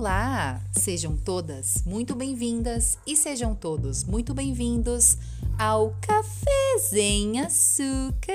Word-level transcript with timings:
Olá! 0.00 0.58
Sejam 0.72 1.14
todas 1.14 1.82
muito 1.84 2.14
bem-vindas 2.14 2.96
e 3.06 3.14
sejam 3.14 3.54
todos 3.54 4.02
muito 4.02 4.32
bem-vindos 4.32 5.18
ao 5.58 5.94
Café 6.00 6.78
Sem 6.88 7.38
Açúcar, 7.38 8.32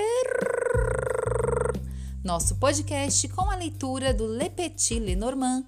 nosso 2.23 2.57
podcast 2.57 3.27
com 3.29 3.49
a 3.49 3.55
leitura 3.55 4.13
do 4.13 4.27
Le 4.27 4.47
Petit 4.51 4.99
Lenormand 4.99 5.65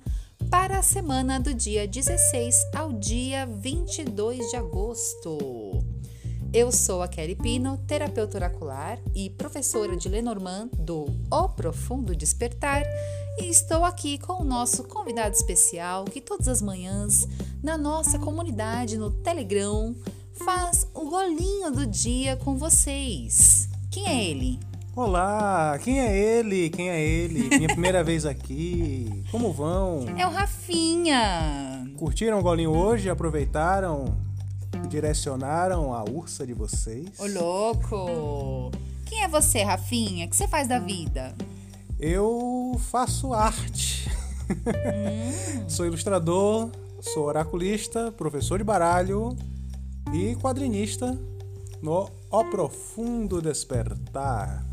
para 0.51 0.77
a 0.77 0.83
semana 0.83 1.39
do 1.39 1.51
dia 1.51 1.87
16 1.87 2.55
ao 2.75 2.93
dia 2.93 3.47
22 3.47 4.51
de 4.51 4.55
agosto. 4.55 5.83
Eu 6.53 6.71
sou 6.71 7.01
a 7.01 7.07
Kelly 7.07 7.35
Pino, 7.35 7.75
terapeuta 7.87 8.37
oracular 8.37 8.66
e 9.15 9.29
professora 9.29 9.95
de 9.95 10.07
Lenormand 10.09 10.69
do 10.77 11.05
O 11.31 11.49
Profundo 11.49 12.15
Despertar, 12.15 12.83
e 13.39 13.49
estou 13.49 13.83
aqui 13.83 14.17
com 14.17 14.41
o 14.41 14.45
nosso 14.45 14.83
convidado 14.83 15.35
especial 15.35 16.05
que 16.05 16.21
todas 16.21 16.47
as 16.47 16.61
manhãs, 16.61 17.27
na 17.61 17.77
nossa 17.77 18.19
comunidade 18.19 18.97
no 18.97 19.11
Telegram, 19.11 19.95
faz 20.33 20.87
o 20.93 21.09
golinho 21.09 21.71
do 21.71 21.85
dia 21.85 22.35
com 22.35 22.57
vocês. 22.57 23.69
Quem 23.91 24.07
é 24.07 24.29
ele? 24.29 24.59
Olá, 24.95 25.77
quem 25.83 25.99
é 25.99 26.17
ele? 26.17 26.69
Quem 26.69 26.89
é 26.89 26.99
ele? 26.99 27.49
Minha 27.55 27.69
primeira 27.69 28.03
vez 28.03 28.25
aqui. 28.25 29.23
Como 29.29 29.51
vão? 29.51 30.05
É 30.17 30.25
o 30.25 30.31
Rafinha. 30.31 31.87
Curtiram 31.97 32.39
o 32.39 32.43
golinho 32.43 32.71
hoje? 32.71 33.09
Aproveitaram? 33.09 34.27
direcionaram 34.87 35.93
a 35.93 36.03
ursa 36.03 36.45
de 36.45 36.53
vocês. 36.53 37.19
Ô, 37.19 37.27
louco! 37.27 38.71
Quem 39.09 39.23
é 39.23 39.27
você, 39.27 39.63
Rafinha? 39.63 40.25
O 40.25 40.29
que 40.29 40.35
você 40.35 40.47
faz 40.47 40.67
da 40.67 40.79
vida? 40.79 41.35
Eu 41.99 42.79
faço 42.91 43.33
arte. 43.33 44.09
Hum. 44.49 45.65
sou 45.67 45.85
ilustrador, 45.85 46.69
sou 47.01 47.25
oraculista, 47.25 48.11
professor 48.11 48.57
de 48.57 48.63
baralho 48.63 49.35
e 50.13 50.35
quadrinista 50.35 51.17
no 51.81 52.09
O 52.29 52.45
Profundo 52.45 53.41
Despertar. 53.41 54.65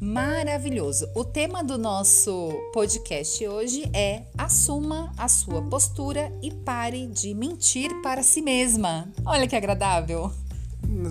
Maravilhoso. 0.00 1.08
O 1.14 1.24
tema 1.24 1.62
do 1.62 1.78
nosso 1.78 2.50
podcast 2.72 3.46
hoje 3.46 3.88
é 3.94 4.24
Assuma 4.36 5.12
a 5.16 5.28
sua 5.28 5.62
postura 5.62 6.30
e 6.42 6.50
pare 6.50 7.06
de 7.06 7.32
mentir 7.32 7.90
para 8.02 8.22
si 8.22 8.42
mesma. 8.42 9.08
Olha 9.24 9.46
que 9.46 9.56
agradável. 9.56 10.30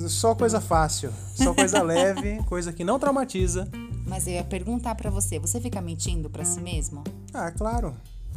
Só 0.10 0.36
coisa 0.36 0.60
fácil, 0.62 1.12
só 1.36 1.54
coisa 1.54 1.82
leve, 1.84 2.42
coisa 2.44 2.72
que 2.74 2.84
não 2.84 3.00
traumatiza. 3.00 3.68
Mas 4.06 4.28
eu 4.28 4.34
ia 4.34 4.44
perguntar 4.44 4.96
para 4.96 5.10
você, 5.10 5.40
você 5.40 5.60
fica 5.60 5.82
mentindo 5.82 6.30
para 6.30 6.44
si 6.44 6.60
mesmo? 6.60 7.04
Ah, 7.34 7.52
claro. 7.52 7.96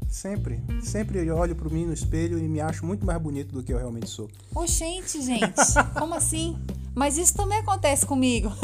Sempre. 0.08 0.62
Sempre 0.82 1.26
eu 1.26 1.36
olho 1.36 1.54
para 1.56 1.68
mim 1.68 1.86
no 1.86 1.92
espelho 1.92 2.38
e 2.38 2.48
me 2.48 2.60
acho 2.60 2.84
muito 2.84 3.04
mais 3.04 3.20
bonito 3.20 3.52
do 3.52 3.62
que 3.62 3.72
eu 3.72 3.78
realmente 3.78 4.08
sou. 4.08 4.28
Oxente, 4.54 5.20
gente. 5.22 5.54
Como 5.98 6.14
assim? 6.14 6.56
Mas 6.94 7.18
isso 7.18 7.34
também 7.34 7.58
acontece 7.58 8.06
comigo. 8.06 8.50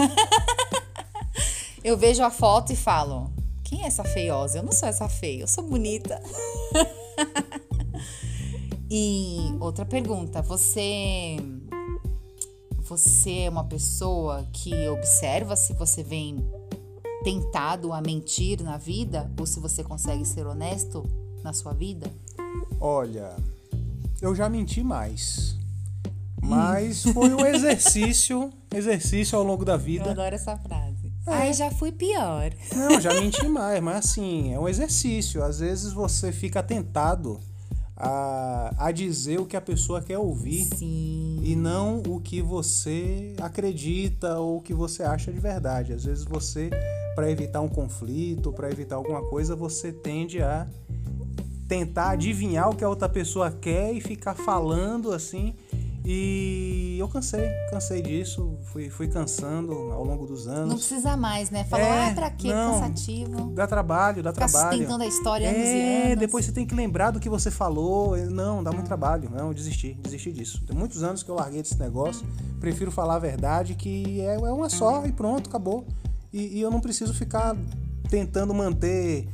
Eu 1.84 1.96
vejo 1.96 2.22
a 2.22 2.30
foto 2.30 2.72
e 2.72 2.76
falo: 2.76 3.30
quem 3.64 3.82
é 3.82 3.86
essa 3.86 4.04
feiosa? 4.04 4.58
Eu 4.58 4.62
não 4.62 4.70
sou 4.70 4.88
essa 4.88 5.08
feia, 5.08 5.40
eu 5.42 5.48
sou 5.48 5.64
bonita. 5.64 6.22
e 8.88 9.52
outra 9.58 9.84
pergunta: 9.84 10.40
você. 10.42 11.36
Você 12.92 13.44
é 13.44 13.48
uma 13.48 13.64
pessoa 13.64 14.46
que 14.52 14.86
observa 14.88 15.56
se 15.56 15.72
você 15.72 16.02
vem 16.02 16.46
tentado 17.24 17.90
a 17.90 18.02
mentir 18.02 18.62
na 18.62 18.76
vida 18.76 19.32
ou 19.40 19.46
se 19.46 19.58
você 19.60 19.82
consegue 19.82 20.26
ser 20.26 20.46
honesto 20.46 21.02
na 21.42 21.54
sua 21.54 21.72
vida? 21.72 22.06
Olha, 22.78 23.34
eu 24.20 24.34
já 24.34 24.46
menti 24.46 24.82
mais. 24.82 25.56
Mas 26.42 27.02
foi 27.02 27.32
um 27.32 27.46
exercício, 27.46 28.52
exercício 28.70 29.38
ao 29.38 29.42
longo 29.42 29.64
da 29.64 29.78
vida. 29.78 30.08
Eu 30.08 30.10
adoro 30.10 30.34
essa 30.34 30.58
frase. 30.58 31.10
É. 31.26 31.32
Ai, 31.32 31.54
já 31.54 31.70
fui 31.70 31.92
pior. 31.92 32.52
Não, 32.76 33.00
já 33.00 33.14
menti 33.14 33.48
mais, 33.48 33.82
mas 33.82 33.96
assim, 34.04 34.52
é 34.52 34.60
um 34.60 34.68
exercício. 34.68 35.42
Às 35.42 35.60
vezes 35.60 35.94
você 35.94 36.30
fica 36.30 36.62
tentado 36.62 37.40
a, 38.02 38.74
a 38.76 38.90
dizer 38.90 39.38
o 39.38 39.46
que 39.46 39.56
a 39.56 39.60
pessoa 39.60 40.02
quer 40.02 40.18
ouvir 40.18 40.64
Sim. 40.64 41.40
e 41.40 41.54
não 41.54 42.02
o 42.08 42.20
que 42.20 42.42
você 42.42 43.32
acredita 43.40 44.40
ou 44.40 44.58
o 44.58 44.60
que 44.60 44.74
você 44.74 45.04
acha 45.04 45.32
de 45.32 45.38
verdade. 45.38 45.92
Às 45.92 46.04
vezes 46.04 46.24
você, 46.24 46.68
para 47.14 47.30
evitar 47.30 47.60
um 47.60 47.68
conflito, 47.68 48.52
para 48.52 48.68
evitar 48.68 48.96
alguma 48.96 49.22
coisa, 49.22 49.54
você 49.54 49.92
tende 49.92 50.42
a 50.42 50.66
tentar 51.68 52.10
adivinhar 52.10 52.68
o 52.68 52.74
que 52.74 52.82
a 52.82 52.88
outra 52.88 53.08
pessoa 53.08 53.52
quer 53.52 53.92
e 53.92 54.00
ficar 54.00 54.34
falando 54.34 55.12
assim 55.12 55.54
e 56.04 56.96
eu 56.98 57.08
cansei, 57.08 57.48
cansei 57.70 58.02
disso, 58.02 58.58
fui, 58.64 58.90
fui 58.90 59.06
cansando 59.06 59.72
ao 59.92 60.04
longo 60.04 60.26
dos 60.26 60.48
anos. 60.48 60.68
Não 60.68 60.76
precisa 60.76 61.16
mais, 61.16 61.48
né? 61.50 61.64
Falou, 61.64 61.86
é, 61.86 62.10
ah, 62.10 62.14
pra 62.14 62.30
quê? 62.30 62.48
Não, 62.48 62.80
Cansativo. 62.80 63.52
Dá 63.54 63.66
trabalho, 63.68 64.20
dá 64.20 64.32
Ficar 64.32 64.48
trabalho. 64.48 64.70
sustentando 64.72 65.04
a 65.04 65.06
história 65.06 65.48
anos 65.48 65.60
é, 65.60 66.06
anos. 66.06 66.18
depois 66.18 66.44
você 66.44 66.52
tem 66.52 66.66
que 66.66 66.74
lembrar 66.74 67.12
do 67.12 67.20
que 67.20 67.28
você 67.28 67.52
falou. 67.52 68.16
Não, 68.16 68.64
dá 68.64 68.72
muito 68.72 68.86
trabalho. 68.86 69.30
Não, 69.30 69.48
eu 69.48 69.54
desisti, 69.54 69.94
desisti 69.94 70.32
disso. 70.32 70.62
Tem 70.66 70.76
muitos 70.76 71.04
anos 71.04 71.22
que 71.22 71.30
eu 71.30 71.36
larguei 71.36 71.62
desse 71.62 71.78
negócio. 71.78 72.26
Prefiro 72.58 72.90
falar 72.90 73.16
a 73.16 73.20
verdade, 73.20 73.74
que 73.74 74.20
é, 74.20 74.34
é 74.34 74.52
uma 74.52 74.68
só 74.68 75.06
e 75.06 75.12
pronto, 75.12 75.48
acabou. 75.48 75.86
E, 76.32 76.58
e 76.58 76.60
eu 76.60 76.70
não 76.70 76.80
preciso 76.80 77.14
ficar 77.14 77.56
tentando 78.08 78.52
manter 78.52 79.28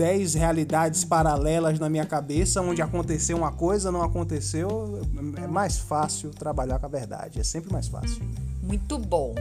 10 0.00 0.32
realidades 0.32 1.04
paralelas 1.04 1.78
na 1.78 1.90
minha 1.90 2.06
cabeça, 2.06 2.62
onde 2.62 2.80
aconteceu 2.80 3.36
uma 3.36 3.52
coisa, 3.52 3.92
não 3.92 4.00
aconteceu, 4.00 4.98
é 5.36 5.46
mais 5.46 5.76
fácil 5.76 6.30
trabalhar 6.30 6.78
com 6.78 6.86
a 6.86 6.88
verdade, 6.88 7.38
é 7.38 7.44
sempre 7.44 7.70
mais 7.70 7.86
fácil. 7.86 8.26
Muito 8.62 8.96
bom. 8.96 9.34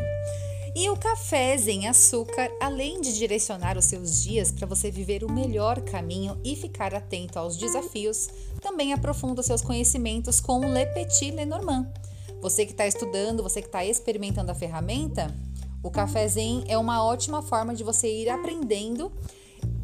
E 0.75 0.89
o 0.89 0.97
café 0.97 1.57
sem 1.57 1.87
açúcar, 1.87 2.51
além 2.59 2.99
de 2.99 3.17
direcionar 3.17 3.77
os 3.77 3.85
seus 3.85 4.21
dias 4.21 4.51
para 4.51 4.67
você 4.67 4.91
viver 4.91 5.23
o 5.23 5.31
melhor 5.31 5.79
caminho 5.79 6.37
e 6.43 6.57
ficar 6.57 6.93
atento 6.93 7.39
aos 7.39 7.55
desafios, 7.55 8.27
também 8.61 8.91
aprofunda 8.91 9.41
seus 9.41 9.61
conhecimentos 9.61 10.41
com 10.41 10.59
o 10.59 10.73
Le 10.73 10.87
Petit 10.87 11.31
Lenormand. 11.31 11.87
Você 12.41 12.65
que 12.65 12.73
está 12.73 12.85
estudando, 12.85 13.41
você 13.41 13.61
que 13.61 13.69
está 13.69 13.85
experimentando 13.85 14.51
a 14.51 14.55
ferramenta, 14.55 15.33
o 15.81 15.89
café 15.89 16.27
zen 16.27 16.65
é 16.67 16.77
uma 16.77 17.01
ótima 17.01 17.41
forma 17.41 17.73
de 17.73 17.81
você 17.81 18.13
ir 18.13 18.27
aprendendo 18.27 19.09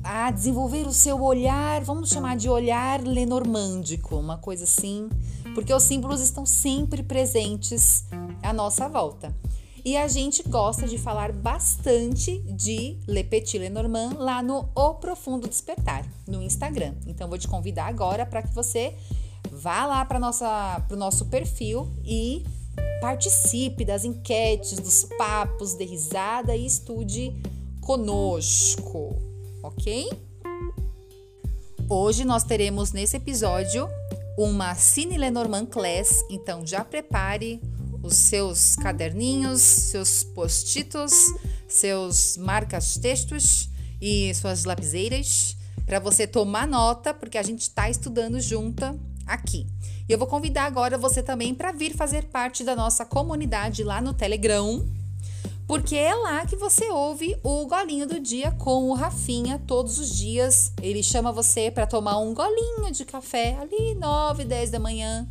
a 0.05 0.29
desenvolver 0.29 0.85
o 0.85 0.93
seu 0.93 1.21
olhar, 1.23 1.83
vamos 1.83 2.09
chamar 2.09 2.37
de 2.37 2.47
olhar 2.47 3.01
lenormândico, 3.01 4.15
uma 4.15 4.37
coisa 4.37 4.63
assim, 4.63 5.09
porque 5.55 5.73
os 5.73 5.81
símbolos 5.81 6.21
estão 6.21 6.45
sempre 6.45 7.01
presentes 7.01 8.05
à 8.43 8.53
nossa 8.53 8.87
volta. 8.87 9.35
E 9.83 9.97
a 9.97 10.07
gente 10.07 10.41
gosta 10.47 10.87
de 10.87 10.97
falar 10.97 11.31
bastante 11.31 12.39
de 12.41 12.99
Le 13.07 13.23
Petit 13.23 13.57
Lenormand 13.57 14.15
lá 14.17 14.43
no 14.43 14.69
O 14.75 14.95
Profundo 14.95 15.47
Despertar, 15.47 16.05
no 16.27 16.41
Instagram. 16.41 16.93
Então 17.07 17.27
vou 17.27 17.37
te 17.37 17.47
convidar 17.47 17.87
agora 17.87 18.25
para 18.25 18.43
que 18.43 18.53
você 18.53 18.95
vá 19.51 19.85
lá 19.85 20.05
para 20.05 20.17
o 20.17 20.95
nosso 20.95 21.25
perfil 21.25 21.91
e 22.03 22.43
participe 23.01 23.85
das 23.85 24.05
enquetes, 24.05 24.79
dos 24.79 25.03
papos, 25.17 25.73
de 25.73 25.85
risada 25.85 26.55
e 26.55 26.65
estude 26.65 27.33
conosco 27.81 29.24
ok? 29.65 30.09
Hoje 31.89 32.23
nós 32.23 32.43
teremos 32.43 32.91
nesse 32.91 33.17
episódio 33.17 33.87
uma 34.37 34.75
Cine 34.75 35.17
Lenormand 35.17 35.67
Class, 35.67 36.23
então 36.29 36.65
já 36.65 36.83
prepare 36.83 37.61
os 38.03 38.15
seus 38.15 38.75
caderninhos, 38.75 39.61
seus 39.61 40.23
post-its, 40.23 41.33
seus 41.67 42.37
marcas-textos 42.37 43.69
e 43.99 44.33
suas 44.35 44.65
lapiseiras 44.65 45.57
para 45.85 45.99
você 45.99 46.27
tomar 46.27 46.67
nota, 46.67 47.13
porque 47.13 47.37
a 47.37 47.43
gente 47.43 47.61
está 47.61 47.89
estudando 47.89 48.39
junta 48.39 48.97
aqui. 49.25 49.67
E 50.07 50.11
eu 50.11 50.19
vou 50.19 50.27
convidar 50.27 50.65
agora 50.65 50.97
você 50.97 51.23
também 51.23 51.55
para 51.55 51.71
vir 51.71 51.95
fazer 51.95 52.25
parte 52.25 52.63
da 52.63 52.75
nossa 52.75 53.05
comunidade 53.05 53.83
lá 53.83 53.99
no 54.01 54.13
Telegram 54.13 54.85
porque 55.67 55.95
é 55.95 56.13
lá 56.13 56.45
que 56.45 56.55
você 56.55 56.89
ouve 56.89 57.37
o 57.43 57.65
golinho 57.65 58.07
do 58.07 58.19
dia 58.19 58.51
com 58.51 58.89
o 58.89 58.93
Rafinha 58.93 59.61
todos 59.65 59.97
os 59.97 60.09
dias. 60.09 60.71
Ele 60.81 61.01
chama 61.01 61.31
você 61.31 61.71
para 61.71 61.87
tomar 61.87 62.17
um 62.19 62.33
golinho 62.33 62.91
de 62.91 63.03
café 63.03 63.57
ali 63.59 63.95
9, 63.95 64.45
10 64.45 64.69
da 64.69 64.79
manhã. 64.79 65.27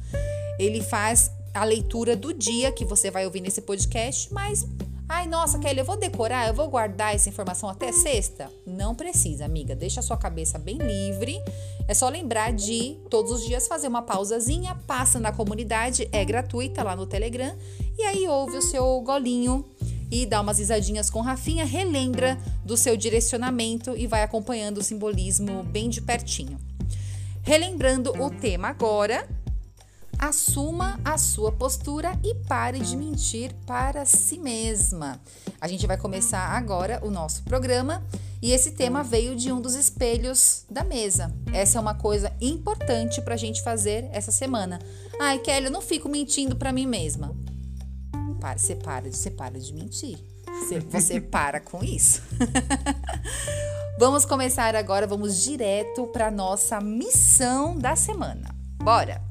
Ele 0.58 0.82
faz 0.82 1.31
a 1.52 1.64
leitura 1.64 2.16
do 2.16 2.34
dia 2.34 2.72
que 2.72 2.84
você 2.84 3.10
vai 3.10 3.25
ouvir 3.25 3.40
nesse 3.40 3.62
podcast, 3.62 4.32
mas 4.32 4.66
Ai, 5.06 5.28
nossa, 5.28 5.58
Kelly, 5.58 5.81
eu 5.81 5.84
vou 5.84 5.98
decorar, 5.98 6.48
eu 6.48 6.54
vou 6.54 6.66
guardar 6.66 7.14
essa 7.14 7.28
informação 7.28 7.69
até 7.69 7.92
sexta? 7.92 8.50
Não 8.66 8.94
precisa, 8.94 9.44
amiga. 9.44 9.76
Deixa 9.76 10.00
a 10.00 10.02
sua 10.02 10.16
cabeça 10.16 10.58
bem 10.58 10.78
livre. 10.78 11.38
É 11.86 11.92
só 11.92 12.08
lembrar 12.08 12.54
de 12.54 12.96
todos 13.10 13.31
os 13.31 13.44
dias 13.44 13.69
fazer 13.69 13.86
uma 13.86 14.00
pausazinha, 14.00 14.75
passa 14.86 15.20
na 15.20 15.31
comunidade, 15.31 16.08
é 16.10 16.25
gratuita 16.25 16.82
lá 16.82 16.96
no 16.96 17.06
Telegram, 17.06 17.54
e 17.98 18.02
aí 18.02 18.26
ouve 18.26 18.56
o 18.56 18.62
seu 18.62 18.98
golinho 19.02 19.62
e 20.11 20.27
dá 20.27 20.41
umas 20.41 20.59
risadinhas 20.59 21.11
com 21.11 21.21
Rafinha, 21.21 21.65
relembra 21.65 22.39
do 22.65 22.77
seu 22.77 22.97
direcionamento 22.97 23.97
e 23.97 24.06
vai 24.06 24.23
acompanhando 24.23 24.79
o 24.79 24.83
simbolismo 24.83 25.62
bem 25.65 25.89
de 25.89 26.01
pertinho. 26.01 26.59
Relembrando 27.43 28.11
o 28.23 28.31
tema 28.31 28.69
agora, 28.69 29.29
assuma 30.19 30.99
a 31.05 31.19
sua 31.19 31.53
postura 31.53 32.19
e 32.25 32.35
pare 32.47 32.79
de 32.79 32.97
mentir 32.97 33.53
para 33.67 34.05
si 34.05 34.39
mesma. 34.39 35.21
A 35.61 35.69
gente 35.69 35.87
vai 35.87 35.97
começar 35.97 36.47
agora 36.56 37.01
o 37.05 37.11
nosso 37.11 37.43
programa 37.43 38.03
e 38.41 38.53
esse 38.53 38.73
tema 38.73 39.03
veio 39.03 39.37
de 39.37 39.53
um 39.53 39.61
dos 39.61 39.75
espelhos 39.75 40.65
da 40.71 40.85
mesa. 40.85 41.35
Essa 41.53 41.79
é 41.79 41.81
uma 41.81 41.95
coisa 41.95 42.33
importante 42.41 43.21
para 43.21 43.35
a 43.35 43.39
gente 43.39 43.62
fazer 43.62 44.09
essa 44.12 44.33
semana. 44.33 44.79
Ai, 45.21 45.39
Kelly, 45.39 45.67
eu 45.67 45.71
não 45.71 45.81
fico 45.81 46.09
mentindo 46.09 46.56
para 46.56 46.73
mim 46.73 46.87
mesma. 46.87 47.35
Para, 48.44 48.58
você 48.58 48.76
para, 48.76 49.11
você 49.11 49.31
para 49.31 49.58
de 49.58 49.73
mentir. 49.73 50.19
Você, 50.46 50.79
você 50.79 51.17
para 51.19 51.61
com 51.61 51.82
isso. 51.82 52.20
vamos 53.99 54.26
começar 54.26 54.76
agora, 54.76 55.06
vamos 55.06 55.43
direto 55.43 56.06
para 56.08 56.31
nossa 56.31 56.79
missão 56.79 57.75
da 57.75 57.96
semana. 57.96 58.55
Bora! 58.75 59.23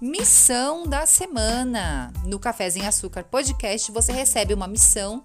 Missão 0.00 0.84
da 0.84 1.06
semana. 1.06 2.12
No 2.24 2.40
em 2.74 2.86
Açúcar 2.88 3.22
Podcast, 3.22 3.92
você 3.92 4.10
recebe 4.10 4.52
uma 4.52 4.66
missão 4.66 5.22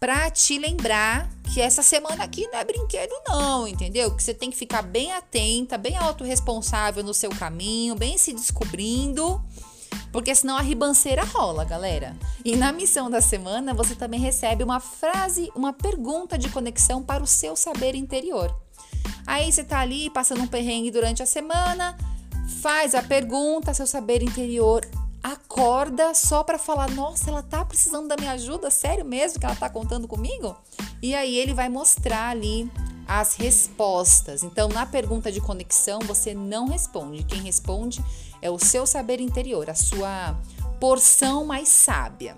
para 0.00 0.30
te 0.30 0.58
lembrar 0.58 1.28
que 1.52 1.60
essa 1.60 1.82
semana 1.82 2.22
aqui 2.22 2.46
não 2.48 2.58
é 2.58 2.64
brinquedo 2.64 3.12
não, 3.26 3.66
entendeu? 3.66 4.14
Que 4.14 4.22
você 4.22 4.32
tem 4.32 4.50
que 4.50 4.56
ficar 4.56 4.82
bem 4.82 5.12
atenta, 5.12 5.76
bem 5.76 5.96
autorresponsável 5.96 7.02
no 7.02 7.12
seu 7.12 7.30
caminho, 7.30 7.94
bem 7.94 8.16
se 8.16 8.32
descobrindo, 8.32 9.42
porque 10.12 10.34
senão 10.34 10.56
a 10.56 10.62
ribanceira 10.62 11.24
rola, 11.24 11.64
galera. 11.64 12.16
E 12.44 12.54
na 12.54 12.72
missão 12.72 13.10
da 13.10 13.20
semana, 13.20 13.74
você 13.74 13.94
também 13.94 14.20
recebe 14.20 14.62
uma 14.62 14.78
frase, 14.78 15.50
uma 15.54 15.72
pergunta 15.72 16.38
de 16.38 16.48
conexão 16.48 17.02
para 17.02 17.22
o 17.22 17.26
seu 17.26 17.56
saber 17.56 17.94
interior. 17.94 18.54
Aí 19.26 19.50
você 19.50 19.64
tá 19.64 19.80
ali 19.80 20.10
passando 20.10 20.42
um 20.42 20.46
perrengue 20.46 20.90
durante 20.90 21.22
a 21.22 21.26
semana, 21.26 21.96
faz 22.62 22.94
a 22.94 23.02
pergunta, 23.02 23.74
seu 23.74 23.86
saber 23.86 24.22
interior 24.22 24.88
acorda 25.32 26.14
só 26.14 26.42
para 26.42 26.58
falar: 26.58 26.90
"Nossa, 26.90 27.30
ela 27.30 27.42
tá 27.42 27.64
precisando 27.64 28.08
da 28.08 28.16
minha 28.16 28.32
ajuda, 28.32 28.70
sério 28.70 29.04
mesmo 29.04 29.40
que 29.40 29.46
ela 29.46 29.56
tá 29.56 29.68
contando 29.68 30.08
comigo?" 30.08 30.56
E 31.02 31.14
aí 31.14 31.36
ele 31.36 31.54
vai 31.54 31.68
mostrar 31.68 32.30
ali 32.30 32.70
as 33.06 33.36
respostas. 33.36 34.42
Então, 34.42 34.68
na 34.68 34.84
pergunta 34.84 35.32
de 35.32 35.40
conexão, 35.40 36.00
você 36.00 36.34
não 36.34 36.68
responde. 36.68 37.24
Quem 37.24 37.40
responde 37.40 38.04
é 38.42 38.50
o 38.50 38.58
seu 38.58 38.86
saber 38.86 39.20
interior, 39.20 39.70
a 39.70 39.74
sua 39.74 40.36
porção 40.78 41.44
mais 41.46 41.68
sábia. 41.68 42.36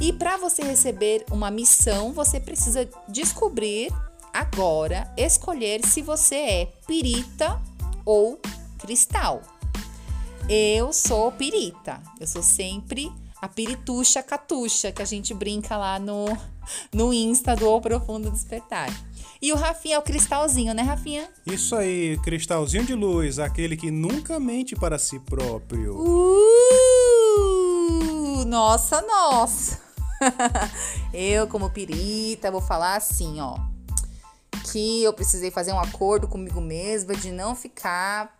E 0.00 0.12
para 0.12 0.36
você 0.36 0.62
receber 0.62 1.24
uma 1.30 1.50
missão, 1.50 2.12
você 2.12 2.40
precisa 2.40 2.88
descobrir 3.08 3.92
agora, 4.34 5.10
escolher 5.16 5.86
se 5.86 6.02
você 6.02 6.34
é 6.34 6.66
pirita 6.86 7.60
ou 8.04 8.38
cristal. 8.78 9.40
Eu 10.48 10.92
sou 10.92 11.32
pirita. 11.32 12.00
Eu 12.20 12.26
sou 12.28 12.40
sempre 12.40 13.10
a 13.42 13.48
pirituxa 13.48 14.22
catuxa 14.22 14.92
que 14.92 15.02
a 15.02 15.04
gente 15.04 15.34
brinca 15.34 15.76
lá 15.76 15.98
no, 15.98 16.26
no 16.94 17.12
Insta 17.12 17.56
do 17.56 17.68
O 17.68 17.80
Profundo 17.80 18.30
Despertar. 18.30 18.88
E 19.42 19.52
o 19.52 19.56
Rafinha 19.56 19.96
é 19.96 19.98
o 19.98 20.02
cristalzinho, 20.02 20.72
né, 20.72 20.82
Rafinha? 20.82 21.28
Isso 21.44 21.74
aí, 21.74 22.16
cristalzinho 22.22 22.84
de 22.84 22.94
luz, 22.94 23.40
aquele 23.40 23.76
que 23.76 23.90
nunca 23.90 24.38
mente 24.38 24.76
para 24.76 25.00
si 25.00 25.18
próprio. 25.18 25.96
Uh! 25.98 27.24
Nossa, 28.46 29.02
nossa! 29.02 29.80
eu, 31.12 31.48
como 31.48 31.70
pirita, 31.70 32.52
vou 32.52 32.62
falar 32.62 32.94
assim, 32.94 33.40
ó. 33.40 33.58
Que 34.72 35.02
eu 35.02 35.12
precisei 35.12 35.50
fazer 35.50 35.72
um 35.72 35.80
acordo 35.80 36.28
comigo 36.28 36.60
mesma 36.60 37.16
de 37.16 37.32
não 37.32 37.56
ficar 37.56 38.32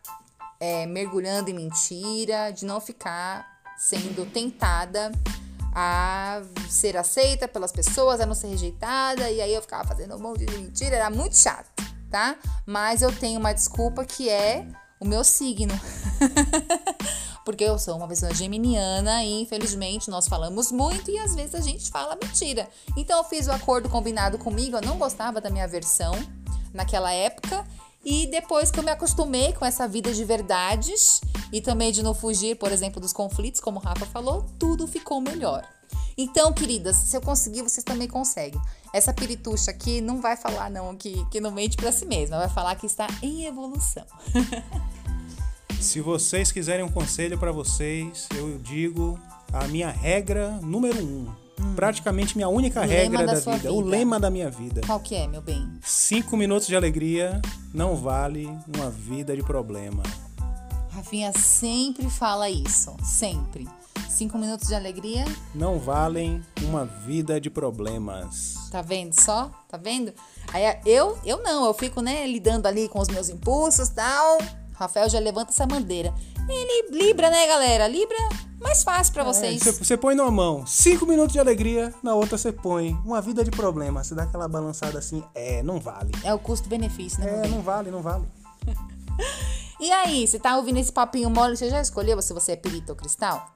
é, 0.61 0.87
mergulhando 0.87 1.51
em 1.51 1.55
mentira, 1.55 2.51
de 2.51 2.65
não 2.65 2.81
ficar 2.81 3.47
sendo 3.77 4.25
tentada 4.31 5.13
a 5.75 6.41
ser 6.71 6.97
aceita 6.97 7.47
pelas 7.47 7.71
pessoas, 7.71 8.21
a 8.21 8.27
não 8.27 8.35
ser 8.35 8.49
rejeitada, 8.49 9.31
e 9.31 9.43
aí 9.43 9.53
eu 9.53 9.61
ficava 9.61 9.87
fazendo 9.87 10.17
um 10.17 10.19
monte 10.19 10.47
de 10.47 10.59
mentira, 10.59 10.97
era 10.97 11.11
muito 11.11 11.37
chato, 11.37 11.71
tá? 12.11 12.37
Mas 12.65 13.03
eu 13.03 13.13
tenho 13.13 13.39
uma 13.39 13.53
desculpa 13.53 14.05
que 14.05 14.31
é 14.31 14.67
o 14.99 15.07
meu 15.07 15.23
signo. 15.23 15.79
Porque 17.45 17.63
eu 17.63 17.79
sou 17.79 17.97
uma 17.97 18.09
pessoa 18.09 18.35
geminiana 18.35 19.23
e 19.23 19.43
infelizmente 19.43 20.11
nós 20.11 20.27
falamos 20.27 20.73
muito 20.73 21.11
e 21.11 21.19
às 21.19 21.35
vezes 21.35 21.55
a 21.55 21.61
gente 21.61 21.91
fala 21.91 22.19
mentira. 22.21 22.69
Então 22.97 23.19
eu 23.19 23.25
fiz 23.25 23.47
o 23.47 23.53
acordo 23.53 23.89
combinado 23.89 24.37
comigo, 24.37 24.77
eu 24.77 24.83
não 24.83 24.99
gostava 24.99 25.41
da 25.41 25.49
minha 25.49 25.69
versão 25.69 26.13
naquela 26.73 27.13
época 27.13 27.65
e 28.09 28.29
depois 28.29 28.71
que 28.71 28.79
eu 28.79 28.85
me 28.85 28.91
acostumei 28.93 29.53
com 29.53 29.67
essa 29.67 29.89
vida 29.89 30.13
de 30.13 30.25
verdades 30.25 31.21
e 31.53 31.61
também 31.61 31.91
de 31.91 32.05
não 32.05 32.15
fugir, 32.15 32.55
por 32.55 32.71
exemplo, 32.71 33.01
dos 33.01 33.13
conflitos, 33.13 33.61
como 33.61 33.81
o 33.81 33.83
Rafa 33.83 34.07
falou, 34.07 34.47
tudo 34.61 34.87
ficou 34.87 35.21
melhor. 35.21 35.69
Então, 36.17 36.53
queridas, 36.53 36.95
se 36.95 37.17
eu 37.17 37.21
conseguir, 37.21 37.63
vocês 37.63 37.83
também 37.83 38.07
conseguem. 38.07 38.61
Essa 38.95 39.13
pirituxa 39.13 39.73
aqui 39.73 40.01
não 40.01 40.21
vai 40.21 40.37
falar 40.37 40.71
não 40.71 40.97
que, 40.97 41.27
que 41.31 41.41
não 41.41 41.51
mente 41.51 41.77
para 41.77 41.91
si 41.91 42.07
mesma, 42.07 42.39
vai 42.39 42.49
falar 42.49 42.77
que 42.77 42.87
está 42.87 43.09
em 43.21 43.45
evolução. 43.45 44.07
se 45.81 46.01
vocês 46.01 46.53
quiserem 46.53 46.85
um 46.85 46.91
conselho 46.91 47.37
para 47.37 47.51
vocês, 47.51 48.29
eu 48.37 48.57
digo 48.59 49.19
a 49.53 49.67
minha 49.67 49.91
regra 49.91 50.53
número 50.63 51.03
um 51.03 51.46
Hum. 51.61 51.75
Praticamente 51.75 52.37
minha 52.37 52.49
única 52.49 52.81
o 52.81 52.85
regra 52.85 53.27
da, 53.27 53.35
da 53.35 53.41
vida, 53.41 53.57
vida, 53.57 53.73
o 53.73 53.81
lema 53.81 54.21
da 54.21 54.31
minha 54.31 54.51
vida. 54.51 54.83
Qual 54.87 55.01
que 55.01 55.15
é, 55.15 55.27
meu 55.27 55.41
bem? 55.41 55.67
Cinco 55.83 56.37
minutos 56.37 56.67
de 56.67 56.77
alegria 56.77 57.41
não 57.73 57.97
vale 57.97 58.47
uma 58.75 58.91
vida 58.91 59.35
de 59.35 59.43
problema. 59.43 60.03
Rafinha 60.91 61.33
sempre 61.33 62.09
fala 62.09 62.49
isso, 62.49 62.97
sempre. 63.03 63.69
Cinco 64.09 64.39
minutos 64.39 64.69
de 64.69 64.75
alegria 64.75 65.27
não 65.55 65.79
valem 65.79 66.43
uma 66.63 66.87
vida 66.87 67.39
de 67.39 67.51
problemas. 67.51 68.55
Tá 68.71 68.81
vendo 68.81 69.13
só? 69.13 69.51
Tá 69.69 69.77
vendo? 69.77 70.13
Aí 70.55 70.63
eu, 70.87 71.19
eu 71.23 71.43
não, 71.43 71.67
eu 71.67 71.75
fico 71.75 72.01
né 72.01 72.27
lidando 72.27 72.67
ali 72.67 72.89
com 72.89 72.99
os 72.99 73.09
meus 73.09 73.29
impulsos, 73.29 73.91
tal. 73.91 74.39
Rafael 74.73 75.09
já 75.11 75.19
levanta 75.19 75.51
essa 75.51 75.67
bandeira. 75.67 76.15
Ele 76.49 76.91
Libra, 76.91 77.31
né, 77.31 77.47
galera? 77.47 77.89
Libra 77.89 78.17
mais 78.61 78.83
fácil 78.83 79.13
para 79.13 79.23
é, 79.23 79.27
vocês. 79.27 79.63
Você 79.63 79.95
é, 79.95 79.97
põe 79.97 80.15
numa 80.15 80.31
mão 80.31 80.67
cinco 80.67 81.07
minutos 81.07 81.33
de 81.33 81.39
alegria, 81.39 81.95
na 82.03 82.15
outra 82.15 82.39
você 82.39 82.53
põe 82.53 82.93
uma 83.05 83.21
vida 83.21 83.45
de 83.45 83.51
problema. 83.51 84.03
Você 84.03 84.15
dá 84.15 84.25
aquela 84.25 84.49
balançada 84.49 84.99
assim, 84.99 85.23
é, 85.35 85.63
não 85.63 85.79
vale. 85.79 86.13
É 86.25 86.33
o 86.33 86.39
custo-benefício, 86.39 87.21
né? 87.21 87.43
É, 87.45 87.49
não 87.49 87.63
vale, 87.63 87.91
não 87.91 88.03
vale. 88.03 88.27
e 89.81 89.91
aí, 89.93 90.27
você 90.27 90.39
tá 90.39 90.57
ouvindo 90.57 90.79
esse 90.79 90.93
papinho 90.93 91.31
mole? 91.31 91.57
Você 91.57 91.71
já 91.71 91.81
escolheu 91.81 92.21
se 92.23 92.33
você 92.33 92.53
é 92.53 92.57
perito 92.57 92.93
ou 92.93 92.97
cristal? 92.97 93.55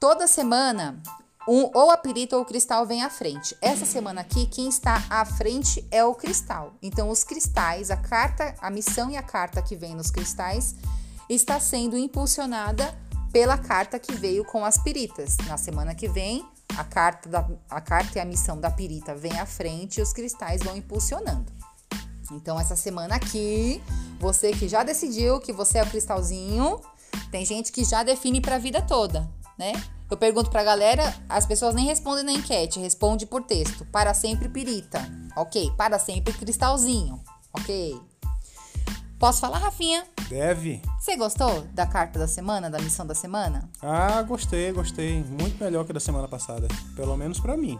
Toda 0.00 0.26
semana, 0.26 1.00
um, 1.48 1.70
ou 1.72 1.90
a 1.90 1.96
perita 1.96 2.36
ou 2.36 2.42
o 2.42 2.44
cristal 2.44 2.84
vem 2.86 3.02
à 3.02 3.10
frente. 3.10 3.56
Essa 3.62 3.84
semana 3.84 4.20
aqui, 4.20 4.46
quem 4.46 4.68
está 4.68 5.04
à 5.08 5.24
frente 5.24 5.86
é 5.90 6.04
o 6.04 6.14
cristal. 6.14 6.74
Então, 6.82 7.08
os 7.08 7.22
cristais, 7.22 7.90
a 7.90 7.96
carta, 7.96 8.54
a 8.60 8.70
missão 8.70 9.10
e 9.10 9.16
a 9.16 9.22
carta 9.22 9.62
que 9.62 9.76
vem 9.76 9.94
nos 9.94 10.10
cristais 10.10 10.74
está 11.28 11.58
sendo 11.60 11.96
impulsionada 11.96 12.94
pela 13.32 13.58
carta 13.58 13.98
que 13.98 14.14
veio 14.14 14.44
com 14.44 14.64
as 14.64 14.78
piritas. 14.78 15.36
Na 15.46 15.56
semana 15.56 15.94
que 15.94 16.08
vem, 16.08 16.44
a 16.76 16.84
carta, 16.84 17.28
da, 17.28 17.48
a 17.68 17.80
carta 17.80 18.18
e 18.18 18.20
a 18.20 18.24
missão 18.24 18.60
da 18.60 18.70
pirita 18.70 19.14
vem 19.14 19.38
à 19.38 19.46
frente 19.46 19.98
e 19.98 20.02
os 20.02 20.12
cristais 20.12 20.62
vão 20.62 20.76
impulsionando. 20.76 21.52
Então, 22.32 22.58
essa 22.58 22.76
semana 22.76 23.16
aqui, 23.16 23.82
você 24.18 24.52
que 24.52 24.68
já 24.68 24.82
decidiu 24.82 25.40
que 25.40 25.52
você 25.52 25.78
é 25.78 25.82
o 25.82 25.90
cristalzinho, 25.90 26.80
tem 27.30 27.44
gente 27.44 27.70
que 27.70 27.84
já 27.84 28.02
define 28.02 28.40
para 28.40 28.56
a 28.56 28.58
vida 28.58 28.80
toda, 28.80 29.28
né? 29.58 29.72
Eu 30.10 30.16
pergunto 30.16 30.50
pra 30.50 30.62
galera, 30.62 31.14
as 31.28 31.46
pessoas 31.46 31.74
nem 31.74 31.86
respondem 31.86 32.24
na 32.24 32.32
enquete, 32.32 32.78
responde 32.78 33.26
por 33.26 33.42
texto. 33.42 33.84
Para 33.86 34.14
sempre 34.14 34.48
pirita. 34.48 35.00
Ok. 35.36 35.72
Para 35.76 35.98
sempre 35.98 36.32
cristalzinho. 36.32 37.20
Ok. 37.52 38.00
Posso 39.18 39.40
falar, 39.40 39.58
Rafinha? 39.58 40.04
Deve. 40.28 40.82
Você 40.98 41.16
gostou 41.16 41.62
da 41.72 41.86
carta 41.86 42.18
da 42.18 42.26
semana, 42.26 42.68
da 42.68 42.78
missão 42.78 43.06
da 43.06 43.14
semana? 43.14 43.68
Ah, 43.80 44.20
gostei, 44.22 44.72
gostei. 44.72 45.22
Muito 45.22 45.62
melhor 45.62 45.84
que 45.84 45.92
da 45.92 46.00
semana 46.00 46.26
passada. 46.26 46.66
Pelo 46.96 47.16
menos 47.16 47.38
para 47.38 47.56
mim. 47.56 47.78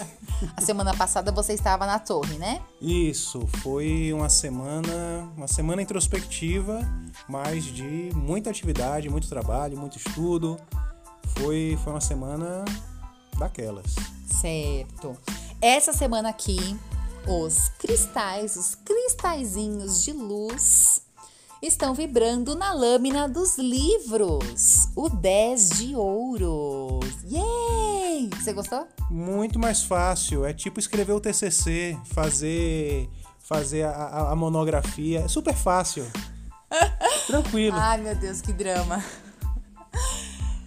a 0.56 0.60
semana 0.60 0.94
passada 0.94 1.32
você 1.32 1.54
estava 1.54 1.86
na 1.86 1.98
torre, 1.98 2.38
né? 2.38 2.60
Isso, 2.80 3.46
foi 3.62 4.12
uma 4.12 4.28
semana, 4.28 5.30
uma 5.36 5.48
semana 5.48 5.80
introspectiva, 5.80 6.80
mas 7.28 7.64
de 7.64 8.10
muita 8.14 8.50
atividade, 8.50 9.08
muito 9.08 9.28
trabalho, 9.28 9.78
muito 9.78 9.96
estudo. 9.96 10.56
Foi, 11.38 11.78
foi 11.82 11.92
uma 11.92 12.00
semana 12.00 12.64
daquelas. 13.38 13.94
Certo. 14.40 15.16
Essa 15.60 15.92
semana 15.92 16.28
aqui 16.28 16.78
os 17.26 17.68
cristais, 17.78 18.56
os 18.56 18.74
cristalzinhos 18.74 20.04
de 20.04 20.12
luz 20.12 21.02
estão 21.60 21.92
vibrando 21.92 22.54
na 22.54 22.72
lâmina 22.72 23.28
dos 23.28 23.58
livros, 23.58 24.88
o 24.94 25.08
10 25.08 25.70
de 25.70 25.96
ouro. 25.96 27.00
Você 28.38 28.52
gostou? 28.52 28.86
Muito 29.10 29.58
mais 29.58 29.82
fácil. 29.82 30.44
É 30.44 30.52
tipo 30.52 30.78
escrever 30.78 31.12
o 31.12 31.20
TCC, 31.20 31.98
fazer 32.04 33.08
fazer 33.40 33.84
a, 33.84 33.90
a, 33.90 34.32
a 34.32 34.36
monografia. 34.36 35.20
É 35.20 35.28
super 35.28 35.54
fácil. 35.54 36.06
Tranquilo. 37.26 37.76
Ai, 37.78 37.98
meu 37.98 38.14
Deus, 38.14 38.40
que 38.40 38.52
drama. 38.52 39.04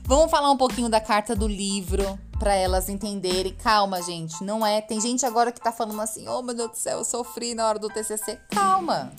Vamos 0.04 0.32
falar 0.32 0.52
um 0.52 0.58
pouquinho 0.58 0.90
da 0.90 1.00
carta 1.00 1.36
do 1.36 1.48
livro 1.48 2.20
para 2.40 2.56
elas 2.56 2.88
entenderem. 2.88 3.54
Calma, 3.54 4.02
gente, 4.02 4.44
não 4.44 4.66
é. 4.66 4.80
Tem 4.82 5.00
gente 5.00 5.26
agora 5.26 5.52
que 5.52 5.60
tá 5.60 5.72
falando 5.72 6.02
assim: 6.02 6.28
"Oh, 6.28 6.42
meu 6.42 6.56
Deus 6.56 6.72
do 6.72 6.78
céu, 6.78 7.00
eu 7.00 7.06
sofri 7.06 7.54
na 7.54 7.68
hora 7.68 7.78
do 7.78 7.90
TCC". 7.90 8.40
Calma. 8.50 9.12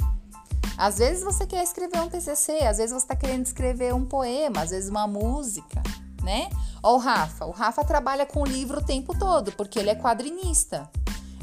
Às 0.77 0.97
vezes 0.97 1.23
você 1.23 1.47
quer 1.47 1.63
escrever 1.63 2.01
um 2.01 2.09
TCC, 2.09 2.65
às 2.65 2.79
vezes 2.79 2.91
você 2.91 3.07
tá 3.07 3.15
querendo 3.15 3.45
escrever 3.45 3.95
um 3.95 4.07
poema, 4.07 4.63
às 4.63 4.71
vezes 4.71 4.89
uma 4.89 5.07
música, 5.07 5.83
né? 6.23 6.49
Ó 6.83 6.95
o 6.95 6.99
Rafa, 6.99 7.45
o 7.45 7.51
Rafa 7.51 7.85
trabalha 7.85 8.25
com 8.25 8.47
livro 8.47 8.79
o 8.79 8.83
tempo 8.83 9.17
todo, 9.19 9.53
porque 9.53 9.79
ele 9.79 9.91
é 9.91 9.95
quadrinista. 9.95 10.91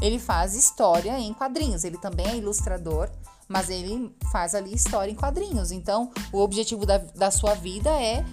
Ele 0.02 0.18
faz 0.18 0.56
história 0.56 1.20
em 1.20 1.34
quadrinhos, 1.34 1.84
ele 1.84 1.98
também 2.00 2.28
é 2.28 2.36
ilustrador, 2.38 3.10
mas 3.48 3.70
ele 3.70 4.12
faz 4.32 4.54
ali 4.54 4.74
história 4.74 5.12
em 5.12 5.16
quadrinhos. 5.16 5.72
Então, 5.72 6.12
o 6.32 6.40
objetivo 6.40 6.86
da, 6.86 6.98
da 6.98 7.32
sua 7.32 7.54
vida 7.54 7.90
é 7.92 8.26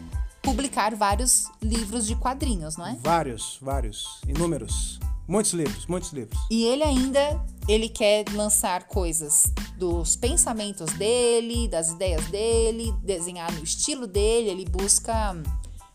publicar 0.44 0.94
vários 0.94 1.50
livros 1.60 2.06
de 2.06 2.14
quadrinhos, 2.14 2.76
não 2.76 2.86
é? 2.86 2.96
Vários, 3.02 3.58
vários, 3.60 4.20
inúmeros. 4.28 5.00
Muitos 5.26 5.54
livros, 5.54 5.86
muitos 5.86 6.12
livros. 6.12 6.38
E 6.50 6.64
ele 6.64 6.82
ainda 6.82 7.42
ele 7.66 7.88
quer 7.88 8.28
lançar 8.34 8.84
coisas 8.84 9.50
dos 9.78 10.16
pensamentos 10.16 10.92
dele, 10.92 11.66
das 11.66 11.88
ideias 11.88 12.26
dele, 12.26 12.94
desenhar 13.02 13.50
no 13.52 13.64
estilo 13.64 14.06
dele, 14.06 14.50
ele 14.50 14.66
busca 14.66 15.34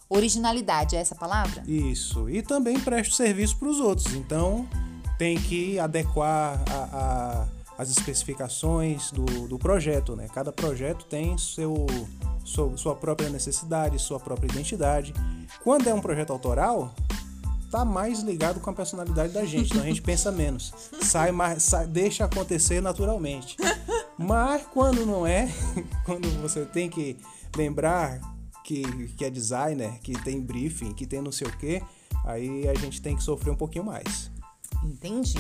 originalidade, 0.10 0.96
é 0.96 1.00
essa 1.00 1.14
palavra? 1.14 1.64
Isso. 1.68 2.28
E 2.28 2.42
também 2.42 2.80
presta 2.80 3.14
serviço 3.14 3.56
para 3.58 3.68
os 3.68 3.80
outros. 3.80 4.16
Então, 4.16 4.68
tem 5.20 5.38
que 5.40 5.80
adequar 5.80 6.60
a, 6.68 6.98
a, 6.98 7.48
as 7.80 7.90
especificações 7.90 9.10
do, 9.10 9.48
do 9.48 9.58
projeto, 9.58 10.14
né? 10.14 10.28
Cada 10.34 10.52
projeto 10.52 11.06
tem 11.06 11.38
seu, 11.38 11.88
sua, 12.76 12.94
própria 12.94 13.30
necessidade, 13.30 13.98
sua 14.00 14.20
própria 14.20 14.52
identidade. 14.52 15.14
Quando 15.64 15.88
é 15.88 15.94
um 15.94 16.02
projeto 16.02 16.34
autoral, 16.34 16.94
tá 17.72 17.86
mais 17.86 18.20
ligado 18.20 18.60
com 18.60 18.70
a 18.70 18.74
personalidade 18.74 19.32
da 19.32 19.46
gente, 19.46 19.72
então 19.72 19.82
a 19.82 19.86
gente 19.86 20.02
pensa 20.02 20.30
menos. 20.30 20.74
Sai 21.04 21.32
mais, 21.32 21.64
sai, 21.64 21.88
deixa 21.88 22.26
acontecer 22.26 22.82
naturalmente. 22.82 23.56
Mas 24.18 24.64
quando 24.74 25.06
não 25.06 25.26
é, 25.26 25.50
quando 26.06 26.28
você 26.42 26.66
tem 26.66 26.90
que 26.90 27.16
lembrar 27.56 28.20
que, 28.66 28.84
que 29.16 29.24
é 29.24 29.30
designer, 29.30 30.02
que 30.02 30.22
tem 30.22 30.42
briefing, 30.42 30.92
que 30.92 31.08
tem 31.08 31.22
não 31.22 31.32
sei 31.32 31.48
o 31.48 31.58
que, 31.58 31.82
aí 32.26 32.68
a 32.68 32.74
gente 32.74 33.02
tem 33.02 33.16
que 33.16 33.24
sofrer 33.24 33.52
um 33.52 33.56
pouquinho 33.56 33.86
mais. 33.86 34.30
Entendi. 34.84 35.40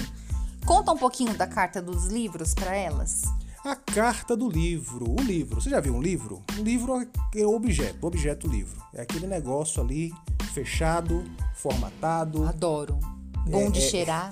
Conta 0.65 0.91
um 0.91 0.97
pouquinho 0.97 1.33
da 1.35 1.47
carta 1.47 1.81
dos 1.81 2.07
livros 2.07 2.53
para 2.53 2.75
elas. 2.75 3.23
A 3.63 3.75
carta 3.75 4.37
do 4.37 4.47
livro. 4.47 5.09
O 5.09 5.21
livro. 5.21 5.59
Você 5.59 5.69
já 5.69 5.79
viu 5.79 5.93
um 5.95 6.01
livro? 6.01 6.41
Um 6.57 6.63
livro 6.63 7.07
é 7.35 7.45
o 7.45 7.53
objeto, 7.53 8.05
objeto 8.05 8.47
livro. 8.47 8.81
É 8.93 9.01
aquele 9.01 9.27
negócio 9.27 9.81
ali 9.81 10.13
fechado, 10.53 11.23
formatado. 11.55 12.47
Adoro. 12.47 12.99
Bom 13.47 13.67
é, 13.67 13.69
de 13.69 13.79
é, 13.79 13.81
cheirar. 13.81 14.29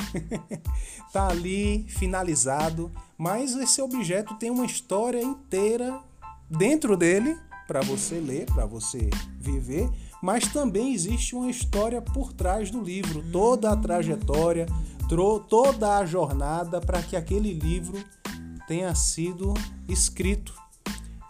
tá 1.11 1.27
ali 1.27 1.85
finalizado, 1.89 2.91
mas 3.17 3.55
esse 3.55 3.81
objeto 3.81 4.35
tem 4.35 4.49
uma 4.49 4.65
história 4.65 5.21
inteira 5.21 5.99
dentro 6.49 6.95
dele 6.95 7.37
para 7.67 7.81
você 7.81 8.19
ler, 8.19 8.45
para 8.45 8.65
você 8.65 9.09
viver, 9.39 9.89
mas 10.21 10.47
também 10.47 10.93
existe 10.93 11.35
uma 11.35 11.49
história 11.49 12.01
por 12.01 12.31
trás 12.31 12.71
do 12.71 12.81
livro, 12.81 13.23
toda 13.31 13.71
a 13.71 13.75
trajetória, 13.75 14.65
toda 15.39 15.97
a 15.97 16.05
jornada 16.05 16.81
para 16.81 17.01
que 17.01 17.15
aquele 17.15 17.53
livro 17.53 17.97
tenha 18.67 18.93
sido 18.93 19.53
escrito. 19.87 20.53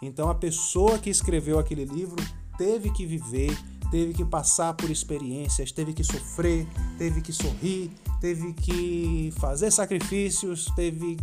Então 0.02 0.28
a 0.28 0.34
pessoa 0.34 0.98
que 0.98 1.08
escreveu 1.08 1.58
aquele 1.58 1.84
livro 1.84 2.22
teve 2.56 2.90
que 2.90 3.06
viver, 3.06 3.56
teve 3.90 4.12
que 4.12 4.24
passar 4.24 4.74
por 4.74 4.90
experiências, 4.90 5.70
teve 5.70 5.92
que 5.92 6.02
sofrer, 6.02 6.66
teve 6.98 7.20
que 7.20 7.32
sorrir, 7.32 7.92
teve 8.20 8.52
que 8.52 9.32
fazer 9.38 9.70
sacrifícios, 9.70 10.66
teve 10.74 11.16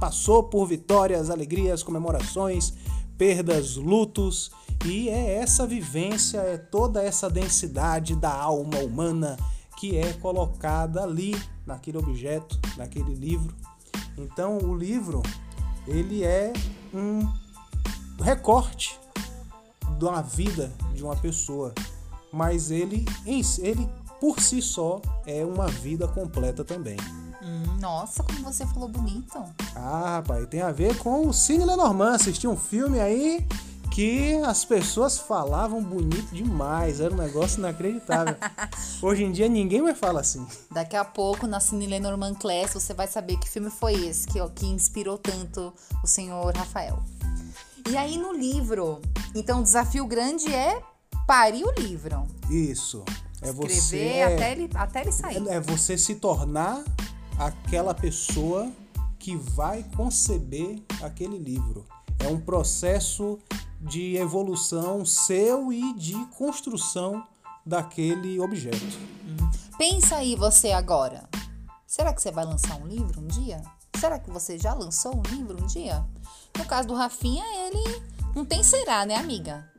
passou 0.00 0.44
por 0.44 0.66
vitórias, 0.66 1.28
alegrias, 1.28 1.82
comemorações, 1.82 2.72
perdas, 3.18 3.76
lutos, 3.76 4.50
e 4.84 5.08
é 5.08 5.38
essa 5.38 5.66
vivência, 5.66 6.38
é 6.38 6.56
toda 6.56 7.02
essa 7.02 7.28
densidade 7.28 8.14
da 8.14 8.32
alma 8.32 8.78
humana 8.78 9.36
que 9.76 9.96
é 9.96 10.12
colocada 10.14 11.02
ali 11.02 11.34
naquele 11.66 11.98
objeto, 11.98 12.58
naquele 12.76 13.14
livro. 13.14 13.54
Então, 14.16 14.58
o 14.58 14.76
livro 14.76 15.22
ele 15.86 16.24
é 16.24 16.52
um 16.94 17.28
recorte 18.22 18.98
da 19.98 20.20
vida 20.20 20.72
de 20.94 21.02
uma 21.02 21.16
pessoa, 21.16 21.74
mas 22.32 22.70
ele, 22.70 23.04
ele 23.26 23.88
por 24.20 24.40
si 24.40 24.62
só 24.62 25.00
é 25.26 25.44
uma 25.44 25.66
vida 25.66 26.08
completa 26.08 26.64
também. 26.64 26.96
Hum, 27.42 27.78
nossa, 27.80 28.22
como 28.22 28.40
você 28.42 28.66
falou 28.66 28.88
bonito. 28.88 29.38
Ah, 29.74 30.16
rapaz, 30.16 30.46
tem 30.48 30.62
a 30.62 30.72
ver 30.72 30.96
com 30.98 31.28
o 31.28 31.32
Cine 31.32 31.64
Lenormand. 31.64 32.14
Assisti 32.14 32.48
um 32.48 32.56
filme 32.56 32.98
aí 32.98 33.46
que 33.96 34.34
as 34.44 34.62
pessoas 34.62 35.16
falavam 35.16 35.82
bonito 35.82 36.34
demais, 36.34 37.00
era 37.00 37.14
um 37.14 37.16
negócio 37.16 37.60
inacreditável. 37.60 38.36
Hoje 39.00 39.24
em 39.24 39.32
dia 39.32 39.48
ninguém 39.48 39.80
mais 39.80 39.98
fala 39.98 40.20
assim. 40.20 40.46
Daqui 40.70 40.94
a 40.94 41.02
pouco, 41.02 41.46
na 41.46 41.60
Cine 41.60 41.86
Lenormand 41.86 42.34
Class, 42.34 42.74
você 42.74 42.92
vai 42.92 43.06
saber 43.06 43.38
que 43.38 43.48
filme 43.48 43.70
foi 43.70 43.94
esse 44.06 44.26
que, 44.26 44.38
que 44.50 44.66
inspirou 44.66 45.16
tanto 45.16 45.72
o 46.04 46.06
senhor 46.06 46.54
Rafael. 46.54 47.02
E 47.88 47.96
aí 47.96 48.18
no 48.18 48.34
livro, 48.34 49.00
então 49.34 49.60
o 49.60 49.62
desafio 49.62 50.06
grande 50.06 50.54
é 50.54 50.78
parir 51.26 51.64
o 51.64 51.72
livro. 51.80 52.26
Isso. 52.50 53.02
É 53.40 53.48
Escrever 53.48 53.80
você 53.80 54.22
até 54.34 54.52
ele, 54.52 54.70
até 54.74 55.00
ele 55.00 55.12
sair. 55.12 55.48
É 55.48 55.58
você 55.58 55.96
se 55.96 56.16
tornar 56.16 56.84
aquela 57.38 57.94
pessoa 57.94 58.70
que 59.18 59.34
vai 59.36 59.86
conceber 59.96 60.82
aquele 61.02 61.38
livro. 61.38 61.86
É 62.18 62.28
um 62.28 62.38
processo 62.38 63.38
de 63.86 64.16
evolução 64.16 65.06
seu 65.06 65.72
e 65.72 65.94
de 65.94 66.14
construção 66.36 67.24
daquele 67.64 68.38
objeto. 68.40 68.76
Hum. 69.24 69.50
Pensa 69.78 70.16
aí 70.16 70.34
você 70.34 70.72
agora. 70.72 71.28
Será 71.86 72.12
que 72.12 72.20
você 72.20 72.30
vai 72.30 72.44
lançar 72.44 72.76
um 72.76 72.86
livro 72.86 73.20
um 73.20 73.26
dia? 73.26 73.62
Será 73.98 74.18
que 74.18 74.30
você 74.30 74.58
já 74.58 74.74
lançou 74.74 75.16
um 75.16 75.22
livro 75.30 75.62
um 75.62 75.66
dia? 75.66 76.04
No 76.58 76.64
caso 76.64 76.88
do 76.88 76.94
Rafinha, 76.94 77.44
ele 77.66 78.02
não 78.34 78.44
tem 78.44 78.62
será, 78.62 79.06
né, 79.06 79.14
amiga? 79.14 79.70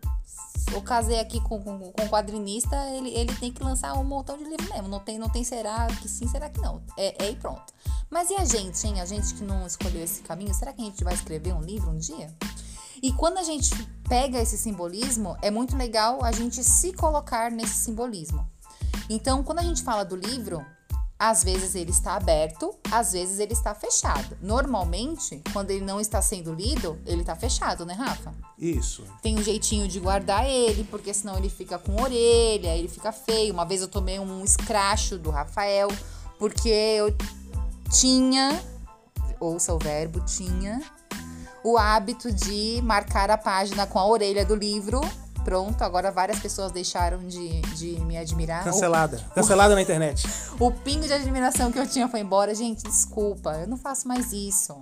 Eu 0.73 0.81
casei 0.81 1.19
aqui 1.19 1.39
com, 1.39 1.61
com, 1.61 1.91
com 1.91 2.03
um 2.03 2.07
quadrinista, 2.09 2.75
ele, 2.89 3.09
ele 3.09 3.33
tem 3.35 3.51
que 3.51 3.63
lançar 3.63 3.93
um 3.93 4.03
montão 4.03 4.37
de 4.37 4.43
livro 4.43 4.73
mesmo. 4.73 4.87
Não 4.87 4.99
tem, 4.99 5.17
não 5.17 5.29
tem 5.29 5.43
será 5.43 5.87
que 5.87 6.09
sim, 6.09 6.27
será 6.27 6.49
que 6.49 6.59
não. 6.59 6.81
É, 6.97 7.25
é 7.25 7.29
e 7.31 7.35
pronto. 7.35 7.73
Mas 8.09 8.29
e 8.29 8.35
a 8.35 8.45
gente, 8.45 8.85
hein? 8.85 8.99
A 8.99 9.05
gente 9.05 9.33
que 9.33 9.43
não 9.43 9.65
escolheu 9.65 10.03
esse 10.03 10.21
caminho, 10.21 10.53
será 10.53 10.73
que 10.73 10.81
a 10.81 10.85
gente 10.85 11.03
vai 11.03 11.13
escrever 11.13 11.53
um 11.53 11.61
livro 11.61 11.89
um 11.89 11.97
dia? 11.97 12.33
E 13.01 13.11
quando 13.13 13.37
a 13.37 13.43
gente 13.43 13.71
pega 14.07 14.39
esse 14.39 14.57
simbolismo, 14.57 15.37
é 15.41 15.51
muito 15.51 15.75
legal 15.75 16.23
a 16.23 16.31
gente 16.31 16.63
se 16.63 16.93
colocar 16.93 17.51
nesse 17.51 17.75
simbolismo. 17.75 18.49
Então, 19.09 19.43
quando 19.43 19.59
a 19.59 19.63
gente 19.63 19.83
fala 19.83 20.03
do 20.03 20.15
livro, 20.15 20.65
às 21.19 21.43
vezes 21.43 21.73
ele 21.75 21.91
está 21.91 22.15
aberto, 22.15 22.75
às 22.91 23.13
vezes 23.13 23.39
ele 23.39 23.53
está 23.53 23.73
fechado. 23.73 24.37
Normalmente, 24.41 25.41
quando 25.51 25.71
ele 25.71 25.83
não 25.83 25.99
está 25.99 26.21
sendo 26.21 26.53
lido, 26.53 26.99
ele 27.05 27.21
está 27.21 27.35
fechado, 27.35 27.85
né, 27.85 27.93
Rafa? 27.93 28.33
Isso. 28.57 29.03
Tem 29.21 29.35
um 29.37 29.41
jeitinho 29.41 29.87
de 29.87 29.99
guardar 29.99 30.47
ele, 30.47 30.83
porque 30.83 31.13
senão 31.13 31.37
ele 31.37 31.49
fica 31.49 31.79
com 31.79 32.01
orelha, 32.01 32.75
ele 32.75 32.87
fica 32.87 33.11
feio. 33.11 33.53
Uma 33.53 33.65
vez 33.65 33.81
eu 33.81 33.87
tomei 33.87 34.19
um 34.19 34.43
escracho 34.43 35.17
do 35.17 35.31
Rafael, 35.31 35.87
porque 36.37 36.69
eu 36.69 37.15
tinha, 37.89 38.61
ouça 39.39 39.73
o 39.73 39.79
verbo, 39.79 40.19
tinha 40.25 40.81
o 41.67 41.77
hábito 41.77 42.31
de 42.31 42.81
marcar 42.83 43.29
a 43.29 43.37
página 43.37 43.85
com 43.85 43.99
a 43.99 44.07
orelha 44.07 44.45
do 44.45 44.55
livro 44.55 45.01
pronto, 45.47 45.81
agora 45.81 46.11
várias 46.11 46.39
pessoas 46.39 46.73
deixaram 46.73 47.25
de, 47.25 47.61
de 47.61 48.01
me 48.01 48.17
admirar. 48.17 48.65
Cancelada. 48.65 49.23
O, 49.31 49.33
Cancelada 49.33 49.71
o, 49.71 49.75
na 49.75 49.81
internet. 49.81 50.27
O 50.59 50.71
pingo 50.71 51.07
de 51.07 51.13
admiração 51.13 51.71
que 51.71 51.79
eu 51.79 51.87
tinha 51.87 52.09
foi 52.09 52.19
embora. 52.19 52.53
Gente, 52.53 52.83
desculpa, 52.83 53.51
eu 53.51 53.67
não 53.67 53.77
faço 53.77 54.09
mais 54.09 54.33
isso. 54.33 54.75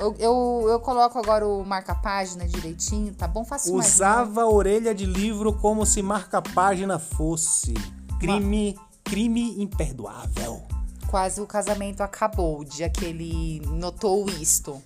Eu, 0.00 0.16
eu, 0.18 0.66
eu 0.68 0.80
coloco 0.80 1.16
agora 1.16 1.46
o 1.46 1.64
marca-página 1.64 2.44
direitinho, 2.44 3.14
tá 3.14 3.28
bom? 3.28 3.44
Faço 3.44 3.72
mais. 3.72 3.94
Usava 3.94 4.42
a 4.42 4.48
orelha 4.48 4.92
de 4.92 5.06
livro 5.06 5.52
como 5.52 5.86
se 5.86 6.02
marca-página 6.02 6.98
fosse. 6.98 7.74
Crime, 8.18 8.76
crime 9.04 9.62
imperdoável. 9.62 10.73
Quase 11.08 11.40
o 11.40 11.46
casamento 11.46 12.02
acabou, 12.02 12.64
de 12.64 12.82
aquele 12.82 13.60
notou 13.66 14.28
isto. 14.28 14.82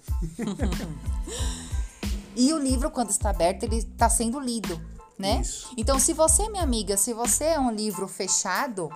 e 2.36 2.52
o 2.52 2.58
livro, 2.58 2.90
quando 2.90 3.10
está 3.10 3.30
aberto, 3.30 3.62
ele 3.62 3.76
está 3.76 4.08
sendo 4.08 4.38
lido 4.38 4.78
né? 5.18 5.40
Isso. 5.40 5.68
Então, 5.76 5.98
se 5.98 6.12
você, 6.12 6.48
minha 6.48 6.62
amiga, 6.62 6.96
se 6.96 7.12
você 7.12 7.44
é 7.44 7.60
um 7.60 7.70
livro 7.70 8.06
fechado, 8.06 8.88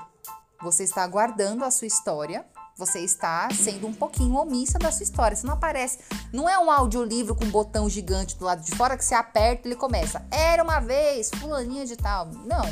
Você 0.62 0.84
está 0.84 1.04
guardando 1.08 1.64
a 1.64 1.72
sua 1.72 1.88
história. 1.88 2.46
Você 2.78 3.00
está 3.00 3.48
sendo 3.50 3.88
um 3.88 3.92
pouquinho 3.92 4.36
omissa 4.36 4.78
da 4.78 4.92
sua 4.92 5.02
história. 5.02 5.36
Você 5.36 5.44
não 5.44 5.54
aparece. 5.54 5.98
Não 6.32 6.48
é 6.48 6.56
um 6.56 6.70
audiolivro 6.70 7.34
com 7.34 7.44
um 7.44 7.50
botão 7.50 7.90
gigante 7.90 8.36
do 8.36 8.44
lado 8.44 8.62
de 8.62 8.70
fora 8.76 8.96
que 8.96 9.04
você 9.04 9.12
aperta 9.12 9.66
e 9.66 9.72
ele 9.72 9.76
começa. 9.76 10.24
Era 10.30 10.62
uma 10.62 10.78
vez, 10.78 11.30
fulaninha 11.34 11.84
de 11.84 11.96
tal. 11.96 12.26
Não. 12.26 12.62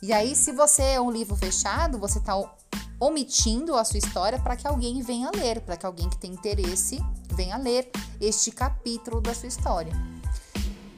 E 0.00 0.10
aí, 0.10 0.34
se 0.34 0.52
você 0.52 0.82
é 0.82 1.00
um 1.02 1.10
livro 1.10 1.36
fechado, 1.36 1.98
você 1.98 2.18
está 2.18 2.34
omitindo 3.00 3.74
a 3.74 3.84
sua 3.84 3.98
história 3.98 4.38
para 4.38 4.54
que 4.54 4.68
alguém 4.68 5.00
venha 5.00 5.30
ler, 5.34 5.62
para 5.62 5.76
que 5.76 5.86
alguém 5.86 6.08
que 6.08 6.18
tem 6.18 6.32
interesse 6.32 7.02
venha 7.34 7.56
ler 7.56 7.90
este 8.20 8.50
capítulo 8.50 9.20
da 9.20 9.34
sua 9.34 9.48
história. 9.48 9.92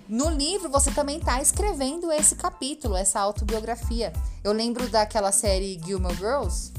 No 0.09 0.29
livro, 0.29 0.69
você 0.69 0.91
também 0.91 1.19
está 1.19 1.41
escrevendo 1.41 2.11
esse 2.13 2.35
capítulo, 2.35 2.97
essa 2.97 3.21
autobiografia. 3.21 4.13
Eu 4.45 4.53
lembro 4.53 4.87
daquela 4.89 5.33
série 5.33 5.81
Gilmore 5.83 6.15
Girls, 6.17 6.73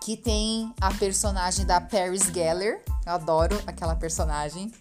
que 0.00 0.16
tem 0.16 0.72
a 0.80 0.94
personagem 0.94 1.66
da 1.66 1.80
Paris 1.80 2.22
Geller. 2.32 2.82
Eu 3.04 3.12
adoro 3.12 3.60
aquela 3.66 3.94
personagem. 3.96 4.72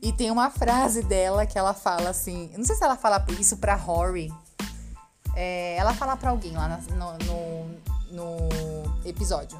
E 0.00 0.12
tem 0.12 0.30
uma 0.30 0.48
frase 0.48 1.02
dela 1.02 1.44
que 1.44 1.58
ela 1.58 1.74
fala 1.74 2.10
assim: 2.10 2.50
não 2.56 2.64
sei 2.64 2.76
se 2.76 2.84
ela 2.84 2.96
fala 2.96 3.24
isso 3.38 3.56
pra 3.56 3.74
Rory. 3.74 4.32
É, 5.34 5.76
ela 5.76 5.92
fala 5.92 6.16
pra 6.16 6.30
alguém 6.30 6.52
lá 6.52 6.68
no, 6.68 7.97
no 8.10 8.36
episódio 9.04 9.58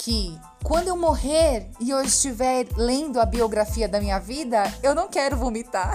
que 0.00 0.38
quando 0.64 0.88
eu 0.88 0.96
morrer 0.96 1.68
e 1.78 1.90
eu 1.90 2.02
estiver 2.02 2.66
lendo 2.74 3.20
a 3.20 3.26
biografia 3.26 3.86
da 3.86 4.00
minha 4.00 4.18
vida, 4.18 4.62
eu 4.82 4.94
não 4.94 5.08
quero 5.08 5.36
vomitar. 5.36 5.92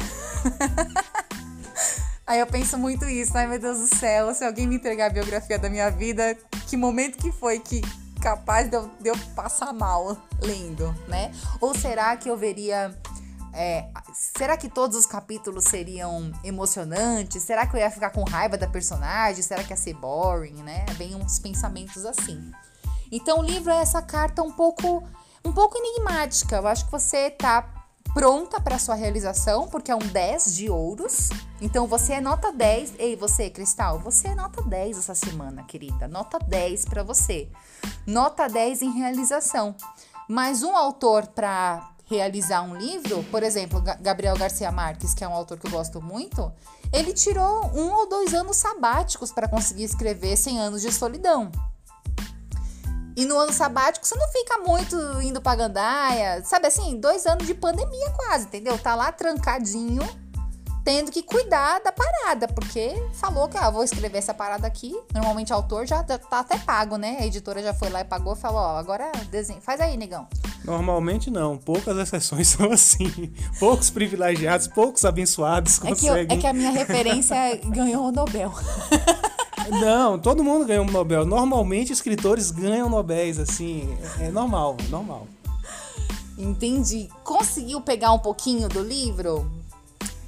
Aí 2.25 2.39
eu 2.39 2.45
penso 2.47 2.77
muito 2.77 3.05
isso, 3.05 3.35
ai 3.35 3.47
meu 3.47 3.59
Deus 3.59 3.79
do 3.79 3.95
céu, 3.95 4.33
se 4.33 4.43
alguém 4.43 4.67
me 4.67 4.75
entregar 4.75 5.07
a 5.07 5.09
biografia 5.09 5.57
da 5.57 5.69
minha 5.69 5.89
vida, 5.89 6.37
que 6.67 6.77
momento 6.77 7.17
que 7.17 7.31
foi 7.31 7.59
que 7.59 7.81
capaz 8.21 8.69
de 8.69 8.75
eu, 8.75 8.89
de 8.99 9.09
eu 9.09 9.15
passar 9.35 9.71
mal 9.73 10.17
lendo, 10.41 10.95
né? 11.07 11.31
Ou 11.61 11.75
será 11.75 12.15
que 12.17 12.29
eu 12.29 12.37
veria. 12.37 12.95
É, 13.55 13.87
será 14.13 14.57
que 14.57 14.69
todos 14.69 14.97
os 14.97 15.05
capítulos 15.05 15.63
seriam 15.63 16.31
emocionantes? 16.43 17.41
Será 17.43 17.65
que 17.65 17.75
eu 17.75 17.79
ia 17.79 17.89
ficar 17.89 18.09
com 18.09 18.23
raiva 18.23 18.57
da 18.57 18.67
personagem? 18.67 19.41
Será 19.41 19.63
que 19.63 19.71
ia 19.71 19.77
ser 19.77 19.93
boring, 19.93 20.61
né? 20.61 20.85
Vem 20.97 21.15
uns 21.15 21.39
pensamentos 21.39 22.05
assim. 22.05 22.51
Então 23.11 23.39
o 23.39 23.43
livro 23.43 23.71
é 23.71 23.77
essa 23.77 24.01
carta 24.01 24.43
um 24.43 24.51
pouco 24.51 25.01
um 25.43 25.53
pouco 25.53 25.77
enigmática. 25.77 26.57
Eu 26.57 26.67
acho 26.67 26.85
que 26.85 26.91
você 26.91 27.29
tá 27.29 27.85
pronta 28.13 28.59
para 28.61 28.79
sua 28.79 28.95
realização, 28.95 29.67
porque 29.67 29.91
é 29.91 29.95
um 29.95 29.99
10 29.99 30.55
de 30.55 30.69
ouros. 30.69 31.29
Então 31.61 31.85
você 31.85 32.13
é 32.13 32.21
nota 32.21 32.51
10. 32.51 32.93
Ei, 32.97 33.15
você, 33.15 33.49
Cristal, 33.49 33.99
você 33.99 34.29
é 34.29 34.35
nota 34.35 34.61
10 34.61 34.97
essa 34.97 35.13
semana, 35.13 35.63
querida. 35.63 36.07
Nota 36.07 36.39
10 36.39 36.85
para 36.85 37.03
você. 37.03 37.49
Nota 38.07 38.47
10 38.47 38.81
em 38.81 38.91
realização. 38.91 39.75
Mas 40.27 40.63
um 40.63 40.75
autor 40.75 41.27
para 41.27 41.91
realizar 42.05 42.61
um 42.61 42.75
livro, 42.75 43.23
por 43.31 43.43
exemplo, 43.43 43.81
Gabriel 43.99 44.37
Garcia 44.37 44.71
Marques, 44.71 45.13
que 45.13 45.23
é 45.23 45.27
um 45.27 45.33
autor 45.33 45.57
que 45.57 45.67
eu 45.67 45.71
gosto 45.71 46.01
muito, 46.01 46.51
ele 46.93 47.13
tirou 47.13 47.65
um 47.73 47.91
ou 47.91 48.07
dois 48.07 48.33
anos 48.33 48.57
sabáticos 48.57 49.31
para 49.31 49.47
conseguir 49.47 49.83
escrever 49.83 50.37
100 50.37 50.59
anos 50.59 50.81
de 50.81 50.91
solidão. 50.91 51.51
E 53.17 53.25
no 53.25 53.37
ano 53.37 53.53
sabático 53.53 54.05
você 54.05 54.15
não 54.15 54.27
fica 54.27 54.57
muito 54.57 54.95
indo 55.21 55.41
pra 55.41 55.55
gandaia. 55.55 56.43
Sabe 56.43 56.67
assim, 56.67 56.99
dois 56.99 57.25
anos 57.25 57.47
de 57.47 57.53
pandemia 57.53 58.11
quase, 58.11 58.45
entendeu? 58.45 58.77
Tá 58.77 58.93
lá 58.93 59.11
trancadinho, 59.11 60.03
tendo 60.85 61.11
que 61.11 61.23
cuidar 61.23 61.81
da 61.81 61.91
parada, 61.91 62.47
porque 62.47 62.95
falou 63.13 63.49
que, 63.49 63.57
ah, 63.57 63.71
vou 63.71 63.83
escrever 63.83 64.19
essa 64.19 64.35
parada 64.35 64.67
aqui. 64.67 64.95
Normalmente 65.11 65.51
o 65.51 65.55
autor 65.55 65.87
já 65.87 66.03
tá 66.03 66.39
até 66.39 66.59
pago, 66.59 66.95
né? 66.95 67.17
A 67.19 67.25
editora 67.25 67.61
já 67.63 67.73
foi 67.73 67.89
lá 67.89 68.01
e 68.01 68.05
pagou 68.05 68.33
e 68.33 68.35
falou, 68.37 68.59
ó, 68.59 68.77
agora 68.77 69.11
desenho. 69.31 69.59
Faz 69.59 69.81
aí, 69.81 69.97
negão. 69.97 70.27
Normalmente 70.63 71.31
não, 71.31 71.57
poucas 71.57 71.97
exceções 71.97 72.47
são 72.49 72.71
assim. 72.71 73.33
Poucos 73.59 73.89
privilegiados, 73.89 74.67
poucos 74.67 75.03
abençoados 75.03 75.79
conseguem. 75.79 76.21
É 76.21 76.25
que, 76.25 76.33
eu, 76.33 76.37
é 76.37 76.41
que 76.41 76.47
a 76.47 76.53
minha 76.53 76.71
referência 76.71 77.35
ganhou 77.65 78.07
o 78.07 78.11
Nobel. 78.11 78.53
Não, 79.67 80.19
todo 80.19 80.43
mundo 80.43 80.63
ganha 80.63 80.79
um 80.79 80.85
Nobel. 80.85 81.25
Normalmente 81.25 81.91
escritores 81.91 82.51
ganham 82.51 82.87
Nobéis, 82.87 83.39
assim. 83.39 83.97
É, 84.19 84.27
é 84.27 84.31
normal, 84.31 84.77
é 84.85 84.89
normal. 84.89 85.27
Entendi. 86.37 87.09
Conseguiu 87.23 87.81
pegar 87.81 88.11
um 88.11 88.19
pouquinho 88.19 88.69
do 88.69 88.83
livro? 88.83 89.49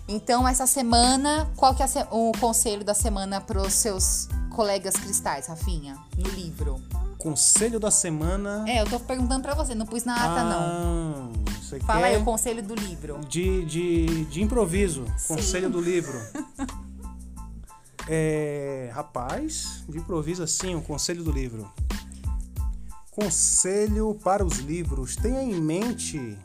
Então, 0.08 0.48
essa 0.48 0.66
semana, 0.66 1.52
qual 1.58 1.76
que 1.76 1.84
é 1.84 1.88
o 2.12 2.32
conselho 2.40 2.84
da 2.84 2.94
semana 2.94 3.42
para 3.42 3.62
os 3.62 3.74
seus 3.74 4.30
colegas 4.56 4.96
cristais, 4.96 5.48
Rafinha? 5.48 5.98
No 6.18 6.30
livro. 6.30 6.82
Conselho 7.18 7.78
da 7.78 7.92
semana. 7.92 8.64
É, 8.68 8.82
eu 8.82 8.86
tô 8.86 9.00
perguntando 9.02 9.42
para 9.42 9.54
você, 9.54 9.76
não 9.76 9.86
pus 9.86 10.06
na 10.06 10.16
ata, 10.16 10.42
ah, 10.42 10.44
não. 10.46 11.34
Você 11.62 11.80
Fala 11.82 12.06
aí 12.06 12.16
o 12.16 12.24
conselho 12.24 12.64
do 12.64 12.74
livro. 12.74 13.20
De, 13.28 13.66
de, 13.66 14.26
de 14.26 14.42
improviso. 14.42 15.06
Sim. 15.18 15.36
Conselho 15.36 15.70
do 15.70 15.82
livro. 15.82 16.18
É, 18.10 18.90
rapaz, 18.94 19.84
de 19.90 19.98
improviso 19.98 20.42
assim, 20.42 20.74
o 20.76 20.82
conselho 20.82 21.26
do 21.26 21.30
livro. 21.30 21.70
Conselho 23.12 24.18
para 24.24 24.46
os 24.46 24.60
livros. 24.60 25.18
Tenha 25.18 25.44
em 25.44 25.60
mente 25.60 26.38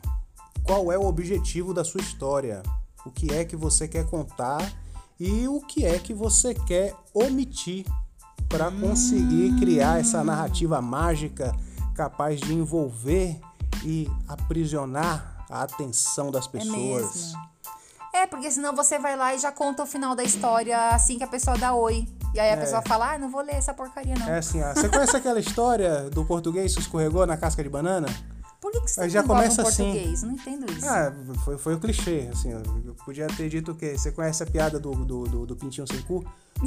qual 0.61 0.91
é 0.91 0.97
o 0.97 1.05
objetivo 1.05 1.73
da 1.73 1.85
sua 1.85 2.01
história, 2.01 2.61
o 3.05 3.11
que 3.11 3.33
é 3.33 3.45
que 3.45 3.55
você 3.55 3.87
quer 3.87 4.05
contar 4.05 4.71
e 5.19 5.47
o 5.47 5.61
que 5.61 5.85
é 5.85 5.99
que 5.99 6.13
você 6.13 6.53
quer 6.53 6.95
omitir 7.13 7.85
para 8.49 8.71
conseguir 8.71 9.57
criar 9.59 9.99
essa 9.99 10.23
narrativa 10.23 10.81
mágica 10.81 11.55
capaz 11.95 12.39
de 12.39 12.53
envolver 12.53 13.39
e 13.83 14.09
aprisionar 14.27 15.45
a 15.49 15.63
atenção 15.63 16.31
das 16.31 16.47
é 16.47 16.49
pessoas. 16.49 17.33
É 17.49 17.53
é, 18.13 18.27
porque 18.27 18.49
senão 18.51 18.75
você 18.75 18.99
vai 18.99 19.17
lá 19.17 19.33
e 19.33 19.39
já 19.39 19.51
conta 19.51 19.81
o 19.81 19.87
final 19.87 20.15
da 20.15 20.23
história 20.23 20.89
assim 20.89 21.17
que 21.17 21.23
a 21.23 21.27
pessoa 21.27 21.57
dá 21.57 21.73
oi. 21.73 22.07
E 22.33 22.39
aí 22.39 22.49
a 22.51 22.53
é. 22.53 22.57
pessoa 22.57 22.81
fala, 22.87 23.13
ah, 23.13 23.17
não 23.17 23.29
vou 23.29 23.41
ler 23.41 23.55
essa 23.55 23.73
porcaria, 23.73 24.13
não. 24.15 24.27
É 24.27 24.37
assim, 24.37 24.61
você 24.61 24.87
conhece 24.87 25.17
aquela 25.17 25.39
história 25.39 26.09
do 26.11 26.23
português 26.23 26.75
que 26.75 26.81
escorregou 26.81 27.25
na 27.25 27.35
casca 27.37 27.63
de 27.63 27.69
banana? 27.69 28.07
Por 28.63 28.71
que, 28.71 28.79
que 28.79 28.91
você 28.91 29.09
já 29.09 29.21
começa 29.21 29.61
um 29.61 29.67
assim. 29.67 29.83
português? 29.83 30.23
Não 30.23 30.31
entendo 30.31 30.71
isso. 30.71 30.87
Ah, 30.87 31.13
foi, 31.43 31.57
foi 31.57 31.75
o 31.75 31.79
clichê, 31.81 32.29
assim. 32.31 32.51
Eu 32.51 32.95
podia 33.03 33.27
ter 33.27 33.49
dito 33.49 33.73
o 33.73 33.75
quê? 33.75 33.97
Você 33.97 34.09
conhece 34.09 34.41
a 34.41 34.45
piada 34.45 34.79
do, 34.79 34.91
do, 34.91 35.23
do, 35.25 35.45
do 35.45 35.55
pintinho 35.57 35.85
sem 35.85 36.01
cu? 36.03 36.23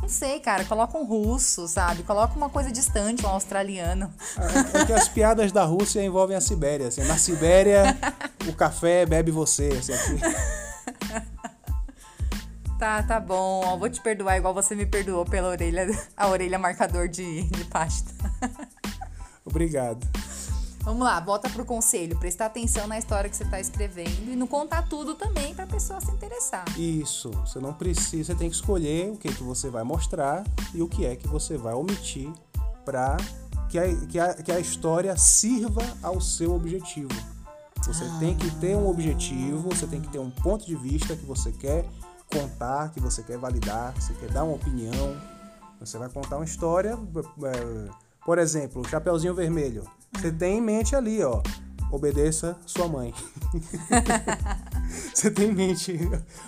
Não 0.00 0.08
sei, 0.08 0.38
cara. 0.38 0.64
Coloca 0.64 0.96
um 0.96 1.04
russo, 1.04 1.66
sabe? 1.66 2.04
Coloca 2.04 2.36
uma 2.36 2.48
coisa 2.48 2.70
distante, 2.70 3.26
um 3.26 3.30
australiano. 3.30 4.14
É, 4.38 4.82
é 4.82 4.86
que 4.86 4.92
as 4.92 5.08
piadas 5.08 5.50
da 5.50 5.64
Rússia 5.64 6.04
envolvem 6.04 6.36
a 6.36 6.40
Sibéria. 6.40 6.86
Assim. 6.86 7.02
Na 7.02 7.18
Sibéria, 7.18 7.98
o 8.48 8.52
café 8.52 9.04
bebe 9.04 9.32
você. 9.32 9.70
Assim, 9.76 9.92
Tá, 12.78 13.02
tá 13.02 13.18
bom. 13.18 13.76
vou 13.76 13.90
te 13.90 14.00
perdoar 14.00 14.36
igual 14.36 14.54
você 14.54 14.76
me 14.76 14.86
perdoou 14.86 15.24
pela 15.24 15.48
orelha, 15.48 15.88
a 16.16 16.28
orelha 16.28 16.60
marcador 16.60 17.08
de, 17.08 17.42
de 17.42 17.64
pasta. 17.64 18.14
Obrigado. 19.44 20.06
Vamos 20.82 21.02
lá, 21.02 21.20
volta 21.20 21.48
pro 21.50 21.64
conselho. 21.64 22.18
Prestar 22.18 22.46
atenção 22.46 22.86
na 22.86 22.98
história 22.98 23.28
que 23.28 23.36
você 23.36 23.44
está 23.44 23.60
escrevendo 23.60 24.30
e 24.30 24.36
não 24.36 24.46
contar 24.46 24.88
tudo 24.88 25.14
também 25.14 25.54
para 25.54 25.64
a 25.64 25.66
pessoa 25.66 26.00
se 26.00 26.10
interessar. 26.10 26.64
Isso. 26.78 27.30
Você 27.46 27.60
não 27.60 27.72
precisa, 27.74 28.32
você 28.32 28.34
tem 28.34 28.48
que 28.48 28.56
escolher 28.56 29.10
o 29.10 29.16
que, 29.16 29.28
que 29.28 29.42
você 29.42 29.68
vai 29.68 29.84
mostrar 29.84 30.42
e 30.74 30.80
o 30.80 30.88
que 30.88 31.04
é 31.04 31.16
que 31.16 31.28
você 31.28 31.58
vai 31.58 31.74
omitir 31.74 32.32
para 32.84 33.16
que 33.68 33.78
a, 33.78 34.06
que, 34.06 34.18
a, 34.18 34.34
que 34.34 34.50
a 34.50 34.58
história 34.58 35.14
sirva 35.16 35.82
ao 36.02 36.20
seu 36.20 36.54
objetivo. 36.54 37.10
Você 37.84 38.04
ah. 38.04 38.16
tem 38.18 38.34
que 38.36 38.50
ter 38.56 38.76
um 38.76 38.88
objetivo, 38.88 39.68
você 39.68 39.86
tem 39.86 40.00
que 40.00 40.08
ter 40.08 40.18
um 40.18 40.30
ponto 40.30 40.66
de 40.66 40.74
vista 40.74 41.14
que 41.14 41.24
você 41.24 41.52
quer 41.52 41.84
contar, 42.32 42.90
que 42.90 43.00
você 43.00 43.22
quer 43.22 43.36
validar, 43.36 43.92
que 43.94 44.02
você 44.02 44.14
quer 44.14 44.30
dar 44.30 44.44
uma 44.44 44.54
opinião. 44.54 45.16
Você 45.78 45.98
vai 45.98 46.08
contar 46.08 46.36
uma 46.36 46.44
história, 46.44 46.98
é, 47.44 47.90
por 48.24 48.38
exemplo, 48.38 48.82
o 48.82 48.88
Chapeuzinho 48.88 49.34
Vermelho. 49.34 49.84
Você 50.12 50.30
tem 50.30 50.58
em 50.58 50.60
mente 50.60 50.94
ali, 50.94 51.22
ó, 51.22 51.42
obedeça 51.90 52.58
sua 52.66 52.88
mãe. 52.88 53.14
você 55.14 55.30
tem 55.30 55.50
em 55.50 55.54
mente 55.54 55.98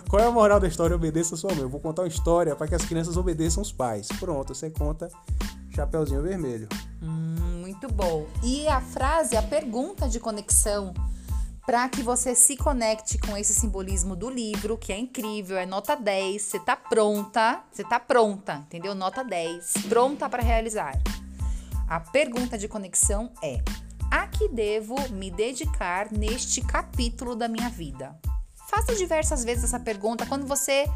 qual 0.08 0.22
é 0.22 0.26
a 0.26 0.30
moral 0.30 0.60
da 0.60 0.68
história? 0.68 0.94
Obedeça 0.94 1.36
sua 1.36 1.52
mãe. 1.52 1.62
Eu 1.62 1.68
vou 1.68 1.80
contar 1.80 2.02
uma 2.02 2.08
história 2.08 2.54
para 2.54 2.68
que 2.68 2.74
as 2.74 2.84
crianças 2.84 3.16
obedeçam 3.16 3.62
os 3.62 3.72
pais. 3.72 4.08
Pronto, 4.20 4.54
você 4.54 4.70
conta 4.70 5.08
Chapeuzinho 5.74 6.22
Vermelho. 6.22 6.68
Hum, 7.02 7.60
muito 7.60 7.88
bom. 7.88 8.26
E 8.42 8.68
a 8.68 8.80
frase, 8.80 9.36
a 9.36 9.42
pergunta 9.42 10.08
de 10.08 10.20
conexão 10.20 10.92
para 11.64 11.88
que 11.88 12.02
você 12.02 12.34
se 12.34 12.56
conecte 12.56 13.18
com 13.18 13.36
esse 13.36 13.54
simbolismo 13.54 14.16
do 14.16 14.28
livro, 14.28 14.76
que 14.76 14.92
é 14.92 14.98
incrível, 14.98 15.56
é 15.56 15.64
nota 15.64 15.94
10, 15.94 16.42
você 16.42 16.58
tá 16.58 16.76
pronta, 16.76 17.62
você 17.70 17.84
tá 17.84 18.00
pronta, 18.00 18.64
entendeu? 18.66 18.94
Nota 18.94 19.22
10, 19.22 19.72
pronta 19.88 20.28
para 20.28 20.42
realizar. 20.42 20.98
A 21.88 22.00
pergunta 22.00 22.56
de 22.56 22.68
conexão 22.68 23.32
é: 23.42 23.60
a 24.10 24.26
que 24.26 24.48
devo 24.48 24.94
me 25.10 25.30
dedicar 25.30 26.10
neste 26.12 26.60
capítulo 26.60 27.34
da 27.34 27.48
minha 27.48 27.68
vida? 27.68 28.16
Faça 28.68 28.94
diversas 28.94 29.44
vezes 29.44 29.64
essa 29.64 29.80
pergunta. 29.80 30.26
Quando 30.26 30.46
você 30.46 30.86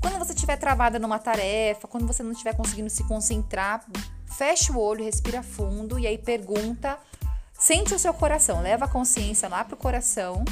Quando 0.00 0.18
você 0.18 0.32
estiver 0.32 0.56
travada 0.56 0.98
numa 0.98 1.18
tarefa, 1.18 1.88
quando 1.88 2.06
você 2.06 2.22
não 2.22 2.32
estiver 2.32 2.54
conseguindo 2.54 2.90
se 2.90 3.04
concentrar, 3.04 3.84
fecha 4.26 4.72
o 4.72 4.78
olho, 4.78 5.04
respira 5.04 5.42
fundo 5.42 5.98
e 5.98 6.06
aí 6.06 6.18
pergunta, 6.18 6.98
sente 7.54 7.94
o 7.94 7.98
seu 7.98 8.12
coração, 8.12 8.60
leva 8.60 8.84
a 8.84 8.88
consciência 8.88 9.48
lá 9.48 9.64
pro 9.64 9.76
coração 9.76 10.44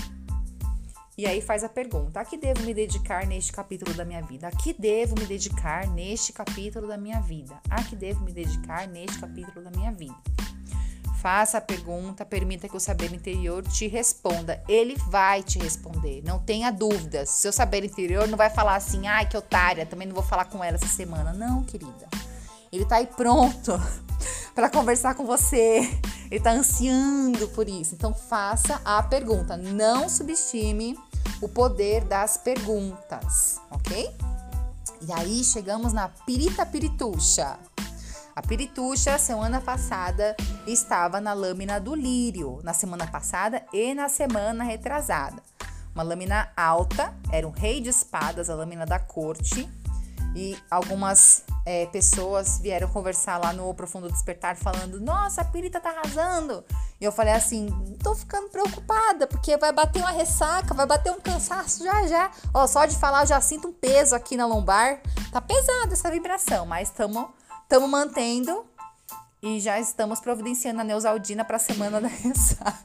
e 1.16 1.26
aí 1.26 1.40
faz 1.40 1.62
a 1.62 1.68
pergunta: 1.68 2.20
a 2.20 2.24
que 2.24 2.36
devo 2.36 2.62
me 2.62 2.74
dedicar 2.74 3.26
neste 3.26 3.52
capítulo 3.52 3.94
da 3.94 4.04
minha 4.04 4.22
vida? 4.22 4.48
A 4.48 4.50
que 4.50 4.72
devo 4.72 5.14
me 5.18 5.26
dedicar 5.26 5.86
neste 5.86 6.32
capítulo 6.32 6.88
da 6.88 6.96
minha 6.96 7.20
vida? 7.20 7.60
A 7.70 7.82
que 7.82 7.94
devo 7.94 8.24
me 8.24 8.32
dedicar 8.32 8.88
neste 8.88 9.20
capítulo 9.20 9.62
da 9.62 9.70
minha 9.70 9.92
vida? 9.92 10.16
Faça 11.22 11.56
a 11.56 11.60
pergunta, 11.60 12.22
permita 12.22 12.68
que 12.68 12.76
o 12.76 12.80
saber 12.80 13.10
interior 13.14 13.62
te 13.62 13.86
responda. 13.86 14.62
Ele 14.68 14.94
vai 15.08 15.42
te 15.42 15.58
responder, 15.58 16.22
não 16.22 16.38
tenha 16.38 16.70
dúvidas. 16.70 17.30
Seu 17.30 17.50
saber 17.50 17.82
interior 17.82 18.28
não 18.28 18.36
vai 18.36 18.50
falar 18.50 18.76
assim, 18.76 19.06
ai 19.06 19.26
que 19.26 19.34
otária, 19.34 19.86
também 19.86 20.06
não 20.06 20.14
vou 20.14 20.22
falar 20.22 20.44
com 20.44 20.62
ela 20.62 20.76
essa 20.76 20.86
semana. 20.86 21.32
Não, 21.32 21.62
querida. 21.62 22.08
Ele 22.70 22.84
tá 22.84 22.96
aí 22.96 23.06
pronto 23.06 23.72
para 24.54 24.68
conversar 24.68 25.14
com 25.14 25.24
você. 25.24 25.80
Ele 26.30 26.40
tá 26.40 26.50
ansiando 26.50 27.48
por 27.48 27.68
isso. 27.68 27.94
Então 27.94 28.14
faça 28.14 28.80
a 28.84 29.02
pergunta. 29.02 29.56
Não 29.56 30.08
subestime 30.08 30.98
o 31.40 31.48
poder 31.48 32.04
das 32.04 32.36
perguntas, 32.36 33.60
ok? 33.70 34.14
E 35.06 35.12
aí 35.12 35.44
chegamos 35.44 35.92
na 35.92 36.08
pirita 36.08 36.64
pirituxa. 36.64 37.58
A 38.34 38.42
pirituxa, 38.42 39.18
semana 39.18 39.60
passada, 39.60 40.34
estava 40.66 41.20
na 41.20 41.32
lâmina 41.32 41.78
do 41.78 41.94
lírio, 41.94 42.60
na 42.64 42.72
semana 42.72 43.06
passada 43.06 43.62
e 43.72 43.94
na 43.94 44.08
semana 44.08 44.64
retrasada. 44.64 45.40
Uma 45.94 46.02
lâmina 46.02 46.48
alta, 46.56 47.14
era 47.30 47.46
um 47.46 47.52
rei 47.52 47.80
de 47.80 47.90
espadas, 47.90 48.50
a 48.50 48.54
lâmina 48.54 48.84
da 48.84 48.98
corte, 48.98 49.68
e 50.34 50.58
algumas 50.70 51.44
é, 51.64 51.86
pessoas 51.86 52.58
vieram 52.58 52.88
conversar 52.88 53.38
lá 53.38 53.52
no 53.52 53.72
Profundo 53.74 54.10
Despertar 54.10 54.56
falando: 54.56 55.00
Nossa, 55.00 55.42
a 55.42 55.44
pirita 55.44 55.80
tá 55.80 55.90
arrasando. 55.90 56.64
E 57.00 57.04
eu 57.04 57.12
falei 57.12 57.34
assim: 57.34 57.68
Tô 58.02 58.14
ficando 58.14 58.48
preocupada, 58.48 59.26
porque 59.26 59.56
vai 59.56 59.72
bater 59.72 60.00
uma 60.00 60.10
ressaca, 60.10 60.74
vai 60.74 60.86
bater 60.86 61.12
um 61.12 61.20
cansaço 61.20 61.84
já 61.84 62.06
já. 62.06 62.30
Ó, 62.52 62.66
só 62.66 62.84
de 62.84 62.96
falar 62.96 63.22
eu 63.22 63.28
já 63.28 63.40
sinto 63.40 63.68
um 63.68 63.72
peso 63.72 64.14
aqui 64.14 64.36
na 64.36 64.46
lombar. 64.46 65.00
Tá 65.30 65.40
pesada 65.40 65.92
essa 65.92 66.10
vibração, 66.10 66.66
mas 66.66 66.88
estamos 66.88 67.26
Estamos 67.64 67.88
mantendo 67.88 68.66
e 69.42 69.58
já 69.58 69.80
estamos 69.80 70.20
providenciando 70.20 70.82
a 70.82 70.84
Neusaldina 70.84 71.44
para 71.44 71.56
a 71.56 71.58
semana 71.58 71.98
da 72.00 72.08
ressaca. 72.08 72.78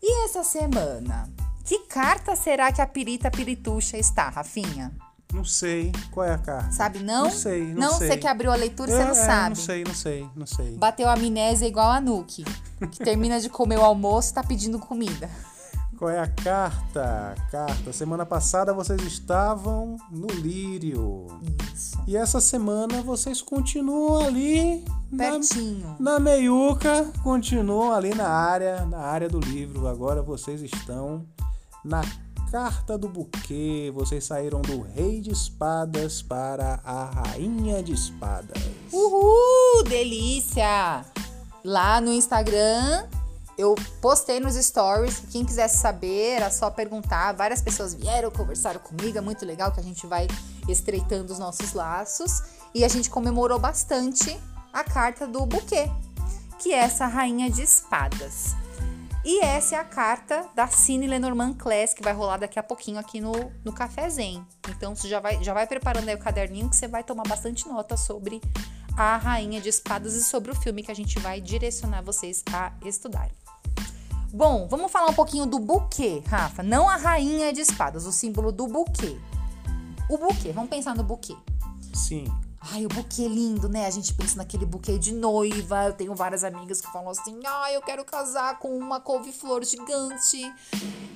e 0.00 0.24
essa 0.24 0.44
semana? 0.44 1.28
Que 1.64 1.80
carta 1.80 2.36
será 2.36 2.70
que 2.70 2.82
a 2.82 2.86
pirita 2.86 3.30
pirituxa 3.30 3.96
está, 3.96 4.28
Rafinha? 4.28 4.92
Não 5.32 5.44
sei. 5.44 5.92
Qual 6.10 6.26
é 6.26 6.32
a 6.32 6.38
carta? 6.38 6.72
Sabe 6.72 7.00
não? 7.00 7.24
Não 7.24 7.30
sei, 7.30 7.64
não, 7.74 7.90
não 7.90 7.98
sei. 7.98 8.08
Você 8.08 8.16
que 8.16 8.26
abriu 8.26 8.50
a 8.50 8.56
leitura, 8.56 8.90
é, 8.90 8.96
você 8.96 9.04
não 9.04 9.10
é, 9.10 9.14
sabe. 9.14 9.56
Não 9.56 9.64
sei, 9.64 9.84
não 9.84 9.94
sei, 9.94 10.30
não 10.36 10.46
sei. 10.46 10.76
Bateu 10.76 11.08
a 11.08 11.14
amnésia 11.14 11.66
igual 11.66 11.90
a 11.90 12.00
Nuke, 12.00 12.44
que 12.90 12.98
termina 13.04 13.40
de 13.40 13.48
comer 13.48 13.78
o 13.78 13.82
almoço 13.82 14.30
e 14.30 14.34
tá 14.34 14.42
pedindo 14.42 14.78
comida. 14.78 15.28
Qual 15.98 16.10
é 16.10 16.20
a 16.20 16.26
carta? 16.26 17.34
Carta. 17.50 17.92
Semana 17.92 18.26
passada 18.26 18.74
vocês 18.74 19.00
estavam 19.02 19.96
no 20.10 20.26
Lírio. 20.26 21.26
Isso. 21.74 21.98
E 22.06 22.16
essa 22.16 22.38
semana 22.38 23.00
vocês 23.00 23.40
continuam 23.40 24.26
ali 24.26 24.84
Pertinho. 25.16 25.96
Na, 25.98 26.12
na 26.12 26.20
meiuca, 26.20 27.10
continuam 27.22 27.92
ali 27.92 28.14
na 28.14 28.28
área, 28.28 28.84
na 28.84 28.98
área 28.98 29.28
do 29.28 29.40
livro. 29.40 29.88
Agora 29.88 30.20
vocês 30.20 30.60
estão 30.62 31.24
na 31.82 32.02
carta 32.50 32.96
do 32.96 33.08
buquê. 33.08 33.90
Vocês 33.94 34.24
saíram 34.24 34.60
do 34.60 34.82
Rei 34.82 35.20
de 35.20 35.30
Espadas 35.30 36.22
para 36.22 36.80
a 36.84 37.04
Rainha 37.04 37.82
de 37.82 37.92
Espadas. 37.92 38.62
Uhul, 38.92 39.82
delícia! 39.84 41.04
Lá 41.64 42.00
no 42.00 42.12
Instagram 42.12 43.06
eu 43.58 43.74
postei 44.02 44.38
nos 44.38 44.54
stories 44.54 45.18
que 45.18 45.26
quem 45.28 45.44
quisesse 45.44 45.78
saber 45.78 46.36
era 46.36 46.50
só 46.50 46.70
perguntar. 46.70 47.32
Várias 47.32 47.62
pessoas 47.62 47.94
vieram, 47.94 48.30
conversaram 48.30 48.80
comigo, 48.80 49.16
é 49.16 49.20
muito 49.20 49.46
legal 49.46 49.72
que 49.72 49.80
a 49.80 49.82
gente 49.82 50.06
vai 50.06 50.28
estreitando 50.68 51.32
os 51.32 51.38
nossos 51.38 51.72
laços. 51.72 52.42
E 52.74 52.84
a 52.84 52.88
gente 52.88 53.08
comemorou 53.08 53.58
bastante 53.58 54.38
a 54.72 54.84
carta 54.84 55.26
do 55.26 55.46
buquê, 55.46 55.90
que 56.58 56.72
é 56.74 56.78
essa 56.78 57.06
rainha 57.06 57.50
de 57.50 57.62
espadas. 57.62 58.54
E 59.28 59.40
essa 59.40 59.74
é 59.74 59.78
a 59.80 59.82
carta 59.82 60.48
da 60.54 60.68
Cine 60.68 61.04
Lenormand 61.04 61.54
Class, 61.54 61.92
que 61.92 62.00
vai 62.00 62.12
rolar 62.12 62.36
daqui 62.36 62.60
a 62.60 62.62
pouquinho 62.62 62.96
aqui 62.96 63.20
no, 63.20 63.32
no 63.64 63.72
Café 63.72 64.08
Zen. 64.08 64.46
Então 64.68 64.94
você 64.94 65.08
já 65.08 65.18
vai, 65.18 65.42
já 65.42 65.52
vai 65.52 65.66
preparando 65.66 66.08
aí 66.08 66.14
o 66.14 66.18
caderninho 66.18 66.70
que 66.70 66.76
você 66.76 66.86
vai 66.86 67.02
tomar 67.02 67.24
bastante 67.26 67.66
nota 67.66 67.96
sobre 67.96 68.40
a 68.96 69.16
Rainha 69.16 69.60
de 69.60 69.68
Espadas 69.68 70.14
e 70.14 70.22
sobre 70.22 70.52
o 70.52 70.54
filme 70.54 70.80
que 70.80 70.92
a 70.92 70.94
gente 70.94 71.18
vai 71.18 71.40
direcionar 71.40 72.02
vocês 72.02 72.44
a 72.52 72.72
estudarem. 72.84 73.32
Bom, 74.32 74.68
vamos 74.68 74.92
falar 74.92 75.10
um 75.10 75.14
pouquinho 75.14 75.44
do 75.44 75.58
buquê, 75.58 76.22
Rafa. 76.28 76.62
Não 76.62 76.88
a 76.88 76.94
rainha 76.94 77.52
de 77.52 77.62
espadas, 77.62 78.06
o 78.06 78.12
símbolo 78.12 78.52
do 78.52 78.68
buquê. 78.68 79.18
O 80.08 80.18
buquê, 80.18 80.52
vamos 80.52 80.70
pensar 80.70 80.94
no 80.94 81.02
buquê. 81.02 81.34
Sim. 81.92 82.26
Ai, 82.72 82.84
o 82.84 82.88
buquê 82.88 83.28
lindo, 83.28 83.68
né? 83.68 83.86
A 83.86 83.90
gente 83.90 84.12
pensa 84.14 84.36
naquele 84.36 84.66
buquê 84.66 84.98
de 84.98 85.12
noiva. 85.12 85.86
Eu 85.86 85.92
tenho 85.92 86.14
várias 86.14 86.42
amigas 86.42 86.80
que 86.80 86.90
falam 86.92 87.10
assim: 87.10 87.40
ai, 87.44 87.76
eu 87.76 87.82
quero 87.82 88.04
casar 88.04 88.58
com 88.58 88.76
uma 88.76 89.00
couve-flor 89.00 89.64
gigante. 89.64 90.52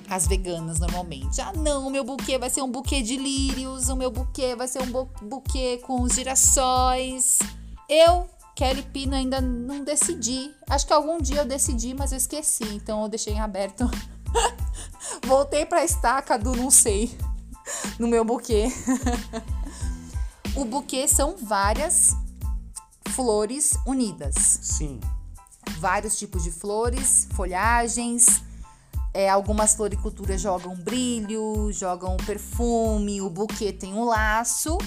As 0.09 0.27
veganas, 0.27 0.79
normalmente. 0.79 1.41
Ah, 1.41 1.53
não, 1.53 1.89
meu 1.89 2.03
buquê 2.03 2.37
vai 2.37 2.49
ser 2.49 2.61
um 2.61 2.71
buquê 2.71 3.01
de 3.01 3.17
lírios. 3.17 3.89
O 3.89 3.95
meu 3.95 4.11
buquê 4.11 4.55
vai 4.55 4.67
ser 4.67 4.81
um 4.81 4.91
bu 4.91 5.09
buquê 5.21 5.77
com 5.85 6.07
girassóis. 6.07 7.39
Eu 7.89 8.29
Kelly 8.55 8.83
Pino 8.83 9.15
ainda 9.15 9.41
não 9.41 9.83
decidi. 9.83 10.53
Acho 10.69 10.85
que 10.85 10.93
algum 10.93 11.19
dia 11.19 11.37
eu 11.37 11.45
decidi, 11.45 11.93
mas 11.93 12.11
eu 12.11 12.17
esqueci. 12.17 12.63
Então 12.75 13.03
eu 13.03 13.09
deixei 13.09 13.33
em 13.33 13.39
aberto. 13.39 13.89
Voltei 15.25 15.65
pra 15.65 15.83
estaca 15.83 16.37
do 16.37 16.55
não 16.55 16.69
sei 16.69 17.11
no 17.99 18.07
meu 18.07 18.23
buquê. 18.23 18.67
o 20.55 20.65
buquê 20.65 21.07
são 21.07 21.35
várias 21.37 22.15
flores 23.09 23.73
unidas. 23.85 24.35
Sim. 24.35 24.99
Vários 25.79 26.17
tipos 26.17 26.43
de 26.43 26.51
flores, 26.51 27.27
folhagens. 27.33 28.43
É, 29.13 29.29
algumas 29.29 29.75
floriculturas 29.75 30.39
jogam 30.39 30.75
brilho, 30.75 31.71
jogam 31.71 32.15
perfume, 32.17 33.21
o 33.21 33.29
buquê 33.29 33.71
tem 33.71 33.93
um 33.93 34.05
laço. 34.05 34.77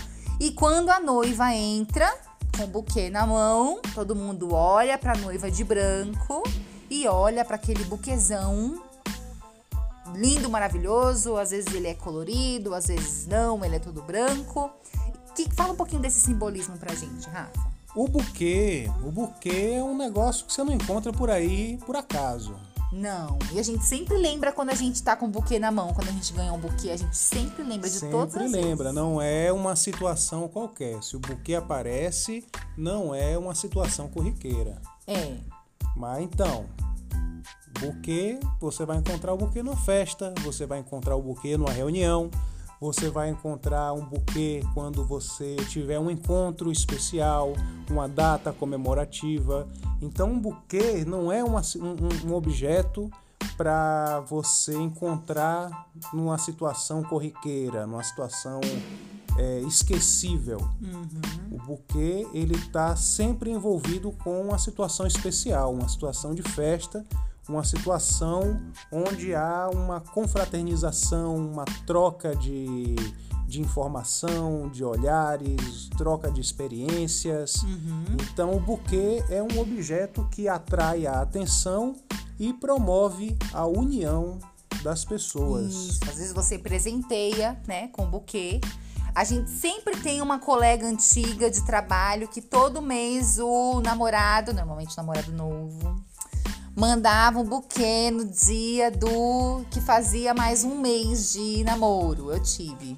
E 0.40 0.50
quando 0.50 0.90
a 0.90 1.00
noiva 1.00 1.54
entra, 1.54 2.12
com 2.56 2.64
o 2.64 2.66
buquê 2.66 3.10
na 3.10 3.26
mão, 3.26 3.80
todo 3.94 4.16
mundo 4.16 4.52
olha 4.52 4.96
para 4.96 5.12
a 5.12 5.16
noiva 5.16 5.50
de 5.50 5.62
branco 5.62 6.42
e 6.90 7.06
olha 7.06 7.44
para 7.44 7.56
aquele 7.56 7.84
buquezão 7.84 8.82
lindo, 10.14 10.48
maravilhoso. 10.48 11.36
Às 11.36 11.50
vezes 11.50 11.72
ele 11.74 11.88
é 11.88 11.94
colorido, 11.94 12.74
às 12.74 12.86
vezes 12.86 13.26
não, 13.26 13.64
ele 13.64 13.76
é 13.76 13.78
todo 13.78 14.02
branco. 14.02 14.70
Que, 15.34 15.48
fala 15.54 15.72
um 15.72 15.76
pouquinho 15.76 16.00
desse 16.00 16.20
simbolismo 16.20 16.76
pra 16.78 16.94
gente, 16.94 17.28
Rafa. 17.28 17.72
O 17.94 18.08
buquê, 18.08 18.90
o 19.04 19.10
buquê 19.10 19.74
é 19.76 19.82
um 19.82 19.96
negócio 19.96 20.44
que 20.46 20.52
você 20.52 20.64
não 20.64 20.72
encontra 20.72 21.12
por 21.12 21.30
aí 21.30 21.78
por 21.86 21.96
acaso. 21.96 22.56
Não. 22.92 23.38
E 23.52 23.58
a 23.58 23.62
gente 23.62 23.84
sempre 23.84 24.16
lembra 24.16 24.52
quando 24.52 24.70
a 24.70 24.74
gente 24.74 25.02
tá 25.02 25.16
com 25.16 25.26
o 25.26 25.28
buquê 25.28 25.58
na 25.58 25.70
mão, 25.72 25.92
quando 25.92 26.08
a 26.08 26.12
gente 26.12 26.32
ganha 26.32 26.52
um 26.52 26.58
buquê, 26.58 26.90
a 26.90 26.96
gente 26.96 27.16
sempre 27.16 27.64
lembra 27.64 27.90
de 27.90 27.96
sempre 27.96 28.16
todas 28.16 28.36
as 28.36 28.52
lembra, 28.52 28.84
vezes. 28.84 28.94
não 28.94 29.20
é 29.20 29.52
uma 29.52 29.74
situação 29.74 30.46
qualquer. 30.48 31.02
Se 31.02 31.16
o 31.16 31.20
buquê 31.20 31.56
aparece, 31.56 32.44
não 32.76 33.12
é 33.14 33.36
uma 33.36 33.54
situação 33.54 34.08
corriqueira. 34.08 34.80
É. 35.08 35.36
Mas 35.96 36.22
então, 36.22 36.66
buquê, 37.80 38.38
você 38.60 38.84
vai 38.86 38.98
encontrar 38.98 39.32
o 39.32 39.36
buquê 39.36 39.62
numa 39.62 39.76
festa, 39.76 40.32
você 40.42 40.64
vai 40.64 40.78
encontrar 40.78 41.16
o 41.16 41.22
buquê 41.22 41.56
numa 41.56 41.72
reunião, 41.72 42.30
você 42.84 43.08
vai 43.08 43.30
encontrar 43.30 43.94
um 43.94 44.04
buquê 44.04 44.62
quando 44.74 45.02
você 45.06 45.56
tiver 45.70 45.98
um 45.98 46.10
encontro 46.10 46.70
especial, 46.70 47.54
uma 47.90 48.06
data 48.06 48.52
comemorativa. 48.52 49.66
Então, 50.02 50.32
um 50.32 50.38
buquê 50.38 51.02
não 51.06 51.32
é 51.32 51.42
uma, 51.42 51.62
um, 51.76 52.28
um 52.28 52.34
objeto 52.34 53.10
para 53.56 54.20
você 54.20 54.76
encontrar 54.76 55.88
numa 56.12 56.36
situação 56.36 57.02
corriqueira, 57.02 57.86
numa 57.86 58.02
situação 58.02 58.60
é, 59.38 59.60
esquecível. 59.60 60.58
Uhum. 60.82 61.56
O 61.56 61.62
buquê 61.64 62.28
ele 62.34 62.54
está 62.54 62.94
sempre 62.96 63.50
envolvido 63.50 64.12
com 64.22 64.42
uma 64.42 64.58
situação 64.58 65.06
especial, 65.06 65.72
uma 65.72 65.88
situação 65.88 66.34
de 66.34 66.42
festa, 66.42 67.02
uma 67.48 67.64
situação 67.64 68.60
onde 68.90 69.34
há 69.34 69.68
uma 69.72 70.00
confraternização, 70.00 71.36
uma 71.36 71.64
troca 71.86 72.34
de, 72.34 72.94
de 73.46 73.60
informação, 73.60 74.68
de 74.68 74.84
olhares, 74.84 75.88
troca 75.96 76.30
de 76.30 76.40
experiências. 76.40 77.62
Uhum. 77.62 78.16
Então, 78.32 78.54
o 78.54 78.60
buquê 78.60 79.22
é 79.28 79.42
um 79.42 79.60
objeto 79.60 80.26
que 80.30 80.48
atrai 80.48 81.06
a 81.06 81.20
atenção 81.20 81.94
e 82.38 82.52
promove 82.52 83.36
a 83.52 83.66
união 83.66 84.38
das 84.82 85.04
pessoas. 85.04 85.72
Isso. 85.72 86.00
Às 86.08 86.16
vezes 86.16 86.32
você 86.32 86.58
presenteia, 86.58 87.60
né, 87.66 87.88
com 87.88 88.06
buquê. 88.06 88.60
A 89.14 89.22
gente 89.22 89.48
sempre 89.48 89.96
tem 89.98 90.20
uma 90.20 90.40
colega 90.40 90.86
antiga 90.86 91.48
de 91.48 91.64
trabalho 91.64 92.26
que 92.26 92.42
todo 92.42 92.82
mês 92.82 93.38
o 93.38 93.80
namorado, 93.80 94.52
normalmente 94.52 94.92
o 94.92 94.96
namorado 94.96 95.32
novo, 95.32 96.04
mandava 96.76 97.38
um 97.38 97.44
buquê 97.44 98.10
no 98.10 98.24
dia 98.24 98.90
do 98.90 99.64
que 99.70 99.80
fazia 99.80 100.34
mais 100.34 100.64
um 100.64 100.80
mês 100.80 101.32
de 101.32 101.62
namoro. 101.62 102.32
Eu 102.32 102.42
tive. 102.42 102.96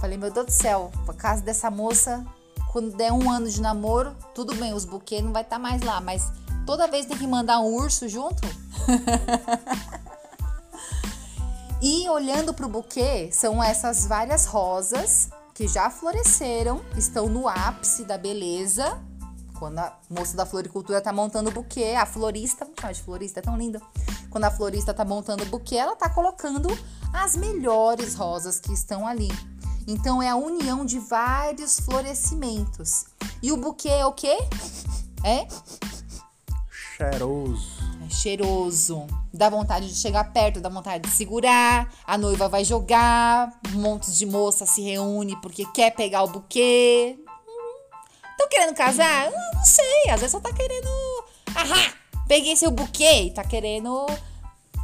Falei, 0.00 0.18
meu 0.18 0.30
Deus 0.30 0.46
do 0.46 0.52
céu, 0.52 0.90
por 1.04 1.14
causa 1.14 1.40
dessa 1.40 1.70
moça, 1.70 2.24
quando 2.72 2.96
der 2.96 3.12
um 3.12 3.30
ano 3.30 3.48
de 3.48 3.60
namoro, 3.60 4.14
tudo 4.34 4.54
bem, 4.56 4.74
os 4.74 4.84
buquês 4.84 5.24
não 5.24 5.32
vai 5.32 5.42
estar 5.42 5.56
tá 5.56 5.62
mais 5.62 5.80
lá, 5.82 6.00
mas 6.00 6.30
toda 6.66 6.88
vez 6.88 7.06
tem 7.06 7.16
que 7.16 7.26
mandar 7.26 7.60
um 7.60 7.74
urso 7.74 8.08
junto? 8.08 8.42
e 11.80 12.08
olhando 12.10 12.52
para 12.52 12.66
o 12.66 12.68
buquê, 12.68 13.30
são 13.32 13.62
essas 13.62 14.06
várias 14.06 14.46
rosas 14.46 15.30
que 15.54 15.66
já 15.66 15.88
floresceram, 15.88 16.82
estão 16.98 17.28
no 17.28 17.48
ápice 17.48 18.04
da 18.04 18.18
beleza. 18.18 19.00
Quando 19.58 19.78
a 19.78 19.96
moça 20.10 20.36
da 20.36 20.44
floricultura 20.44 21.00
tá 21.00 21.12
montando 21.12 21.50
o 21.50 21.52
buquê, 21.52 21.94
a 21.96 22.04
florista, 22.06 22.64
vamos 22.64 22.80
chamar 22.80 22.92
de 22.92 23.02
florista, 23.02 23.40
é 23.40 23.42
tão 23.42 23.56
linda. 23.56 23.80
Quando 24.30 24.44
a 24.44 24.50
florista 24.50 24.92
tá 24.92 25.04
montando 25.04 25.44
o 25.44 25.46
buquê, 25.46 25.76
ela 25.76 25.96
tá 25.96 26.10
colocando 26.10 26.68
as 27.12 27.36
melhores 27.36 28.14
rosas 28.14 28.60
que 28.60 28.72
estão 28.72 29.06
ali. 29.06 29.30
Então 29.86 30.22
é 30.22 30.28
a 30.28 30.36
união 30.36 30.84
de 30.84 30.98
vários 30.98 31.80
florescimentos. 31.80 33.06
E 33.42 33.52
o 33.52 33.56
buquê 33.56 33.88
é 33.88 34.04
o 34.04 34.12
quê? 34.12 34.36
É 35.24 35.46
cheiroso. 36.96 37.76
É 38.06 38.10
cheiroso. 38.10 39.06
Dá 39.32 39.50
vontade 39.50 39.88
de 39.88 39.94
chegar 39.94 40.32
perto, 40.32 40.60
dá 40.60 40.68
vontade 40.68 41.08
de 41.08 41.14
segurar. 41.14 41.92
A 42.06 42.16
noiva 42.16 42.48
vai 42.48 42.64
jogar, 42.64 43.52
um 43.74 43.80
monte 43.80 44.10
de 44.10 44.24
moça 44.24 44.64
se 44.64 44.80
reúne 44.82 45.38
porque 45.40 45.64
quer 45.72 45.94
pegar 45.94 46.22
o 46.22 46.28
buquê. 46.28 47.18
Querendo 48.56 48.74
casar? 48.74 49.30
Não, 49.30 49.52
não 49.52 49.64
sei. 49.64 50.10
Às 50.10 50.20
vezes 50.20 50.30
só 50.30 50.40
tá 50.40 50.50
querendo. 50.50 50.88
Ahá! 51.54 51.92
Peguei 52.26 52.56
seu 52.56 52.70
buquê 52.70 53.24
e 53.24 53.30
tá 53.30 53.44
querendo 53.44 54.06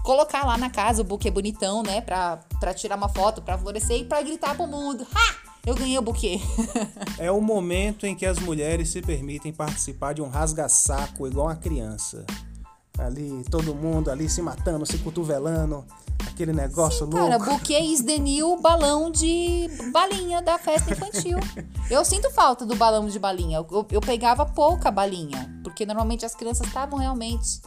colocar 0.05 0.45
lá 0.45 0.59
na 0.59 0.69
casa 0.69 1.01
o 1.01 1.05
buquê 1.05 1.31
bonitão, 1.31 1.83
né? 1.83 2.03
Pra, 2.03 2.37
pra 2.61 2.75
tirar 2.75 2.97
uma 2.97 3.09
foto, 3.09 3.41
pra 3.41 3.57
florescer 3.57 3.97
e 3.97 4.05
pra 4.05 4.21
gritar 4.21 4.55
pro 4.55 4.67
mundo. 4.67 5.07
Ha! 5.15 5.37
Eu 5.65 5.75
ganhei 5.75 5.97
o 5.97 6.03
buquê. 6.03 6.39
é 7.19 7.31
o 7.31 7.41
momento 7.41 8.05
em 8.05 8.15
que 8.15 8.27
as 8.27 8.39
mulheres 8.39 8.91
se 8.91 9.01
permitem 9.01 9.55
participar 9.55 10.13
de 10.13 10.21
um 10.21 10.29
rasga-saco 10.29 11.27
igual 11.27 11.47
uma 11.47 11.57
criança. 11.57 12.27
Ali, 12.99 13.43
todo 13.51 13.75
mundo 13.75 14.11
ali 14.11 14.29
se 14.29 14.43
matando, 14.43 14.85
se 14.85 14.99
cotovelando, 14.99 15.83
aquele 16.29 16.53
negócio 16.53 17.07
Sim, 17.07 17.13
louco. 17.13 17.17
Cara, 17.17 17.39
buquê 17.39 17.79
is 17.79 18.03
the 18.03 18.19
new 18.19 18.61
balão 18.61 19.11
de 19.11 19.69
balinha 19.93 20.43
da 20.43 20.59
festa 20.59 20.93
infantil. 20.93 21.39
eu 21.91 22.05
sinto 22.05 22.31
falta 22.31 22.65
do 22.65 22.75
balão 22.77 23.09
de 23.09 23.19
balinha. 23.19 23.59
Eu, 23.59 23.67
eu, 23.71 23.87
eu 23.91 24.01
pegava 24.01 24.45
pouca 24.47 24.91
balinha, 24.91 25.51
porque 25.63 25.87
normalmente 25.87 26.25
as 26.25 26.35
crianças 26.35 26.67
estavam 26.67 26.99
realmente 26.99 27.61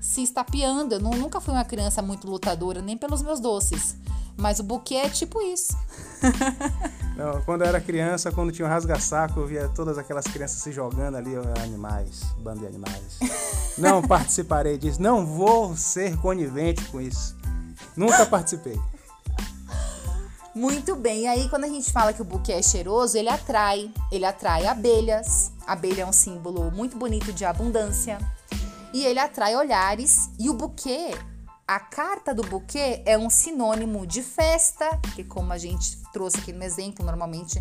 se 0.00 0.22
estapeando. 0.22 0.94
Eu 0.94 1.00
não, 1.00 1.10
nunca 1.10 1.40
fui 1.40 1.54
uma 1.54 1.64
criança 1.64 2.02
muito 2.02 2.28
lutadora, 2.28 2.80
nem 2.80 2.96
pelos 2.96 3.22
meus 3.22 3.40
doces. 3.40 3.96
Mas 4.36 4.58
o 4.58 4.62
buquê 4.62 4.94
é 4.94 5.08
tipo 5.08 5.40
isso. 5.42 5.76
Não, 7.16 7.42
quando 7.42 7.60
eu 7.60 7.66
era 7.66 7.78
criança, 7.78 8.32
quando 8.32 8.50
tinha 8.50 8.66
um 8.66 8.70
rasga-saco, 8.70 9.40
eu 9.40 9.46
via 9.46 9.68
todas 9.68 9.98
aquelas 9.98 10.24
crianças 10.24 10.62
se 10.62 10.72
jogando 10.72 11.16
ali, 11.16 11.32
animais, 11.62 12.22
bando 12.38 12.60
de 12.60 12.66
animais. 12.66 13.18
Não 13.76 14.00
participarei 14.00 14.78
disso, 14.78 15.00
não 15.00 15.24
vou 15.24 15.76
ser 15.76 16.16
conivente 16.18 16.84
com 16.86 17.00
isso. 17.00 17.36
Nunca 17.96 18.26
participei. 18.26 18.78
Muito 20.54 20.96
bem. 20.96 21.22
E 21.22 21.26
aí, 21.26 21.48
quando 21.48 21.64
a 21.64 21.68
gente 21.68 21.92
fala 21.92 22.12
que 22.12 22.22
o 22.22 22.24
buquê 22.24 22.52
é 22.52 22.62
cheiroso, 22.62 23.16
ele 23.16 23.28
atrai. 23.28 23.92
Ele 24.10 24.24
atrai 24.24 24.66
abelhas. 24.66 25.52
A 25.66 25.72
abelha 25.72 26.02
é 26.02 26.06
um 26.06 26.12
símbolo 26.12 26.70
muito 26.70 26.96
bonito 26.96 27.32
de 27.32 27.44
abundância 27.44 28.18
e 28.92 29.04
ele 29.04 29.18
atrai 29.18 29.56
olhares. 29.56 30.30
E 30.38 30.50
o 30.50 30.54
buquê, 30.54 31.14
a 31.66 31.80
carta 31.80 32.34
do 32.34 32.42
buquê 32.42 33.02
é 33.06 33.16
um 33.16 33.30
sinônimo 33.30 34.06
de 34.06 34.22
festa, 34.22 34.98
que 35.14 35.24
como 35.24 35.52
a 35.52 35.58
gente 35.58 35.98
trouxe 36.12 36.38
aqui 36.38 36.52
no 36.52 36.62
exemplo, 36.62 37.04
normalmente 37.04 37.60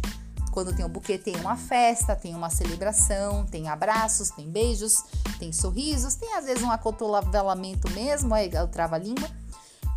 quando 0.51 0.75
tem 0.75 0.83
o 0.83 0.89
buquê 0.89 1.17
tem 1.17 1.35
uma 1.35 1.55
festa, 1.55 2.15
tem 2.15 2.33
uma 2.33 2.49
celebração, 2.49 3.45
tem 3.45 3.69
abraços, 3.69 4.31
tem 4.31 4.49
beijos, 4.49 5.03
tem 5.37 5.53
sorrisos, 5.53 6.15
tem 6.15 6.33
às 6.35 6.45
vezes 6.45 6.63
um 6.63 6.71
acotovelamento 6.71 7.89
mesmo, 7.91 8.33
aí 8.33 8.49
o 8.61 8.67
trava-língua, 8.67 9.29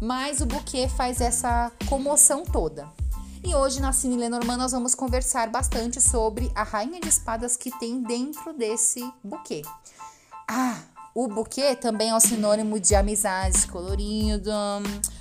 mas 0.02 0.40
o 0.40 0.46
buquê 0.46 0.88
faz 0.88 1.20
essa 1.20 1.70
comoção 1.88 2.42
toda. 2.42 2.88
E 3.44 3.54
hoje 3.54 3.80
na 3.80 3.92
Cine 3.92 4.16
Lenormand 4.16 4.56
nós 4.56 4.72
vamos 4.72 4.96
conversar 4.96 5.48
bastante 5.48 6.00
sobre 6.00 6.50
a 6.56 6.64
rainha 6.64 7.00
de 7.00 7.08
espadas 7.08 7.56
que 7.56 7.70
tem 7.78 8.02
dentro 8.02 8.52
desse 8.52 9.00
buquê. 9.22 9.62
Ah, 10.48 10.76
o 11.14 11.28
buquê 11.28 11.76
também 11.76 12.10
é 12.10 12.14
um 12.16 12.18
sinônimo 12.18 12.80
de 12.80 12.96
amizade 12.96 13.68
colorido, 13.68 14.50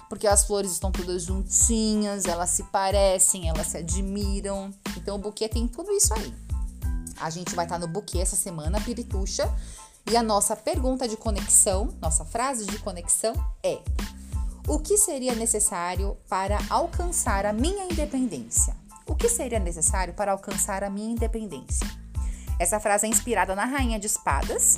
porque 0.10 0.26
as 0.26 0.46
flores 0.46 0.72
estão 0.72 0.92
todas 0.92 1.26
juntinhas, 1.26 2.26
elas 2.26 2.50
se 2.50 2.64
parecem, 2.64 3.50
elas 3.50 3.68
se 3.68 3.78
admiram. 3.78 4.74
Então 4.98 5.18
o 5.18 5.20
buquê 5.20 5.48
tem 5.48 5.68
tudo 5.68 5.92
isso 5.92 6.12
aí. 6.16 6.34
A 7.20 7.30
gente 7.30 7.54
vai 7.54 7.66
estar 7.66 7.78
no 7.78 7.88
buquê 7.88 8.18
essa 8.18 8.36
semana, 8.36 8.82
Pirituxa, 8.82 9.48
e 10.12 10.18
a 10.18 10.24
nossa 10.24 10.56
pergunta 10.56 11.08
de 11.08 11.16
conexão, 11.16 11.94
nossa 12.02 12.26
frase 12.26 12.66
de 12.66 12.80
conexão 12.80 13.34
é: 13.62 13.80
O 14.68 14.80
que 14.80 14.98
seria 14.98 15.36
necessário 15.36 16.18
para 16.30 16.60
alcançar 16.70 17.46
a 17.46 17.54
minha 17.54 17.86
independência? 17.86 18.76
O 19.06 19.16
que 19.16 19.28
seria 19.28 19.60
necessário 19.60 20.14
para 20.14 20.32
alcançar 20.32 20.84
a 20.84 20.90
minha 20.90 21.12
independência? 21.12 21.88
Essa 22.60 22.80
frase 22.80 23.08
é 23.08 23.10
inspirada 23.10 23.56
na 23.56 23.66
Rainha 23.66 24.00
de 24.00 24.08
Espadas, 24.08 24.78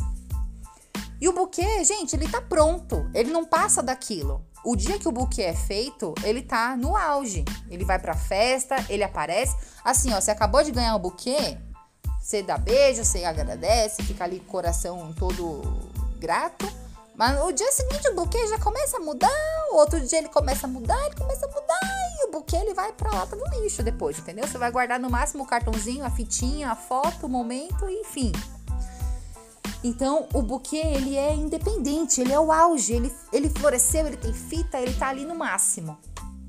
e 1.23 1.29
o 1.29 1.31
buquê, 1.31 1.81
gente, 1.85 2.17
ele 2.17 2.27
tá 2.27 2.41
pronto. 2.41 3.09
Ele 3.13 3.31
não 3.31 3.45
passa 3.45 3.81
daquilo. 3.81 4.45
O 4.61 4.75
dia 4.75 4.99
que 4.99 5.07
o 5.07 5.11
buquê 5.11 5.43
é 5.43 5.53
feito, 5.53 6.13
ele 6.21 6.41
tá 6.41 6.75
no 6.75 6.97
auge. 6.97 7.45
Ele 7.69 7.85
vai 7.85 7.97
pra 7.97 8.13
festa, 8.13 8.75
ele 8.89 9.05
aparece. 9.05 9.55
Assim, 9.85 10.13
ó, 10.13 10.19
você 10.19 10.31
acabou 10.31 10.61
de 10.61 10.71
ganhar 10.71 10.93
o 10.97 10.99
buquê, 10.99 11.57
você 12.21 12.43
dá 12.43 12.57
beijo, 12.57 13.05
você 13.05 13.23
agradece, 13.23 14.03
fica 14.03 14.25
ali 14.25 14.39
com 14.39 14.47
o 14.47 14.51
coração 14.51 15.13
todo 15.17 15.61
grato. 16.19 16.65
Mas 17.15 17.39
o 17.43 17.51
dia 17.51 17.71
seguinte 17.71 18.09
o 18.09 18.15
buquê 18.15 18.47
já 18.47 18.57
começa 18.57 18.97
a 18.97 18.99
mudar, 18.99 19.29
o 19.71 19.75
outro 19.75 19.99
dia 20.01 20.17
ele 20.17 20.29
começa 20.29 20.65
a 20.65 20.69
mudar, 20.69 20.99
ele 21.05 21.15
começa 21.15 21.45
a 21.45 21.49
mudar 21.49 21.79
e 22.19 22.27
o 22.27 22.31
buquê 22.31 22.55
ele 22.55 22.73
vai 22.73 22.91
pra 22.91 23.11
lata 23.11 23.35
do 23.35 23.61
lixo 23.61 23.83
depois, 23.83 24.17
entendeu? 24.17 24.47
Você 24.47 24.57
vai 24.57 24.71
guardar 24.71 24.99
no 24.99 25.09
máximo 25.09 25.43
o 25.43 25.47
cartãozinho, 25.47 26.03
a 26.03 26.09
fitinha, 26.09 26.71
a 26.71 26.75
foto, 26.75 27.27
o 27.27 27.29
momento, 27.29 27.87
enfim. 27.87 28.31
Então, 29.83 30.27
o 30.33 30.41
buquê, 30.41 30.77
ele 30.77 31.17
é 31.17 31.35
independente, 31.35 32.21
ele 32.21 32.31
é 32.31 32.39
o 32.39 32.51
auge, 32.51 32.93
ele, 32.93 33.13
ele 33.33 33.49
floresceu, 33.49 34.07
ele 34.07 34.17
tem 34.17 34.33
fita, 34.33 34.79
ele 34.79 34.93
tá 34.93 35.09
ali 35.09 35.25
no 35.25 35.35
máximo. 35.35 35.97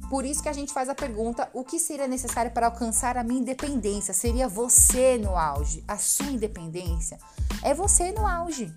Por 0.09 0.25
isso 0.25 0.43
que 0.43 0.49
a 0.49 0.53
gente 0.53 0.73
faz 0.73 0.89
a 0.89 0.95
pergunta: 0.95 1.49
o 1.53 1.65
que 1.65 1.81
seria 1.81 2.07
necessário 2.07 2.53
para 2.53 2.67
alcançar 2.67 3.17
a 3.17 3.25
minha 3.25 3.41
independência? 3.41 4.15
Seria 4.15 4.47
você 4.47 5.19
no 5.19 5.37
auge, 5.37 5.83
a 5.89 5.99
sua 5.99 6.27
independência. 6.27 7.19
É 7.63 7.75
você 7.75 8.13
no 8.13 8.25
auge. 8.25 8.73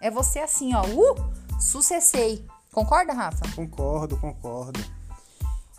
É 0.00 0.10
você 0.10 0.40
assim, 0.40 0.74
ó, 0.74 0.82
uh, 0.82 1.60
sucessei. 1.60 2.44
Concorda, 2.72 3.12
Rafa? 3.12 3.44
Concordo, 3.54 4.16
concordo. 4.16 4.80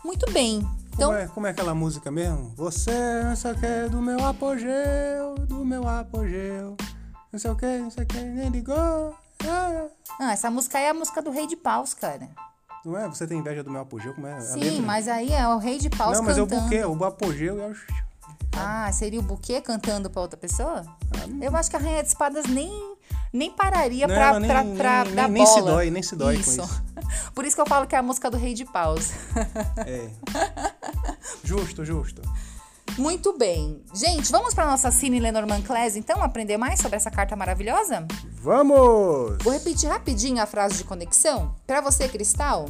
Muito 0.04 0.30
bem. 0.32 0.58
Então, 0.94 1.10
como 1.10 1.18
é, 1.18 1.28
como 1.28 1.46
é 1.46 1.50
aquela 1.50 1.74
música 1.74 2.10
mesmo? 2.10 2.52
Você 2.56 2.92
só 3.36 3.54
quer 3.54 3.88
do 3.88 4.02
meu 4.02 4.24
apogeu, 4.24 5.34
do 5.46 5.64
meu 5.64 5.86
apogeu 5.86 6.76
não 7.32 7.38
sei 7.38 7.50
o 7.50 7.56
que, 7.56 7.78
não 7.78 7.90
sei 7.90 8.04
o 8.04 8.06
que, 8.06 8.20
nem 8.20 8.48
ligou. 8.48 9.14
Ah. 9.46 9.86
ah, 10.18 10.32
essa 10.32 10.50
música 10.50 10.78
é 10.78 10.88
a 10.88 10.94
música 10.94 11.22
do 11.22 11.30
Rei 11.30 11.46
de 11.46 11.56
Paus, 11.56 11.94
cara. 11.94 12.28
Não 12.84 12.98
é? 12.98 13.06
Você 13.08 13.26
tem 13.26 13.38
inveja 13.38 13.62
do 13.62 13.70
meu 13.70 13.82
apogeu? 13.82 14.14
Como 14.14 14.26
é? 14.26 14.40
Sim, 14.40 14.80
mas 14.80 15.08
aí 15.08 15.32
é 15.32 15.46
o 15.46 15.58
Rei 15.58 15.78
de 15.78 15.90
Paus 15.90 16.16
Não, 16.16 16.24
mas 16.24 16.36
cantando. 16.36 16.54
é 16.54 16.58
o 16.58 16.62
buquê, 16.62 16.84
o 16.84 17.04
apogeu 17.04 17.62
é 17.62 17.68
o... 17.68 17.76
Ah, 18.56 18.90
seria 18.92 19.20
o 19.20 19.22
buquê 19.22 19.60
cantando 19.60 20.08
pra 20.10 20.22
outra 20.22 20.38
pessoa? 20.38 20.84
Ah, 21.12 21.28
Eu 21.44 21.54
acho 21.54 21.70
que 21.70 21.76
a 21.76 21.78
Rainha 21.78 22.02
de 22.02 22.08
Espadas 22.08 22.46
nem, 22.46 22.96
nem 23.32 23.50
pararia 23.50 24.06
não, 24.06 24.14
pra, 24.14 24.40
nem, 24.40 24.48
pra, 24.48 24.64
pra 24.64 25.04
nem, 25.04 25.14
dar 25.14 25.28
nem, 25.28 25.44
bola. 25.44 25.54
Nem 25.54 25.62
se 25.62 25.70
dói, 25.70 25.90
nem 25.90 26.02
se 26.02 26.16
dói 26.16 26.36
isso. 26.36 26.56
com 26.56 26.64
isso. 26.64 26.82
Por 27.34 27.44
isso 27.44 27.56
que 27.56 27.62
eu 27.62 27.66
falo 27.66 27.86
que 27.86 27.94
é 27.94 27.98
a 27.98 28.02
música 28.02 28.30
do 28.30 28.36
Rei 28.36 28.54
de 28.54 28.64
Paus. 28.64 29.10
É. 29.86 30.10
Justo, 31.44 31.84
justo. 31.84 32.22
Muito 32.96 33.36
bem. 33.38 33.82
Gente, 33.94 34.30
vamos 34.30 34.54
para 34.54 34.66
nossa 34.66 34.90
Cine 34.90 35.20
Lenormand 35.20 35.62
Class, 35.62 35.96
então, 35.96 36.22
aprender 36.22 36.56
mais 36.56 36.80
sobre 36.80 36.96
essa 36.96 37.10
carta 37.10 37.36
maravilhosa? 37.36 38.06
Vamos! 38.42 39.38
Vou 39.42 39.52
repetir 39.52 39.88
rapidinho 39.88 40.42
a 40.42 40.46
frase 40.46 40.78
de 40.78 40.84
conexão. 40.84 41.54
Para 41.66 41.80
você, 41.80 42.08
Cristal, 42.08 42.66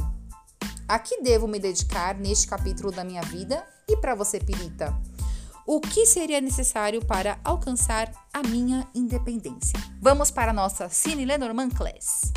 a 0.87 0.99
que 0.99 1.23
devo 1.23 1.49
me 1.49 1.59
dedicar 1.59 2.14
neste 2.14 2.47
capítulo 2.47 2.90
da 2.90 3.05
minha 3.05 3.23
vida? 3.23 3.64
E 3.88 3.97
para 3.97 4.14
você, 4.14 4.38
Pirita, 4.38 4.94
o 5.68 5.83
que 5.83 6.07
seria 6.07 6.40
necessário 6.40 7.04
para 7.04 7.38
alcançar 7.44 8.11
a 8.33 8.42
minha 8.42 8.88
independência. 8.94 9.78
Vamos 10.00 10.31
para 10.31 10.50
a 10.50 10.54
nossa 10.54 10.88
Cine 10.88 11.26
Lenormand 11.26 11.68
Class. 11.68 12.33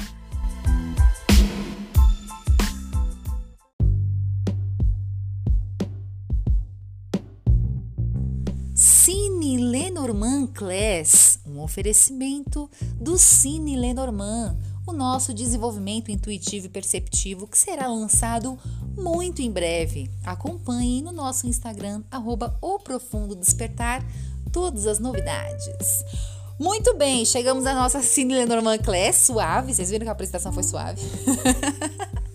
Cine 8.75 9.57
Lenormand 9.59 10.47
Class, 10.47 11.39
um 11.45 11.61
oferecimento 11.61 12.69
do 12.95 13.17
Cine 13.17 13.77
Lenormand 13.77 14.57
o 14.85 14.93
nosso 14.93 15.33
desenvolvimento 15.33 16.11
intuitivo 16.11 16.65
e 16.65 16.69
perceptivo 16.69 17.47
que 17.47 17.57
será 17.57 17.87
lançado 17.87 18.57
muito 18.97 19.41
em 19.41 19.51
breve. 19.51 20.09
Acompanhe 20.23 21.01
no 21.01 21.11
nosso 21.11 21.47
Instagram, 21.47 22.03
arroba 22.09 22.57
o 22.61 22.79
Profundo 22.79 23.35
Despertar, 23.35 24.05
todas 24.51 24.87
as 24.87 24.99
novidades. 24.99 26.03
Muito 26.59 26.95
bem, 26.95 27.25
chegamos 27.25 27.65
à 27.65 27.73
nossa 27.73 28.01
Cine 28.01 28.35
Lenormand 28.35 28.79
Class, 28.79 29.15
suave. 29.17 29.73
Vocês 29.73 29.89
viram 29.89 30.05
que 30.05 30.09
a 30.09 30.13
apresentação 30.13 30.53
foi 30.53 30.63
suave? 30.63 31.01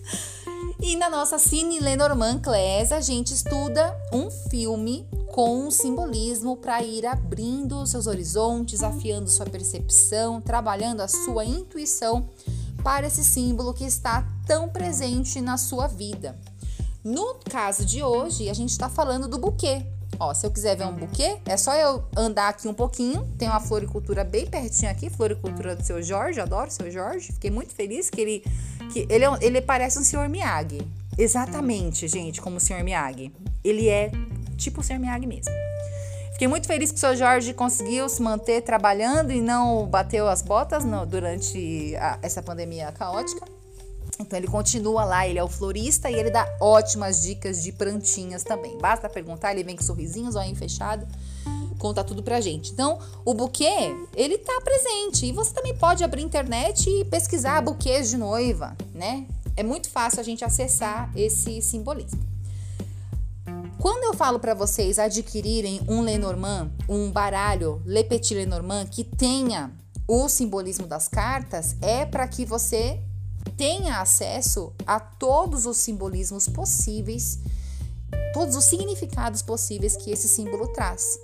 e 0.87 0.95
na 0.95 1.09
nossa 1.09 1.37
Cine 1.37 1.81
Lenormand 1.81 2.39
Class, 2.39 2.93
a 2.93 3.01
gente 3.01 3.33
estuda 3.33 3.93
um 4.13 4.31
filme 4.31 5.05
com 5.33 5.67
um 5.67 5.69
simbolismo 5.69 6.55
para 6.55 6.81
ir 6.81 7.05
abrindo 7.05 7.85
seus 7.85 8.07
horizontes, 8.07 8.81
afiando 8.81 9.29
sua 9.29 9.45
percepção, 9.45 10.39
trabalhando 10.39 11.01
a 11.01 11.07
sua 11.09 11.43
intuição 11.43 12.29
para 12.81 13.05
esse 13.05 13.21
símbolo 13.21 13.73
que 13.73 13.83
está 13.83 14.25
tão 14.45 14.69
presente 14.69 15.41
na 15.41 15.57
sua 15.57 15.87
vida. 15.87 16.39
No 17.03 17.35
caso 17.35 17.83
de 17.83 18.01
hoje, 18.01 18.49
a 18.49 18.53
gente 18.53 18.71
está 18.71 18.87
falando 18.87 19.27
do 19.27 19.37
buquê. 19.37 19.85
Ó, 20.19 20.33
se 20.33 20.45
eu 20.45 20.51
quiser 20.51 20.75
ver 20.75 20.85
um 20.85 20.93
buquê, 20.93 21.37
é 21.45 21.57
só 21.57 21.73
eu 21.75 22.03
andar 22.15 22.49
aqui 22.49 22.67
um 22.67 22.73
pouquinho. 22.73 23.27
Tem 23.37 23.47
uma 23.47 23.59
floricultura 23.59 24.23
bem 24.23 24.45
pertinho 24.47 24.91
aqui, 24.91 25.09
floricultura 25.09 25.75
do 25.75 25.83
seu 25.83 26.01
Jorge, 26.01 26.39
adoro 26.39 26.69
o 26.69 26.71
seu 26.71 26.89
Jorge. 26.91 27.31
Fiquei 27.33 27.51
muito 27.51 27.73
feliz 27.73 28.09
que 28.09 28.21
ele 28.21 28.43
que 28.91 29.05
ele, 29.09 29.25
é, 29.25 29.29
ele 29.41 29.61
parece 29.61 29.99
um 29.99 30.03
senhor 30.03 30.27
Miyagi. 30.29 30.79
Exatamente, 31.17 32.07
gente, 32.07 32.41
como 32.41 32.57
o 32.57 32.59
senhor 32.59 32.83
Miyagi. 32.83 33.33
Ele 33.63 33.89
é 33.89 34.11
tipo 34.55 34.81
o 34.81 34.83
senhor 34.83 34.99
Miyagi 34.99 35.27
mesmo. 35.27 35.53
Fiquei 36.33 36.47
muito 36.47 36.67
feliz 36.67 36.91
que 36.91 36.97
o 36.97 36.99
seu 36.99 37.15
Jorge 37.15 37.51
conseguiu 37.53 38.07
se 38.07 38.21
manter 38.21 38.61
trabalhando 38.61 39.31
e 39.31 39.41
não 39.41 39.87
bateu 39.87 40.27
as 40.27 40.43
botas 40.43 40.85
no, 40.85 41.03
durante 41.03 41.95
a, 41.95 42.19
essa 42.21 42.43
pandemia 42.43 42.91
caótica. 42.91 43.56
Então 44.19 44.37
ele 44.37 44.47
continua 44.47 45.05
lá, 45.05 45.27
ele 45.27 45.37
é 45.37 45.43
o 45.43 45.47
florista 45.47 46.09
e 46.09 46.15
ele 46.15 46.31
dá 46.31 46.47
ótimas 46.59 47.21
dicas 47.21 47.61
de 47.61 47.71
plantinhas 47.71 48.43
também. 48.43 48.77
Basta 48.77 49.07
perguntar, 49.07 49.51
ele 49.51 49.63
vem 49.63 49.75
com 49.75 49.83
sorrisinhos, 49.83 50.35
olhinho 50.35 50.55
fechado, 50.55 51.07
conta 51.77 52.03
tudo 52.03 52.23
pra 52.23 52.41
gente. 52.41 52.71
Então, 52.71 52.99
o 53.23 53.33
buquê, 53.33 53.95
ele 54.15 54.37
tá 54.39 54.59
presente 54.61 55.27
e 55.27 55.31
você 55.31 55.53
também 55.53 55.75
pode 55.75 56.03
abrir 56.03 56.23
internet 56.23 56.89
e 56.89 57.05
pesquisar 57.05 57.61
buquês 57.61 58.09
de 58.09 58.17
noiva, 58.17 58.75
né? 58.93 59.25
É 59.55 59.63
muito 59.63 59.89
fácil 59.89 60.19
a 60.19 60.23
gente 60.23 60.43
acessar 60.43 61.11
esse 61.15 61.61
simbolismo. 61.61 62.19
Quando 63.79 64.03
eu 64.03 64.13
falo 64.13 64.39
para 64.39 64.53
vocês 64.53 64.97
adquirirem 64.97 65.81
um 65.87 66.01
Lenormand, 66.01 66.71
um 66.89 67.11
baralho 67.11 67.81
Le 67.85 68.03
Petit 68.03 68.33
Lenormand 68.33 68.87
que 68.87 69.03
tenha 69.03 69.71
o 70.07 70.27
simbolismo 70.27 70.87
das 70.87 71.07
cartas, 71.07 71.75
é 71.81 72.05
para 72.05 72.27
que 72.27 72.45
você 72.45 72.99
tenha 73.57 73.99
acesso 73.99 74.71
a 74.85 74.99
todos 74.99 75.65
os 75.65 75.77
simbolismos 75.77 76.47
possíveis, 76.47 77.39
todos 78.33 78.55
os 78.55 78.63
significados 78.63 79.41
possíveis 79.41 79.97
que 79.97 80.11
esse 80.11 80.29
símbolo 80.29 80.67
traz. 80.67 81.19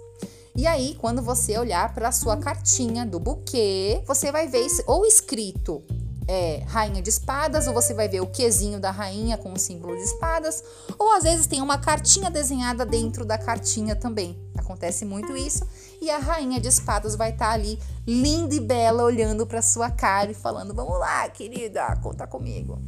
E 0.55 0.67
aí, 0.67 0.95
quando 0.99 1.21
você 1.21 1.57
olhar 1.57 1.93
para 1.93 2.09
a 2.09 2.11
sua 2.11 2.37
cartinha 2.37 3.05
do 3.05 3.19
buquê, 3.19 4.03
você 4.05 4.31
vai 4.31 4.47
ver 4.47 4.67
ou 4.85 5.05
escrito 5.05 5.83
é, 6.27 6.63
rainha 6.67 7.01
de 7.01 7.09
espadas, 7.09 7.67
ou 7.67 7.73
você 7.73 7.93
vai 7.93 8.07
ver 8.07 8.21
o 8.21 8.27
quezinho 8.27 8.79
da 8.79 8.91
rainha 8.91 9.37
com 9.37 9.51
o 9.51 9.59
símbolo 9.59 9.95
de 9.95 10.03
espadas, 10.03 10.63
ou 10.97 11.11
às 11.11 11.23
vezes 11.23 11.47
tem 11.47 11.61
uma 11.61 11.77
cartinha 11.77 12.29
desenhada 12.29 12.85
dentro 12.85 13.25
da 13.25 13.37
cartinha 13.37 13.95
também. 13.95 14.37
Acontece 14.57 15.05
muito 15.05 15.35
isso, 15.35 15.65
e 16.03 16.09
a 16.09 16.17
rainha 16.17 16.59
de 16.59 16.67
espadas 16.67 17.15
vai 17.15 17.31
estar 17.31 17.47
tá 17.47 17.53
ali, 17.53 17.79
linda 18.05 18.53
e 18.53 18.59
bela, 18.59 19.03
olhando 19.03 19.47
para 19.47 19.61
sua 19.61 19.89
cara 19.89 20.29
e 20.31 20.33
falando: 20.33 20.73
Vamos 20.73 20.99
lá, 20.99 21.29
querida, 21.29 21.95
conta 21.97 22.27
comigo. 22.27 22.81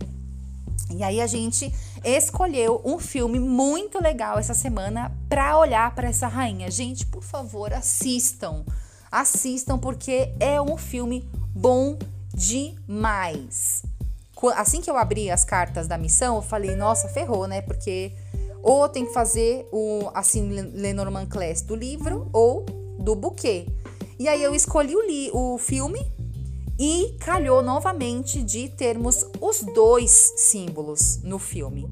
E 0.92 1.02
aí 1.02 1.22
a 1.22 1.28
gente 1.28 1.74
escolheu 2.04 2.82
um 2.84 3.00
filme 3.00 3.40
muito 3.40 4.02
legal 4.02 4.38
essa 4.38 4.54
semana 4.54 5.12
para 5.30 5.58
olhar 5.58 5.96
para 5.96 6.10
essa 6.10 6.28
rainha. 6.28 6.70
Gente, 6.70 7.06
por 7.06 7.24
favor, 7.24 7.74
assistam. 7.74 8.64
Assistam 9.12 9.80
porque 9.80 10.34
é 10.40 10.62
um 10.62 10.78
filme 10.78 11.28
bom 11.56 11.98
demais. 12.34 13.84
Assim 14.58 14.82
que 14.82 14.92
eu 14.92 14.98
abri 14.98 15.32
as 15.32 15.44
cartas 15.44 15.88
da 15.88 15.98
missão, 15.98 16.36
eu 16.36 16.42
falei, 16.42 16.76
nossa, 16.76 17.08
ferrou, 17.08 17.48
né? 17.48 17.62
Porque 17.62 18.14
ou 18.62 18.90
tem 18.90 19.06
que 19.06 19.14
fazer 19.14 19.68
o 19.72 20.12
assim 20.14 20.50
Lenormand 20.50 21.28
Class 21.28 21.62
do 21.62 21.76
livro 21.76 22.30
ou 22.34 22.66
do 23.00 23.16
buquê. 23.16 23.66
E 24.18 24.28
aí 24.28 24.42
eu 24.42 24.56
escolhi 24.56 24.96
o, 24.96 25.02
li, 25.06 25.30
o 25.34 25.58
filme 25.58 26.00
e 26.80 27.16
calhou 27.20 27.62
novamente 27.62 28.42
de 28.42 28.70
termos 28.70 29.26
os 29.42 29.62
dois 29.74 30.34
símbolos 30.38 31.22
no 31.24 31.40
filme. 31.40 31.90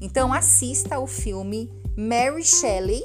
Então 0.00 0.32
assista 0.32 0.98
o 0.98 1.06
filme 1.06 1.70
Mary 1.96 2.44
Shelley. 2.44 3.04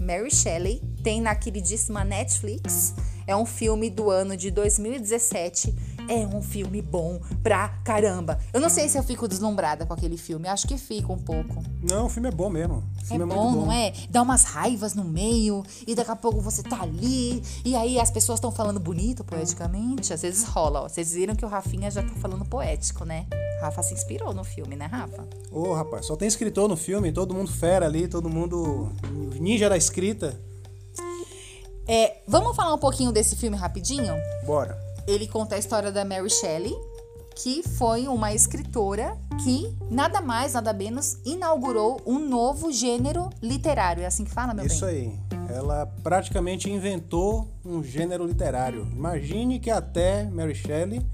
Mary 0.00 0.30
Shelley 0.30 0.82
tem 1.02 1.20
na 1.20 1.34
queridíssima 1.34 2.04
Netflix. 2.04 2.94
É 3.26 3.36
um 3.36 3.46
filme 3.46 3.88
do 3.88 4.10
ano 4.10 4.36
de 4.36 4.50
2017 4.50 5.74
é 6.08 6.26
um 6.26 6.42
filme 6.42 6.80
bom 6.80 7.20
pra 7.42 7.68
caramba. 7.84 8.38
Eu 8.52 8.60
não 8.60 8.68
sei 8.68 8.88
se 8.88 8.98
eu 8.98 9.02
fico 9.02 9.26
deslumbrada 9.28 9.86
com 9.86 9.92
aquele 9.92 10.16
filme. 10.16 10.48
Acho 10.48 10.66
que 10.66 10.76
fico 10.76 11.12
um 11.12 11.18
pouco. 11.18 11.62
Não, 11.82 12.06
o 12.06 12.08
filme 12.08 12.28
é 12.28 12.32
bom 12.32 12.48
mesmo. 12.50 12.82
É, 13.10 13.14
é 13.14 13.18
bom, 13.18 13.26
bom, 13.26 13.50
não 13.52 13.72
é? 13.72 13.92
Dá 14.10 14.22
umas 14.22 14.44
raivas 14.44 14.94
no 14.94 15.04
meio 15.04 15.64
e 15.86 15.94
daqui 15.94 16.10
a 16.10 16.16
pouco 16.16 16.40
você 16.40 16.62
tá 16.62 16.82
ali 16.82 17.42
e 17.64 17.74
aí 17.74 17.98
as 17.98 18.10
pessoas 18.10 18.38
estão 18.38 18.50
falando 18.50 18.80
bonito, 18.80 19.24
poeticamente. 19.24 20.12
Às 20.12 20.22
vezes 20.22 20.44
rola, 20.44 20.82
ó. 20.82 20.88
Vocês 20.88 21.12
viram 21.12 21.34
que 21.34 21.44
o 21.44 21.48
Rafinha 21.48 21.90
já 21.90 22.02
tá 22.02 22.14
falando 22.16 22.44
poético, 22.44 23.04
né? 23.04 23.26
Rafa 23.60 23.82
se 23.82 23.94
inspirou 23.94 24.34
no 24.34 24.42
filme, 24.42 24.74
né, 24.74 24.86
Rafa? 24.86 25.22
Ô, 25.50 25.68
oh, 25.68 25.74
rapaz, 25.74 26.06
só 26.06 26.16
tem 26.16 26.26
escritor 26.26 26.68
no 26.68 26.76
filme, 26.76 27.12
todo 27.12 27.32
mundo 27.32 27.50
fera 27.50 27.86
ali, 27.86 28.08
todo 28.08 28.28
mundo 28.28 28.90
ninja 29.40 29.68
da 29.68 29.76
escrita. 29.76 30.38
É, 31.86 32.22
vamos 32.26 32.56
falar 32.56 32.74
um 32.74 32.78
pouquinho 32.78 33.12
desse 33.12 33.36
filme 33.36 33.56
rapidinho? 33.56 34.14
Bora. 34.44 34.91
Ele 35.06 35.26
conta 35.26 35.56
a 35.56 35.58
história 35.58 35.90
da 35.90 36.04
Mary 36.04 36.30
Shelley, 36.30 36.74
que 37.34 37.62
foi 37.62 38.06
uma 38.06 38.32
escritora 38.32 39.16
que 39.42 39.74
nada 39.90 40.20
mais, 40.20 40.52
nada 40.52 40.72
menos 40.72 41.18
inaugurou 41.24 42.00
um 42.06 42.18
novo 42.18 42.70
gênero 42.70 43.30
literário. 43.42 44.02
É 44.02 44.06
assim 44.06 44.24
que 44.24 44.30
fala, 44.30 44.54
meu 44.54 44.66
Isso 44.66 44.86
bem? 44.86 45.08
Isso 45.08 45.18
aí. 45.30 45.54
Ela 45.54 45.86
praticamente 46.02 46.70
inventou 46.70 47.48
um 47.64 47.82
gênero 47.82 48.26
literário. 48.26 48.86
Imagine 48.92 49.58
que 49.58 49.70
até 49.70 50.24
Mary 50.24 50.54
Shelley 50.54 51.04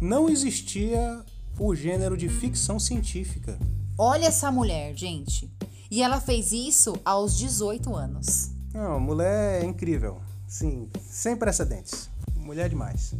não 0.00 0.28
existia 0.28 1.24
o 1.58 1.74
gênero 1.74 2.16
de 2.16 2.28
ficção 2.28 2.78
científica. 2.78 3.58
Olha 3.96 4.26
essa 4.26 4.50
mulher, 4.50 4.94
gente. 4.94 5.50
E 5.90 6.02
ela 6.02 6.20
fez 6.20 6.52
isso 6.52 6.94
aos 7.04 7.36
18 7.36 7.94
anos. 7.94 8.50
Não, 8.72 8.98
mulher 8.98 9.62
é 9.62 9.64
incrível. 9.66 10.20
Sim, 10.48 10.88
sem 11.08 11.36
precedentes. 11.36 12.10
Mulher 12.42 12.68
demais. 12.68 13.14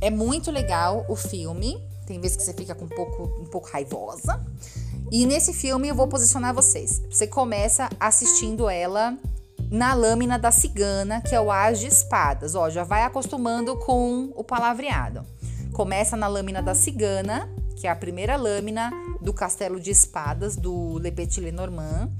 É 0.00 0.10
muito 0.10 0.50
legal 0.50 1.06
o 1.08 1.14
filme. 1.14 1.80
Tem 2.06 2.20
vezes 2.20 2.36
que 2.36 2.42
você 2.42 2.52
fica 2.52 2.74
com 2.74 2.86
um 2.86 2.88
pouco, 2.88 3.24
um 3.40 3.46
pouco 3.46 3.68
raivosa. 3.70 4.44
E 5.10 5.26
nesse 5.26 5.52
filme 5.52 5.88
eu 5.88 5.94
vou 5.94 6.08
posicionar 6.08 6.54
vocês. 6.54 7.02
Você 7.10 7.26
começa 7.26 7.88
assistindo 8.00 8.68
ela 8.68 9.16
na 9.70 9.94
lâmina 9.94 10.38
da 10.38 10.50
cigana, 10.50 11.20
que 11.20 11.34
é 11.34 11.40
o 11.40 11.50
As 11.50 11.78
de 11.78 11.86
Espadas. 11.86 12.54
Ó, 12.54 12.68
já 12.68 12.84
vai 12.84 13.02
acostumando 13.04 13.76
com 13.76 14.32
o 14.34 14.42
palavreado. 14.42 15.24
Começa 15.72 16.16
na 16.16 16.26
lâmina 16.26 16.62
da 16.62 16.74
cigana, 16.74 17.48
que 17.76 17.86
é 17.86 17.90
a 17.90 17.96
primeira 17.96 18.36
lâmina 18.36 18.90
do 19.20 19.32
Castelo 19.32 19.80
de 19.80 19.90
Espadas 19.90 20.56
do 20.56 20.98
Le 20.98 21.10
Petit 21.10 21.40
Lenormand. 21.40 22.10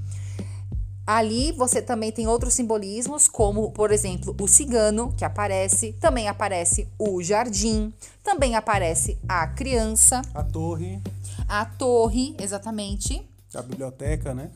Ali 1.05 1.51
você 1.51 1.81
também 1.81 2.11
tem 2.11 2.27
outros 2.27 2.53
simbolismos, 2.53 3.27
como, 3.27 3.71
por 3.71 3.91
exemplo, 3.91 4.35
o 4.39 4.47
cigano, 4.47 5.13
que 5.17 5.25
aparece, 5.25 5.93
também 5.99 6.29
aparece 6.29 6.87
o 6.97 7.21
jardim, 7.21 7.93
também 8.23 8.55
aparece 8.55 9.17
a 9.27 9.45
criança. 9.47 10.21
A 10.33 10.43
torre. 10.43 11.01
A 11.47 11.65
torre, 11.65 12.35
exatamente. 12.39 13.21
A 13.53 13.61
biblioteca, 13.61 14.33
né? 14.33 14.49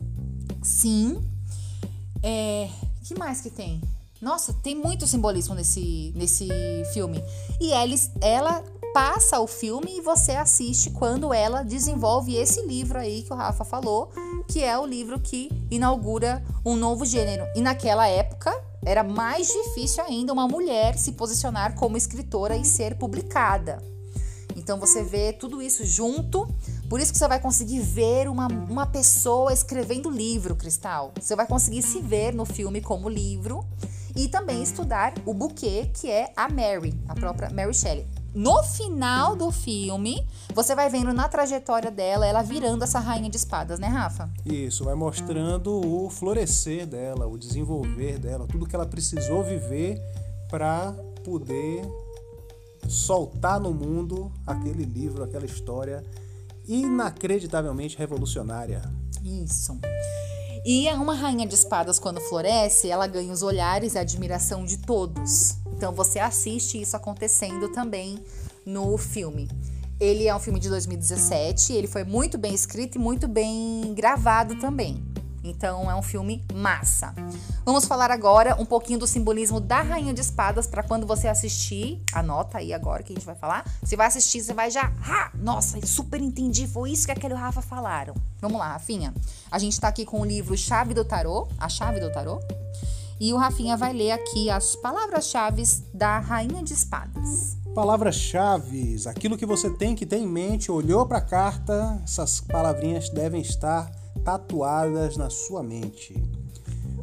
Sim. 0.64 1.22
É, 2.24 2.70
que 3.04 3.18
mais 3.20 3.42
que 3.42 3.50
tem? 3.50 3.82
Nossa, 4.22 4.52
tem 4.52 4.76
muito 4.76 5.06
simbolismo 5.06 5.54
nesse, 5.54 6.12
nesse 6.16 6.48
filme. 6.94 7.24
E 7.62 7.72
ela, 7.72 7.96
ela 8.22 8.64
passa 8.94 9.40
o 9.40 9.46
filme 9.46 9.98
e 9.98 10.02
você 10.02 10.32
assiste 10.32 10.90
quando 10.90 11.32
ela 11.32 11.62
desenvolve 11.62 12.36
esse 12.36 12.66
livro 12.66 12.98
aí 12.98 13.22
que 13.22 13.32
o 13.32 13.36
Rafa 13.36 13.64
falou, 13.64 14.12
que 14.48 14.64
é 14.64 14.78
o 14.78 14.88
livro 14.88 15.20
que 15.20 15.52
inaugura 15.70 16.44
um 16.66 16.76
novo 16.76 17.06
gênero. 17.06 17.46
E 17.56 17.62
naquela 17.62 18.08
época 18.08 18.52
era 18.84 19.04
mais 19.04 19.48
difícil 19.48 20.04
ainda 20.04 20.34
uma 20.34 20.48
mulher 20.48 20.98
se 20.98 21.12
posicionar 21.12 21.76
como 21.76 21.96
escritora 21.96 22.58
e 22.58 22.66
ser 22.66 22.98
publicada. 22.98 23.84
Então 24.56 24.80
você 24.80 25.04
vê 25.04 25.32
tudo 25.32 25.62
isso 25.62 25.86
junto, 25.86 26.48
por 26.90 27.00
isso 27.00 27.12
que 27.12 27.20
você 27.20 27.28
vai 27.28 27.40
conseguir 27.40 27.80
ver 27.82 28.28
uma, 28.28 28.48
uma 28.48 28.88
pessoa 28.88 29.54
escrevendo 29.54 30.10
livro, 30.10 30.56
Cristal. 30.56 31.14
Você 31.22 31.36
vai 31.36 31.46
conseguir 31.46 31.84
se 31.84 32.02
ver 32.02 32.34
no 32.34 32.46
filme 32.46 32.82
como 32.82 33.08
livro 33.08 33.64
e 34.18 34.28
também 34.28 34.64
estudar 34.64 35.14
o 35.26 35.34
buquê, 35.34 35.92
que 35.94 36.10
é 36.10 36.34
a 36.36 36.50
Mary, 36.50 36.94
a 37.08 37.14
própria 37.14 37.50
Mary 37.52 37.74
Shelley. 37.74 38.08
No 38.34 38.62
final 38.64 39.36
do 39.36 39.52
filme, 39.52 40.28
você 40.54 40.76
vai 40.76 40.90
vendo 40.90 41.14
na 41.14 41.30
trajetória 41.30 41.90
dela, 41.90 42.26
ela 42.26 42.42
virando 42.42 42.84
essa 42.84 43.00
rainha 43.00 43.30
de 43.30 43.38
espadas, 43.38 43.80
né, 43.80 43.88
Rafa? 43.88 44.30
Isso, 44.46 44.84
vai 44.84 44.96
mostrando 44.96 45.72
o 45.74 46.10
florescer 46.10 46.86
dela, 46.86 47.28
o 47.28 47.38
desenvolver 47.38 48.20
dela, 48.20 48.48
tudo 48.48 48.68
que 48.68 48.76
ela 48.76 48.86
precisou 48.86 49.44
viver 49.44 50.02
para 50.50 50.94
poder 51.24 51.82
soltar 52.88 53.60
no 53.60 53.74
mundo 53.74 54.32
aquele 54.46 54.84
livro, 54.84 55.24
aquela 55.24 55.46
história 55.46 56.04
inacreditavelmente 56.68 57.98
revolucionária. 57.98 58.82
Isso. 59.24 59.78
E 60.70 60.86
uma 60.96 61.14
rainha 61.14 61.48
de 61.48 61.56
espadas, 61.56 61.98
quando 61.98 62.20
floresce, 62.20 62.90
ela 62.90 63.08
ganha 63.08 63.32
os 63.32 63.42
olhares 63.42 63.96
e 63.96 63.98
a 63.98 64.02
admiração 64.02 64.66
de 64.66 64.80
todos. 64.80 65.56
Então 65.74 65.94
você 65.94 66.20
assiste 66.20 66.82
isso 66.82 66.94
acontecendo 66.94 67.70
também 67.70 68.22
no 68.66 68.98
filme. 68.98 69.48
Ele 69.98 70.28
é 70.28 70.36
um 70.36 70.40
filme 70.42 70.60
de 70.60 70.68
2017, 70.68 71.72
ele 71.72 71.88
foi 71.88 72.04
muito 72.04 72.38
bem 72.38 72.54
escrito 72.54 72.98
e 72.98 73.00
muito 73.00 73.30
bem 73.30 73.94
gravado 73.96 74.60
também. 74.60 75.02
Então 75.48 75.90
é 75.90 75.96
um 75.96 76.02
filme 76.02 76.46
massa. 76.54 77.14
Vamos 77.66 77.86
falar 77.86 78.12
agora 78.12 78.56
um 78.60 78.66
pouquinho 78.66 79.00
do 79.00 79.08
simbolismo 79.08 79.60
da 79.60 79.82
Rainha 79.82 80.14
de 80.14 80.22
Espadas 80.22 80.68
para 80.68 80.84
quando 80.84 81.08
você 81.08 81.28
assistir. 81.28 82.02
Anota 82.14 82.58
aí 82.58 82.74
agora 82.74 83.04
que 83.04 83.14
a 83.14 83.16
gente 83.16 83.26
vai 83.26 83.36
falar. 83.36 83.66
Você 83.82 83.96
vai 83.96 84.08
assistir, 84.08 84.42
você 84.42 84.54
vai 84.54 84.70
já. 84.70 84.92
Ah, 85.04 85.32
nossa, 85.36 85.84
super 85.86 86.22
entendi. 86.22 86.68
Foi 86.68 86.92
isso 86.92 87.06
que 87.06 87.12
aquele 87.12 87.34
Rafa 87.34 87.62
falaram. 87.62 88.14
Vamos 88.40 88.60
lá, 88.60 88.74
Rafinha. 88.74 89.14
A 89.52 89.58
gente 89.58 89.80
tá 89.80 89.88
aqui 89.88 90.06
com 90.06 90.22
o 90.22 90.26
livro 90.26 90.58
Chave 90.58 90.94
do 90.94 91.06
Tarô, 91.06 91.48
a 91.58 91.70
Chave 91.70 92.00
do 92.00 92.12
Tarô. 92.12 92.40
E 93.20 93.34
o 93.34 93.38
Rafinha 93.38 93.76
vai 93.76 93.94
ler 93.94 94.12
aqui 94.12 94.50
as 94.50 94.76
palavras-chave 94.76 95.64
da 95.92 96.20
Rainha 96.20 96.62
de 96.62 96.74
Espadas. 96.74 97.58
Palavras-chave, 97.74 98.96
aquilo 99.08 99.38
que 99.38 99.46
você 99.46 99.70
tem 99.70 99.96
que 99.96 100.06
ter 100.06 100.18
em 100.18 100.28
mente, 100.28 100.72
olhou 100.72 101.06
para 101.06 101.18
a 101.18 101.22
carta, 101.22 102.00
essas 102.04 102.40
palavrinhas 102.40 103.10
devem 103.10 103.42
estar 103.42 103.92
tatuadas 104.28 105.16
na 105.16 105.30
sua 105.30 105.64
mente. 105.64 106.22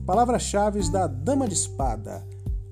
Palavras-chave 0.04 0.86
da 0.90 1.06
Dama 1.06 1.48
de 1.48 1.54
Espada: 1.54 2.22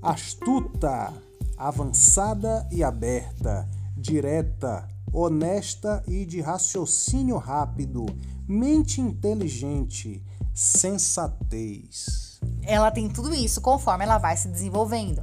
astuta, 0.02 1.10
avançada 1.56 2.68
e 2.70 2.84
aberta, 2.84 3.66
direta, 3.96 4.86
honesta 5.10 6.04
e 6.06 6.26
de 6.26 6.42
raciocínio 6.42 7.38
rápido, 7.38 8.04
mente 8.46 9.00
inteligente, 9.00 10.22
sensatez. 10.52 12.38
Ela 12.62 12.90
tem 12.90 13.08
tudo 13.08 13.34
isso 13.34 13.58
conforme 13.62 14.04
ela 14.04 14.18
vai 14.18 14.36
se 14.36 14.48
desenvolvendo. 14.48 15.22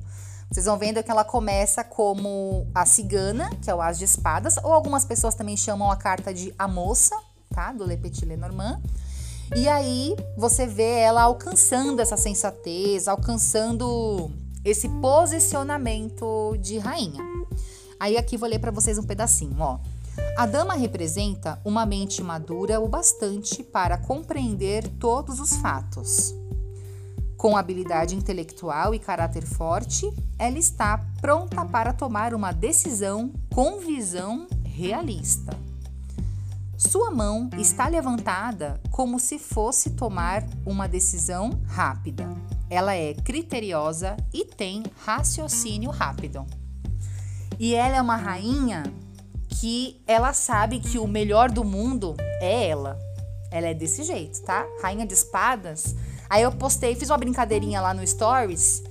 Vocês 0.50 0.66
vão 0.66 0.80
vendo 0.80 1.04
que 1.04 1.12
ela 1.12 1.24
começa 1.24 1.84
como 1.84 2.68
a 2.74 2.84
cigana, 2.84 3.52
que 3.62 3.70
é 3.70 3.76
o 3.76 3.80
as 3.80 4.00
de 4.00 4.06
espadas, 4.06 4.58
ou 4.58 4.74
algumas 4.74 5.06
pessoas 5.06 5.36
também 5.36 5.56
chamam 5.56 5.92
a 5.92 5.96
carta 5.96 6.34
de 6.34 6.52
a 6.58 6.68
moça, 6.68 7.16
tá? 7.52 7.72
Do 7.72 7.86
Le 7.86 7.96
Petit 7.96 8.26
Lenormand. 8.26 8.82
E 9.56 9.68
aí 9.68 10.16
você 10.38 10.68
vê 10.68 11.00
ela 11.00 11.24
alcançando 11.24 12.00
essa 12.00 12.16
sensatez, 12.16 13.08
alcançando 13.08 14.32
esse 14.64 14.88
posicionamento 14.88 16.56
de 16.60 16.78
rainha. 16.78 17.24
Aí 18.00 18.18
aqui 18.18 18.38
vou 18.38 18.48
ler 18.48 18.60
para 18.60 18.72
vocês 18.72 18.98
um 18.98 19.04
pedacinho, 19.04 19.58
ó. 19.60 19.80
A 20.38 20.46
dama 20.46 20.74
representa 20.74 21.60
uma 21.66 21.86
mente 21.86 22.22
madura 22.22 22.80
o 22.80 22.88
bastante 22.88 23.64
para 23.64 23.98
compreender 23.98 24.88
todos 25.00 25.40
os 25.40 25.56
fatos. 25.56 26.36
Com 27.38 27.56
habilidade 27.56 28.16
intelectual 28.16 28.94
e 28.94 29.00
caráter 29.00 29.46
forte, 29.46 30.12
ela 30.38 30.58
está 30.58 30.98
pronta 31.22 31.66
para 31.66 31.94
tomar 31.94 32.34
uma 32.34 32.52
decisão 32.52 33.32
com 33.54 33.80
visão 33.80 34.46
realista. 34.64 35.69
Sua 36.80 37.12
mão 37.12 37.50
está 37.58 37.90
levantada 37.90 38.80
como 38.90 39.20
se 39.20 39.38
fosse 39.38 39.90
tomar 39.90 40.48
uma 40.66 40.88
decisão 40.88 41.62
rápida. 41.68 42.34
Ela 42.70 42.96
é 42.96 43.14
criteriosa 43.14 44.16
e 44.34 44.46
tem 44.46 44.84
raciocínio 45.02 45.92
rápido. 45.92 46.46
E 47.60 47.76
ela 47.76 47.98
é 47.98 48.02
uma 48.02 48.16
rainha 48.16 48.84
que 49.60 50.02
ela 50.08 50.32
sabe 50.32 50.80
que 50.80 50.98
o 50.98 51.06
melhor 51.06 51.52
do 51.52 51.66
mundo 51.66 52.16
é 52.40 52.70
ela. 52.70 52.98
Ela 53.52 53.68
é 53.68 53.74
desse 53.74 54.04
jeito, 54.04 54.42
tá? 54.44 54.66
Rainha 54.82 55.06
de 55.06 55.14
espadas. 55.14 55.94
Aí 56.30 56.44
eu 56.44 56.52
postei, 56.54 56.96
fiz 56.96 57.10
uma 57.10 57.18
brincadeirinha 57.18 57.82
lá 57.82 57.94
no 57.94 58.08
Stories 58.08 58.84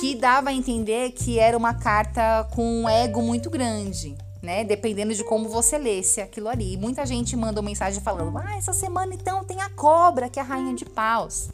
que 0.00 0.14
dava 0.14 0.48
a 0.48 0.54
entender 0.54 1.10
que 1.10 1.38
era 1.38 1.58
uma 1.58 1.74
carta 1.74 2.48
com 2.54 2.84
um 2.84 2.88
ego 2.88 3.20
muito 3.20 3.50
grande 3.50 4.16
né? 4.42 4.64
Dependendo 4.64 5.14
de 5.14 5.24
como 5.24 5.48
você 5.48 5.78
lesse 5.78 6.20
aquilo 6.20 6.48
ali. 6.48 6.74
E 6.74 6.76
muita 6.76 7.04
gente 7.06 7.36
mandou 7.36 7.62
mensagem 7.62 8.00
falando: 8.02 8.36
Ah, 8.38 8.56
essa 8.56 8.72
semana 8.72 9.14
então 9.14 9.44
tem 9.44 9.60
a 9.60 9.70
cobra, 9.70 10.28
que 10.28 10.38
é 10.38 10.42
a 10.42 10.44
rainha 10.44 10.74
de 10.74 10.84
paus. 10.84 11.48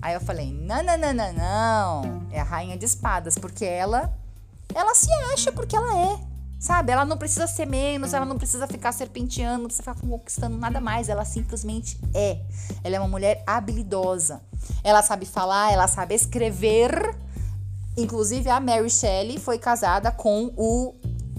Aí 0.00 0.14
eu 0.14 0.20
falei: 0.20 0.52
Não, 0.52 0.82
não, 0.82 0.98
não, 0.98 1.14
não, 1.14 1.32
não. 1.32 2.26
É 2.30 2.40
a 2.40 2.44
rainha 2.44 2.76
de 2.76 2.84
espadas, 2.84 3.36
porque 3.38 3.64
ela 3.64 4.12
ela 4.74 4.94
se 4.94 5.10
acha 5.32 5.52
porque 5.52 5.76
ela 5.76 6.12
é. 6.12 6.18
Sabe? 6.58 6.92
Ela 6.92 7.04
não 7.04 7.18
precisa 7.18 7.46
ser 7.46 7.66
menos, 7.66 8.14
ela 8.14 8.24
não 8.24 8.38
precisa 8.38 8.66
ficar 8.66 8.90
serpenteando, 8.90 9.58
não 9.58 9.66
precisa 9.66 9.82
ficar 9.82 10.08
conquistando 10.08 10.56
nada 10.56 10.80
mais. 10.80 11.10
Ela 11.10 11.24
simplesmente 11.24 12.00
é. 12.14 12.40
Ela 12.82 12.96
é 12.96 12.98
uma 12.98 13.08
mulher 13.08 13.42
habilidosa. 13.46 14.40
Ela 14.82 15.02
sabe 15.02 15.26
falar, 15.26 15.72
ela 15.72 15.86
sabe 15.86 16.14
escrever. 16.14 17.14
Inclusive, 17.96 18.48
a 18.48 18.60
Mary 18.60 18.88
Shelley 18.88 19.38
foi 19.38 19.58
casada 19.58 20.10
com 20.10 20.52
o 20.56 20.94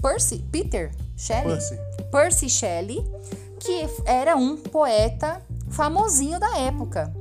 Percy, 0.06 0.38
Peter 0.52 0.92
Shelley, 1.16 1.56
Percy. 1.56 1.78
Percy 2.12 2.48
Shelley, 2.48 3.04
que 3.58 3.88
era 4.04 4.36
um 4.36 4.56
poeta 4.56 5.42
famosinho 5.68 6.38
da 6.38 6.58
época. 6.58 7.12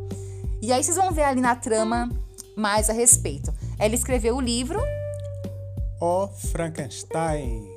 E 0.62 0.72
aí 0.72 0.84
vocês 0.84 0.96
vão 0.96 1.12
ver 1.12 1.24
ali 1.24 1.42
na 1.42 1.56
trama 1.56 2.08
mais 2.56 2.88
a 2.88 2.94
respeito. 2.94 3.52
Ela 3.80 3.96
escreveu 3.96 4.36
o 4.36 4.42
livro 4.42 4.80
O 6.00 6.28
Frankenstein. 6.28 7.75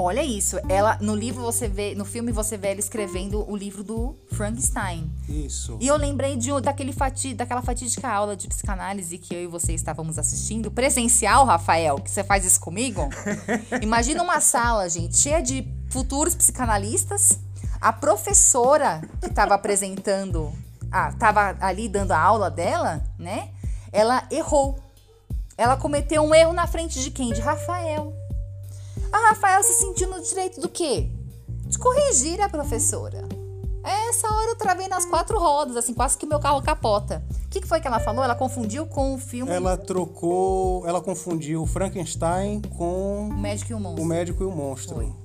Olha 0.00 0.22
isso, 0.22 0.56
ela 0.68 0.96
no 1.00 1.14
livro 1.14 1.42
você 1.42 1.66
vê, 1.66 1.92
no 1.94 2.04
filme 2.04 2.30
você 2.30 2.56
vê 2.56 2.68
ela 2.68 2.78
escrevendo 2.78 3.44
o 3.50 3.56
livro 3.56 3.82
do 3.82 4.14
Frankenstein. 4.32 5.10
Isso. 5.28 5.76
E 5.80 5.88
eu 5.88 5.96
lembrei 5.96 6.36
de 6.36 6.48
daquele 6.60 6.92
fati, 6.92 7.34
daquela 7.34 7.62
fatídica 7.62 8.08
aula 8.08 8.36
de 8.36 8.46
psicanálise 8.46 9.18
que 9.18 9.34
eu 9.34 9.42
e 9.42 9.46
você 9.48 9.72
estávamos 9.74 10.16
assistindo, 10.18 10.70
presencial, 10.70 11.44
Rafael, 11.44 11.96
que 11.96 12.10
você 12.10 12.22
faz 12.22 12.44
isso 12.44 12.60
comigo. 12.60 13.08
Imagina 13.82 14.22
uma 14.22 14.40
sala, 14.40 14.88
gente, 14.88 15.16
cheia 15.16 15.42
de 15.42 15.66
futuros 15.90 16.34
psicanalistas, 16.34 17.38
a 17.80 17.92
professora 17.92 19.02
que 19.20 19.26
estava 19.26 19.54
apresentando, 19.54 20.52
ah, 20.92 21.10
estava 21.10 21.56
ali 21.60 21.88
dando 21.88 22.12
a 22.12 22.20
aula 22.20 22.50
dela, 22.50 23.02
né? 23.18 23.50
Ela 23.92 24.26
errou. 24.30 24.78
Ela 25.56 25.76
cometeu 25.76 26.22
um 26.22 26.34
erro 26.34 26.52
na 26.52 26.66
frente 26.66 27.00
de 27.00 27.10
quem? 27.10 27.32
De 27.32 27.40
Rafael. 27.40 28.17
A 29.12 29.28
Rafael 29.30 29.62
se 29.62 29.74
sentiu 29.74 30.08
no 30.08 30.22
direito 30.22 30.60
do 30.60 30.68
quê? 30.68 31.08
De 31.66 31.78
corrigir 31.78 32.40
a 32.40 32.48
professora. 32.48 33.28
Essa 33.84 34.26
hora 34.32 34.50
eu 34.50 34.56
travei 34.56 34.86
nas 34.88 35.04
quatro 35.06 35.38
rodas, 35.38 35.76
assim, 35.76 35.94
quase 35.94 36.18
que 36.18 36.26
meu 36.26 36.38
carro 36.38 36.60
capota. 36.60 37.22
O 37.44 37.48
que, 37.48 37.60
que 37.60 37.66
foi 37.66 37.80
que 37.80 37.86
ela 37.86 37.98
falou? 37.98 38.22
Ela 38.22 38.34
confundiu 38.34 38.86
com 38.86 39.14
o 39.14 39.18
filme. 39.18 39.50
Ela 39.50 39.76
trocou. 39.76 40.86
Ela 40.86 41.00
confundiu 41.00 41.64
Frankenstein 41.64 42.60
com. 42.76 43.28
O 43.28 43.38
Médico 43.38 43.72
e 43.72 43.74
o 43.74 43.80
Monstro. 43.80 44.02
O 44.02 44.06
Médico 44.06 44.42
e 44.42 44.46
o 44.46 44.50
Monstro. 44.50 45.16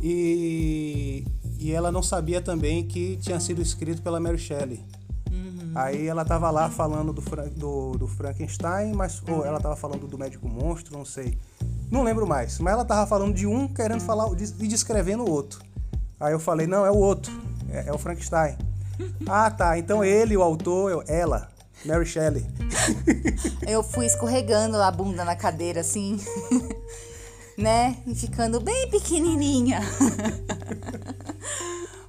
E, 0.00 1.26
e 1.58 1.72
ela 1.72 1.92
não 1.92 2.02
sabia 2.02 2.40
também 2.40 2.86
que 2.86 3.16
tinha 3.18 3.38
sido 3.40 3.60
escrito 3.60 4.00
pela 4.00 4.18
Mary 4.18 4.38
Shelley. 4.38 4.82
Uhum. 5.30 5.72
Aí 5.74 6.06
ela 6.06 6.24
tava 6.24 6.50
lá 6.50 6.70
falando 6.70 7.12
do, 7.12 7.22
do, 7.50 7.92
do 7.98 8.06
Frankenstein, 8.06 8.92
mas 8.94 9.22
ou 9.28 9.44
ela 9.44 9.60
tava 9.60 9.76
falando 9.76 10.06
do 10.06 10.16
Médico 10.16 10.48
Monstro, 10.48 10.96
não 10.96 11.04
sei. 11.04 11.38
Não 11.90 12.02
lembro 12.02 12.26
mais. 12.26 12.58
Mas 12.58 12.72
ela 12.72 12.84
tava 12.84 13.06
falando 13.06 13.34
de 13.34 13.46
um 13.46 13.68
querendo 13.68 14.00
falar 14.00 14.28
e 14.32 14.68
descrevendo 14.68 15.24
o 15.24 15.30
outro. 15.30 15.60
Aí 16.18 16.32
eu 16.32 16.40
falei, 16.40 16.66
não, 16.66 16.84
é 16.84 16.90
o 16.90 16.96
outro. 16.96 17.32
É, 17.70 17.88
é 17.88 17.92
o 17.92 17.98
Frankenstein. 17.98 18.56
ah, 19.28 19.50
tá. 19.50 19.78
Então 19.78 20.04
ele, 20.04 20.36
o 20.36 20.42
autor, 20.42 20.90
eu, 20.90 21.04
ela. 21.06 21.48
Mary 21.84 22.06
Shelley. 22.06 22.46
eu 23.66 23.82
fui 23.82 24.06
escorregando 24.06 24.78
a 24.78 24.90
bunda 24.90 25.24
na 25.24 25.36
cadeira, 25.36 25.80
assim. 25.80 26.18
né? 27.58 27.98
E 28.06 28.14
ficando 28.14 28.60
bem 28.60 28.88
pequenininha. 28.88 29.80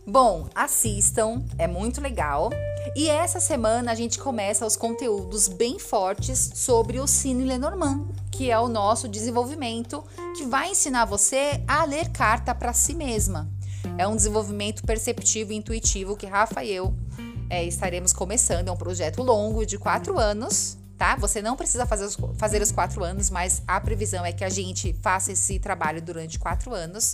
Bom, 0.07 0.47
assistam, 0.55 1.43
é 1.57 1.67
muito 1.67 1.99
legal. 1.99 2.51
E 2.95 3.09
essa 3.09 3.41
semana 3.41 3.91
a 3.91 3.95
gente 3.95 4.17
começa 4.17 4.65
os 4.65 4.77
conteúdos 4.77 5.49
bem 5.49 5.77
fortes 5.77 6.51
sobre 6.55 6.97
o 6.97 7.05
Cine 7.05 7.43
Lenormand, 7.43 8.07
que 8.31 8.49
é 8.49 8.57
o 8.57 8.69
nosso 8.69 9.09
desenvolvimento 9.09 10.01
que 10.37 10.45
vai 10.45 10.71
ensinar 10.71 11.03
você 11.03 11.61
a 11.67 11.83
ler 11.83 12.09
carta 12.11 12.55
para 12.55 12.71
si 12.71 12.95
mesma. 12.95 13.51
É 13.97 14.07
um 14.07 14.15
desenvolvimento 14.15 14.81
perceptivo 14.83 15.51
e 15.51 15.57
intuitivo 15.57 16.15
que 16.15 16.25
Rafa 16.25 16.63
e 16.63 16.71
eu 16.71 16.95
é, 17.49 17.65
estaremos 17.65 18.13
começando. 18.13 18.69
É 18.69 18.71
um 18.71 18.77
projeto 18.77 19.21
longo 19.21 19.65
de 19.65 19.77
quatro 19.77 20.17
anos, 20.17 20.77
tá? 20.97 21.17
Você 21.17 21.41
não 21.41 21.57
precisa 21.57 21.85
fazer 21.85 22.05
os, 22.05 22.17
fazer 22.37 22.61
os 22.61 22.71
quatro 22.71 23.03
anos, 23.03 23.29
mas 23.29 23.61
a 23.67 23.79
previsão 23.81 24.25
é 24.25 24.31
que 24.31 24.45
a 24.45 24.49
gente 24.49 24.95
faça 25.01 25.33
esse 25.33 25.59
trabalho 25.59 26.01
durante 26.01 26.39
quatro 26.39 26.73
anos 26.73 27.13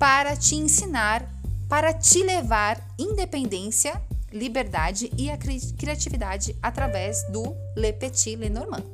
para 0.00 0.34
te 0.36 0.56
ensinar, 0.56 1.24
para 1.68 1.92
te 1.92 2.24
levar 2.24 2.84
independência, 2.98 4.02
liberdade 4.32 5.12
e 5.16 5.30
a 5.30 5.36
cri 5.36 5.60
criatividade 5.78 6.56
através 6.62 7.22
do 7.30 7.54
Le 7.76 7.92
Petit 7.92 8.36
Lenormand. 8.36 8.84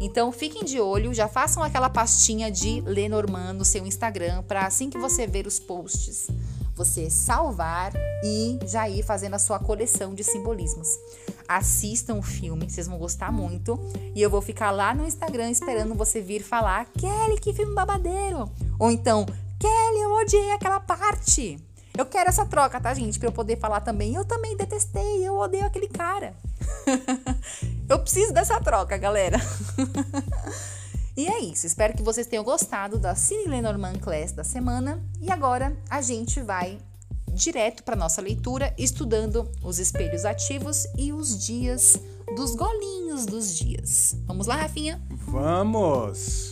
Então 0.00 0.32
fiquem 0.32 0.64
de 0.64 0.80
olho, 0.80 1.14
já 1.14 1.28
façam 1.28 1.62
aquela 1.62 1.88
pastinha 1.88 2.50
de 2.50 2.80
Lenormand 2.80 3.52
no 3.52 3.64
seu 3.64 3.86
Instagram 3.86 4.42
para 4.42 4.66
assim 4.66 4.90
que 4.90 4.98
você 4.98 5.26
ver 5.28 5.46
os 5.46 5.60
posts, 5.60 6.26
você 6.74 7.08
salvar 7.08 7.92
e 8.24 8.58
já 8.66 8.88
ir 8.88 9.04
fazendo 9.04 9.34
a 9.34 9.38
sua 9.38 9.60
coleção 9.60 10.12
de 10.12 10.24
simbolismos. 10.24 10.88
Assistam 11.46 12.14
o 12.14 12.22
filme, 12.22 12.68
vocês 12.68 12.88
vão 12.88 12.98
gostar 12.98 13.30
muito. 13.30 13.78
E 14.14 14.22
eu 14.22 14.30
vou 14.30 14.40
ficar 14.40 14.70
lá 14.70 14.94
no 14.94 15.06
Instagram 15.06 15.50
esperando 15.50 15.94
você 15.94 16.20
vir 16.20 16.42
falar: 16.42 16.86
Kelly, 16.98 17.38
que 17.40 17.52
filme 17.52 17.74
babadeiro! 17.74 18.50
Ou 18.78 18.90
então, 18.90 19.26
Kelly, 19.58 20.00
eu 20.00 20.12
odiei 20.14 20.52
aquela 20.52 20.80
parte. 20.80 21.58
Eu 21.96 22.06
quero 22.06 22.28
essa 22.28 22.46
troca, 22.46 22.80
tá, 22.80 22.94
gente? 22.94 23.18
Pra 23.18 23.28
eu 23.28 23.32
poder 23.32 23.58
falar 23.58 23.80
também. 23.80 24.14
Eu 24.14 24.24
também 24.24 24.56
detestei, 24.56 25.26
eu 25.26 25.36
odeio 25.36 25.66
aquele 25.66 25.88
cara. 25.88 26.34
eu 27.88 27.98
preciso 27.98 28.32
dessa 28.32 28.58
troca, 28.60 28.96
galera. 28.96 29.38
e 31.16 31.26
é 31.28 31.40
isso. 31.40 31.66
Espero 31.66 31.94
que 31.94 32.02
vocês 32.02 32.26
tenham 32.26 32.44
gostado 32.44 32.98
da 32.98 33.14
Cine 33.14 33.46
Lenormand 33.46 33.98
Class 34.00 34.32
da 34.32 34.42
semana. 34.42 35.02
E 35.20 35.30
agora 35.30 35.76
a 35.90 36.00
gente 36.00 36.40
vai 36.40 36.78
direto 37.32 37.82
para 37.82 37.96
nossa 37.96 38.20
leitura, 38.20 38.74
estudando 38.78 39.50
os 39.62 39.78
espelhos 39.78 40.24
ativos 40.24 40.86
e 40.96 41.12
os 41.12 41.44
dias 41.44 41.98
dos 42.36 42.54
golinhos 42.54 43.26
dos 43.26 43.54
dias. 43.54 44.16
Vamos 44.26 44.46
lá, 44.46 44.56
Rafinha? 44.56 45.00
Vamos! 45.26 46.51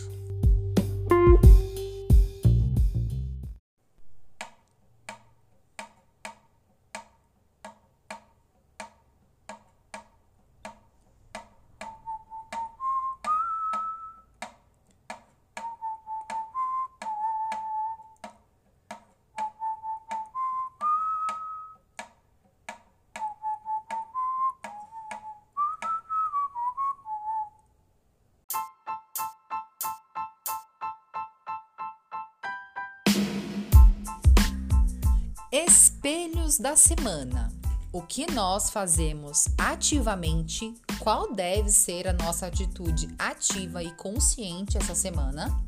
Da 36.61 36.75
semana. 36.75 37.51
O 37.91 38.03
que 38.03 38.31
nós 38.31 38.69
fazemos 38.69 39.45
ativamente? 39.57 40.75
Qual 40.99 41.33
deve 41.33 41.71
ser 41.71 42.07
a 42.07 42.13
nossa 42.13 42.45
atitude 42.45 43.09
ativa 43.17 43.83
e 43.83 43.91
consciente 43.95 44.77
essa 44.77 44.93
semana? 44.93 45.59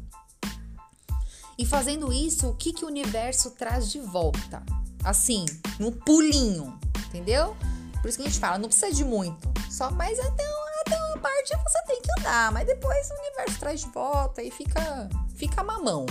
E 1.58 1.66
fazendo 1.66 2.14
isso, 2.14 2.48
o 2.48 2.56
que, 2.56 2.72
que 2.72 2.86
o 2.86 2.88
universo 2.88 3.52
traz 3.52 3.91
de 3.91 4.00
volta? 4.00 4.64
Assim, 5.04 5.46
no 5.80 5.91
pulinho, 5.91 6.80
entendeu? 7.08 7.58
Por 8.00 8.08
isso 8.08 8.20
que 8.20 8.24
a 8.24 8.28
gente 8.28 8.39
fala, 8.39 8.60
não 8.60 8.70
precisa 8.70 8.94
de 8.94 9.04
muito, 9.04 9.52
só 9.72 9.89
mais 9.89 10.20
até, 10.20 10.46
até 10.82 10.96
uma 11.08 11.18
parte 11.18 11.56
você 11.56 11.84
tem 11.88 12.02
que 12.02 12.20
andar, 12.20 12.52
mas 12.52 12.68
depois 12.68 13.10
o 13.10 13.14
universo 13.16 13.60
traz 13.60 13.82
de 13.82 13.89
volta 13.89 14.44
e 14.44 14.52
fica, 14.52 15.10
fica 15.36 15.64
mamão 15.64 16.06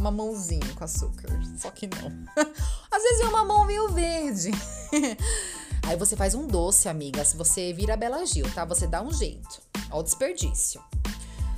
mamãozinho 0.00 0.74
com 0.74 0.84
açúcar. 0.84 1.28
Só 1.58 1.70
que 1.70 1.86
não. 1.86 2.10
Às 2.96 3.02
vezes 3.02 3.20
é 3.20 3.28
um 3.28 3.32
mamão 3.32 3.66
meio 3.66 3.90
verde. 3.90 4.52
Aí 5.86 5.96
você 5.98 6.16
faz 6.16 6.34
um 6.34 6.46
doce, 6.46 6.88
amiga. 6.88 7.26
Se 7.26 7.36
você 7.36 7.70
vira 7.70 7.94
Bela 7.94 8.24
Gil, 8.24 8.50
tá? 8.54 8.64
Você 8.64 8.86
dá 8.86 9.02
um 9.02 9.12
jeito. 9.12 9.60
Ó 9.90 10.00
o 10.00 10.02
desperdício. 10.02 10.82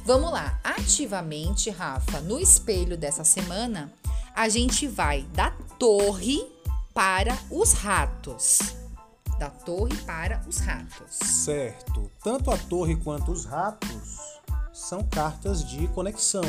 Vamos 0.05 0.33
lá. 0.33 0.59
Ativamente, 0.65 1.71
Rafa, 1.71 2.21
no 2.23 2.41
espelho 2.41 2.97
dessa 2.97 3.23
semana, 3.23 3.93
a 4.35 4.49
gente 4.49 4.89
vai 4.89 5.23
da 5.33 5.53
torre 5.79 6.45
para 6.93 7.39
os 7.53 7.73
ratos. 7.73 8.59
Da 9.39 9.49
torre 9.49 9.97
para 9.99 10.45
os 10.49 10.59
ratos. 10.59 11.19
Certo. 11.23 12.11
Tanto 12.21 12.51
a 12.51 12.59
torre 12.59 12.97
quanto 12.97 13.31
os 13.31 13.45
ratos 13.45 14.19
são 14.73 15.05
cartas 15.05 15.65
de 15.65 15.87
conexão. 15.87 16.43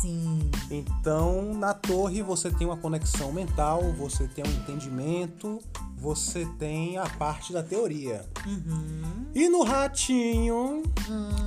Sim. 0.00 0.50
Então, 0.70 1.54
na 1.54 1.74
torre 1.74 2.22
você 2.22 2.50
tem 2.50 2.66
uma 2.66 2.76
conexão 2.76 3.32
mental, 3.32 3.82
você 3.92 4.28
tem 4.28 4.44
um 4.44 4.50
entendimento, 4.50 5.60
você 5.96 6.46
tem 6.58 6.96
a 6.98 7.08
parte 7.08 7.52
da 7.52 7.62
teoria. 7.62 8.24
Uhum. 8.46 9.26
E 9.34 9.48
no 9.48 9.64
ratinho, 9.64 10.82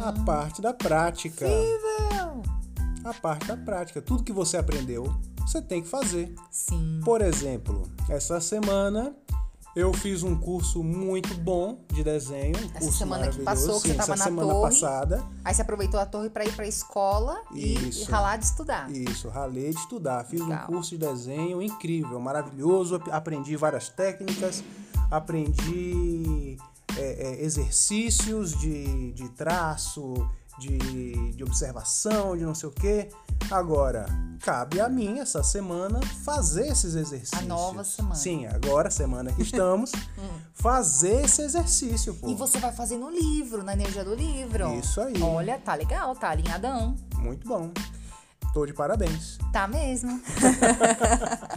a 0.04 0.12
parte 0.26 0.62
da 0.62 0.74
prática. 0.74 1.46
Incrível! 1.46 2.44
A 3.04 3.14
parte 3.14 3.48
da 3.48 3.58
prática. 3.58 4.02
Tudo 4.02 4.24
que 4.24 4.34
você 4.34 4.58
aprendeu, 4.58 5.12
você 5.40 5.62
tem 5.62 5.82
que 5.82 5.88
fazer. 5.88 6.34
Sim. 6.50 7.00
Por 7.04 7.22
exemplo, 7.22 7.84
essa 8.10 8.40
semana 8.40 9.16
eu 9.76 9.94
fiz 9.94 10.22
um 10.22 10.36
curso 10.36 10.84
muito 10.84 11.34
bom 11.36 11.80
de 11.94 12.04
desenho. 12.04 12.56
Um 12.58 12.78
essa 12.78 12.92
semana 12.92 13.28
que 13.30 13.42
passou, 13.42 13.76
que 13.76 13.88
Sim, 13.88 13.94
você 13.96 14.02
estava 14.02 14.16
na 14.18 14.24
semana 14.24 14.54
torre. 14.54 14.70
passada. 14.70 15.24
Aí 15.46 15.54
você 15.54 15.62
aproveitou 15.62 16.00
a 16.00 16.06
torre 16.06 16.30
para 16.30 16.44
ir 16.44 16.54
para 16.54 16.66
a 16.66 16.68
escola 16.68 17.42
e, 17.54 17.76
e, 17.76 18.04
ralar 18.06 18.38
de 18.38 18.46
estudar. 18.46 18.92
Isso, 18.92 19.30
ralei 19.30 19.70
de 19.70 19.80
estudar. 19.80 20.26
Fiz 20.26 20.42
Legal. 20.42 20.64
um 20.64 20.66
curso 20.68 20.90
de 20.92 20.98
desenho 20.98 21.62
incrível, 21.62 22.20
maravilhoso. 22.20 23.02
Aprendi 23.12 23.56
várias 23.56 23.88
técnicas, 23.88 24.62
aprendi 25.10 26.58
é, 26.98 27.02
é, 27.02 27.44
exercícios 27.44 28.52
de, 28.60 29.14
de 29.14 29.30
traço, 29.30 30.30
de, 30.70 31.32
de 31.32 31.44
observação, 31.44 32.38
de 32.38 32.46
não 32.46 32.54
sei 32.54 32.70
o 32.70 32.72
quê. 32.72 33.10
Agora, 33.50 34.06
cabe 34.42 34.80
a 34.80 34.88
mim 34.88 35.20
essa 35.20 35.44
semana 35.44 36.00
fazer 36.24 36.68
esses 36.68 36.94
exercícios. 36.96 37.42
A 37.42 37.46
nova 37.46 37.84
semana. 37.84 38.16
Sim, 38.16 38.46
agora, 38.46 38.92
semana 38.92 39.32
que 39.34 39.42
estamos, 39.42 39.92
fazer 40.54 41.26
esse 41.26 41.42
exercício, 41.42 42.14
pô. 42.14 42.30
E 42.30 42.36
você 42.36 42.60
vai 42.60 42.72
fazer 42.72 42.98
no 42.98 43.10
livro, 43.10 43.64
na 43.64 43.74
energia 43.74 44.04
do 44.04 44.14
livro. 44.14 44.72
Isso 44.78 45.02
aí. 45.02 45.20
Olha, 45.22 45.58
tá 45.60 45.74
legal, 45.74 46.16
tá 46.16 46.30
alinhadão. 46.30 46.96
Muito 47.18 47.48
bom. 47.48 47.72
Tô 48.54 48.66
de 48.66 48.74
parabéns. 48.74 49.38
Tá 49.52 49.68
mesmo. 49.68 50.22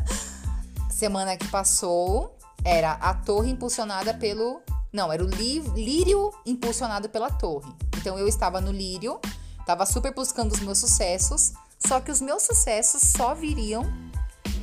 semana 0.89 1.37
que 1.37 1.47
passou 1.49 2.35
era 2.65 2.93
a 2.93 3.13
torre 3.13 3.51
impulsionada 3.51 4.15
pelo. 4.15 4.63
Não, 4.95 5.13
era 5.13 5.23
o 5.23 5.29
lírio 5.29 6.33
impulsionado 6.47 7.09
pela 7.11 7.31
torre. 7.31 7.71
Então 7.99 8.19
eu 8.19 8.27
estava 8.27 8.61
no 8.61 8.73
lírio, 8.73 9.21
estava 9.61 9.85
super 9.85 10.15
buscando 10.15 10.53
os 10.53 10.61
meus 10.61 10.79
sucessos 10.79 11.53
só 11.87 12.01
que 12.01 12.11
os 12.11 12.21
meus 12.21 12.43
sucessos 12.43 13.03
só 13.03 13.35
viriam 13.35 13.85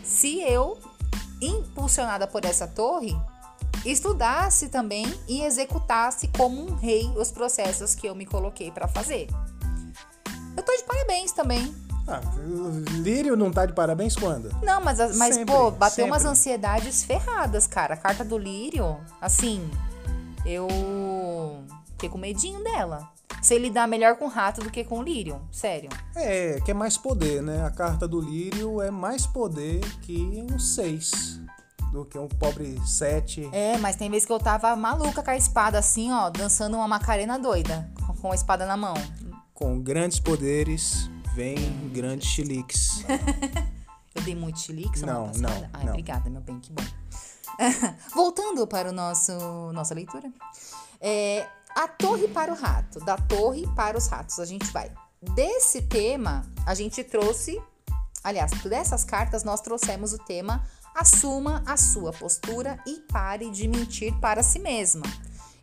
se 0.03 0.41
eu, 0.41 0.77
impulsionada 1.41 2.27
por 2.27 2.43
essa 2.45 2.67
torre, 2.67 3.15
estudasse 3.85 4.69
também 4.69 5.05
e 5.27 5.41
executasse 5.41 6.27
como 6.29 6.61
um 6.61 6.75
rei 6.75 7.11
os 7.15 7.31
processos 7.31 7.95
que 7.95 8.07
eu 8.07 8.15
me 8.15 8.25
coloquei 8.25 8.71
para 8.71 8.87
fazer. 8.87 9.27
Eu 10.57 10.63
tô 10.63 10.75
de 10.75 10.83
parabéns 10.83 11.31
também. 11.31 11.73
Ah, 12.07 12.19
Lírio 13.01 13.37
não 13.37 13.51
tá 13.51 13.65
de 13.65 13.73
parabéns 13.73 14.15
quando? 14.15 14.49
Não, 14.63 14.81
mas, 14.81 14.97
mas 15.15 15.35
Sempre, 15.35 15.53
pô, 15.53 15.69
bateu 15.71 15.97
sempre. 15.97 16.11
umas 16.11 16.25
ansiedades 16.25 17.03
ferradas, 17.03 17.67
cara. 17.67 17.93
A 17.93 17.97
carta 17.97 18.25
do 18.25 18.37
Lírio, 18.37 18.99
assim, 19.21 19.69
eu 20.45 20.67
fiquei 21.91 22.09
com 22.09 22.17
medinho 22.17 22.63
dela. 22.63 23.09
Sei 23.41 23.57
lidar 23.57 23.87
melhor 23.87 24.17
com 24.17 24.27
rato 24.27 24.61
do 24.61 24.69
que 24.69 24.83
com 24.83 25.01
lírio, 25.01 25.41
sério. 25.51 25.89
É, 26.15 26.59
que 26.63 26.69
é 26.71 26.73
mais 26.73 26.95
poder, 26.97 27.41
né? 27.41 27.65
A 27.65 27.71
carta 27.71 28.07
do 28.07 28.19
lírio 28.21 28.81
é 28.81 28.91
mais 28.91 29.25
poder 29.25 29.79
que 30.01 30.45
um 30.51 30.59
6 30.59 31.39
do 31.91 32.05
que 32.05 32.19
um 32.19 32.27
pobre 32.27 32.79
7. 32.85 33.49
É, 33.51 33.77
mas 33.79 33.95
tem 33.95 34.09
vezes 34.11 34.25
que 34.27 34.31
eu 34.31 34.39
tava 34.39 34.75
maluca 34.75 35.23
com 35.23 35.31
a 35.31 35.35
espada 35.35 35.79
assim, 35.79 36.11
ó, 36.11 36.29
dançando 36.29 36.77
uma 36.77 36.87
macarena 36.87 37.39
doida, 37.39 37.89
com 38.21 38.31
a 38.31 38.35
espada 38.35 38.65
na 38.65 38.77
mão. 38.77 38.93
Com 39.53 39.79
grandes 39.81 40.19
poderes 40.19 41.09
vem 41.33 41.55
grandes 41.91 42.27
chiliques. 42.29 43.03
eu 44.13 44.21
dei 44.21 44.35
muito 44.35 44.59
chilique 44.59 44.99
semana 44.99 45.19
Não, 45.19 45.27
passada? 45.27 45.47
não, 45.49 45.69
Ai, 45.73 45.83
não. 45.85 45.89
obrigada, 45.93 46.29
meu 46.29 46.41
bem, 46.41 46.59
que 46.59 46.71
bom. 46.71 46.83
Voltando 48.13 48.65
para 48.67 48.89
o 48.89 48.91
nosso 48.91 49.33
nossa 49.73 49.93
leitura. 49.93 50.31
É, 50.99 51.47
a 51.75 51.87
torre 51.87 52.27
para 52.27 52.51
o 52.51 52.55
rato, 52.55 52.99
da 52.99 53.17
torre 53.17 53.67
para 53.75 53.97
os 53.97 54.07
ratos. 54.07 54.39
A 54.39 54.45
gente 54.45 54.71
vai. 54.71 54.91
Desse 55.21 55.81
tema, 55.83 56.45
a 56.65 56.73
gente 56.73 57.03
trouxe, 57.03 57.61
aliás, 58.23 58.51
dessas 58.63 59.03
cartas 59.03 59.43
nós 59.43 59.61
trouxemos 59.61 60.13
o 60.13 60.17
tema 60.17 60.65
Assuma 60.93 61.63
a 61.65 61.77
sua 61.77 62.11
postura 62.11 62.77
e 62.85 62.99
pare 63.11 63.49
de 63.49 63.67
mentir 63.67 64.13
para 64.19 64.43
si 64.43 64.59
mesma. 64.59 65.03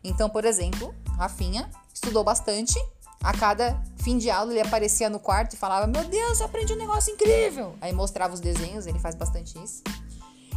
Então, 0.03 0.29
por 0.29 0.43
exemplo, 0.43 0.93
Rafinha 1.17 1.69
estudou 1.93 2.23
bastante. 2.23 2.79
A 3.21 3.33
cada 3.33 3.79
fim 3.97 4.17
de 4.17 4.29
aula 4.29 4.51
ele 4.51 4.61
aparecia 4.61 5.09
no 5.09 5.19
quarto 5.19 5.53
e 5.53 5.57
falava: 5.57 5.85
Meu 5.85 6.03
Deus, 6.05 6.39
eu 6.39 6.45
aprendi 6.45 6.73
um 6.73 6.77
negócio 6.77 7.13
incrível. 7.13 7.75
Aí 7.79 7.93
mostrava 7.93 8.33
os 8.33 8.39
desenhos, 8.39 8.87
ele 8.87 8.97
faz 8.97 9.13
bastante 9.13 9.61
isso. 9.61 9.83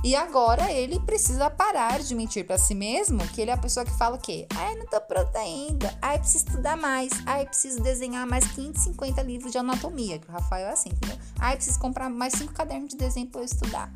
E 0.05 0.17
agora 0.17 0.73
ele 0.73 0.99
precisa 0.99 1.49
parar 1.49 2.01
de 2.01 2.13
mentir 2.13 2.45
para 2.45 2.59
si 2.59 2.75
mesmo, 2.75 3.21
que 3.29 3.41
ele 3.41 3.53
é 3.53 3.55
a 3.55 3.57
pessoa 3.57 3.87
que 3.87 3.97
fala 3.97 4.17
o 4.17 4.19
quê? 4.19 4.49
Ai, 4.57 4.75
não 4.75 4.85
tô 4.85 5.01
pronta 5.01 5.39
ainda. 5.39 5.97
Ai, 6.03 6.19
preciso 6.19 6.47
estudar 6.47 6.77
mais. 6.77 7.13
Ai, 7.25 7.47
preciso 7.47 7.81
desenhar 7.81 8.27
mais 8.27 8.45
550 8.49 9.23
livros 9.23 9.53
de 9.53 9.59
anatomia, 9.59 10.19
que 10.19 10.29
o 10.29 10.33
Rafael 10.33 10.67
é 10.67 10.73
assim, 10.73 10.89
entendeu? 10.89 11.17
Ai, 11.39 11.55
preciso 11.55 11.79
comprar 11.79 12.11
mais 12.11 12.33
cinco 12.33 12.53
cadernos 12.53 12.89
de 12.89 12.97
desenho 12.97 13.29
para 13.29 13.43
eu 13.43 13.45
estudar. 13.45 13.93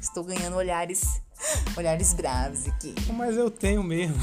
Estou 0.00 0.24
ganhando 0.24 0.56
olhares, 0.56 1.20
olhares 1.76 2.14
bravos 2.14 2.66
aqui. 2.66 2.94
Mas 3.12 3.36
eu 3.36 3.50
tenho 3.50 3.82
mesmo. 3.82 4.16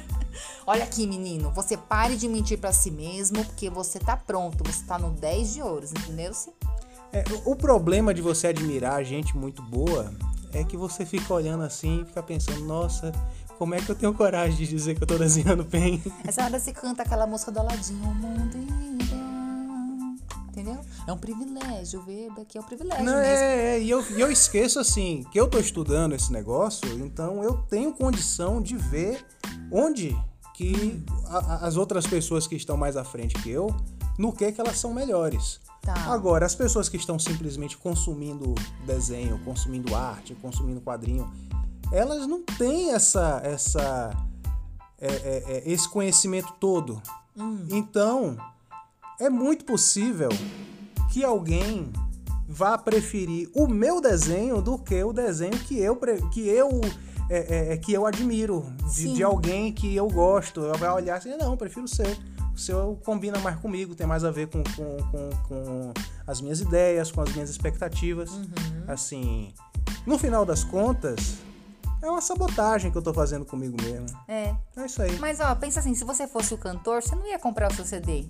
Olha 0.66 0.84
aqui, 0.84 1.06
menino, 1.06 1.50
você 1.52 1.74
pare 1.74 2.16
de 2.16 2.28
mentir 2.28 2.58
para 2.58 2.70
si 2.70 2.90
mesmo, 2.90 3.42
porque 3.46 3.70
você 3.70 3.98
tá 3.98 4.14
pronto, 4.14 4.62
você 4.62 4.84
tá 4.84 4.98
no 4.98 5.10
10 5.10 5.54
de 5.54 5.62
ouros, 5.62 5.90
entendeu? 5.90 6.34
-se? 6.34 6.52
É, 7.12 7.24
o 7.46 7.56
problema 7.56 8.12
de 8.14 8.20
você 8.20 8.48
admirar 8.48 9.02
gente 9.02 9.36
muito 9.36 9.62
boa 9.62 10.14
é 10.52 10.64
que 10.64 10.76
você 10.76 11.04
fica 11.06 11.32
olhando 11.32 11.62
assim 11.62 12.04
fica 12.04 12.22
pensando, 12.22 12.60
nossa, 12.64 13.12
como 13.58 13.74
é 13.74 13.80
que 13.80 13.90
eu 13.90 13.94
tenho 13.94 14.14
coragem 14.14 14.56
de 14.56 14.66
dizer 14.66 14.94
que 14.94 15.02
eu 15.02 15.06
tô 15.06 15.18
desenhando 15.18 15.64
bem? 15.64 16.02
Essa 16.26 16.44
hora 16.44 16.58
você 16.58 16.72
canta 16.72 17.02
aquela 17.02 17.26
música 17.26 17.52
do 17.52 17.60
Aladinho, 17.60 18.02
o 18.02 18.14
mundo 18.14 18.56
irá. 18.56 19.20
Entendeu? 20.48 20.80
É 21.06 21.12
um 21.12 21.18
privilégio, 21.18 22.02
ver 22.02 22.30
daqui 22.34 22.56
é 22.56 22.60
um 22.60 22.64
privilégio 22.64 23.04
Não, 23.04 23.12
mesmo. 23.12 23.26
É, 23.26 23.76
é, 23.76 23.80
e 23.80 23.90
eu, 23.90 24.02
eu 24.16 24.32
esqueço 24.32 24.78
assim, 24.78 25.24
que 25.30 25.38
eu 25.38 25.46
tô 25.46 25.58
estudando 25.58 26.14
esse 26.14 26.32
negócio, 26.32 26.88
então 27.04 27.44
eu 27.44 27.54
tenho 27.68 27.92
condição 27.92 28.62
de 28.62 28.76
ver 28.76 29.24
onde 29.70 30.16
que 30.54 31.02
a, 31.26 31.66
as 31.66 31.76
outras 31.76 32.06
pessoas 32.06 32.46
que 32.46 32.56
estão 32.56 32.76
mais 32.76 32.96
à 32.96 33.04
frente 33.04 33.34
que 33.42 33.50
eu, 33.50 33.74
no 34.18 34.32
que 34.32 34.52
que 34.52 34.60
elas 34.60 34.78
são 34.78 34.92
melhores. 34.92 35.60
Tá. 35.82 35.94
Agora, 36.12 36.44
as 36.44 36.54
pessoas 36.54 36.88
que 36.88 36.96
estão 36.96 37.18
simplesmente 37.18 37.76
consumindo 37.76 38.54
desenho, 38.84 39.38
consumindo 39.44 39.94
arte, 39.94 40.34
consumindo 40.34 40.80
quadrinho, 40.80 41.30
elas 41.90 42.26
não 42.26 42.42
têm 42.42 42.92
essa, 42.92 43.40
essa, 43.42 44.10
é, 45.00 45.06
é, 45.06 45.44
é, 45.46 45.62
esse 45.70 45.88
conhecimento 45.88 46.52
todo. 46.60 47.00
Hum. 47.36 47.66
Então, 47.70 48.36
é 49.18 49.30
muito 49.30 49.64
possível 49.64 50.28
que 51.10 51.24
alguém 51.24 51.90
vá 52.48 52.76
preferir 52.76 53.48
o 53.54 53.66
meu 53.66 54.00
desenho 54.00 54.60
do 54.60 54.78
que 54.78 55.02
o 55.02 55.12
desenho 55.12 55.58
que 55.60 55.78
eu, 55.78 55.96
que 56.32 56.48
eu, 56.48 56.80
é, 57.28 57.72
é, 57.72 57.76
que 57.76 57.92
eu 57.92 58.04
admiro, 58.06 58.66
de, 58.94 59.14
de, 59.14 59.22
alguém 59.22 59.72
que 59.72 59.94
eu 59.94 60.08
gosto. 60.08 60.60
Eu 60.60 60.76
vai 60.76 60.90
olhar 60.90 61.16
assim, 61.16 61.36
não, 61.36 61.56
prefiro 61.56 61.84
o 61.84 61.88
seu 61.88 62.06
seu 62.60 63.00
combina 63.04 63.38
mais 63.38 63.58
comigo, 63.58 63.94
tem 63.94 64.06
mais 64.06 64.24
a 64.24 64.30
ver 64.30 64.48
com, 64.48 64.62
com, 64.62 64.96
com, 65.10 65.30
com 65.48 65.92
as 66.26 66.40
minhas 66.40 66.60
ideias, 66.60 67.10
com 67.10 67.20
as 67.20 67.32
minhas 67.32 67.50
expectativas. 67.50 68.30
Uhum. 68.30 68.48
Assim, 68.86 69.52
no 70.06 70.18
final 70.18 70.44
das 70.44 70.62
contas, 70.62 71.38
é 72.02 72.08
uma 72.08 72.20
sabotagem 72.20 72.90
que 72.90 72.98
eu 72.98 73.02
tô 73.02 73.12
fazendo 73.12 73.44
comigo 73.44 73.76
mesmo. 73.82 74.06
É. 74.28 74.54
É 74.76 74.86
isso 74.86 75.02
aí. 75.02 75.18
Mas 75.18 75.40
ó, 75.40 75.54
pensa 75.54 75.80
assim, 75.80 75.94
se 75.94 76.04
você 76.04 76.26
fosse 76.26 76.54
o 76.54 76.58
cantor, 76.58 77.02
você 77.02 77.14
não 77.14 77.26
ia 77.26 77.38
comprar 77.38 77.70
o 77.70 77.74
seu 77.74 77.84
CD. 77.84 78.26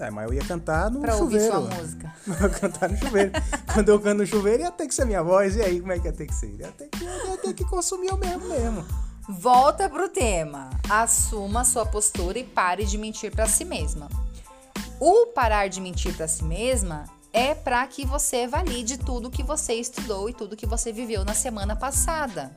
É, 0.00 0.10
mas 0.10 0.26
eu 0.26 0.34
ia 0.34 0.42
cantar 0.42 0.90
no 0.90 1.00
pra 1.00 1.12
chuveiro. 1.16 1.54
Ouvir 1.54 1.68
sua 1.68 1.78
música. 1.78 2.14
Eu 2.26 2.32
ia 2.32 2.48
cantar 2.48 2.88
no 2.88 2.96
chuveiro. 2.96 3.32
Quando 3.74 3.88
eu 3.90 4.00
canto 4.00 4.18
no 4.18 4.26
chuveiro, 4.26 4.62
ia 4.62 4.70
ter 4.70 4.88
que 4.88 4.94
ser 4.94 5.04
minha 5.04 5.22
voz. 5.22 5.56
E 5.56 5.60
aí, 5.60 5.78
como 5.78 5.92
é 5.92 5.98
que 5.98 6.06
ia 6.06 6.12
ter 6.12 6.26
que 6.26 6.34
ser? 6.34 6.54
Ia 6.58 6.72
ter 6.72 6.88
que, 6.88 7.04
ia 7.04 7.36
ter 7.36 7.52
que 7.52 7.64
consumir 7.66 8.08
eu 8.08 8.16
mesmo 8.16 8.48
mesmo. 8.48 8.82
Volta 9.28 9.88
pro 9.88 10.08
tema. 10.08 10.70
Assuma 10.88 11.64
sua 11.64 11.84
postura 11.84 12.38
e 12.38 12.44
pare 12.44 12.84
de 12.84 12.96
mentir 12.96 13.30
para 13.30 13.46
si 13.46 13.64
mesma. 13.64 14.08
O 14.98 15.26
parar 15.26 15.68
de 15.68 15.80
mentir 15.80 16.16
para 16.16 16.26
si 16.26 16.42
mesma 16.42 17.04
é 17.32 17.54
para 17.54 17.86
que 17.86 18.04
você 18.04 18.46
valide 18.46 18.98
tudo 18.98 19.30
que 19.30 19.42
você 19.42 19.74
estudou 19.74 20.28
e 20.28 20.34
tudo 20.34 20.56
que 20.56 20.66
você 20.66 20.92
viveu 20.92 21.24
na 21.24 21.34
semana 21.34 21.76
passada. 21.76 22.52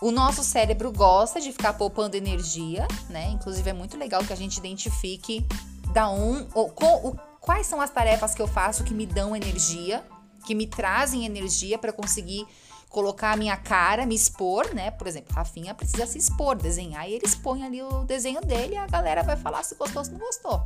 O 0.00 0.10
nosso 0.10 0.42
cérebro 0.42 0.90
gosta 0.90 1.40
de 1.40 1.52
ficar 1.52 1.74
poupando 1.74 2.16
energia, 2.16 2.88
né? 3.08 3.28
Inclusive 3.30 3.68
é 3.68 3.74
muito 3.74 3.98
legal 3.98 4.24
que 4.24 4.32
a 4.32 4.36
gente 4.36 4.56
identifique 4.56 5.46
da 5.92 6.10
um, 6.10 6.48
ou, 6.54 6.70
com, 6.70 7.08
o, 7.08 7.16
quais 7.38 7.66
são 7.66 7.80
as 7.80 7.90
tarefas 7.90 8.34
que 8.34 8.40
eu 8.40 8.48
faço 8.48 8.82
que 8.82 8.94
me 8.94 9.04
dão 9.04 9.36
energia, 9.36 10.02
que 10.46 10.54
me 10.54 10.66
trazem 10.66 11.26
energia 11.26 11.78
para 11.78 11.92
conseguir 11.92 12.46
colocar 12.90 13.32
a 13.32 13.36
minha 13.36 13.56
cara, 13.56 14.04
me 14.04 14.16
expor, 14.16 14.74
né? 14.74 14.90
Por 14.90 15.06
exemplo, 15.06 15.32
Rafinha 15.32 15.74
precisa 15.74 16.04
se 16.06 16.18
expor, 16.18 16.56
desenhar, 16.56 17.08
e 17.08 17.14
ele 17.14 17.24
expõe 17.24 17.62
ali 17.62 17.80
o 17.82 18.04
desenho 18.04 18.40
dele 18.40 18.74
e 18.74 18.76
a 18.76 18.86
galera 18.86 19.22
vai 19.22 19.36
falar 19.36 19.62
se 19.62 19.76
gostou 19.76 20.00
ou 20.00 20.04
se 20.04 20.10
não 20.10 20.18
gostou. 20.18 20.60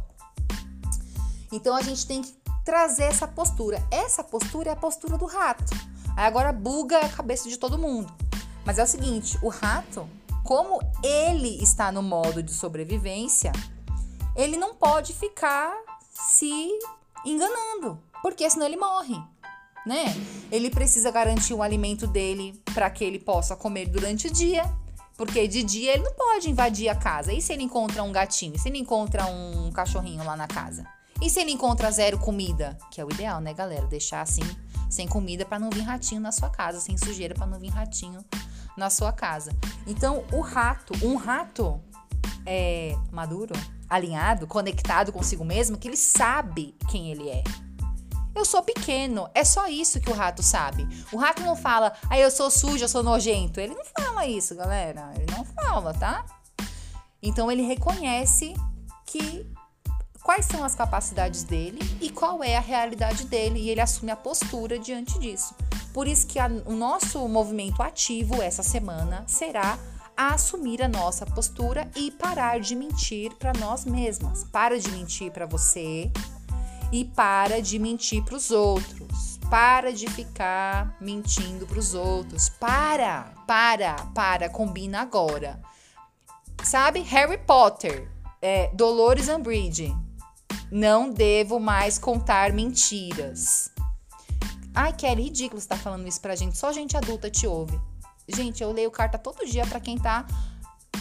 Então 1.53 1.77
a 1.77 1.83
gente 1.83 2.07
tem 2.07 2.23
que 2.23 2.35
trazer 2.65 3.05
essa 3.05 3.29
postura. 3.29 3.87
Essa 3.91 4.25
postura 4.25 4.71
é 4.71 4.73
a 4.73 4.77
postura 4.77 5.19
do 5.19 5.27
rato. 5.27 5.73
Aí 6.17 6.25
agora 6.25 6.51
buga 6.51 6.99
a 6.99 7.09
cabeça 7.09 7.49
de 7.49 7.59
todo 7.59 7.79
mundo. 7.79 8.13
Mas 8.65 8.79
é 8.79 8.83
o 8.83 8.87
seguinte, 8.87 9.39
o 9.43 9.51
rato, 9.51 10.09
como 10.43 10.81
ele 11.03 11.63
está 11.63 11.93
no 11.93 12.03
modo 12.03 12.43
de 12.43 12.53
sobrevivência, 12.53 13.53
ele 14.35 14.57
não 14.57 14.75
pode 14.75 15.13
ficar 15.13 15.77
se 16.11 16.71
enganando, 17.25 18.03
porque 18.23 18.49
senão 18.49 18.67
ele 18.67 18.79
morre 18.79 19.23
né? 19.87 20.05
Ele 20.51 20.71
precisa 20.71 21.11
garantir 21.11 21.55
o 21.55 21.63
alimento 21.63 22.07
dele 22.07 22.61
para 22.73 22.89
que 22.91 23.05
ele 23.05 23.19
possa 23.19 23.55
comer 23.57 23.87
durante 23.87 24.29
o 24.29 24.33
dia. 24.33 24.65
Porque 25.17 25.47
de 25.47 25.63
dia 25.63 25.95
ele 25.95 26.03
não 26.03 26.13
pode 26.13 26.51
invadir 26.51 26.89
a 26.89 26.95
casa. 26.95 27.33
E 27.33 27.41
se 27.41 27.53
ele 27.53 27.63
encontra 27.63 28.03
um 28.03 28.11
gatinho? 28.11 28.57
E 28.57 28.59
se 28.59 28.69
ele 28.69 28.79
encontra 28.79 29.27
um 29.27 29.71
cachorrinho 29.71 30.25
lá 30.25 30.37
na 30.37 30.49
casa? 30.49 30.85
E 31.23 31.31
se 31.31 31.41
ele 31.41 31.53
encontra 31.53 31.91
zero 31.91 32.19
comida? 32.19 32.77
Que 32.91 33.01
é 33.01 33.05
o 33.05 33.11
ideal, 33.11 33.41
né, 33.41 33.55
galera? 33.55 33.87
Deixar 33.87 34.23
assim, 34.23 34.43
sem 34.91 35.07
comida, 35.07 35.45
para 35.45 35.59
não 35.59 35.71
vir 35.71 35.83
ratinho 35.83 36.21
na 36.21 36.33
sua 36.33 36.51
casa, 36.51 36.81
sem 36.81 36.99
sujeira, 36.99 37.35
para 37.35 37.47
não 37.47 37.61
vir 37.61 37.71
ratinho 37.71 38.25
na 38.77 38.91
sua 38.91 39.13
casa. 39.13 39.57
Então, 39.87 40.25
o 40.33 40.41
rato, 40.41 40.93
um 41.07 41.15
rato 41.15 41.81
é 42.45 42.97
maduro, 43.13 43.55
alinhado, 43.89 44.47
conectado 44.47 45.13
consigo 45.13 45.45
mesmo, 45.45 45.79
que 45.79 45.87
ele 45.87 45.97
sabe 45.97 46.75
quem 46.91 47.13
ele 47.13 47.29
é. 47.29 47.45
Eu 48.35 48.45
sou 48.45 48.63
pequeno. 48.63 49.29
É 49.35 49.45
só 49.45 49.69
isso 49.69 50.01
que 50.01 50.11
o 50.11 50.15
rato 50.15 50.43
sabe. 50.43 50.87
O 51.13 51.17
rato 51.17 51.43
não 51.43 51.55
fala, 51.55 51.93
ah, 52.11 52.19
eu 52.19 52.31
sou 52.31 52.51
sujo, 52.51 52.85
eu 52.85 52.89
sou 52.89 53.03
nojento. 53.03 53.61
Ele 53.61 53.75
não 53.75 53.85
fala 53.85 54.27
isso, 54.27 54.55
galera. 54.55 55.13
Ele 55.15 55.31
não 55.31 55.45
fala, 55.45 55.95
tá? 55.95 56.25
Então 57.23 57.51
ele 57.51 57.63
reconhece 57.63 58.55
que 59.07 59.47
quais 60.23 60.47
são 60.47 60.65
as 60.65 60.75
capacidades 60.75 61.45
dele 61.45 61.79
e 62.01 62.11
qual 62.11 62.43
é 62.43 62.57
a 62.57 62.61
realidade 62.61 63.27
dele 63.27 63.61
e 63.61 63.71
ele 63.71 63.81
assume 63.81 64.11
a 64.11 64.17
postura 64.17 64.79
diante 64.79 65.19
disso. 65.19 65.55
Por 65.93 66.09
isso 66.09 66.27
que 66.27 66.39
a, 66.39 66.47
o 66.67 66.73
nosso 66.73 67.27
movimento 67.29 67.83
ativo 67.83 68.43
essa 68.43 68.63
semana 68.63 69.25
será 69.29 69.79
a 70.17 70.35
assumir 70.35 70.83
a 70.83 70.89
nossa 70.89 71.27
postura 71.27 71.89
e 71.95 72.11
parar 72.11 72.59
de 72.61 72.75
mentir 72.75 73.35
para 73.37 73.53
nós 73.53 73.85
mesmas. 73.85 74.45
Para 74.45 74.79
de 74.79 74.91
mentir 74.91 75.31
para 75.31 75.47
você, 75.47 76.11
e 76.93 77.05
para 77.05 77.61
de 77.61 77.79
mentir 77.79 78.23
para 78.25 78.37
os 78.37 78.51
outros. 78.51 79.39
Para 79.51 79.93
de 79.93 80.09
ficar 80.09 80.97
mentindo 81.01 81.67
para 81.67 81.79
os 81.79 81.95
outros. 81.95 82.49
Para, 82.49 83.35
para, 83.47 83.95
para, 84.15 84.49
combina 84.49 85.01
agora. 85.01 85.61
Sabe? 86.63 87.01
Harry 87.01 87.39
Potter, 87.39 88.11
é, 88.41 88.71
Dolores 88.75 89.29
Umbridge. 89.29 89.95
Não 90.71 91.11
devo 91.11 91.61
mais 91.61 91.99
contar 91.99 92.53
mentiras. 92.53 93.71
Ai, 94.75 94.93
Kelly, 94.93 95.25
ridículo 95.25 95.61
você 95.61 95.69
tá 95.69 95.77
falando 95.77 96.09
isso 96.09 96.21
pra 96.21 96.35
gente. 96.35 96.59
Só 96.59 96.73
gente 96.73 96.97
adulta 96.97 97.31
te 97.31 97.47
ouve. 97.47 97.79
Gente, 98.27 98.63
eu 98.63 98.73
leio 98.73 98.91
carta 98.91 99.19
todo 99.19 99.47
dia 99.47 99.67
para 99.67 99.79
quem 99.79 99.99
tá, 99.99 100.27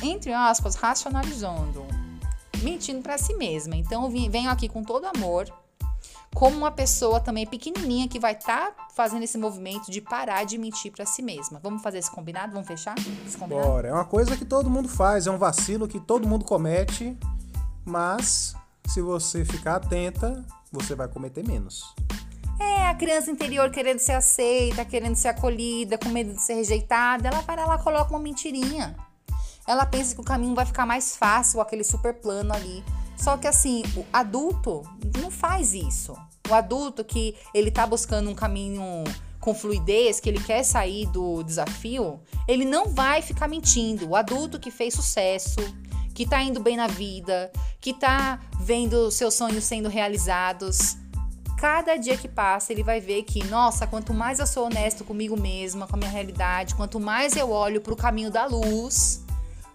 entre 0.02 0.34
aspas, 0.34 0.76
racionalizando. 0.76 1.86
Mentindo 2.62 3.02
para 3.02 3.18
si 3.18 3.34
mesma. 3.34 3.76
Então, 3.76 4.04
eu 4.04 4.30
venho 4.30 4.50
aqui 4.50 4.70
com 4.70 4.84
todo 4.84 5.06
amor 5.06 5.63
como 6.34 6.58
uma 6.58 6.72
pessoa 6.72 7.20
também 7.20 7.46
pequenininha 7.46 8.08
que 8.08 8.20
vai 8.20 8.34
estar 8.34 8.72
tá 8.72 8.88
fazendo 8.96 9.24
esse 9.24 9.38
movimento 9.38 9.92
de 9.92 10.02
parar 10.02 10.46
de 10.46 10.58
mentir 10.58 10.92
para 10.92 11.06
si 11.06 11.22
mesma. 11.22 11.60
Vamos 11.62 11.82
fazer 11.82 12.00
esse 12.00 12.12
combinado? 12.12 12.54
Vamos 12.54 12.68
fechar? 12.68 12.96
Esse 13.26 13.38
combinado? 13.38 13.68
Bora. 13.68 13.88
É 13.88 13.94
uma 13.94 14.06
coisa 14.06 14.36
que 14.36 14.46
todo 14.46 14.70
mundo 14.70 14.90
faz, 14.90 15.28
é 15.28 15.32
um 15.32 15.38
vacilo 15.38 15.88
que 15.88 16.00
todo 16.00 16.28
mundo 16.28 16.44
comete, 16.46 17.18
mas 17.86 18.56
se 18.88 19.02
você 19.02 19.46
ficar 19.46 19.76
atenta, 19.76 20.44
você 20.72 20.96
vai 20.96 21.08
cometer 21.08 21.46
menos. 21.46 21.94
É, 22.60 22.88
a 22.88 22.96
criança 22.96 23.32
interior 23.32 23.70
querendo 23.72 24.00
ser 24.00 24.14
aceita, 24.14 24.86
querendo 24.86 25.16
ser 25.16 25.30
acolhida, 25.30 25.98
com 25.98 26.10
medo 26.10 26.34
de 26.34 26.42
ser 26.42 26.56
rejeitada, 26.56 27.28
ela 27.28 27.42
vai 27.42 27.56
lá 27.56 27.78
coloca 27.78 28.12
uma 28.12 28.20
mentirinha. 28.20 28.96
Ela 29.68 29.86
pensa 29.86 30.14
que 30.14 30.22
o 30.22 30.24
caminho 30.24 30.56
vai 30.56 30.66
ficar 30.66 30.86
mais 30.86 31.16
fácil, 31.16 31.62
aquele 31.62 31.84
super 31.84 32.14
plano 32.14 32.54
ali. 32.54 32.84
Só 33.24 33.38
que 33.38 33.48
assim, 33.48 33.84
o 33.96 34.06
adulto 34.12 34.84
não 35.18 35.32
faz 35.32 35.74
isso. 35.74 36.14
O 36.50 36.54
adulto 36.54 37.06
que 37.06 37.34
ele 37.54 37.72
tá 37.72 37.88
buscando 37.88 38.30
um 38.30 38.36
caminho 38.36 38.84
com 39.40 39.56
fluidez, 39.56 40.20
que 40.20 40.28
ele 40.28 40.44
quer 40.44 40.62
sair 40.64 41.06
do 41.06 41.42
desafio, 41.42 42.20
ele 42.50 42.66
não 42.66 42.90
vai 42.90 43.22
ficar 43.22 43.48
mentindo. 43.48 44.10
O 44.10 44.16
adulto 44.18 44.60
que 44.60 44.70
fez 44.70 44.94
sucesso, 44.94 45.62
que 46.14 46.28
tá 46.28 46.44
indo 46.44 46.60
bem 46.60 46.76
na 46.76 46.88
vida, 46.88 47.50
que 47.80 47.94
tá 47.94 48.42
vendo 48.60 49.10
seus 49.10 49.36
sonhos 49.36 49.64
sendo 49.64 49.88
realizados, 49.88 50.98
cada 51.58 51.96
dia 51.96 52.18
que 52.18 52.28
passa 52.28 52.74
ele 52.74 52.84
vai 52.84 53.00
ver 53.00 53.24
que, 53.24 53.42
nossa, 53.46 53.88
quanto 53.88 54.14
mais 54.14 54.40
eu 54.40 54.46
sou 54.46 54.66
honesto 54.66 55.06
comigo 55.06 55.40
mesma, 55.40 55.88
com 55.88 55.96
a 55.96 56.00
minha 56.00 56.12
realidade, 56.12 56.76
quanto 56.76 57.00
mais 57.00 57.38
eu 57.38 57.52
olho 57.52 57.80
para 57.80 57.94
o 57.94 57.96
caminho 57.96 58.30
da 58.30 58.46
luz, 58.46 59.23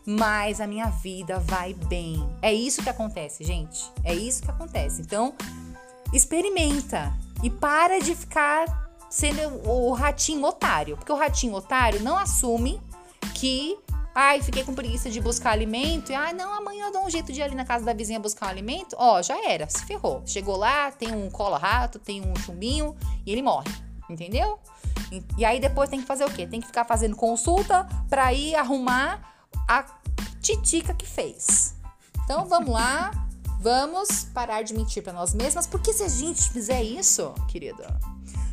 mais 0.09 0.59
a 0.59 0.67
minha 0.67 0.87
vida 0.87 1.39
vai 1.41 1.75
bem. 1.75 2.27
É 2.41 2.51
isso 2.51 2.83
que 2.83 2.89
acontece, 2.89 3.45
gente. 3.45 3.93
É 4.03 4.15
isso 4.15 4.43
que 4.43 4.51
acontece. 4.51 5.03
Então, 5.03 5.35
experimenta 6.15 7.13
e 7.43 7.51
para 7.51 8.01
de 8.01 8.15
ficar 8.15 8.89
sendo 9.11 9.69
o 9.69 9.93
ratinho 9.93 10.43
otário, 10.45 10.97
porque 10.97 11.13
o 11.13 11.17
ratinho 11.17 11.55
otário 11.55 12.03
não 12.03 12.17
assume 12.17 12.81
que 13.35 13.77
Ai, 14.15 14.43
fiquei 14.43 14.65
com 14.65 14.75
preguiça 14.75 15.09
de 15.09 15.21
buscar 15.21 15.53
alimento. 15.53 16.11
E, 16.11 16.15
ai, 16.15 16.33
não, 16.33 16.53
amanhã 16.53 16.87
eu 16.87 16.93
dou 16.93 17.07
um 17.07 17.11
jeito 17.11 17.33
de 17.33 17.39
ir 17.39 17.43
ali 17.45 17.55
na 17.55 17.65
casa 17.65 17.85
da 17.85 17.93
vizinha 17.93 18.19
buscar 18.19 18.47
um 18.47 18.49
alimento. 18.49 18.97
Ó, 18.99 19.23
já 19.23 19.49
era, 19.49 19.69
se 19.69 19.85
ferrou. 19.85 20.25
Chegou 20.27 20.57
lá, 20.57 20.91
tem 20.91 21.15
um 21.15 21.31
cola-rato, 21.31 22.01
tem 22.01 22.21
um 22.21 22.35
chumbinho 22.35 22.97
e 23.25 23.31
ele 23.31 23.43
morre. 23.43 23.71
Entendeu? 24.11 24.59
E, 25.13 25.23
e 25.37 25.45
aí 25.45 25.61
depois 25.61 25.89
tem 25.89 26.01
que 26.01 26.07
fazer 26.07 26.25
o 26.25 26.31
quê? 26.33 26.49
Tem 26.49 26.61
que 26.61 26.67
ficar 26.67 26.85
fazendo 26.85 27.15
consulta 27.15 27.87
pra 28.09 28.33
ir 28.33 28.57
arrumar 28.57 29.39
a 29.69 29.85
titica 30.49 30.95
que 30.95 31.07
fez. 31.07 31.75
Então 32.25 32.47
vamos 32.47 32.71
lá. 32.71 33.11
Vamos 33.61 34.25
parar 34.33 34.63
de 34.63 34.73
mentir 34.73 35.03
para 35.03 35.13
nós 35.13 35.35
mesmas, 35.35 35.67
porque 35.67 35.93
se 35.93 36.05
a 36.05 36.09
gente 36.09 36.49
fizer 36.51 36.81
isso, 36.81 37.35
querida, 37.49 37.99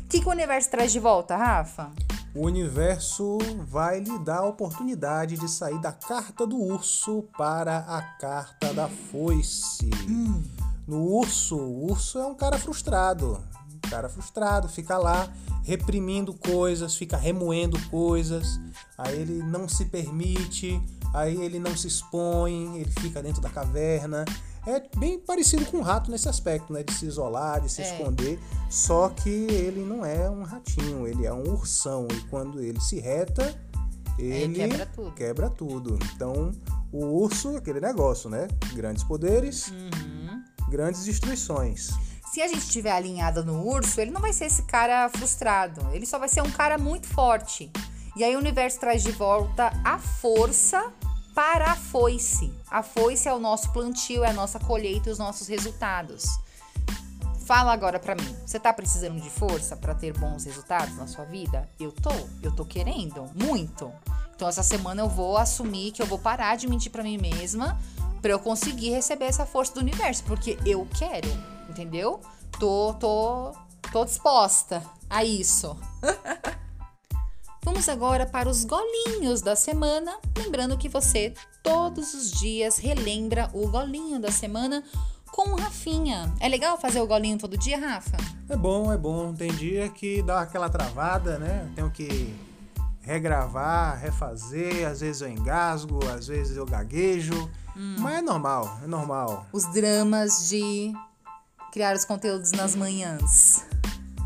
o 0.04 0.08
que, 0.08 0.20
que 0.20 0.26
o 0.26 0.32
universo 0.32 0.68
traz 0.68 0.90
de 0.90 0.98
volta, 0.98 1.36
Rafa? 1.36 1.92
O 2.34 2.44
universo 2.44 3.38
vai 3.68 4.00
lhe 4.00 4.18
dar 4.18 4.38
a 4.38 4.46
oportunidade 4.46 5.38
de 5.38 5.48
sair 5.48 5.80
da 5.80 5.92
carta 5.92 6.44
do 6.44 6.60
urso 6.60 7.24
para 7.38 7.78
a 7.78 8.02
carta 8.02 8.74
da 8.74 8.88
foice. 8.88 9.88
Hum. 10.08 10.42
No 10.88 11.04
urso, 11.04 11.56
o 11.56 11.90
urso 11.90 12.18
é 12.18 12.26
um 12.26 12.34
cara 12.34 12.58
frustrado. 12.58 13.42
Cara 13.90 14.08
frustrado, 14.08 14.68
fica 14.68 14.98
lá 14.98 15.32
reprimindo 15.62 16.32
coisas, 16.34 16.94
fica 16.94 17.16
remoendo 17.16 17.78
coisas, 17.88 18.60
aí 18.96 19.20
ele 19.20 19.42
não 19.42 19.68
se 19.68 19.86
permite, 19.86 20.80
aí 21.12 21.36
ele 21.42 21.58
não 21.58 21.76
se 21.76 21.88
expõe, 21.88 22.78
ele 22.78 22.90
fica 23.00 23.22
dentro 23.22 23.40
da 23.40 23.48
caverna 23.48 24.24
é 24.66 24.82
bem 24.98 25.18
parecido 25.18 25.64
com 25.66 25.78
um 25.78 25.80
rato 25.80 26.10
nesse 26.10 26.28
aspecto, 26.28 26.72
né? 26.72 26.82
De 26.82 26.92
se 26.92 27.06
isolar, 27.06 27.60
de 27.60 27.70
se 27.70 27.82
é. 27.82 27.92
esconder. 27.92 28.38
Só 28.68 29.08
que 29.08 29.30
ele 29.30 29.84
não 29.84 30.04
é 30.04 30.28
um 30.28 30.42
ratinho, 30.42 31.06
ele 31.06 31.24
é 31.24 31.32
um 31.32 31.48
ursão. 31.52 32.08
E 32.10 32.20
quando 32.22 32.60
ele 32.60 32.80
se 32.80 32.98
reta, 32.98 33.54
ele 34.18 34.54
quebra 34.54 34.86
tudo. 34.86 35.12
quebra 35.12 35.50
tudo. 35.50 35.98
Então, 36.14 36.50
o 36.92 37.04
urso, 37.22 37.56
aquele 37.56 37.80
negócio, 37.80 38.28
né? 38.28 38.48
Grandes 38.74 39.04
poderes, 39.04 39.68
uhum. 39.68 40.42
grandes 40.68 41.04
destruições. 41.04 41.90
Se 42.36 42.42
a 42.42 42.48
gente 42.48 42.66
estiver 42.66 42.92
alinhada 42.92 43.42
no 43.42 43.66
urso, 43.66 43.98
ele 43.98 44.10
não 44.10 44.20
vai 44.20 44.30
ser 44.30 44.44
esse 44.44 44.60
cara 44.64 45.08
frustrado. 45.08 45.80
Ele 45.94 46.04
só 46.04 46.18
vai 46.18 46.28
ser 46.28 46.42
um 46.42 46.50
cara 46.50 46.76
muito 46.76 47.06
forte. 47.06 47.72
E 48.14 48.22
aí 48.22 48.36
o 48.36 48.38
universo 48.38 48.78
traz 48.78 49.02
de 49.02 49.10
volta 49.10 49.72
a 49.82 49.98
força 49.98 50.92
para 51.34 51.72
a 51.72 51.74
foice. 51.74 52.52
A 52.70 52.82
foice 52.82 53.26
é 53.26 53.32
o 53.32 53.38
nosso 53.38 53.72
plantio, 53.72 54.22
é 54.22 54.28
a 54.28 54.32
nossa 54.34 54.60
colheita 54.60 55.08
e 55.08 55.12
os 55.12 55.18
nossos 55.18 55.48
resultados. 55.48 56.26
Fala 57.46 57.72
agora 57.72 57.98
para 57.98 58.14
mim. 58.14 58.36
Você 58.44 58.60
tá 58.60 58.70
precisando 58.70 59.18
de 59.18 59.30
força 59.30 59.74
para 59.74 59.94
ter 59.94 60.12
bons 60.12 60.44
resultados 60.44 60.94
na 60.98 61.06
sua 61.06 61.24
vida? 61.24 61.66
Eu 61.80 61.90
tô, 61.90 62.12
eu 62.42 62.54
tô 62.54 62.66
querendo 62.66 63.30
muito. 63.34 63.90
Então 64.34 64.46
essa 64.46 64.62
semana 64.62 65.00
eu 65.00 65.08
vou 65.08 65.38
assumir 65.38 65.90
que 65.90 66.02
eu 66.02 66.06
vou 66.06 66.18
parar 66.18 66.56
de 66.56 66.68
mentir 66.68 66.92
para 66.92 67.02
mim 67.02 67.16
mesma 67.16 67.80
para 68.20 68.32
eu 68.32 68.38
conseguir 68.38 68.90
receber 68.90 69.24
essa 69.24 69.46
força 69.46 69.72
do 69.72 69.80
universo, 69.80 70.22
porque 70.24 70.58
eu 70.66 70.86
quero, 70.98 71.28
entendeu? 71.76 72.20
Tô 72.58 72.94
tô 72.94 73.52
tô 73.92 74.04
disposta 74.04 74.82
a 75.10 75.22
isso. 75.22 75.76
Vamos 77.62 77.88
agora 77.88 78.24
para 78.24 78.48
os 78.48 78.64
golinhos 78.64 79.42
da 79.42 79.54
semana. 79.54 80.18
Lembrando 80.38 80.78
que 80.78 80.88
você 80.88 81.34
todos 81.62 82.14
os 82.14 82.30
dias 82.30 82.78
relembra 82.78 83.50
o 83.52 83.68
golinho 83.68 84.20
da 84.20 84.30
semana 84.30 84.82
com 85.32 85.50
o 85.50 85.56
Rafinha. 85.56 86.32
É 86.40 86.48
legal 86.48 86.78
fazer 86.78 87.00
o 87.00 87.06
golinho 87.06 87.36
todo 87.36 87.58
dia, 87.58 87.78
Rafa? 87.78 88.16
É 88.48 88.56
bom, 88.56 88.90
é 88.92 88.96
bom. 88.96 89.34
Tem 89.34 89.52
dia 89.52 89.88
que 89.90 90.22
dá 90.22 90.40
aquela 90.40 90.70
travada, 90.70 91.38
né? 91.38 91.70
Tenho 91.74 91.90
que 91.90 92.34
regravar, 93.02 93.98
refazer, 94.00 94.88
às 94.88 95.00
vezes 95.00 95.20
eu 95.20 95.28
engasgo, 95.28 96.00
às 96.08 96.26
vezes 96.26 96.56
eu 96.56 96.66
gaguejo, 96.66 97.48
hum. 97.76 97.96
mas 98.00 98.18
é 98.18 98.22
normal, 98.22 98.80
é 98.82 98.86
normal. 98.86 99.46
Os 99.52 99.64
dramas 99.72 100.48
de 100.48 100.92
criar 101.72 101.94
os 101.94 102.04
conteúdos 102.04 102.52
nas 102.52 102.74
manhãs. 102.74 103.64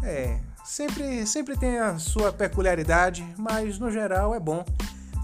É, 0.02 0.40
Sempre, 0.70 1.26
sempre 1.26 1.56
tem 1.56 1.80
a 1.80 1.98
sua 1.98 2.32
peculiaridade, 2.32 3.26
mas 3.36 3.76
no 3.76 3.90
geral 3.90 4.32
é 4.32 4.38
bom. 4.38 4.64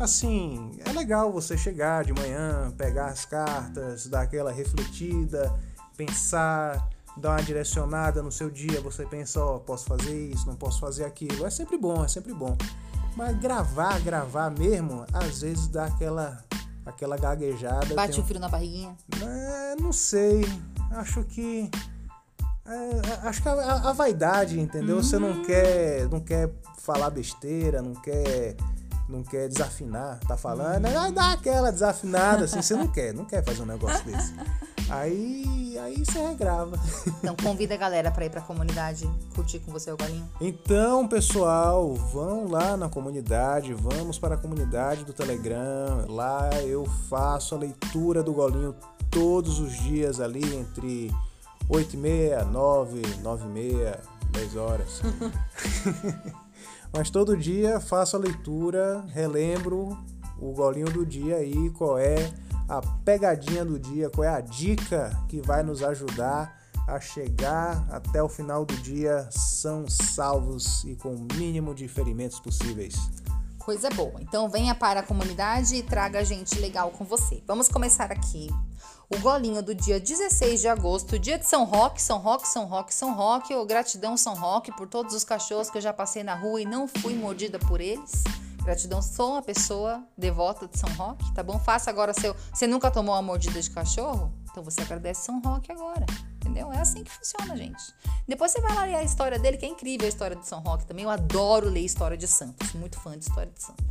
Assim, 0.00 0.76
é 0.84 0.90
legal 0.90 1.30
você 1.32 1.56
chegar 1.56 2.04
de 2.04 2.12
manhã, 2.12 2.74
pegar 2.76 3.06
as 3.06 3.24
cartas, 3.24 4.08
dar 4.08 4.22
aquela 4.22 4.50
refletida, 4.50 5.54
pensar, 5.96 6.88
dar 7.16 7.30
uma 7.30 7.42
direcionada 7.44 8.20
no 8.24 8.32
seu 8.32 8.50
dia. 8.50 8.80
Você 8.80 9.06
pensa, 9.06 9.40
ó, 9.40 9.54
oh, 9.54 9.60
posso 9.60 9.86
fazer 9.86 10.30
isso, 10.30 10.48
não 10.48 10.56
posso 10.56 10.80
fazer 10.80 11.04
aquilo. 11.04 11.46
É 11.46 11.50
sempre 11.50 11.78
bom, 11.78 12.04
é 12.04 12.08
sempre 12.08 12.34
bom. 12.34 12.58
Mas 13.16 13.38
gravar, 13.38 14.00
gravar 14.00 14.50
mesmo, 14.50 15.06
às 15.12 15.42
vezes 15.42 15.68
dá 15.68 15.84
aquela 15.84 16.44
aquela 16.84 17.16
gaguejada. 17.16 17.94
Bate 17.94 18.14
tenho... 18.14 18.24
o 18.24 18.26
frio 18.26 18.40
na 18.40 18.48
barriguinha? 18.48 18.96
É, 19.22 19.76
não 19.80 19.92
sei. 19.92 20.44
Acho 20.90 21.22
que 21.22 21.70
é, 22.68 23.28
acho 23.28 23.42
que 23.42 23.48
a, 23.48 23.52
a, 23.52 23.92
vaidade, 23.92 24.58
entendeu? 24.58 24.96
Uhum. 24.96 25.02
Você 25.02 25.18
não 25.18 25.42
quer, 25.42 26.08
não 26.08 26.20
quer 26.20 26.50
falar 26.78 27.10
besteira, 27.10 27.80
não 27.80 27.94
quer, 27.94 28.56
não 29.08 29.22
quer 29.22 29.48
desafinar, 29.48 30.18
tá 30.26 30.36
falando, 30.36 30.86
uhum. 30.86 31.12
dá 31.12 31.32
aquela 31.32 31.70
desafinada 31.70 32.44
assim, 32.44 32.60
você 32.60 32.74
não 32.74 32.88
quer, 32.88 33.14
não 33.14 33.24
quer 33.24 33.44
fazer 33.44 33.62
um 33.62 33.66
negócio 33.66 34.04
desse. 34.04 34.34
Aí, 34.88 35.76
aí 35.82 36.04
você 36.04 36.20
regrava. 36.20 36.78
Então 37.18 37.34
convida 37.42 37.74
a 37.74 37.76
galera 37.76 38.10
para 38.10 38.24
ir 38.24 38.30
para 38.30 38.40
a 38.40 38.44
comunidade 38.44 39.08
curtir 39.34 39.58
com 39.58 39.72
você 39.72 39.90
o 39.90 39.96
golinho. 39.96 40.28
Então, 40.40 41.08
pessoal, 41.08 41.92
vão 41.94 42.48
lá 42.48 42.76
na 42.76 42.88
comunidade, 42.88 43.74
vamos 43.74 44.16
para 44.16 44.36
a 44.36 44.38
comunidade 44.38 45.04
do 45.04 45.12
Telegram. 45.12 46.06
Lá 46.08 46.50
eu 46.62 46.84
faço 47.08 47.54
a 47.56 47.58
leitura 47.58 48.22
do 48.22 48.32
golinho 48.32 48.76
todos 49.10 49.58
os 49.58 49.72
dias 49.72 50.20
ali 50.20 50.54
entre 50.54 51.10
8 51.68 51.94
e 51.94 51.96
meia, 51.96 52.44
9, 52.44 53.02
9 53.22 53.44
e 53.44 53.48
meia, 53.48 54.00
10 54.30 54.56
horas. 54.56 55.00
Mas 56.92 57.10
todo 57.10 57.36
dia 57.36 57.80
faço 57.80 58.16
a 58.16 58.18
leitura, 58.18 59.04
relembro 59.08 59.98
o 60.38 60.52
golinho 60.52 60.90
do 60.90 61.04
dia 61.04 61.36
aí, 61.36 61.70
qual 61.70 61.98
é 61.98 62.32
a 62.68 62.80
pegadinha 63.04 63.64
do 63.64 63.78
dia, 63.78 64.10
qual 64.10 64.24
é 64.24 64.28
a 64.28 64.40
dica 64.40 65.10
que 65.28 65.40
vai 65.40 65.62
nos 65.62 65.82
ajudar 65.82 66.56
a 66.86 67.00
chegar 67.00 67.84
até 67.90 68.22
o 68.22 68.28
final 68.28 68.64
do 68.64 68.76
dia 68.76 69.28
são 69.30 69.88
salvos 69.88 70.84
e 70.84 70.94
com 70.94 71.14
o 71.14 71.26
mínimo 71.34 71.74
de 71.74 71.88
ferimentos 71.88 72.38
possíveis. 72.38 72.94
Coisa 73.58 73.90
boa. 73.90 74.20
Então 74.20 74.48
venha 74.48 74.74
para 74.74 75.00
a 75.00 75.02
comunidade 75.02 75.74
e 75.74 75.82
traga 75.82 76.24
gente 76.24 76.56
legal 76.60 76.92
com 76.92 77.04
você. 77.04 77.42
Vamos 77.44 77.66
começar 77.68 78.12
aqui 78.12 78.48
o 79.08 79.18
golinho 79.18 79.62
do 79.62 79.74
dia 79.74 80.00
16 80.00 80.60
de 80.60 80.68
agosto, 80.68 81.18
dia 81.18 81.38
de 81.38 81.46
São 81.46 81.64
Roque, 81.64 82.02
São 82.02 82.18
Roque, 82.18 82.48
São 82.48 82.66
Roque, 82.66 82.94
São 82.94 83.14
Roque, 83.14 83.54
ou 83.54 83.64
gratidão 83.64 84.16
São 84.16 84.34
Roque 84.34 84.72
por 84.72 84.88
todos 84.88 85.14
os 85.14 85.22
cachorros 85.22 85.70
que 85.70 85.78
eu 85.78 85.82
já 85.82 85.92
passei 85.92 86.24
na 86.24 86.34
rua 86.34 86.60
e 86.60 86.64
não 86.64 86.88
fui 86.88 87.14
mordida 87.14 87.58
por 87.58 87.80
eles. 87.80 88.24
Gratidão, 88.64 89.00
sou 89.00 89.32
uma 89.32 89.42
pessoa 89.42 90.02
devota 90.18 90.66
de 90.66 90.76
São 90.76 90.92
Roque, 90.94 91.32
tá 91.32 91.42
bom? 91.42 91.56
Faça 91.58 91.88
agora 91.88 92.12
seu. 92.12 92.34
Você 92.52 92.66
nunca 92.66 92.90
tomou 92.90 93.14
uma 93.14 93.22
mordida 93.22 93.62
de 93.62 93.70
cachorro? 93.70 94.32
Então 94.50 94.64
você 94.64 94.80
agradece 94.80 95.24
São 95.24 95.40
Roque 95.40 95.70
agora. 95.70 96.04
Entendeu? 96.36 96.72
É 96.72 96.78
assim 96.80 97.04
que 97.04 97.10
funciona, 97.10 97.56
gente. 97.56 97.94
Depois 98.26 98.50
você 98.50 98.60
vai 98.60 98.74
lá 98.74 98.84
ler 98.84 98.96
a 98.96 99.02
história 99.04 99.38
dele, 99.38 99.56
que 99.56 99.66
é 99.66 99.68
incrível 99.68 100.06
a 100.06 100.08
história 100.08 100.34
de 100.34 100.48
São 100.48 100.60
Roque 100.60 100.84
também. 100.84 101.04
Eu 101.04 101.10
adoro 101.10 101.68
ler 101.68 101.80
história 101.80 102.16
de 102.16 102.26
santos. 102.26 102.72
Muito 102.72 102.98
fã 102.98 103.16
de 103.16 103.24
história 103.24 103.52
de 103.52 103.62
santos. 103.62 103.84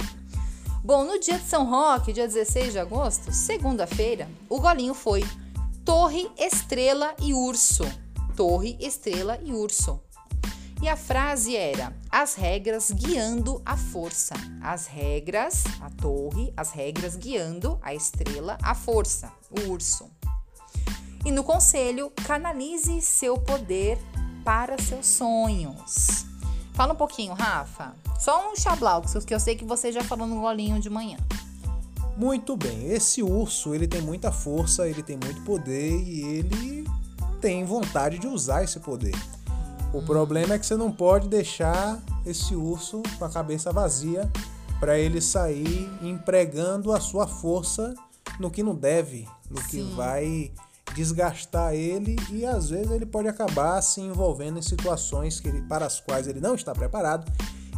Bom, 0.86 1.04
no 1.04 1.20
dia 1.20 1.40
de 1.40 1.46
São 1.46 1.68
Roque, 1.68 2.14
dia 2.14 2.28
16 2.28 2.74
de 2.74 2.78
agosto, 2.78 3.34
segunda-feira, 3.34 4.30
o 4.48 4.62
golinho 4.62 4.94
foi 4.94 5.26
Torre, 5.84 6.30
Estrela 6.38 7.16
e 7.20 7.34
Urso. 7.34 7.84
Torre, 8.36 8.78
Estrela 8.80 9.40
e 9.44 9.52
Urso. 9.52 10.00
E 10.84 10.88
a 10.88 10.96
frase 10.96 11.56
era: 11.56 11.92
as 12.08 12.36
regras 12.36 12.92
guiando 12.92 13.64
a 13.66 13.76
força. 13.76 14.36
As 14.62 14.86
regras, 14.86 15.64
a 15.82 15.90
torre, 15.90 16.54
as 16.56 16.70
regras 16.70 17.16
guiando 17.16 17.80
a 17.82 17.96
estrela, 17.96 18.56
a 18.62 18.76
força, 18.76 19.34
o 19.50 19.72
urso. 19.72 20.08
E 21.26 21.32
no 21.32 21.44
conselho, 21.44 22.12
canalize 22.28 23.02
seu 23.02 23.40
poder 23.40 23.98
para 24.44 24.80
seus 24.80 25.08
sonhos. 25.08 26.35
Fala 26.76 26.92
um 26.92 26.98
pouquinho, 26.98 27.34
Rafa. 27.34 27.96
Só 28.20 28.52
um 28.52 28.56
chablau, 28.56 29.02
que 29.26 29.34
eu 29.34 29.40
sei 29.40 29.56
que 29.56 29.64
você 29.64 29.94
já 29.94 30.04
falou 30.04 30.28
no 30.28 30.42
golinho 30.42 30.78
de 30.80 30.90
manhã. 30.90 31.18
Muito 32.18 32.58
bem, 32.58 32.92
esse 32.92 33.24
urso 33.24 33.74
ele 33.74 33.88
tem 33.88 34.02
muita 34.02 34.32
força, 34.32 34.88
ele 34.88 35.02
tem 35.02 35.18
muito 35.18 35.42
poder 35.42 36.02
e 36.02 36.22
ele 36.22 36.86
tem 37.40 37.64
vontade 37.64 38.20
de 38.20 38.28
usar 38.28 38.64
esse 38.64 38.80
poder. 38.80 39.16
O 39.94 40.00
hum. 40.00 40.06
problema 40.06 40.56
é 40.56 40.60
que 40.60 40.66
você 40.66 40.76
não 40.76 40.92
pode 40.92 41.30
deixar 41.30 41.98
esse 42.26 42.54
urso 42.56 43.02
com 43.18 43.24
a 43.24 43.30
cabeça 43.30 43.72
vazia 43.72 44.30
para 44.80 45.00
ele 45.00 45.22
sair 45.22 45.90
empregando 46.02 46.92
a 46.92 47.00
sua 47.00 47.26
força 47.26 47.96
no 48.38 48.52
que 48.52 48.64
não 48.64 48.76
deve, 48.76 49.28
no 49.50 49.62
Sim. 49.62 49.68
que 49.70 49.82
vai 49.96 50.52
desgastar 50.96 51.74
ele 51.74 52.16
e 52.32 52.46
às 52.46 52.70
vezes 52.70 52.90
ele 52.90 53.06
pode 53.06 53.28
acabar 53.28 53.82
se 53.82 54.00
envolvendo 54.02 54.58
em 54.58 54.62
situações 54.62 55.40
que 55.40 55.50
ele, 55.50 55.62
para 55.64 55.86
as 55.86 56.00
quais 56.00 56.28
ele 56.28 56.40
não 56.40 56.56
está 56.56 56.74
preparado 56.74 57.30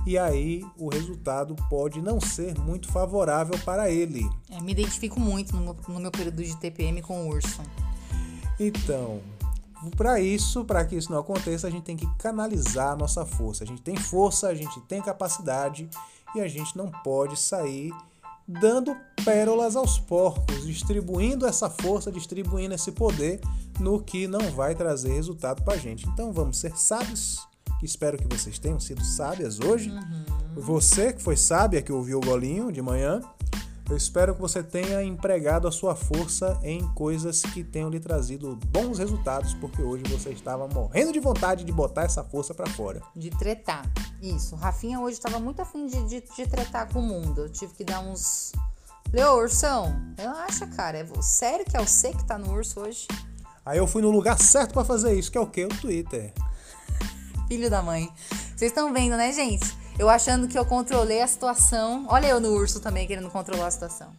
e 0.06 0.18
aí 0.18 0.64
o 0.78 0.88
resultado 0.88 1.54
pode 1.70 2.02
não 2.02 2.22
ser 2.22 2.58
muito 2.60 2.90
favorável 2.90 3.60
para 3.66 3.90
ele. 3.90 4.30
É, 4.50 4.62
me 4.62 4.72
identifico 4.72 5.20
muito 5.20 5.54
no 5.54 5.62
meu, 5.62 5.78
no 5.90 6.00
meu 6.00 6.12
período 6.12 6.42
de 6.42 6.56
TPM 6.56 7.02
com 7.02 7.26
o 7.26 7.28
urso. 7.28 7.62
Então, 8.58 9.20
para 9.98 10.22
isso, 10.22 10.64
para 10.64 10.86
que 10.86 10.96
isso 10.96 11.12
não 11.12 11.20
aconteça, 11.20 11.68
a 11.68 11.70
gente 11.70 11.84
tem 11.84 11.98
que 11.98 12.08
canalizar 12.18 12.94
a 12.94 12.96
nossa 12.96 13.26
força. 13.26 13.66
A 13.66 13.68
gente 13.68 13.82
tem 13.82 13.98
força, 13.98 14.48
a 14.48 14.56
gente 14.56 14.80
tem 14.82 15.02
capacidade 15.02 15.90
e 16.34 16.40
a 16.40 16.48
gente 16.48 16.78
não 16.78 16.90
pode 16.90 17.38
sair 17.38 17.92
dando 18.48 18.96
pérolas 19.26 19.76
aos 19.76 20.00
porcos, 20.00 20.66
distribuindo 20.66 21.46
essa 21.46 21.70
força, 21.70 22.12
distribuindo 22.12 22.74
esse 22.74 22.92
poder 22.92 23.42
no 23.80 24.02
que 24.02 24.28
não 24.28 24.52
vai 24.52 24.74
trazer 24.74 25.14
resultado 25.14 25.64
para 25.64 25.74
a 25.74 25.78
gente. 25.78 26.08
Então 26.08 26.32
vamos 26.32 26.58
ser 26.58 26.78
sábios 26.78 27.46
que 27.80 27.86
espero 27.86 28.18
que 28.18 28.28
vocês 28.28 28.58
tenham 28.58 28.80
sido 28.80 29.04
sábias 29.04 29.60
hoje. 29.60 29.92
Uhum. 29.92 30.62
Você 30.62 31.14
que 31.14 31.22
foi 31.22 31.36
sábia, 31.36 31.82
que 31.82 31.92
ouviu 31.92 32.18
o 32.18 32.22
golinho 32.22 32.72
de 32.72 32.82
manhã, 32.82 33.22
eu 33.90 33.96
espero 33.96 34.36
que 34.36 34.42
você 34.42 34.62
tenha 34.62 35.02
empregado 35.02 35.68
a 35.68 35.72
sua 35.72 35.96
força 35.96 36.60
em 36.62 36.86
coisas 36.94 37.42
que 37.42 37.64
tenham 37.64 37.90
lhe 37.90 38.00
trazido 38.00 38.58
bons 38.68 39.00
resultados, 39.00 39.54
porque 39.54 39.82
hoje 39.82 40.04
você 40.10 40.32
estava 40.32 40.68
morrendo 40.68 41.14
de 41.14 41.20
vontade 41.20 41.64
de 41.64 41.72
botar 41.72 42.04
essa 42.04 42.22
força 42.22 42.54
para 42.54 42.70
fora. 42.70 43.02
De 43.16 43.30
tretar. 43.30 43.90
Isso. 44.22 44.56
Rafinha 44.56 45.00
hoje 45.00 45.18
estava 45.18 45.40
muito 45.40 45.62
afim 45.62 45.88
de, 45.88 46.04
de, 46.04 46.22
de, 46.36 46.48
tretar 46.48 46.92
com 46.92 47.00
o 47.00 47.02
mundo. 47.02 47.42
Eu 47.42 47.50
tive 47.50 47.74
que 47.74 47.86
dar 47.86 48.02
uns. 48.02 48.52
Leo, 49.14 49.38
ursão, 49.38 49.96
relaxa, 50.18 50.68
cara. 50.68 50.98
É 50.98 51.22
sério 51.22 51.64
que 51.64 51.78
é 51.78 51.80
você 51.80 52.12
que 52.12 52.26
tá 52.26 52.38
no 52.38 52.52
urso 52.52 52.82
hoje? 52.82 53.08
Aí 53.66 53.78
eu 53.78 53.88
fui 53.88 54.02
no 54.02 54.12
lugar 54.12 54.38
certo 54.38 54.74
para 54.74 54.84
fazer 54.84 55.18
isso, 55.18 55.32
que 55.32 55.38
é 55.38 55.42
o 55.42 55.48
quê? 55.48 55.64
O 55.64 55.70
Twitter. 55.70 56.34
Filho 57.48 57.70
da 57.70 57.82
mãe. 57.82 58.12
Vocês 58.54 58.72
estão 58.72 58.92
vendo, 58.92 59.16
né, 59.16 59.32
gente? 59.32 59.87
Eu 60.00 60.10
achando 60.10 60.48
que 60.48 60.58
eu 60.58 60.66
controlei 60.66 61.22
a 61.22 61.28
situação. 61.28 62.06
Olha 62.08 62.28
eu 62.28 62.40
no 62.40 62.50
urso 62.50 62.80
também 62.80 63.08
querendo 63.08 63.30
controlar 63.30 63.68
a 63.68 63.72
situação. 63.72 64.14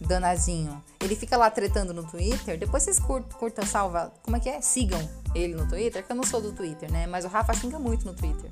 Danadinho. 0.00 0.82
Ele 1.00 1.16
fica 1.16 1.36
lá 1.36 1.50
tretando 1.50 1.94
no 1.94 2.04
Twitter. 2.04 2.58
Depois 2.58 2.82
vocês 2.82 2.98
curtam, 2.98 3.38
curtam, 3.38 3.64
salva. 3.64 4.12
Como 4.22 4.36
é 4.36 4.40
que 4.40 4.48
é? 4.48 4.60
Sigam 4.60 5.00
ele 5.34 5.54
no 5.54 5.66
Twitter, 5.66 6.04
que 6.04 6.12
eu 6.12 6.16
não 6.16 6.24
sou 6.24 6.40
do 6.40 6.52
Twitter, 6.52 6.92
né? 6.92 7.06
Mas 7.06 7.24
o 7.24 7.28
Rafa 7.28 7.54
xinga 7.54 7.78
muito 7.78 8.04
no 8.04 8.12
Twitter. 8.12 8.50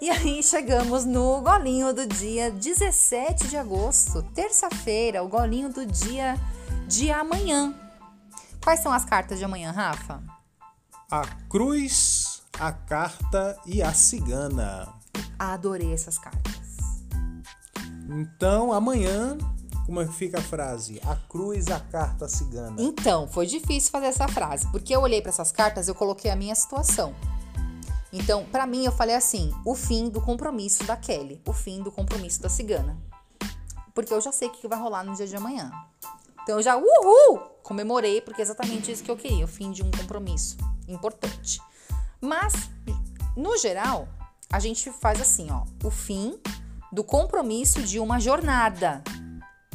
E 0.00 0.08
aí 0.08 0.42
chegamos 0.42 1.04
no 1.04 1.40
golinho 1.40 1.92
do 1.92 2.06
dia 2.06 2.50
17 2.50 3.48
de 3.48 3.56
agosto, 3.56 4.22
terça-feira, 4.34 5.22
o 5.22 5.28
golinho 5.28 5.68
do 5.70 5.84
dia 5.84 6.38
de 6.86 7.10
amanhã. 7.10 7.74
Quais 8.62 8.80
são 8.80 8.92
as 8.92 9.04
cartas 9.04 9.38
de 9.38 9.44
amanhã, 9.44 9.72
Rafa? 9.72 10.22
A 11.10 11.26
cruz 11.48 12.40
a 12.60 12.72
carta 12.72 13.58
e 13.64 13.82
a 13.82 13.92
cigana. 13.94 14.99
Adorei 15.38 15.92
essas 15.92 16.18
cartas. 16.18 16.60
Então, 18.08 18.72
amanhã, 18.72 19.38
como 19.86 20.00
é 20.00 20.06
que 20.06 20.12
fica 20.12 20.38
a 20.38 20.42
frase? 20.42 21.00
A 21.04 21.16
cruz, 21.16 21.68
a 21.68 21.80
carta, 21.80 22.26
a 22.26 22.28
cigana. 22.28 22.76
Então, 22.78 23.26
foi 23.28 23.46
difícil 23.46 23.90
fazer 23.90 24.06
essa 24.06 24.28
frase, 24.28 24.68
porque 24.70 24.94
eu 24.94 25.00
olhei 25.00 25.20
para 25.20 25.30
essas 25.30 25.50
cartas, 25.50 25.88
eu 25.88 25.94
coloquei 25.94 26.30
a 26.30 26.36
minha 26.36 26.54
situação. 26.54 27.14
Então, 28.12 28.44
para 28.44 28.66
mim, 28.66 28.84
eu 28.84 28.92
falei 28.92 29.14
assim: 29.14 29.52
o 29.64 29.74
fim 29.74 30.08
do 30.08 30.20
compromisso 30.20 30.84
da 30.84 30.96
Kelly, 30.96 31.40
o 31.46 31.52
fim 31.52 31.82
do 31.82 31.92
compromisso 31.92 32.42
da 32.42 32.48
cigana. 32.48 32.96
Porque 33.94 34.12
eu 34.12 34.20
já 34.20 34.32
sei 34.32 34.48
o 34.48 34.52
que 34.52 34.68
vai 34.68 34.78
rolar 34.78 35.04
no 35.04 35.14
dia 35.14 35.26
de 35.26 35.36
amanhã. 35.36 35.70
Então, 36.42 36.58
eu 36.58 36.62
já, 36.62 36.76
uhul, 36.76 37.38
comemorei, 37.62 38.20
porque 38.20 38.40
é 38.40 38.44
exatamente 38.44 38.90
isso 38.90 39.02
que 39.02 39.10
eu 39.10 39.16
queria: 39.16 39.44
o 39.44 39.48
fim 39.48 39.70
de 39.70 39.82
um 39.82 39.90
compromisso 39.90 40.56
importante. 40.88 41.60
Mas, 42.20 42.52
no 43.36 43.56
geral, 43.56 44.08
a 44.52 44.58
gente 44.58 44.90
faz 44.90 45.20
assim, 45.20 45.48
ó, 45.50 45.64
o 45.84 45.90
fim 45.90 46.38
do 46.92 47.04
compromisso 47.04 47.82
de 47.82 48.00
uma 48.00 48.18
jornada. 48.18 49.02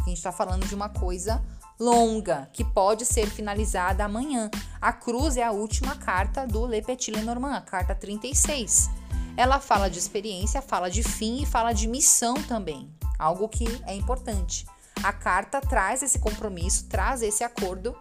A 0.02 0.10
gente 0.10 0.18
está 0.18 0.32
falando 0.32 0.68
de 0.68 0.76
uma 0.76 0.90
coisa 0.90 1.42
longa 1.80 2.50
que 2.52 2.64
pode 2.64 3.06
ser 3.06 3.28
finalizada 3.28 4.04
amanhã. 4.04 4.50
A 4.82 4.92
cruz 4.92 5.38
é 5.38 5.44
a 5.44 5.52
última 5.52 5.96
carta 5.96 6.46
do 6.46 6.66
Le 6.66 6.82
Petit 6.82 7.12
Lenormand, 7.12 7.56
a 7.56 7.62
carta 7.62 7.96
36. 7.96 8.90
Ela 9.38 9.60
fala 9.60 9.90
de 9.90 9.98
experiência, 9.98 10.62
fala 10.62 10.90
de 10.90 11.04
fim 11.04 11.42
e 11.42 11.46
fala 11.46 11.74
de 11.74 11.88
missão 11.88 12.36
também, 12.44 12.94
algo 13.18 13.48
que 13.48 13.66
é 13.86 13.96
importante. 13.96 14.66
A 15.04 15.12
carta 15.12 15.62
traz 15.62 16.04
esse 16.04 16.20
compromisso, 16.20 16.88
traz 16.88 17.22
esse 17.22 17.44
acordo 17.44 17.96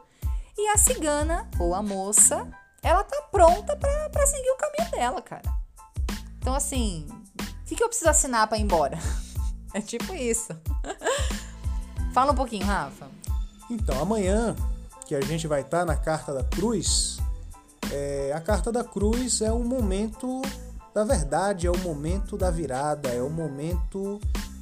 e 0.56 0.68
a 0.68 0.78
cigana 0.78 1.48
ou 1.58 1.74
a 1.74 1.82
moça 1.82 2.48
ela 2.82 3.02
tá 3.02 3.22
pronta 3.30 3.76
para 3.76 4.26
seguir 4.26 4.50
o 4.50 4.56
caminho 4.56 4.90
dela, 4.90 5.22
cara. 5.22 5.63
Então, 6.44 6.54
assim, 6.54 7.06
o 7.40 7.64
que, 7.64 7.74
que 7.74 7.82
eu 7.82 7.88
preciso 7.88 8.10
assinar 8.10 8.46
para 8.46 8.58
ir 8.58 8.60
embora? 8.60 8.98
É 9.72 9.80
tipo 9.80 10.14
isso. 10.14 10.52
Fala 12.14 12.30
um 12.30 12.34
pouquinho, 12.36 12.64
Rafa. 12.64 13.08
Então, 13.68 14.00
amanhã, 14.00 14.54
que 15.04 15.16
a 15.16 15.20
gente 15.20 15.48
vai 15.48 15.62
estar 15.62 15.80
tá 15.80 15.84
na 15.84 15.96
Carta 15.96 16.32
da 16.32 16.44
Cruz, 16.44 17.16
é, 17.90 18.32
a 18.32 18.40
Carta 18.40 18.70
da 18.70 18.84
Cruz 18.84 19.40
é 19.40 19.50
o 19.50 19.64
momento 19.64 20.42
da 20.94 21.02
verdade, 21.02 21.66
é 21.66 21.70
o 21.72 21.78
momento 21.78 22.36
da 22.36 22.52
virada, 22.52 23.08
é 23.08 23.20
o 23.20 23.28
momento, 23.28 24.20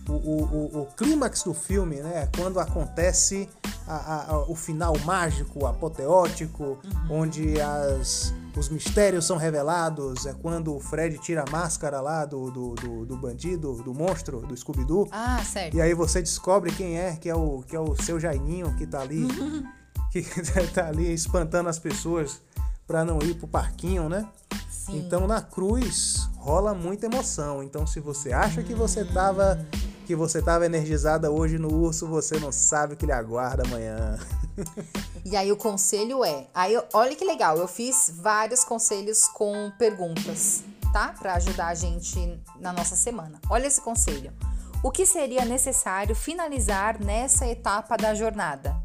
o, 0.08 0.12
o, 0.12 0.82
o, 0.82 0.86
clímax 0.96 1.42
do 1.44 1.54
filme, 1.54 1.96
né? 1.96 2.28
Quando 2.36 2.58
acontece 2.58 3.48
a, 3.86 4.32
a, 4.32 4.38
o 4.48 4.54
final 4.54 4.96
mágico, 5.04 5.66
apoteótico, 5.66 6.78
uhum. 6.84 7.20
onde 7.20 7.60
as, 7.60 8.34
os 8.56 8.68
mistérios 8.68 9.24
são 9.24 9.36
revelados. 9.36 10.26
É 10.26 10.34
quando 10.34 10.74
o 10.74 10.80
Fred 10.80 11.18
tira 11.18 11.44
a 11.46 11.50
máscara 11.50 12.00
lá 12.00 12.24
do, 12.24 12.50
do, 12.50 12.74
do, 12.74 13.06
do 13.06 13.16
bandido, 13.16 13.82
do 13.82 13.94
monstro, 13.94 14.40
do 14.40 14.56
Scooby-Doo. 14.56 15.08
Ah, 15.12 15.42
certo. 15.44 15.76
E 15.76 15.80
aí 15.80 15.94
você 15.94 16.20
descobre 16.20 16.72
quem 16.72 16.98
é, 16.98 17.16
que 17.16 17.28
é 17.28 17.34
o, 17.34 17.62
que 17.66 17.76
é 17.76 17.80
o 17.80 17.94
seu 17.96 18.18
Jaininho 18.18 18.74
que 18.76 18.86
tá 18.86 19.00
ali, 19.00 19.24
uhum. 19.24 19.64
que 20.10 20.22
tá 20.74 20.88
ali 20.88 21.12
espantando 21.12 21.68
as 21.68 21.78
pessoas 21.78 22.40
para 22.86 23.04
não 23.04 23.20
ir 23.22 23.34
pro 23.34 23.46
parquinho, 23.46 24.08
né? 24.08 24.28
Sim. 24.68 24.98
Então 24.98 25.26
na 25.28 25.40
cruz 25.40 26.28
rola 26.36 26.74
muita 26.74 27.06
emoção. 27.06 27.62
Então 27.62 27.86
se 27.86 28.00
você 28.00 28.32
acha 28.32 28.62
que 28.62 28.74
você 28.74 29.04
tava 29.04 29.64
que 30.06 30.14
você 30.14 30.40
estava 30.40 30.66
energizada 30.66 31.30
hoje 31.30 31.58
no 31.58 31.72
urso, 31.72 32.06
você 32.06 32.38
não 32.38 32.52
sabe 32.52 32.94
o 32.94 32.96
que 32.96 33.06
lhe 33.06 33.12
aguarda 33.12 33.62
amanhã. 33.64 34.18
E 35.24 35.36
aí 35.36 35.50
o 35.52 35.56
conselho 35.56 36.24
é, 36.24 36.48
aí 36.52 36.76
olha 36.92 37.14
que 37.14 37.24
legal, 37.24 37.56
eu 37.56 37.68
fiz 37.68 38.12
vários 38.16 38.64
conselhos 38.64 39.28
com 39.28 39.72
perguntas, 39.78 40.64
tá? 40.92 41.14
Para 41.16 41.34
ajudar 41.34 41.68
a 41.68 41.74
gente 41.74 42.38
na 42.58 42.72
nossa 42.72 42.96
semana. 42.96 43.40
Olha 43.48 43.66
esse 43.66 43.80
conselho. 43.80 44.32
O 44.82 44.90
que 44.90 45.06
seria 45.06 45.44
necessário 45.44 46.14
finalizar 46.14 47.00
nessa 47.00 47.46
etapa 47.46 47.96
da 47.96 48.14
jornada? 48.14 48.76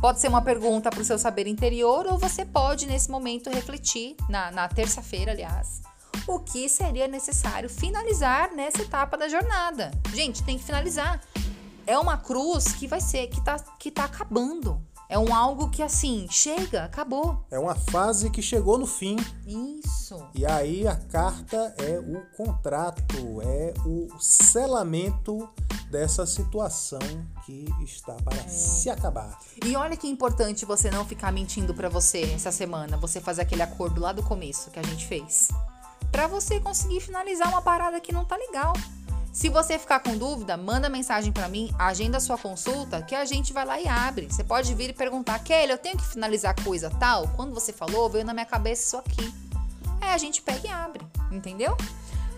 Pode 0.00 0.20
ser 0.20 0.28
uma 0.28 0.42
pergunta 0.42 0.90
para 0.90 1.00
o 1.00 1.04
seu 1.04 1.18
saber 1.18 1.46
interior 1.46 2.04
ou 2.06 2.18
você 2.18 2.44
pode, 2.44 2.84
nesse 2.84 3.08
momento, 3.10 3.48
refletir, 3.48 4.16
na, 4.28 4.50
na 4.50 4.68
terça-feira, 4.68 5.32
aliás, 5.32 5.80
o 6.26 6.38
que 6.38 6.68
seria 6.68 7.06
necessário 7.06 7.68
finalizar 7.68 8.52
nessa 8.54 8.82
etapa 8.82 9.16
da 9.16 9.28
jornada. 9.28 9.90
Gente, 10.12 10.42
tem 10.42 10.58
que 10.58 10.64
finalizar. 10.64 11.20
É 11.86 11.98
uma 11.98 12.16
cruz 12.16 12.72
que 12.72 12.86
vai 12.86 13.00
ser, 13.00 13.28
que 13.28 13.40
tá, 13.42 13.56
que 13.78 13.90
tá 13.90 14.04
acabando. 14.04 14.80
É 15.06 15.18
um 15.18 15.34
algo 15.34 15.68
que 15.68 15.82
assim, 15.82 16.26
chega, 16.30 16.84
acabou. 16.84 17.44
É 17.50 17.58
uma 17.58 17.74
fase 17.74 18.30
que 18.30 18.40
chegou 18.40 18.78
no 18.78 18.86
fim. 18.86 19.16
Isso. 19.46 20.26
E 20.34 20.46
aí 20.46 20.88
a 20.88 20.96
carta 20.96 21.74
é 21.78 21.98
o 21.98 22.22
contrato, 22.34 23.42
é 23.42 23.74
o 23.84 24.08
selamento 24.18 25.48
dessa 25.90 26.24
situação 26.24 26.98
que 27.44 27.66
está 27.84 28.14
para 28.14 28.38
é. 28.38 28.48
se 28.48 28.88
acabar. 28.88 29.38
E 29.64 29.76
olha 29.76 29.96
que 29.96 30.08
importante 30.08 30.64
você 30.64 30.90
não 30.90 31.04
ficar 31.04 31.30
mentindo 31.30 31.74
para 31.74 31.90
você 31.90 32.22
essa 32.34 32.50
semana, 32.50 32.96
você 32.96 33.20
fazer 33.20 33.42
aquele 33.42 33.62
acordo 33.62 34.00
lá 34.00 34.10
do 34.10 34.22
começo 34.22 34.70
que 34.70 34.78
a 34.78 34.82
gente 34.82 35.06
fez 35.06 35.50
para 36.14 36.28
você 36.28 36.60
conseguir 36.60 37.00
finalizar 37.00 37.48
uma 37.48 37.60
parada 37.60 37.98
que 37.98 38.12
não 38.12 38.24
tá 38.24 38.36
legal. 38.36 38.72
Se 39.32 39.48
você 39.48 39.76
ficar 39.80 39.98
com 39.98 40.16
dúvida, 40.16 40.56
manda 40.56 40.88
mensagem 40.88 41.32
para 41.32 41.48
mim, 41.48 41.74
agenda 41.76 42.20
sua 42.20 42.38
consulta, 42.38 43.02
que 43.02 43.16
a 43.16 43.24
gente 43.24 43.52
vai 43.52 43.64
lá 43.64 43.80
e 43.80 43.88
abre. 43.88 44.26
Você 44.30 44.44
pode 44.44 44.72
vir 44.76 44.90
e 44.90 44.92
perguntar, 44.92 45.40
Kelly, 45.40 45.72
eu 45.72 45.78
tenho 45.78 45.96
que 45.96 46.06
finalizar 46.06 46.54
coisa 46.62 46.88
tal? 46.88 47.26
Quando 47.34 47.52
você 47.52 47.72
falou, 47.72 48.08
veio 48.08 48.24
na 48.24 48.32
minha 48.32 48.46
cabeça 48.46 48.86
isso 48.86 48.96
aqui. 48.96 49.34
É, 50.00 50.12
a 50.12 50.18
gente 50.18 50.40
pega 50.40 50.68
e 50.68 50.70
abre, 50.70 51.04
entendeu? 51.32 51.76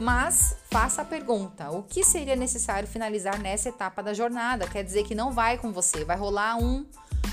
Mas 0.00 0.56
faça 0.70 1.02
a 1.02 1.04
pergunta: 1.04 1.70
o 1.70 1.82
que 1.82 2.02
seria 2.02 2.34
necessário 2.34 2.88
finalizar 2.88 3.38
nessa 3.38 3.68
etapa 3.68 4.02
da 4.02 4.14
jornada? 4.14 4.66
Quer 4.66 4.84
dizer 4.84 5.04
que 5.04 5.14
não 5.14 5.32
vai 5.32 5.58
com 5.58 5.70
você, 5.70 6.02
vai 6.02 6.16
rolar 6.16 6.56
um 6.56 6.86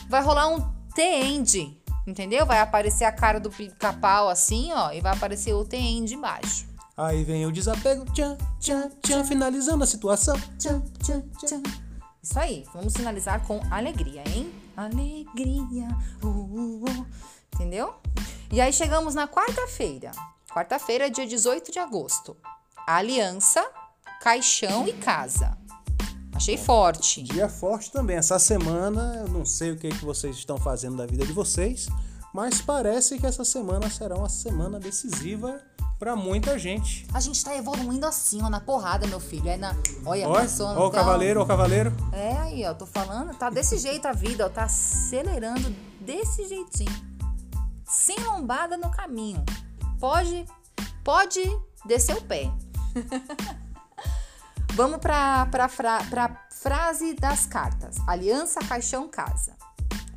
vai 0.09 0.21
rolar 0.21 0.49
um 0.49 0.59
T-end, 0.93 1.81
entendeu? 2.05 2.45
Vai 2.45 2.59
aparecer 2.59 3.05
a 3.05 3.11
cara 3.11 3.39
do 3.39 3.49
pica-pau 3.49 4.29
assim, 4.29 4.71
ó, 4.73 4.91
e 4.91 5.01
vai 5.01 5.13
aparecer 5.13 5.53
o 5.53 5.65
T-end 5.65 6.13
embaixo. 6.13 6.67
Aí 6.95 7.23
vem 7.23 7.45
o 7.45 7.51
desapego, 7.51 8.05
tchan, 8.13 8.37
tchan, 8.59 8.89
tchan, 9.01 9.23
finalizando 9.23 9.83
a 9.83 9.87
situação. 9.87 10.35
Tchan, 10.59 10.81
tchan, 11.01 11.21
tchan. 11.39 11.63
Isso 12.21 12.39
aí, 12.39 12.65
vamos 12.73 12.93
finalizar 12.93 13.45
com 13.45 13.59
alegria, 13.71 14.23
hein? 14.27 14.53
Alegria, 14.77 15.87
uh, 16.23 16.27
uh, 16.27 16.83
uh. 16.83 17.05
entendeu? 17.53 17.95
E 18.51 18.61
aí 18.61 18.71
chegamos 18.71 19.15
na 19.15 19.27
quarta-feira. 19.27 20.11
Quarta-feira, 20.51 21.09
dia 21.09 21.25
18 21.25 21.71
de 21.71 21.79
agosto. 21.79 22.37
Aliança, 22.85 23.67
caixão 24.21 24.87
e 24.87 24.93
casa. 24.93 25.57
Achei 26.35 26.57
forte. 26.57 27.21
Dia 27.21 27.47
forte 27.47 27.91
também. 27.91 28.17
Essa 28.17 28.39
semana, 28.39 29.23
eu 29.25 29.27
não 29.29 29.45
sei 29.45 29.71
o 29.71 29.77
que, 29.77 29.89
que 29.89 30.03
vocês 30.03 30.35
estão 30.35 30.57
fazendo 30.57 30.97
da 30.97 31.05
vida 31.05 31.25
de 31.25 31.31
vocês, 31.31 31.87
mas 32.33 32.61
parece 32.61 33.19
que 33.19 33.25
essa 33.25 33.45
semana 33.45 33.89
será 33.89 34.15
uma 34.15 34.29
semana 34.29 34.79
decisiva 34.79 35.61
para 35.99 36.15
muita 36.15 36.57
gente. 36.57 37.07
A 37.13 37.19
gente 37.19 37.43
tá 37.45 37.55
evoluindo 37.55 38.05
assim, 38.05 38.41
ó, 38.41 38.49
na 38.49 38.59
porrada, 38.59 39.07
meu 39.07 39.19
filho. 39.19 39.47
É 39.47 39.55
na. 39.55 39.75
Olha, 40.05 40.27
Olha 40.27 40.41
pensou, 40.41 40.67
ó, 40.67 40.87
o 40.87 40.91
cavaleiro, 40.91 41.39
ó, 41.39 41.43
o 41.43 41.45
cavaleiro. 41.45 41.93
É 42.11 42.35
aí, 42.37 42.65
ó, 42.65 42.73
tô 42.73 42.85
falando, 42.85 43.33
tá 43.37 43.49
desse 43.49 43.77
jeito 43.77 44.05
a 44.07 44.11
vida, 44.11 44.45
ó, 44.45 44.49
tá 44.49 44.63
acelerando 44.63 45.73
desse 46.01 46.47
jeitinho. 46.47 46.91
Sem 47.85 48.19
lombada 48.25 48.75
no 48.75 48.89
caminho. 48.89 49.45
Pode, 49.99 50.45
pode 51.03 51.41
descer 51.85 52.17
o 52.17 52.21
pé. 52.21 52.51
Vamos 54.75 54.97
para 54.97 55.47
a 55.51 55.67
fra, 55.69 56.47
frase 56.49 57.13
das 57.13 57.45
cartas: 57.45 57.95
Aliança, 58.07 58.59
caixão, 58.61 59.07
casa. 59.07 59.55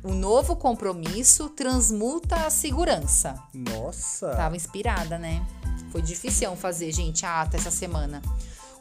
O 0.03 0.13
novo 0.13 0.55
compromisso 0.55 1.49
transmuta 1.49 2.35
a 2.37 2.49
segurança. 2.49 3.35
Nossa! 3.53 4.31
Tava 4.35 4.55
inspirada, 4.55 5.19
né? 5.19 5.45
Foi 5.91 6.01
difícil 6.01 6.55
fazer, 6.55 6.91
gente, 6.91 7.23
a 7.23 7.41
ata 7.41 7.55
essa 7.55 7.69
semana. 7.69 8.19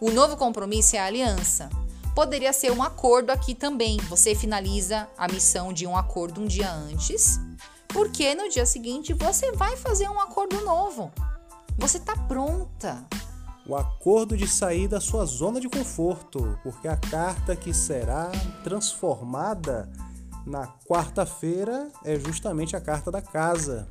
O 0.01 0.11
novo 0.11 0.35
compromisso 0.39 0.97
é 0.97 0.99
a 0.99 1.05
aliança. 1.05 1.69
Poderia 2.15 2.55
ser 2.55 2.73
um 2.73 2.83
acordo 2.83 3.31
aqui 3.31 3.55
também. 3.55 3.99
Você 4.09 4.35
finaliza 4.35 5.07
a 5.19 5.29
missão 5.29 5.75
de 5.75 5.87
um 5.87 5.95
acordo 5.95 6.41
um 6.41 6.47
dia 6.47 6.73
antes, 6.73 7.39
porque 7.89 8.35
no 8.35 8.49
dia 8.49 8.65
seguinte 8.65 9.13
você 9.13 9.53
vai 9.53 9.77
fazer 9.77 10.09
um 10.09 10.21
acordo 10.21 10.59
novo. 10.65 11.13
Você 11.77 12.01
tá 12.01 12.17
pronta 12.17 13.05
o 13.69 13.75
acordo 13.75 14.37
de 14.37 14.47
sair 14.47 14.87
da 14.87 15.01
sua 15.01 15.25
zona 15.25 15.61
de 15.61 15.69
conforto, 15.69 16.59
porque 16.63 16.87
a 16.87 16.97
carta 16.97 17.57
que 17.57 17.75
será 17.75 18.31
transformada 18.63 19.91
na 20.47 20.69
quarta-feira 20.89 21.91
é 22.05 22.19
justamente 22.19 22.77
a 22.77 22.81
carta 22.81 23.11
da 23.11 23.21
casa. 23.21 23.87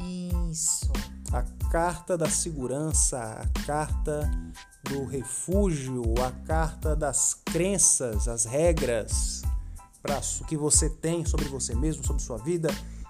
Isso. 0.49 0.91
A 1.33 1.43
carta 1.69 2.17
da 2.17 2.29
segurança, 2.29 3.17
a 3.19 3.65
carta 3.65 4.31
do 4.83 5.03
refúgio, 5.03 6.03
a 6.25 6.31
carta 6.45 6.95
das 6.95 7.33
crenças, 7.33 8.29
as 8.29 8.45
regras 8.45 9.41
para 10.01 10.21
o 10.41 10.45
que 10.45 10.55
você 10.55 10.89
tem 10.89 11.25
sobre 11.25 11.45
você 11.45 11.75
mesmo, 11.75 12.05
sobre 12.05 12.21
sua 12.21 12.37
vida. 12.37 12.69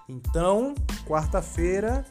Então, 0.09 0.74
quarta-feira, 1.05 2.05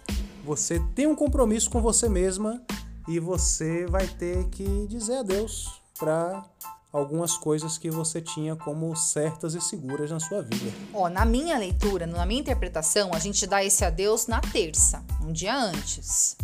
você 0.45 0.79
tem 0.95 1.07
um 1.07 1.17
compromisso 1.17 1.71
com 1.71 1.81
você 1.81 2.09
mesma 2.09 2.63
e 3.07 3.19
você 3.19 3.87
vai 3.87 4.07
ter 4.07 4.49
que 4.49 4.87
dizer 4.89 5.19
adeus 5.19 5.81
para 5.99 6.45
algumas 6.93 7.37
coisas 7.37 7.77
que 7.77 7.91
você 7.91 8.21
tinha 8.21 8.55
como 8.55 8.95
certas 8.95 9.55
e 9.55 9.61
seguras 9.61 10.11
na 10.11 10.21
sua 10.21 10.43
vida. 10.43 10.73
Ó, 10.93 11.09
na 11.09 11.25
minha 11.25 11.59
leitura, 11.59 12.07
na 12.07 12.25
minha 12.25 12.41
interpretação, 12.41 13.13
a 13.13 13.19
gente 13.19 13.47
dá 13.47 13.65
esse 13.65 13.85
adeus 13.85 14.29
na 14.29 14.41
terça, 14.41 15.05
um 15.21 15.33
dia 15.33 15.57
antes. 15.57 16.37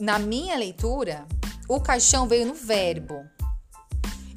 Na 0.00 0.18
minha 0.18 0.56
leitura, 0.56 1.26
o 1.68 1.80
caixão 1.80 2.26
veio 2.26 2.46
no 2.46 2.54
verbo. 2.54 3.22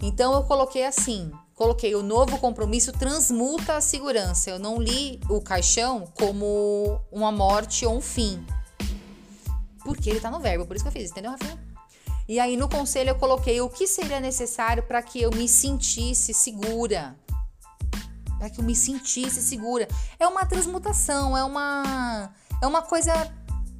Então 0.01 0.33
eu 0.33 0.43
coloquei 0.43 0.85
assim, 0.85 1.31
coloquei 1.55 1.95
o 1.95 2.03
novo 2.03 2.37
compromisso 2.37 2.91
transmuta 2.91 3.77
a 3.77 3.81
segurança. 3.81 4.49
Eu 4.49 4.59
não 4.59 4.79
li 4.79 5.19
o 5.29 5.41
caixão 5.41 6.05
como 6.13 6.99
uma 7.09 7.31
morte 7.31 7.85
ou 7.85 7.95
um 7.95 8.01
fim. 8.01 8.45
Porque 9.85 10.09
ele 10.09 10.19
tá 10.19 10.29
no 10.29 10.39
verbo, 10.39 10.65
por 10.65 10.75
isso 10.75 10.83
que 10.83 10.89
eu 10.89 10.91
fiz, 10.91 11.11
entendeu, 11.11 11.31
Rafinha? 11.31 11.57
E 12.27 12.39
aí 12.39 12.57
no 12.57 12.67
conselho 12.67 13.11
eu 13.11 13.15
coloquei 13.15 13.61
o 13.61 13.69
que 13.69 13.85
seria 13.85 14.19
necessário 14.19 14.81
para 14.81 15.01
que 15.01 15.21
eu 15.21 15.29
me 15.29 15.47
sentisse 15.47 16.33
segura. 16.33 17.15
Para 18.39 18.49
que 18.49 18.59
eu 18.59 18.65
me 18.65 18.75
sentisse 18.75 19.41
segura. 19.43 19.87
É 20.19 20.27
uma 20.27 20.43
transmutação, 20.45 21.37
é 21.37 21.43
uma 21.43 22.33
é 22.61 22.67
uma 22.67 22.81
coisa 22.81 23.13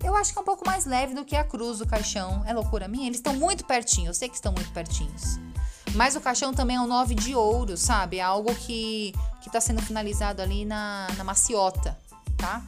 eu 0.04 0.16
acho 0.16 0.32
que 0.32 0.38
é 0.38 0.42
um 0.42 0.46
pouco 0.46 0.64
mais 0.68 0.86
leve 0.86 1.16
do 1.16 1.26
que 1.26 1.36
a 1.36 1.44
cruz 1.44 1.80
do 1.80 1.88
caixão. 1.88 2.44
É 2.46 2.54
loucura 2.54 2.88
minha? 2.88 3.08
Eles 3.08 3.18
estão 3.18 3.34
muito 3.34 3.66
pertinho, 3.66 4.10
eu 4.10 4.14
sei 4.14 4.30
que 4.30 4.36
estão 4.36 4.54
muito 4.54 4.72
pertinhos. 4.72 5.40
Mas 5.96 6.16
o 6.16 6.22
caixão 6.22 6.54
também 6.54 6.76
é 6.76 6.82
um 6.82 6.86
nove 6.86 7.16
de 7.16 7.34
ouro, 7.34 7.76
sabe? 7.76 8.18
É 8.18 8.22
algo 8.22 8.54
que, 8.54 9.14
que 9.42 9.50
tá 9.50 9.60
sendo 9.60 9.82
finalizado 9.82 10.42
ali 10.42 10.64
na, 10.64 11.08
na 11.18 11.24
maciota, 11.24 11.98
tá? 12.38 12.62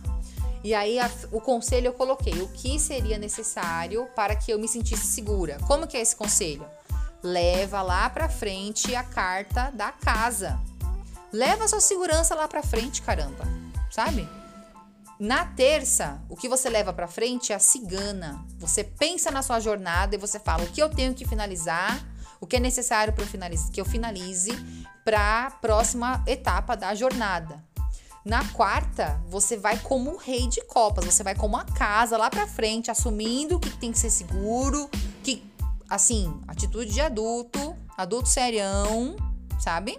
E 0.68 0.76
aí 0.76 0.99
a, 0.99 1.09
o 1.32 1.39
conselho 1.39 1.88
eu 1.88 1.93
coloquei 1.93 2.41
o 2.41 2.49
que 2.49 2.78
seria 2.78 3.18
necessário 3.18 4.05
para 4.13 4.36
que 4.36 4.51
eu 4.51 4.59
me 4.59 4.68
sentisse 4.68 5.07
segura. 5.07 5.57
Como 5.65 5.88
que 5.88 5.95
é 5.95 6.01
esse 6.01 6.13
conselho? 6.13 6.65
Leva 7.24 7.82
lá 7.82 8.09
para 8.09 8.28
frente 8.28 8.93
a 8.93 9.01
carta 9.01 9.72
da 9.72 9.93
casa. 9.93 10.59
Leva 11.32 11.63
a 11.63 11.68
sua 11.70 11.80
segurança 11.80 12.36
lá 12.36 12.49
para 12.49 12.61
frente, 12.61 13.01
caramba. 13.01 13.45
Sabe? 13.89 14.28
Na 15.18 15.45
terça, 15.45 16.20
o 16.28 16.36
que 16.36 16.49
você 16.49 16.70
leva 16.70 16.91
para 16.91 17.07
frente 17.07 17.53
é 17.53 17.55
a 17.55 17.59
cigana. 17.59 18.45
Você 18.59 18.84
pensa 18.84 19.32
na 19.32 19.41
sua 19.41 19.61
jornada 19.61 20.15
e 20.15 20.20
você 20.20 20.38
fala 20.38 20.65
o 20.65 20.68
que 20.68 20.84
eu 20.84 20.89
tenho 20.89 21.13
que 21.13 21.26
finalizar, 21.26 21.97
o 22.41 22.45
que 22.45 22.57
é 22.57 22.59
necessário 22.59 23.13
para 23.13 23.26
que 23.72 23.80
eu 23.80 23.86
finalize 23.86 24.51
para 25.05 25.45
a 25.45 25.51
próxima 25.51 26.22
etapa 26.28 26.76
da 26.76 26.93
jornada. 26.93 27.63
Na 28.28 28.45
quarta, 28.49 29.23
você 29.30 29.55
vai 29.55 29.80
como 29.80 30.11
o 30.11 30.17
rei 30.17 30.47
de 30.47 30.59
copas, 30.65 31.05
você 31.05 31.23
vai 31.23 31.34
como 31.34 31.55
a 31.55 31.63
casa 31.63 32.17
lá 32.17 32.30
pra 32.30 32.45
frente, 32.45 32.91
assumindo 32.91 33.57
que 33.57 33.69
tem 33.78 33.89
que 33.89 33.97
ser 33.97 34.09
seguro, 34.09 34.89
que, 35.23 35.49
assim, 35.89 36.38
atitude 36.45 36.91
de 36.91 36.99
adulto, 36.99 37.73
adulto 37.97 38.28
serião, 38.28 39.15
sabe? 39.57 39.97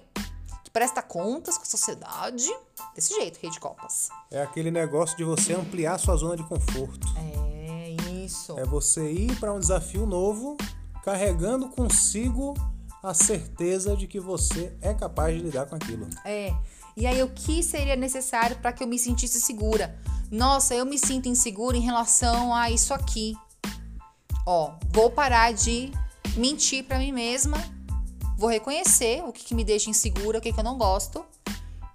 Que 0.62 0.70
presta 0.70 1.00
contas 1.00 1.56
com 1.56 1.62
a 1.62 1.66
sociedade. 1.66 2.54
Desse 2.94 3.14
jeito, 3.14 3.38
rei 3.40 3.50
de 3.50 3.58
copas. 3.58 4.10
É 4.30 4.42
aquele 4.42 4.70
negócio 4.70 5.16
de 5.16 5.24
você 5.24 5.54
ampliar 5.54 5.96
sua 5.96 6.14
zona 6.14 6.36
de 6.36 6.42
conforto. 6.42 7.08
É 7.16 7.96
isso. 8.12 8.58
É 8.58 8.64
você 8.66 9.10
ir 9.10 9.40
para 9.40 9.54
um 9.54 9.58
desafio 9.58 10.04
novo, 10.04 10.54
carregando 11.02 11.70
consigo 11.70 12.52
a 13.02 13.14
certeza 13.14 13.96
de 13.96 14.06
que 14.06 14.20
você 14.20 14.76
é 14.82 14.92
capaz 14.92 15.34
de 15.34 15.42
lidar 15.42 15.64
com 15.64 15.76
aquilo. 15.76 16.06
É. 16.26 16.54
E 16.99 17.07
aí, 17.07 17.22
o 17.22 17.28
que 17.28 17.62
seria 17.62 17.94
necessário 17.94 18.57
para 18.57 18.72
que 18.72 18.82
eu 18.82 18.88
me 18.88 18.99
sentisse 18.99 19.40
segura? 19.40 19.96
Nossa, 20.32 20.74
eu 20.74 20.84
me 20.84 20.99
sinto 20.99 21.28
insegura 21.28 21.76
em 21.76 21.80
relação 21.80 22.53
a 22.53 22.72
isso 22.72 22.92
aqui. 22.92 23.36
Ó, 24.44 24.72
vou 24.90 25.09
parar 25.09 25.53
de 25.53 25.92
mentir 26.36 26.82
para 26.82 26.99
mim 26.99 27.12
mesma, 27.12 27.57
vou 28.36 28.51
reconhecer 28.51 29.22
o 29.24 29.32
que, 29.32 29.44
que 29.44 29.55
me 29.55 29.62
deixa 29.62 29.88
insegura, 29.88 30.38
o 30.38 30.40
que, 30.40 30.53
que 30.53 30.59
eu 30.59 30.64
não 30.64 30.76
gosto, 30.76 31.24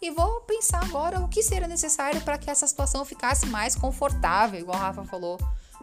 e 0.02 0.10
vou 0.10 0.40
pensar 0.42 0.82
agora 0.82 1.20
o 1.20 1.28
que 1.28 1.44
seria 1.44 1.68
necessário 1.68 2.22
para 2.22 2.38
que 2.38 2.50
essa 2.50 2.66
situação 2.66 3.04
ficasse 3.04 3.46
mais 3.48 3.76
confortável, 3.76 4.58
igual 4.58 4.78
a 4.78 4.82
Rafa 4.82 5.04
falou, 5.04 5.38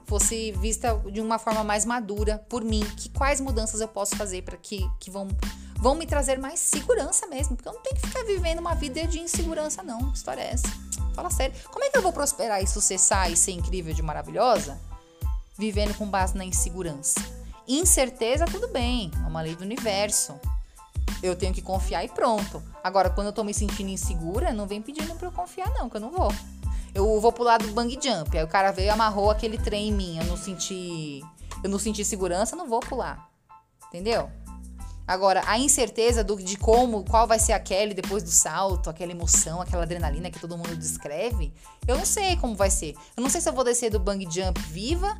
fosse 0.06 0.52
vista 0.52 0.94
de 1.12 1.20
uma 1.20 1.38
forma 1.38 1.64
mais 1.64 1.84
madura 1.84 2.44
por 2.48 2.64
mim. 2.64 2.80
Que 2.96 3.08
quais 3.08 3.40
mudanças 3.40 3.80
eu 3.80 3.88
posso 3.88 4.16
fazer 4.16 4.42
para 4.42 4.56
que, 4.56 4.88
que 4.98 5.10
vão 5.10 5.28
vão 5.80 5.94
me 5.94 6.06
trazer 6.06 6.38
mais 6.38 6.60
segurança 6.60 7.26
mesmo. 7.26 7.56
Porque 7.56 7.68
eu 7.68 7.72
não 7.72 7.80
tenho 7.80 7.96
que 7.96 8.06
ficar 8.06 8.22
vivendo 8.24 8.58
uma 8.58 8.74
vida 8.74 9.06
de 9.06 9.18
insegurança, 9.18 9.82
não. 9.82 10.10
Que 10.10 10.18
história 10.18 10.42
é 10.42 10.52
essa? 10.52 10.68
Fala 11.14 11.30
sério. 11.30 11.54
Como 11.70 11.84
é 11.84 11.90
que 11.90 11.96
eu 11.96 12.02
vou 12.02 12.12
prosperar 12.12 12.62
e 12.62 12.66
sucessar 12.66 13.30
e 13.32 13.36
ser 13.36 13.52
incrível 13.52 13.94
de 13.94 14.02
maravilhosa? 14.02 14.78
Vivendo 15.58 15.94
com 15.94 16.06
base 16.06 16.36
na 16.36 16.44
insegurança. 16.44 17.20
Incerteza, 17.66 18.44
tudo 18.44 18.68
bem. 18.68 19.10
É 19.24 19.26
uma 19.26 19.40
lei 19.40 19.56
do 19.56 19.64
universo. 19.64 20.38
Eu 21.22 21.34
tenho 21.34 21.52
que 21.52 21.62
confiar 21.62 22.04
e 22.04 22.08
pronto. 22.08 22.62
Agora, 22.82 23.10
quando 23.10 23.28
eu 23.28 23.32
tô 23.32 23.42
me 23.42 23.52
sentindo 23.52 23.90
insegura, 23.90 24.52
não 24.52 24.66
vem 24.66 24.80
pedindo 24.80 25.14
pra 25.16 25.28
eu 25.28 25.32
confiar, 25.32 25.70
não, 25.70 25.88
que 25.88 25.96
eu 25.96 26.00
não 26.00 26.10
vou. 26.10 26.32
Eu 26.94 27.20
vou 27.20 27.32
pular 27.32 27.58
do 27.58 27.68
bang 27.72 27.98
jump. 28.00 28.36
Aí 28.36 28.44
o 28.44 28.48
cara 28.48 28.72
veio 28.72 28.86
e 28.86 28.90
amarrou 28.90 29.30
aquele 29.30 29.58
trem 29.58 29.88
em 29.88 29.92
mim. 29.92 30.18
Eu 30.18 30.24
não 30.24 30.36
senti. 30.36 31.22
Eu 31.62 31.70
não 31.70 31.78
senti 31.78 32.04
segurança, 32.04 32.56
não 32.56 32.68
vou 32.68 32.80
pular. 32.80 33.28
Entendeu? 33.88 34.30
Agora, 35.10 35.42
a 35.46 35.58
incerteza 35.58 36.22
do, 36.22 36.36
de 36.36 36.56
como, 36.56 37.04
qual 37.04 37.26
vai 37.26 37.36
ser 37.36 37.52
a 37.52 37.58
Kelly 37.58 37.94
depois 37.94 38.22
do 38.22 38.30
salto, 38.30 38.88
aquela 38.88 39.10
emoção, 39.10 39.60
aquela 39.60 39.82
adrenalina 39.82 40.30
que 40.30 40.38
todo 40.38 40.56
mundo 40.56 40.76
descreve, 40.76 41.52
eu 41.84 41.98
não 41.98 42.06
sei 42.06 42.36
como 42.36 42.54
vai 42.54 42.70
ser. 42.70 42.94
Eu 43.16 43.22
não 43.24 43.28
sei 43.28 43.40
se 43.40 43.48
eu 43.48 43.52
vou 43.52 43.64
descer 43.64 43.90
do 43.90 43.98
bang 43.98 44.24
jump 44.30 44.60
viva 44.68 45.18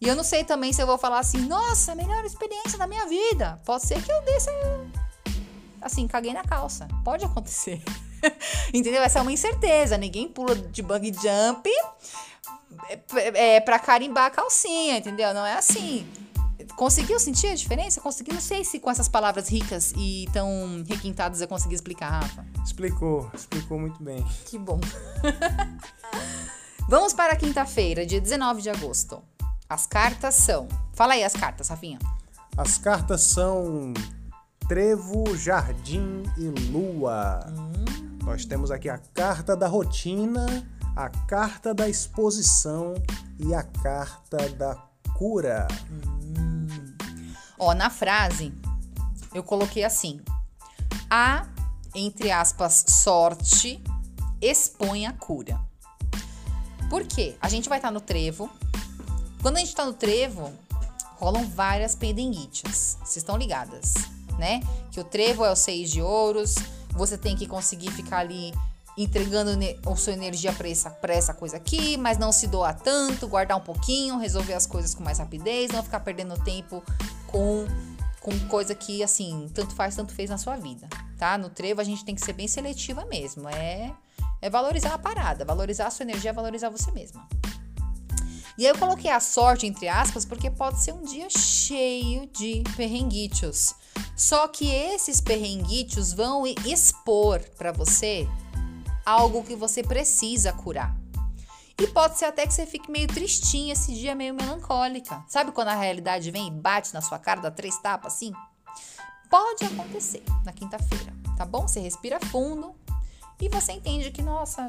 E 0.00 0.08
eu 0.08 0.16
não 0.16 0.24
sei 0.24 0.44
também 0.44 0.72
se 0.72 0.80
eu 0.80 0.86
vou 0.86 0.96
falar 0.96 1.18
assim, 1.18 1.40
nossa, 1.40 1.94
melhor 1.94 2.24
experiência 2.24 2.78
da 2.78 2.86
minha 2.86 3.06
vida. 3.06 3.60
Pode 3.66 3.84
ser 3.84 4.02
que 4.02 4.10
eu 4.10 4.22
desse. 4.22 4.48
Assim, 5.78 6.08
caguei 6.08 6.32
na 6.32 6.42
calça. 6.42 6.88
Pode 7.04 7.22
acontecer. 7.22 7.82
Entendeu? 8.72 9.02
Essa 9.02 9.18
é 9.18 9.22
uma 9.22 9.32
incerteza. 9.32 9.96
Ninguém 9.96 10.28
pula 10.28 10.54
de 10.54 10.82
bug 10.82 11.12
jump 11.12 11.70
é, 12.88 13.56
é, 13.56 13.60
pra 13.60 13.78
carimbar 13.78 14.26
a 14.26 14.30
calcinha, 14.30 14.98
entendeu? 14.98 15.32
Não 15.34 15.44
é 15.44 15.54
assim. 15.54 16.06
Conseguiu 16.76 17.18
sentir 17.18 17.48
a 17.48 17.54
diferença? 17.54 18.00
Consegui. 18.00 18.32
Não 18.32 18.40
sei 18.40 18.64
se 18.64 18.78
com 18.78 18.90
essas 18.90 19.08
palavras 19.08 19.48
ricas 19.48 19.92
e 19.96 20.28
tão 20.32 20.84
requintadas 20.86 21.40
eu 21.40 21.48
consegui 21.48 21.74
explicar, 21.74 22.10
Rafa. 22.10 22.46
Explicou, 22.64 23.30
explicou 23.34 23.78
muito 23.78 24.02
bem. 24.02 24.24
Que 24.46 24.58
bom. 24.58 24.80
Vamos 26.88 27.12
para 27.12 27.36
quinta-feira, 27.36 28.06
dia 28.06 28.20
19 28.20 28.62
de 28.62 28.70
agosto. 28.70 29.22
As 29.68 29.86
cartas 29.86 30.34
são. 30.34 30.68
Fala 30.94 31.14
aí 31.14 31.24
as 31.24 31.34
cartas, 31.34 31.68
Rafinha. 31.68 31.98
As 32.56 32.78
cartas 32.78 33.22
são 33.22 33.92
Trevo, 34.68 35.34
Jardim 35.34 36.24
e 36.36 36.48
Lua. 36.70 37.40
Hum. 37.48 38.18
Nós 38.22 38.44
temos 38.44 38.70
aqui 38.70 38.90
a 38.90 38.98
carta 38.98 39.56
da 39.56 39.66
rotina, 39.66 40.46
a 40.94 41.08
carta 41.08 41.72
da 41.72 41.88
exposição 41.88 42.92
e 43.38 43.54
a 43.54 43.62
carta 43.62 44.36
da 44.50 44.74
cura. 45.16 45.66
Hum. 45.90 46.66
Ó, 47.58 47.72
na 47.74 47.88
frase 47.88 48.52
eu 49.32 49.42
coloquei 49.42 49.84
assim: 49.84 50.20
a 51.10 51.46
entre 51.94 52.30
aspas 52.30 52.84
sorte 52.88 53.82
expõe 54.38 55.06
a 55.06 55.14
cura. 55.14 55.58
Por 56.90 57.06
quê? 57.06 57.36
A 57.40 57.48
gente 57.48 57.70
vai 57.70 57.78
estar 57.78 57.90
no 57.90 58.02
trevo, 58.02 58.50
quando 59.40 59.56
a 59.56 59.60
gente 59.60 59.74
tá 59.74 59.86
no 59.86 59.94
trevo, 59.94 60.52
rolam 61.16 61.48
várias 61.48 61.94
pendenguites. 61.94 62.98
Vocês 63.00 63.16
estão 63.16 63.38
ligadas, 63.38 63.94
né? 64.38 64.60
Que 64.90 65.00
o 65.00 65.04
trevo 65.04 65.44
é 65.44 65.50
o 65.50 65.56
seis 65.56 65.90
de 65.90 66.00
ouros, 66.00 66.54
você 66.90 67.18
tem 67.18 67.36
que 67.36 67.46
conseguir 67.46 67.90
ficar 67.90 68.18
ali 68.18 68.52
entregando 68.96 69.50
a 69.86 69.96
sua 69.96 70.12
energia 70.12 70.52
para 70.52 70.68
essa, 70.68 70.96
essa 71.04 71.32
coisa 71.32 71.56
aqui, 71.56 71.96
mas 71.96 72.18
não 72.18 72.32
se 72.32 72.48
doar 72.48 72.76
tanto, 72.76 73.28
guardar 73.28 73.56
um 73.56 73.60
pouquinho, 73.60 74.18
resolver 74.18 74.54
as 74.54 74.66
coisas 74.66 74.92
com 74.94 75.04
mais 75.04 75.18
rapidez, 75.18 75.70
não 75.70 75.84
ficar 75.84 76.00
perdendo 76.00 76.36
tempo 76.42 76.82
com, 77.28 77.64
com 78.20 78.36
coisa 78.48 78.74
que, 78.74 79.02
assim, 79.02 79.48
tanto 79.54 79.74
faz, 79.74 79.94
tanto 79.94 80.12
fez 80.12 80.28
na 80.28 80.36
sua 80.36 80.56
vida, 80.56 80.88
tá? 81.16 81.38
No 81.38 81.48
trevo 81.48 81.80
a 81.80 81.84
gente 81.84 82.04
tem 82.04 82.14
que 82.14 82.20
ser 82.20 82.32
bem 82.32 82.48
seletiva 82.48 83.04
mesmo, 83.04 83.48
é, 83.48 83.92
é 84.42 84.50
valorizar 84.50 84.94
a 84.94 84.98
parada, 84.98 85.44
valorizar 85.44 85.86
a 85.86 85.90
sua 85.90 86.02
energia, 86.02 86.32
valorizar 86.32 86.68
você 86.68 86.90
mesma. 86.90 87.24
E 88.58 88.66
aí 88.66 88.72
eu 88.72 88.78
coloquei 88.78 89.08
a 89.08 89.20
sorte 89.20 89.66
entre 89.66 89.86
aspas 89.88 90.24
porque 90.24 90.50
pode 90.50 90.82
ser 90.82 90.92
um 90.92 91.02
dia 91.02 91.28
cheio 91.30 92.26
de 92.26 92.64
perrenguitos. 92.76 93.72
Só 94.16 94.48
que 94.48 94.68
esses 94.68 95.20
perrenguitos 95.20 96.12
vão 96.12 96.44
expor 96.44 97.40
para 97.56 97.70
você 97.70 98.26
algo 99.06 99.44
que 99.44 99.54
você 99.54 99.80
precisa 99.80 100.52
curar. 100.52 100.92
E 101.80 101.86
pode 101.86 102.18
ser 102.18 102.24
até 102.24 102.44
que 102.44 102.52
você 102.52 102.66
fique 102.66 102.90
meio 102.90 103.06
tristinha 103.06 103.74
esse 103.74 103.94
dia, 103.94 104.12
meio 104.16 104.34
melancólica. 104.34 105.24
Sabe 105.28 105.52
quando 105.52 105.68
a 105.68 105.76
realidade 105.76 106.28
vem 106.32 106.48
e 106.48 106.50
bate 106.50 106.92
na 106.92 107.00
sua 107.00 107.20
cara, 107.20 107.40
dá 107.40 107.52
três 107.52 107.78
tapas 107.78 108.14
assim? 108.14 108.32
Pode 109.30 109.66
acontecer 109.66 110.24
na 110.44 110.52
quinta-feira, 110.52 111.14
tá 111.36 111.44
bom? 111.44 111.68
Você 111.68 111.78
respira 111.78 112.18
fundo 112.18 112.74
e 113.40 113.48
você 113.48 113.70
entende 113.70 114.10
que, 114.10 114.20
nossa, 114.20 114.68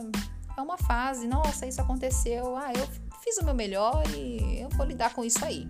é 0.55 0.61
uma 0.61 0.77
fase, 0.77 1.27
nossa, 1.27 1.65
isso 1.65 1.81
aconteceu, 1.81 2.55
ah, 2.55 2.71
eu 2.71 3.08
fiz 3.23 3.37
o 3.37 3.45
meu 3.45 3.53
melhor 3.53 4.03
e 4.15 4.61
eu 4.61 4.69
vou 4.69 4.85
lidar 4.85 5.13
com 5.13 5.23
isso 5.23 5.43
aí. 5.43 5.67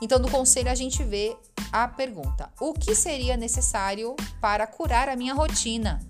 Então, 0.00 0.18
no 0.18 0.30
conselho, 0.30 0.70
a 0.70 0.74
gente 0.74 1.02
vê 1.04 1.36
a 1.72 1.86
pergunta: 1.86 2.50
o 2.60 2.72
que 2.72 2.94
seria 2.94 3.36
necessário 3.36 4.16
para 4.40 4.66
curar 4.66 5.08
a 5.08 5.16
minha 5.16 5.34
rotina? 5.34 6.00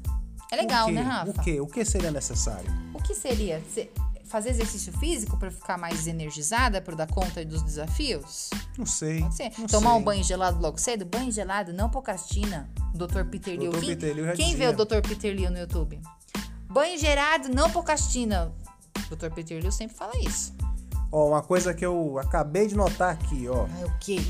É 0.50 0.56
legal, 0.56 0.90
né, 0.90 1.00
Rafa? 1.00 1.30
O 1.30 1.44
que? 1.44 1.60
O 1.60 1.66
que 1.66 1.84
seria 1.84 2.10
necessário? 2.10 2.68
O 2.92 3.02
que 3.02 3.14
seria? 3.14 3.62
Fazer 4.24 4.50
exercício 4.50 4.92
físico 4.98 5.36
para 5.36 5.50
ficar 5.50 5.76
mais 5.76 6.06
energizada 6.06 6.80
para 6.80 6.94
dar 6.94 7.08
conta 7.08 7.44
dos 7.44 7.62
desafios? 7.62 8.50
Não 8.78 8.86
sei. 8.86 9.20
Pode 9.20 9.34
ser. 9.36 9.50
Tomar 9.68 9.90
sei. 9.90 9.98
um 9.98 10.02
banho 10.02 10.22
gelado 10.22 10.60
logo 10.60 10.78
cedo? 10.78 11.04
Banho 11.04 11.32
gelado 11.32 11.72
não 11.72 11.90
procrastina. 11.90 12.70
Dr. 12.94 13.24
Peter 13.28 13.56
Liu. 13.58 13.72
Quem, 13.72 13.80
Peter 13.80 14.36
quem 14.36 14.54
vê 14.54 14.68
o 14.68 14.72
Dr. 14.72 15.00
Peter 15.06 15.34
Liu 15.34 15.50
no 15.50 15.58
YouTube? 15.58 16.00
Banho 16.68 16.96
gelado 16.96 17.48
não 17.48 17.68
procrastina. 17.70 18.52
Dr. 19.08 19.30
Peter 19.34 19.60
Liu 19.60 19.72
sempre 19.72 19.96
fala 19.96 20.16
isso. 20.18 20.59
Ó, 21.12 21.28
uma 21.28 21.42
coisa 21.42 21.74
que 21.74 21.84
eu 21.84 22.18
acabei 22.18 22.68
de 22.68 22.76
notar 22.76 23.12
aqui, 23.12 23.48
ó. 23.48 23.64
Ah, 23.64 23.86
o 23.86 23.98
quê? 23.98 24.20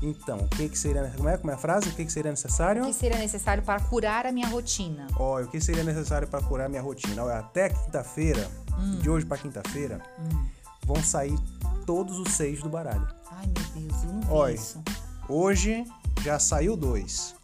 Então, 0.00 0.38
o 0.38 0.48
que, 0.48 0.68
que 0.68 0.78
seria. 0.78 1.10
Como 1.16 1.28
é, 1.28 1.36
como 1.36 1.50
é 1.50 1.54
a 1.54 1.58
frase? 1.58 1.88
O 1.88 1.92
que, 1.92 2.04
que 2.04 2.12
seria 2.12 2.30
necessário? 2.30 2.82
O 2.82 2.86
que 2.86 2.92
seria 2.92 3.18
necessário 3.18 3.62
para 3.62 3.80
curar 3.80 4.26
a 4.26 4.32
minha 4.32 4.46
rotina? 4.46 5.06
Ó, 5.16 5.40
o 5.40 5.48
que 5.48 5.60
seria 5.60 5.82
necessário 5.82 6.28
para 6.28 6.42
curar 6.42 6.66
a 6.66 6.68
minha 6.68 6.82
rotina? 6.82 7.24
Ó, 7.24 7.28
até 7.28 7.68
quinta-feira, 7.68 8.48
hum. 8.78 8.98
de 9.00 9.10
hoje 9.10 9.26
para 9.26 9.38
quinta-feira, 9.38 10.00
hum. 10.18 10.46
vão 10.84 11.02
sair 11.02 11.36
todos 11.84 12.18
os 12.18 12.32
seis 12.32 12.62
do 12.62 12.68
baralho. 12.68 13.08
Ai, 13.32 13.46
meu 13.46 13.88
Deus, 13.88 14.04
eu 14.04 14.12
não 14.12 14.20
vi 14.20 14.26
Olha, 14.30 14.54
isso. 14.54 14.82
Hoje 15.28 15.84
já 16.22 16.38
saiu 16.38 16.76
dois. 16.76 17.34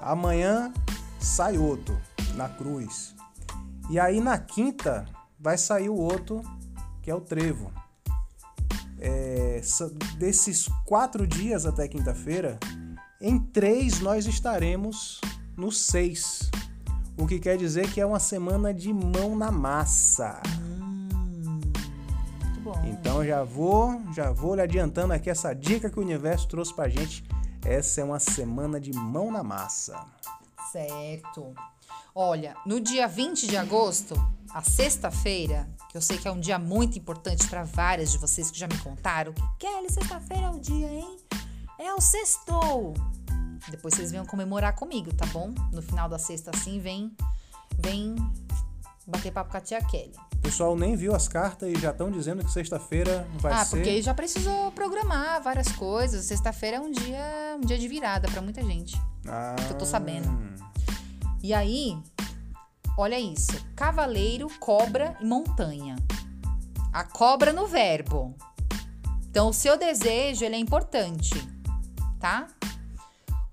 Amanhã 0.00 0.72
sai 1.18 1.58
outro, 1.58 2.00
na 2.36 2.48
cruz. 2.48 3.14
E 3.90 3.98
aí 3.98 4.20
na 4.20 4.38
quinta 4.38 5.04
vai 5.38 5.58
sair 5.58 5.90
o 5.90 5.96
outro, 5.96 6.42
que 7.02 7.10
é 7.10 7.14
o 7.14 7.20
trevo 7.20 7.70
é, 9.00 9.60
desses 10.18 10.68
quatro 10.84 11.26
dias 11.26 11.66
até 11.66 11.88
quinta-feira, 11.88 12.58
em 13.20 13.38
três 13.38 14.00
nós 14.00 14.26
estaremos 14.26 15.20
no 15.56 15.70
seis. 15.70 16.50
O 17.16 17.26
que 17.26 17.38
quer 17.38 17.56
dizer 17.56 17.90
que 17.92 18.00
é 18.00 18.06
uma 18.06 18.18
semana 18.18 18.74
de 18.74 18.92
mão 18.92 19.36
na 19.36 19.50
massa. 19.50 20.42
Hum, 20.60 21.08
muito 22.44 22.60
bom. 22.60 22.82
Então 22.84 23.24
já 23.24 23.44
vou, 23.44 24.02
já 24.12 24.32
vou 24.32 24.56
lhe 24.56 24.62
adiantando 24.62 25.12
aqui 25.12 25.30
essa 25.30 25.54
dica 25.54 25.88
que 25.88 25.98
o 25.98 26.02
universo 26.02 26.48
trouxe 26.48 26.74
pra 26.74 26.88
gente. 26.88 27.24
Essa 27.64 28.00
é 28.00 28.04
uma 28.04 28.18
semana 28.18 28.80
de 28.80 28.92
mão 28.92 29.30
na 29.30 29.42
massa. 29.42 30.04
Certo. 30.72 31.54
Olha, 32.16 32.54
no 32.64 32.78
dia 32.78 33.08
20 33.08 33.48
de 33.48 33.56
agosto, 33.56 34.14
a 34.50 34.62
sexta-feira, 34.62 35.68
que 35.90 35.96
eu 35.96 36.00
sei 36.00 36.16
que 36.16 36.28
é 36.28 36.30
um 36.30 36.38
dia 36.38 36.60
muito 36.60 36.96
importante 36.96 37.44
para 37.48 37.64
várias 37.64 38.12
de 38.12 38.18
vocês 38.18 38.52
que 38.52 38.58
já 38.58 38.68
me 38.68 38.78
contaram, 38.78 39.32
que 39.32 39.42
Kelly, 39.58 39.90
sexta-feira 39.90 40.44
é 40.44 40.50
o 40.50 40.60
dia, 40.60 40.86
hein? 40.86 41.18
É 41.76 41.92
o 41.92 42.00
sextou. 42.00 42.94
Depois 43.68 43.94
vocês 43.94 44.12
venham 44.12 44.24
comemorar 44.24 44.76
comigo, 44.76 45.12
tá 45.12 45.26
bom? 45.26 45.52
No 45.72 45.82
final 45.82 46.08
da 46.08 46.16
sexta, 46.16 46.52
assim, 46.54 46.78
vem, 46.78 47.16
vem 47.76 48.14
bater 49.04 49.32
papo 49.32 49.50
com 49.50 49.56
a 49.56 49.60
tia 49.60 49.82
Kelly. 49.82 50.14
O 50.34 50.38
pessoal 50.38 50.76
nem 50.76 50.94
viu 50.94 51.16
as 51.16 51.26
cartas 51.26 51.68
e 51.68 51.80
já 51.80 51.90
estão 51.90 52.12
dizendo 52.12 52.44
que 52.44 52.52
sexta-feira 52.52 53.26
vai 53.40 53.54
ah, 53.54 53.64
ser. 53.64 53.74
Ah, 53.74 53.80
porque 53.80 54.00
já 54.00 54.14
precisou 54.14 54.70
programar 54.70 55.42
várias 55.42 55.72
coisas. 55.72 56.24
Sexta-feira 56.26 56.76
é 56.76 56.80
um 56.80 56.92
dia, 56.92 57.58
um 57.60 57.66
dia 57.66 57.76
de 57.76 57.88
virada 57.88 58.28
para 58.28 58.40
muita 58.40 58.62
gente. 58.62 58.96
Ah. 59.26 59.56
Que 59.66 59.72
eu 59.72 59.78
tô 59.78 59.84
sabendo. 59.84 60.28
E 61.44 61.52
aí, 61.52 61.94
olha 62.96 63.20
isso: 63.20 63.62
cavaleiro, 63.76 64.48
cobra 64.58 65.14
e 65.20 65.26
montanha. 65.26 65.94
A 66.90 67.04
cobra 67.04 67.52
no 67.52 67.66
verbo. 67.66 68.34
Então, 69.28 69.50
o 69.50 69.52
seu 69.52 69.76
desejo 69.76 70.42
ele 70.42 70.54
é 70.54 70.58
importante, 70.58 71.34
tá? 72.18 72.46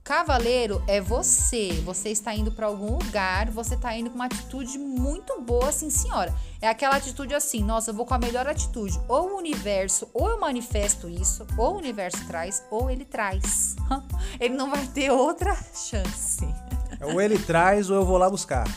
Cavaleiro 0.05 0.81
é 0.87 1.01
você. 1.01 1.81
Você 1.83 2.11
está 2.11 2.33
indo 2.33 2.53
para 2.53 2.67
algum 2.67 2.93
lugar, 2.93 3.51
você 3.51 3.75
está 3.75 3.93
indo 3.93 4.09
com 4.09 4.15
uma 4.15 4.27
atitude 4.27 4.77
muito 4.77 5.41
boa, 5.41 5.69
sim, 5.73 5.89
senhora. 5.89 6.33
É 6.61 6.69
aquela 6.69 6.95
atitude 6.95 7.33
assim, 7.33 7.61
nossa, 7.61 7.91
eu 7.91 7.95
vou 7.95 8.05
com 8.05 8.13
a 8.13 8.19
melhor 8.19 8.47
atitude. 8.47 8.97
Ou 9.09 9.31
o 9.31 9.37
universo, 9.37 10.09
ou 10.13 10.29
eu 10.29 10.39
manifesto 10.39 11.09
isso, 11.09 11.45
ou 11.57 11.73
o 11.73 11.77
universo 11.77 12.25
traz, 12.25 12.63
ou 12.71 12.89
ele 12.89 13.03
traz. 13.03 13.75
ele 14.39 14.53
não 14.53 14.69
vai 14.69 14.87
ter 14.87 15.11
outra 15.11 15.53
chance. 15.73 16.47
Ou 17.01 17.21
ele 17.21 17.37
traz 17.37 17.89
ou 17.89 17.95
eu 17.97 18.05
vou 18.05 18.17
lá 18.17 18.29
buscar. 18.29 18.67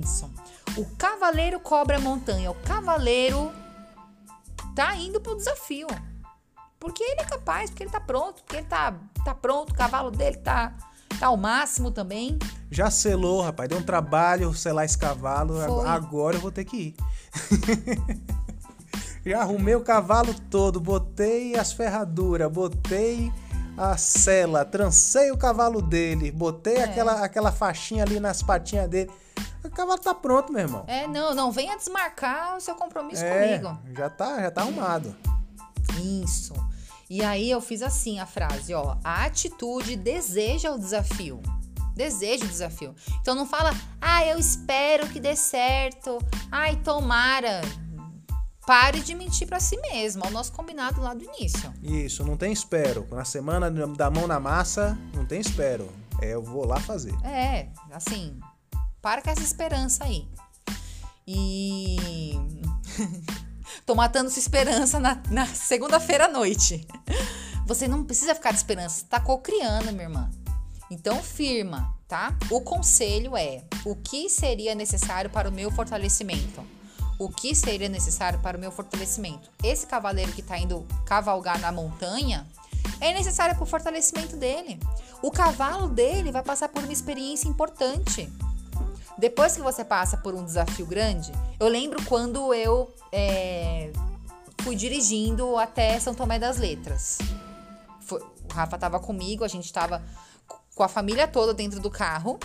Isso. 0.00 0.30
O 0.76 0.84
cavaleiro 0.96 1.60
cobra 1.60 1.96
a 1.96 2.00
montanha. 2.00 2.50
O 2.50 2.54
cavaleiro 2.54 3.52
tá 4.74 4.94
indo 4.96 5.20
pro 5.20 5.36
desafio. 5.36 5.86
Porque 6.78 7.02
ele 7.02 7.20
é 7.20 7.24
capaz, 7.24 7.70
porque 7.70 7.84
ele 7.84 7.90
tá 7.90 8.00
pronto, 8.00 8.42
porque 8.42 8.56
ele 8.56 8.66
tá, 8.66 8.94
tá 9.24 9.34
pronto, 9.34 9.70
o 9.70 9.74
cavalo 9.74 10.10
dele 10.10 10.38
tá, 10.38 10.72
tá 11.20 11.28
ao 11.28 11.36
máximo 11.36 11.92
também. 11.92 12.38
Já 12.70 12.90
selou, 12.90 13.42
rapaz. 13.42 13.68
Deu 13.68 13.78
um 13.78 13.82
trabalho 13.82 14.52
selar 14.54 14.84
esse 14.84 14.98
cavalo. 14.98 15.54
Foi. 15.54 15.86
Agora 15.86 16.36
eu 16.36 16.40
vou 16.40 16.50
ter 16.50 16.64
que 16.64 16.76
ir. 16.76 16.96
Já 19.24 19.42
arrumei 19.42 19.76
o 19.76 19.82
cavalo 19.82 20.34
todo, 20.50 20.80
botei 20.80 21.56
as 21.56 21.72
ferraduras, 21.72 22.50
botei 22.50 23.32
a 23.76 23.96
sela, 23.96 24.64
trancei 24.64 25.30
o 25.30 25.36
cavalo 25.36 25.80
dele, 25.80 26.30
botei 26.30 26.76
é. 26.76 26.84
aquela, 26.84 27.24
aquela 27.24 27.52
faixinha 27.52 28.04
ali 28.04 28.20
nas 28.20 28.42
patinhas 28.42 28.88
dele. 28.88 29.10
O 29.64 29.70
cavalo 29.70 29.98
tá 29.98 30.14
pronto, 30.14 30.52
meu 30.52 30.62
irmão. 30.62 30.84
É, 30.86 31.06
não, 31.06 31.34
não, 31.34 31.52
venha 31.52 31.76
desmarcar 31.76 32.56
o 32.56 32.60
seu 32.60 32.74
compromisso 32.74 33.24
é, 33.24 33.58
comigo. 33.58 33.78
Já 33.96 34.10
tá, 34.10 34.40
já 34.40 34.50
tá 34.50 34.62
arrumado. 34.62 35.16
Isso. 36.02 36.52
E 37.08 37.22
aí 37.22 37.50
eu 37.50 37.60
fiz 37.60 37.82
assim 37.82 38.18
a 38.18 38.26
frase, 38.26 38.74
ó. 38.74 38.96
A 39.04 39.24
atitude 39.24 39.96
deseja 39.96 40.72
o 40.72 40.78
desafio. 40.78 41.40
Deseja 41.94 42.44
o 42.44 42.48
desafio. 42.48 42.94
Então 43.20 43.34
não 43.34 43.46
fala, 43.46 43.70
ah, 44.00 44.24
eu 44.26 44.38
espero 44.38 45.06
que 45.08 45.20
dê 45.20 45.36
certo. 45.36 46.18
Ai, 46.50 46.76
tomara. 46.76 47.60
Pare 48.66 49.00
de 49.00 49.14
mentir 49.14 49.48
para 49.48 49.58
si 49.58 49.76
mesmo. 49.78 50.24
É 50.24 50.28
o 50.28 50.30
nosso 50.30 50.52
combinado 50.52 51.00
lá 51.00 51.14
do 51.14 51.24
início. 51.24 51.72
Isso, 51.82 52.24
não 52.24 52.36
tem 52.36 52.52
espero. 52.52 53.06
Na 53.10 53.24
semana 53.24 53.70
da 53.70 54.10
mão 54.10 54.26
na 54.26 54.38
massa, 54.38 54.96
não 55.14 55.26
tem 55.26 55.40
espero. 55.40 55.88
É, 56.20 56.34
eu 56.34 56.42
vou 56.42 56.64
lá 56.64 56.78
fazer. 56.78 57.12
É, 57.24 57.68
assim, 57.90 58.38
para 59.00 59.20
com 59.20 59.30
essa 59.30 59.42
esperança 59.42 60.04
aí. 60.04 60.28
E. 61.26 62.36
Tô 63.84 63.94
matando 63.96 64.30
sua 64.30 64.38
esperança 64.38 65.00
na, 65.00 65.20
na 65.28 65.46
segunda-feira 65.46 66.26
à 66.26 66.28
noite. 66.28 66.86
Você 67.66 67.88
não 67.88 68.04
precisa 68.04 68.34
ficar 68.34 68.50
de 68.50 68.58
esperança, 68.58 69.04
tá 69.08 69.18
cocriando, 69.18 69.92
minha 69.92 70.04
irmã. 70.04 70.30
Então, 70.90 71.22
firma, 71.22 71.92
tá? 72.06 72.36
O 72.50 72.60
conselho 72.60 73.36
é: 73.36 73.64
o 73.84 73.96
que 73.96 74.28
seria 74.28 74.74
necessário 74.74 75.30
para 75.30 75.48
o 75.48 75.52
meu 75.52 75.70
fortalecimento? 75.70 76.62
O 77.22 77.28
que 77.28 77.54
seria 77.54 77.88
necessário 77.88 78.40
para 78.40 78.56
o 78.56 78.60
meu 78.60 78.72
fortalecimento? 78.72 79.48
Esse 79.62 79.86
cavaleiro 79.86 80.32
que 80.32 80.40
está 80.40 80.58
indo 80.58 80.84
cavalgar 81.06 81.56
na 81.60 81.70
montanha 81.70 82.44
é 83.00 83.14
necessário 83.14 83.54
para 83.54 83.62
o 83.62 83.66
fortalecimento 83.66 84.36
dele. 84.36 84.80
O 85.22 85.30
cavalo 85.30 85.86
dele 85.86 86.32
vai 86.32 86.42
passar 86.42 86.68
por 86.68 86.82
uma 86.82 86.92
experiência 86.92 87.46
importante. 87.46 88.28
Depois 89.16 89.54
que 89.54 89.62
você 89.62 89.84
passa 89.84 90.16
por 90.16 90.34
um 90.34 90.44
desafio 90.44 90.84
grande, 90.84 91.30
eu 91.60 91.68
lembro 91.68 92.04
quando 92.06 92.52
eu 92.52 92.92
é, 93.12 93.92
fui 94.62 94.74
dirigindo 94.74 95.56
até 95.56 96.00
São 96.00 96.16
Tomé 96.16 96.40
das 96.40 96.56
Letras. 96.58 97.18
Foi, 98.00 98.18
o 98.20 98.52
Rafa 98.52 98.74
estava 98.74 98.98
comigo, 98.98 99.44
a 99.44 99.48
gente 99.48 99.66
estava 99.66 100.02
com 100.74 100.82
a 100.82 100.88
família 100.88 101.28
toda 101.28 101.54
dentro 101.54 101.78
do 101.78 101.88
carro 101.88 102.40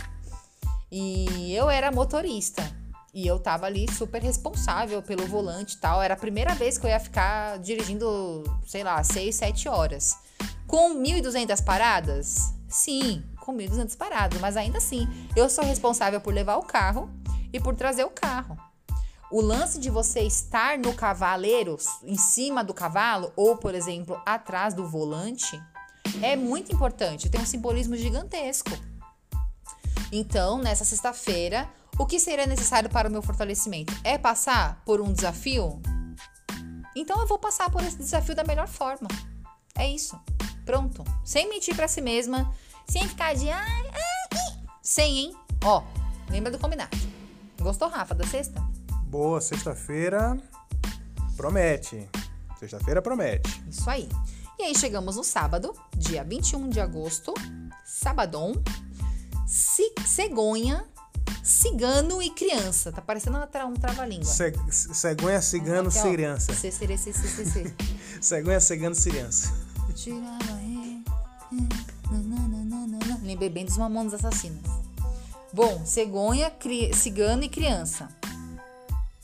e 0.91 1.51
eu 1.55 1.67
era 1.67 1.91
motorista. 1.91 2.76
E 3.17 3.25
eu 3.25 3.39
tava 3.39 3.65
ali 3.65 3.91
super 3.91 4.21
responsável 4.21 5.01
pelo 5.01 5.25
volante 5.25 5.73
e 5.73 5.77
tal. 5.79 6.03
Era 6.03 6.13
a 6.13 6.17
primeira 6.17 6.53
vez 6.53 6.77
que 6.77 6.85
eu 6.85 6.89
ia 6.91 6.99
ficar 6.99 7.57
dirigindo, 7.57 8.43
sei 8.67 8.83
lá, 8.83 9.03
6, 9.03 9.33
7 9.33 9.67
horas. 9.67 10.15
Com 10.67 10.93
1.200 10.93 11.63
paradas? 11.63 12.53
Sim, 12.69 13.23
com 13.39 13.57
1.200 13.57 13.97
paradas, 13.97 14.39
mas 14.39 14.55
ainda 14.55 14.77
assim, 14.77 15.07
eu 15.35 15.49
sou 15.49 15.65
responsável 15.65 16.21
por 16.21 16.31
levar 16.31 16.57
o 16.57 16.63
carro 16.63 17.09
e 17.51 17.59
por 17.59 17.75
trazer 17.75 18.03
o 18.03 18.11
carro. 18.11 18.55
O 19.31 19.41
lance 19.41 19.79
de 19.79 19.89
você 19.89 20.19
estar 20.19 20.77
no 20.77 20.93
cavaleiro, 20.93 21.75
em 22.03 22.17
cima 22.17 22.63
do 22.63 22.71
cavalo, 22.71 23.33
ou, 23.35 23.57
por 23.57 23.73
exemplo, 23.73 24.21
atrás 24.27 24.75
do 24.75 24.87
volante, 24.87 25.59
é 26.21 26.35
muito 26.35 26.71
importante, 26.71 27.31
tem 27.31 27.41
um 27.41 27.47
simbolismo 27.47 27.95
gigantesco. 27.95 28.69
Então, 30.11 30.59
nessa 30.59 30.85
sexta-feira, 30.85 31.67
o 31.97 32.05
que 32.05 32.19
seria 32.19 32.45
necessário 32.45 32.89
para 32.89 33.09
o 33.09 33.11
meu 33.11 33.21
fortalecimento? 33.21 33.93
É 34.03 34.17
passar 34.17 34.81
por 34.85 35.01
um 35.01 35.11
desafio? 35.11 35.81
Então 36.95 37.19
eu 37.19 37.27
vou 37.27 37.39
passar 37.39 37.69
por 37.69 37.83
esse 37.83 37.97
desafio 37.97 38.35
da 38.35 38.43
melhor 38.43 38.67
forma. 38.67 39.07
É 39.75 39.89
isso. 39.89 40.19
Pronto. 40.65 41.03
Sem 41.23 41.49
mentir 41.49 41.75
para 41.75 41.87
si 41.87 42.01
mesma, 42.01 42.53
sem 42.87 43.07
ficar 43.07 43.33
de 43.33 43.49
ai, 43.49 43.91
ai, 43.93 44.67
sem, 44.81 45.17
hein? 45.17 45.35
Ó, 45.63 45.83
lembra 46.29 46.51
do 46.51 46.59
combinado. 46.59 46.97
Gostou, 47.59 47.89
Rafa, 47.89 48.15
da 48.15 48.25
sexta? 48.25 48.61
Boa, 49.03 49.41
sexta-feira 49.41 50.37
promete. 51.35 52.09
Sexta-feira 52.59 53.01
promete. 53.01 53.63
Isso 53.69 53.89
aí. 53.89 54.09
E 54.59 54.63
aí 54.63 54.75
chegamos 54.75 55.15
no 55.15 55.23
sábado, 55.23 55.73
dia 55.95 56.23
21 56.23 56.69
de 56.69 56.79
agosto, 56.79 57.33
sabadão, 57.85 58.53
cegonha, 59.45 60.83
cigano 61.43 62.21
e 62.21 62.29
criança. 62.29 62.91
Tá 62.91 63.01
parecendo 63.01 63.37
um 63.37 63.73
trava-língua. 63.73 64.25
Cegonha, 64.25 65.41
cigano, 65.41 65.89
Aqui, 65.89 66.11
criança. 66.11 66.53
Cegonha, 68.21 68.59
cigano, 68.59 68.95
criança. 68.95 69.53
Lembrei 73.23 73.49
bem 73.49 73.65
dos 73.65 73.77
mamonos 73.77 74.13
assassinos. 74.13 74.61
Bom, 75.53 75.85
cegonha, 75.85 76.51
cigano 76.93 77.43
e 77.43 77.49
criança. 77.49 78.09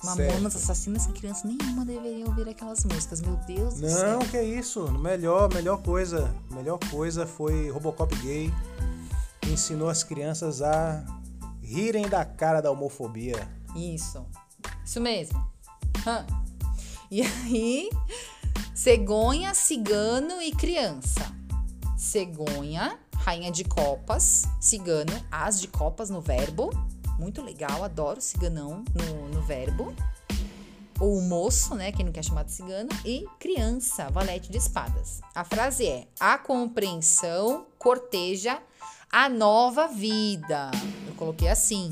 Mamonas 0.04 0.56
assassinas 0.56 1.06
que 1.06 1.14
criança 1.14 1.48
nenhuma 1.48 1.86
deveria 1.86 2.26
ouvir 2.26 2.50
aquelas 2.50 2.84
músicas. 2.84 3.22
Meu 3.22 3.38
Deus 3.48 3.76
do 3.76 3.90
céu. 3.90 4.20
Não, 4.20 4.20
que 4.20 4.36
é 4.36 4.44
isso. 4.44 4.92
Melhor, 4.92 5.54
melhor 5.54 5.82
coisa. 5.82 6.34
Melhor 6.52 6.78
coisa 6.92 7.26
foi 7.26 7.70
Robocop 7.70 8.14
gay. 8.18 8.52
Que 9.42 9.52
ensinou 9.52 9.90
as 9.90 10.04
crianças 10.04 10.62
a 10.62 11.02
rirem 11.64 12.07
da 12.07 12.26
cara 12.26 12.61
da 12.61 12.69
homofobia. 12.69 13.49
Isso. 13.76 14.26
Isso 14.85 15.02
mesmo. 15.02 15.44
E 17.10 17.22
aí, 17.22 17.90
cegonha, 18.76 19.53
cigano 19.53 20.41
e 20.41 20.52
criança. 20.52 21.31
Cegonha, 21.98 22.99
rainha 23.15 23.52
de 23.52 23.64
copas, 23.64 24.44
cigano, 24.60 25.14
as 25.31 25.61
de 25.61 25.68
copas 25.68 26.10
no 26.10 26.19
verbo 26.19 26.69
muito 27.18 27.41
legal, 27.41 27.84
adoro 27.84 28.19
ciganão 28.22 28.84
no, 28.94 29.30
no 29.30 29.41
verbo. 29.41 29.94
Ou 30.99 31.22
moço, 31.22 31.73
né? 31.76 31.91
Quem 31.91 32.06
não 32.06 32.11
quer 32.11 32.23
chamar 32.23 32.44
de 32.44 32.52
cigano. 32.52 32.90
E 33.06 33.26
criança, 33.40 34.10
valete 34.10 34.52
de 34.52 34.57
espadas. 34.57 35.22
A 35.34 35.44
frase 35.44 35.88
é: 35.88 36.07
a 36.19 36.38
compreensão 36.38 37.65
corteja 37.77 38.61
a 39.14 39.30
nova 39.30 39.88
vida. 39.88 40.72
Eu 41.07 41.14
coloquei 41.14 41.48
assim. 41.48 41.91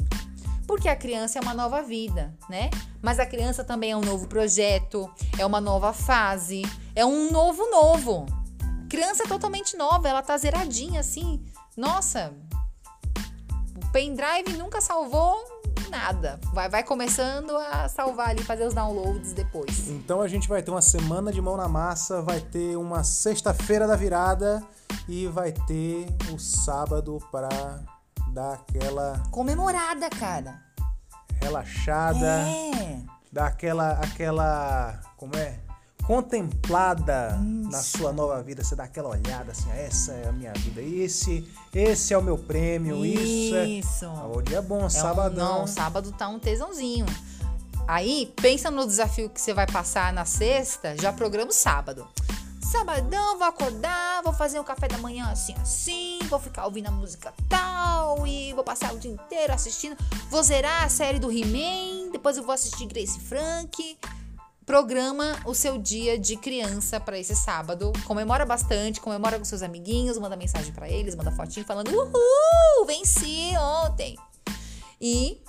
Porque 0.65 0.89
a 0.89 0.95
criança 0.95 1.37
é 1.37 1.41
uma 1.41 1.53
nova 1.53 1.83
vida, 1.83 2.35
né? 2.49 2.71
Mas 2.99 3.19
a 3.19 3.27
criança 3.27 3.63
também 3.63 3.91
é 3.91 3.95
um 3.97 4.01
novo 4.01 4.27
projeto, 4.27 5.07
é 5.37 5.45
uma 5.45 5.61
nova 5.61 5.93
fase, 5.93 6.63
é 6.95 7.05
um 7.05 7.31
novo 7.31 7.69
novo. 7.69 8.25
Criança 8.89 9.23
é 9.23 9.27
totalmente 9.27 9.77
nova, 9.77 10.09
ela 10.09 10.23
tá 10.23 10.35
zeradinha 10.35 11.01
assim. 11.01 11.45
Nossa, 11.77 12.33
pendrive 13.93 14.57
nunca 14.57 14.81
salvou 14.81 15.60
nada. 15.89 16.39
Vai, 16.53 16.69
vai 16.69 16.83
começando 16.83 17.55
a 17.55 17.87
salvar 17.87 18.29
ali, 18.29 18.43
fazer 18.43 18.65
os 18.65 18.73
downloads 18.73 19.33
depois. 19.33 19.89
Então 19.89 20.21
a 20.21 20.27
gente 20.27 20.47
vai 20.47 20.61
ter 20.61 20.71
uma 20.71 20.81
semana 20.81 21.31
de 21.31 21.41
mão 21.41 21.57
na 21.57 21.67
massa, 21.67 22.21
vai 22.21 22.39
ter 22.39 22.75
uma 22.77 23.03
sexta-feira 23.03 23.87
da 23.87 23.95
virada 23.95 24.63
e 25.07 25.27
vai 25.27 25.51
ter 25.51 26.07
o 26.33 26.39
sábado 26.39 27.19
para 27.31 27.49
dar 28.33 28.53
aquela 28.53 29.21
comemorada, 29.31 30.09
cara. 30.09 30.61
Relaxada. 31.41 32.25
É. 32.25 32.99
Dar 33.31 33.47
aquela 33.47 33.93
aquela 33.93 34.99
como 35.15 35.35
é? 35.35 35.60
Contemplada 36.11 37.39
Isso. 37.41 37.71
na 37.71 37.81
sua 37.81 38.11
nova 38.11 38.43
vida, 38.43 38.61
você 38.61 38.75
dá 38.75 38.83
aquela 38.83 39.07
olhada 39.07 39.53
assim, 39.53 39.71
essa 39.71 40.11
é 40.11 40.27
a 40.27 40.31
minha 40.33 40.51
vida, 40.51 40.81
esse, 40.81 41.49
esse 41.73 42.13
é 42.13 42.17
o 42.17 42.21
meu 42.21 42.37
prêmio, 42.37 43.05
isso, 43.05 43.55
isso 43.55 44.05
é. 44.05 44.37
O 44.37 44.41
dia 44.41 44.57
é 44.57 44.61
bom, 44.61 44.87
é 44.87 44.89
sabadão. 44.89 45.55
Um, 45.55 45.59
não, 45.59 45.67
sábado 45.67 46.11
tá 46.11 46.27
um 46.27 46.37
tesãozinho. 46.37 47.05
Aí, 47.87 48.33
pensa 48.41 48.69
no 48.69 48.85
desafio 48.85 49.29
que 49.29 49.39
você 49.39 49.53
vai 49.53 49.65
passar 49.65 50.11
na 50.11 50.25
sexta, 50.25 50.97
já 50.97 51.13
programa 51.13 51.51
o 51.51 51.53
sábado. 51.53 52.05
Sabadão, 52.61 53.37
vou 53.37 53.47
acordar, 53.47 54.21
vou 54.21 54.33
fazer 54.33 54.59
um 54.59 54.65
café 54.65 54.89
da 54.89 54.97
manhã 54.97 55.29
assim, 55.31 55.55
assim, 55.61 56.19
vou 56.29 56.39
ficar 56.39 56.65
ouvindo 56.65 56.87
a 56.87 56.91
música 56.91 57.33
tal 57.47 58.27
e 58.27 58.51
vou 58.51 58.65
passar 58.65 58.93
o 58.93 58.99
dia 58.99 59.11
inteiro 59.11 59.53
assistindo. 59.53 59.95
Vou 60.29 60.43
zerar 60.43 60.83
a 60.83 60.89
série 60.89 61.19
do 61.19 61.31
He-Man, 61.31 62.11
depois 62.11 62.35
eu 62.35 62.43
vou 62.43 62.53
assistir 62.53 62.85
Grace 62.85 63.17
Frank 63.17 63.97
programa 64.71 65.37
o 65.43 65.53
seu 65.53 65.77
dia 65.77 66.17
de 66.17 66.37
criança 66.37 66.97
para 66.97 67.19
esse 67.19 67.35
sábado. 67.35 67.91
Comemora 68.05 68.45
bastante, 68.45 69.01
comemora 69.01 69.37
com 69.37 69.43
seus 69.43 69.61
amiguinhos, 69.61 70.17
manda 70.17 70.37
mensagem 70.37 70.71
para 70.71 70.87
eles, 70.87 71.13
manda 71.13 71.29
fotinho 71.29 71.65
falando: 71.65 71.89
"Uhul, 71.89 72.85
venci 72.87 73.51
ontem". 73.57 74.17
E 75.01 75.41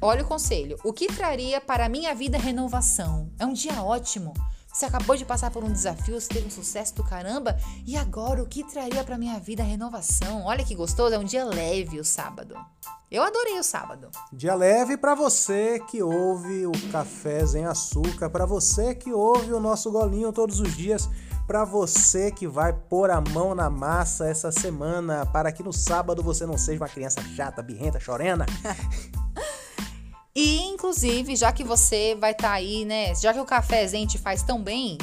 olha 0.00 0.22
o 0.22 0.26
conselho. 0.26 0.78
O 0.82 0.90
que 0.90 1.06
traria 1.06 1.60
para 1.60 1.84
a 1.84 1.88
minha 1.90 2.14
vida 2.14 2.38
renovação? 2.38 3.30
É 3.38 3.44
um 3.44 3.52
dia 3.52 3.82
ótimo. 3.82 4.32
Você 4.72 4.86
acabou 4.86 5.14
de 5.16 5.24
passar 5.26 5.50
por 5.50 5.62
um 5.62 5.70
desafio, 5.70 6.18
você 6.18 6.28
teve 6.28 6.46
um 6.46 6.50
sucesso 6.50 6.94
do 6.94 7.04
caramba, 7.04 7.58
e 7.86 7.94
agora 7.94 8.42
o 8.42 8.46
que 8.46 8.64
traria 8.64 9.04
para 9.04 9.18
minha 9.18 9.38
vida 9.38 9.62
renovação? 9.62 10.44
Olha 10.44 10.64
que 10.64 10.74
gostoso, 10.74 11.14
é 11.14 11.18
um 11.18 11.24
dia 11.24 11.44
leve 11.44 12.00
o 12.00 12.04
sábado. 12.04 12.56
Eu 13.10 13.22
adorei 13.22 13.58
o 13.58 13.62
sábado. 13.62 14.08
Dia 14.32 14.54
leve 14.54 14.96
para 14.96 15.14
você 15.14 15.78
que 15.80 16.02
ouve 16.02 16.66
o 16.66 16.72
Café 16.90 17.46
Sem 17.46 17.66
Açúcar, 17.66 18.30
para 18.30 18.46
você 18.46 18.94
que 18.94 19.12
ouve 19.12 19.52
o 19.52 19.60
nosso 19.60 19.90
golinho 19.90 20.32
todos 20.32 20.58
os 20.58 20.74
dias, 20.74 21.06
para 21.46 21.66
você 21.66 22.30
que 22.30 22.48
vai 22.48 22.72
pôr 22.72 23.10
a 23.10 23.20
mão 23.20 23.54
na 23.54 23.68
massa 23.68 24.26
essa 24.26 24.50
semana, 24.50 25.26
para 25.26 25.52
que 25.52 25.62
no 25.62 25.72
sábado 25.72 26.22
você 26.22 26.46
não 26.46 26.56
seja 26.56 26.80
uma 26.80 26.88
criança 26.88 27.20
chata, 27.36 27.62
birrenta, 27.62 28.00
chorena. 28.00 28.46
e 30.34 30.62
inclusive, 30.62 31.36
já 31.36 31.52
que 31.52 31.62
você 31.62 32.14
vai 32.14 32.32
estar 32.32 32.48
tá 32.48 32.54
aí, 32.54 32.84
né, 32.84 33.14
já 33.14 33.32
que 33.32 33.40
o 33.40 33.44
Café 33.44 33.86
Zen 33.86 34.06
te 34.06 34.18
faz 34.18 34.42
tão 34.42 34.62
bem, 34.62 34.96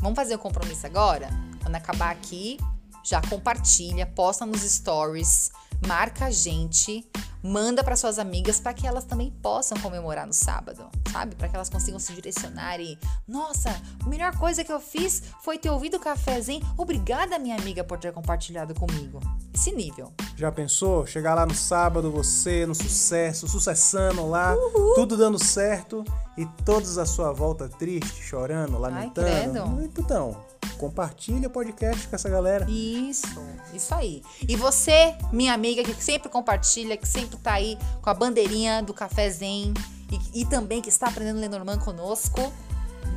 vamos 0.00 0.16
fazer 0.16 0.36
um 0.36 0.38
compromisso 0.38 0.86
agora? 0.86 1.28
Quando 1.62 1.76
acabar 1.76 2.10
aqui, 2.10 2.58
já 3.04 3.20
compartilha, 3.20 4.06
posta 4.06 4.46
nos 4.46 4.62
stories, 4.62 5.50
marca 5.86 6.26
a 6.26 6.30
gente, 6.30 7.06
manda 7.42 7.84
para 7.84 7.94
suas 7.96 8.18
amigas 8.18 8.58
para 8.58 8.72
que 8.72 8.86
elas 8.86 9.04
também 9.04 9.30
possam 9.42 9.78
comemorar 9.78 10.26
no 10.26 10.32
sábado, 10.32 10.88
sabe? 11.12 11.34
Para 11.34 11.48
que 11.48 11.54
elas 11.56 11.68
consigam 11.68 11.98
se 12.00 12.12
direcionar 12.14 12.80
e, 12.80 12.98
nossa, 13.28 13.70
a 14.02 14.08
melhor 14.08 14.36
coisa 14.38 14.64
que 14.64 14.72
eu 14.72 14.80
fiz 14.80 15.22
foi 15.42 15.58
ter 15.58 15.70
ouvido 15.70 15.98
o 15.98 16.00
cafezinho. 16.00 16.64
Obrigada, 16.78 17.38
minha 17.38 17.56
amiga, 17.56 17.84
por 17.84 17.98
ter 17.98 18.12
compartilhado 18.12 18.74
comigo. 18.74 19.20
Esse 19.52 19.72
nível. 19.72 20.12
Já 20.36 20.50
pensou? 20.50 21.06
Chegar 21.06 21.34
lá 21.34 21.44
no 21.46 21.54
sábado, 21.54 22.10
você 22.10 22.64
no 22.66 22.74
sucesso, 22.74 23.46
sucessando 23.46 24.26
lá, 24.28 24.54
Uhul. 24.56 24.94
tudo 24.94 25.16
dando 25.16 25.38
certo 25.38 26.02
e 26.36 26.46
todos 26.64 26.98
à 26.98 27.04
sua 27.06 27.30
volta 27.32 27.68
triste, 27.68 28.22
chorando, 28.22 28.78
lamentando. 28.78 29.28
Ai, 29.28 29.42
credo. 29.50 29.90
Então, 30.00 30.44
Compartilha 30.84 31.48
o 31.48 31.50
podcast 31.50 32.06
com 32.06 32.14
essa 32.14 32.28
galera. 32.28 32.66
Isso, 32.68 33.42
isso 33.72 33.94
aí. 33.94 34.22
E 34.46 34.54
você, 34.54 35.16
minha 35.32 35.54
amiga, 35.54 35.82
que 35.82 35.94
sempre 36.04 36.28
compartilha, 36.28 36.94
que 36.94 37.08
sempre 37.08 37.38
tá 37.38 37.54
aí 37.54 37.78
com 38.02 38.10
a 38.10 38.12
bandeirinha 38.12 38.82
do 38.82 38.92
Café 38.92 39.30
Zen 39.30 39.72
e, 40.12 40.42
e 40.42 40.44
também 40.44 40.82
que 40.82 40.90
está 40.90 41.08
aprendendo 41.08 41.40
Lenormand 41.40 41.78
conosco. 41.78 42.52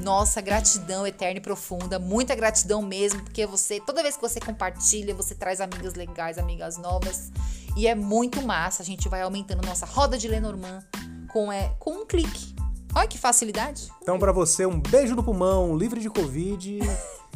Nossa, 0.01 0.39
gratidão 0.39 1.05
eterna 1.05 1.39
e 1.39 1.41
profunda, 1.41 1.99
muita 1.99 2.35
gratidão 2.35 2.81
mesmo, 2.81 3.21
porque 3.21 3.45
você, 3.45 3.81
toda 3.81 4.01
vez 4.01 4.15
que 4.15 4.21
você 4.21 4.39
compartilha, 4.39 5.13
você 5.13 5.35
traz 5.35 5.59
amigas 5.59 5.93
legais, 5.93 6.37
amigas 6.37 6.77
novas, 6.77 7.33
e 7.75 7.85
é 7.85 7.95
muito 7.95 8.41
massa. 8.41 8.81
A 8.81 8.85
gente 8.85 9.09
vai 9.09 9.23
aumentando 9.23 9.65
nossa 9.65 9.85
roda 9.85 10.17
de 10.17 10.29
Lenormand 10.29 10.85
com, 11.33 11.51
é, 11.51 11.75
com 11.79 12.03
um 12.03 12.05
clique. 12.05 12.55
Olha 12.95 13.07
que 13.09 13.17
facilidade. 13.17 13.89
Então, 14.01 14.17
para 14.17 14.31
você, 14.31 14.65
um 14.65 14.79
beijo 14.79 15.15
no 15.15 15.23
pulmão, 15.23 15.77
livre 15.77 15.99
de 15.99 16.09
Covid. 16.09 16.79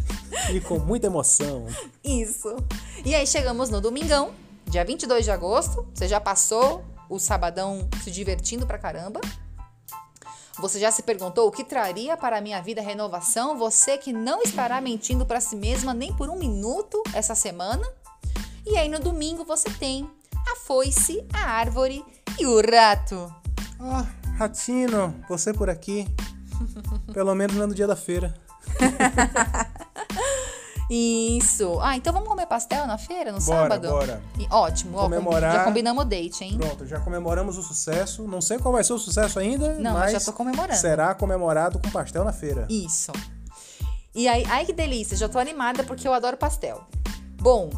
e 0.53 0.60
com 0.60 0.80
muita 0.80 1.07
emoção. 1.07 1.65
Isso. 2.03 2.56
E 3.06 3.14
aí 3.15 3.26
chegamos 3.26 3.69
no 3.69 3.82
domingão, 3.82 4.32
dia 4.68 4.84
22 4.84 5.26
de 5.26 5.32
agosto. 5.32 5.88
Você 5.94 6.07
já 6.07 6.19
passou 6.19 6.84
o 7.10 7.19
sabadão 7.19 7.88
se 8.03 8.11
divertindo 8.11 8.65
pra 8.65 8.78
caramba? 8.78 9.19
Você 10.60 10.80
já 10.80 10.91
se 10.91 11.02
perguntou 11.02 11.48
o 11.48 11.52
que 11.52 11.64
traria 11.64 12.15
para 12.15 12.38
a 12.38 12.41
minha 12.41 12.61
vida 12.61 12.82
renovação? 12.82 13.57
Você 13.57 13.98
que 13.98 14.14
não 14.14 14.41
estará 14.44 14.80
mentindo 14.80 15.26
para 15.26 15.41
si 15.41 15.56
mesma 15.56 15.94
nem 15.94 16.14
por 16.14 16.30
um 16.30 16.38
minuto 16.38 17.02
essa 17.14 17.34
semana? 17.34 17.88
E 18.65 18.78
aí 18.78 18.88
no 18.88 18.99
domingo 18.99 19.44
você 19.44 19.69
tem 19.69 20.07
a 20.52 20.56
foice, 20.57 21.26
a 21.34 21.40
árvore 21.40 22.06
e 22.40 22.45
o 22.45 22.61
rato. 22.61 23.34
Ah, 23.80 24.06
ratinho, 24.38 25.15
você 25.28 25.53
por 25.53 25.69
aqui. 25.69 26.07
Pelo 27.11 27.34
menos 27.34 27.56
não 27.56 27.64
é 27.64 27.68
no 27.68 27.73
dia 27.73 27.88
da 27.88 27.95
feira. 27.95 28.34
Isso. 30.94 31.80
Ah, 31.82 31.96
então 31.96 32.12
vamos 32.12 32.28
comer 32.28 32.46
pastel 32.48 32.86
na 32.86 32.98
feira, 32.98 33.32
no 33.32 33.40
bora, 33.40 33.62
sábado? 33.62 33.88
Bora, 33.88 34.22
bora. 34.38 34.48
Ótimo. 34.52 34.98
Comemorar. 34.98 35.54
Já 35.54 35.64
combinamos 35.64 36.04
o 36.04 36.06
date, 36.06 36.44
hein? 36.44 36.58
Pronto, 36.58 36.86
já 36.86 37.00
comemoramos 37.00 37.58
o 37.58 37.64
sucesso. 37.64 38.28
Não 38.28 38.42
sei 38.42 38.60
qual 38.60 38.74
vai 38.74 38.84
ser 38.84 38.92
o 38.92 39.00
sucesso 39.00 39.40
ainda, 39.40 39.76
Não, 39.76 39.94
mas 39.94 40.12
já 40.12 40.20
tô 40.20 40.34
comemorando. 40.34 40.78
será 40.78 41.16
comemorado 41.16 41.80
com 41.80 41.90
pastel 41.90 42.26
na 42.26 42.34
feira. 42.34 42.68
Isso. 42.70 43.14
E 44.14 44.28
aí, 44.28 44.44
ai 44.50 44.66
que 44.66 44.74
delícia, 44.74 45.16
já 45.16 45.30
tô 45.30 45.40
animada 45.40 45.82
porque 45.86 46.06
eu 46.06 46.14
adoro 46.14 46.36
pastel. 46.36 46.84
Bom, 47.42 47.70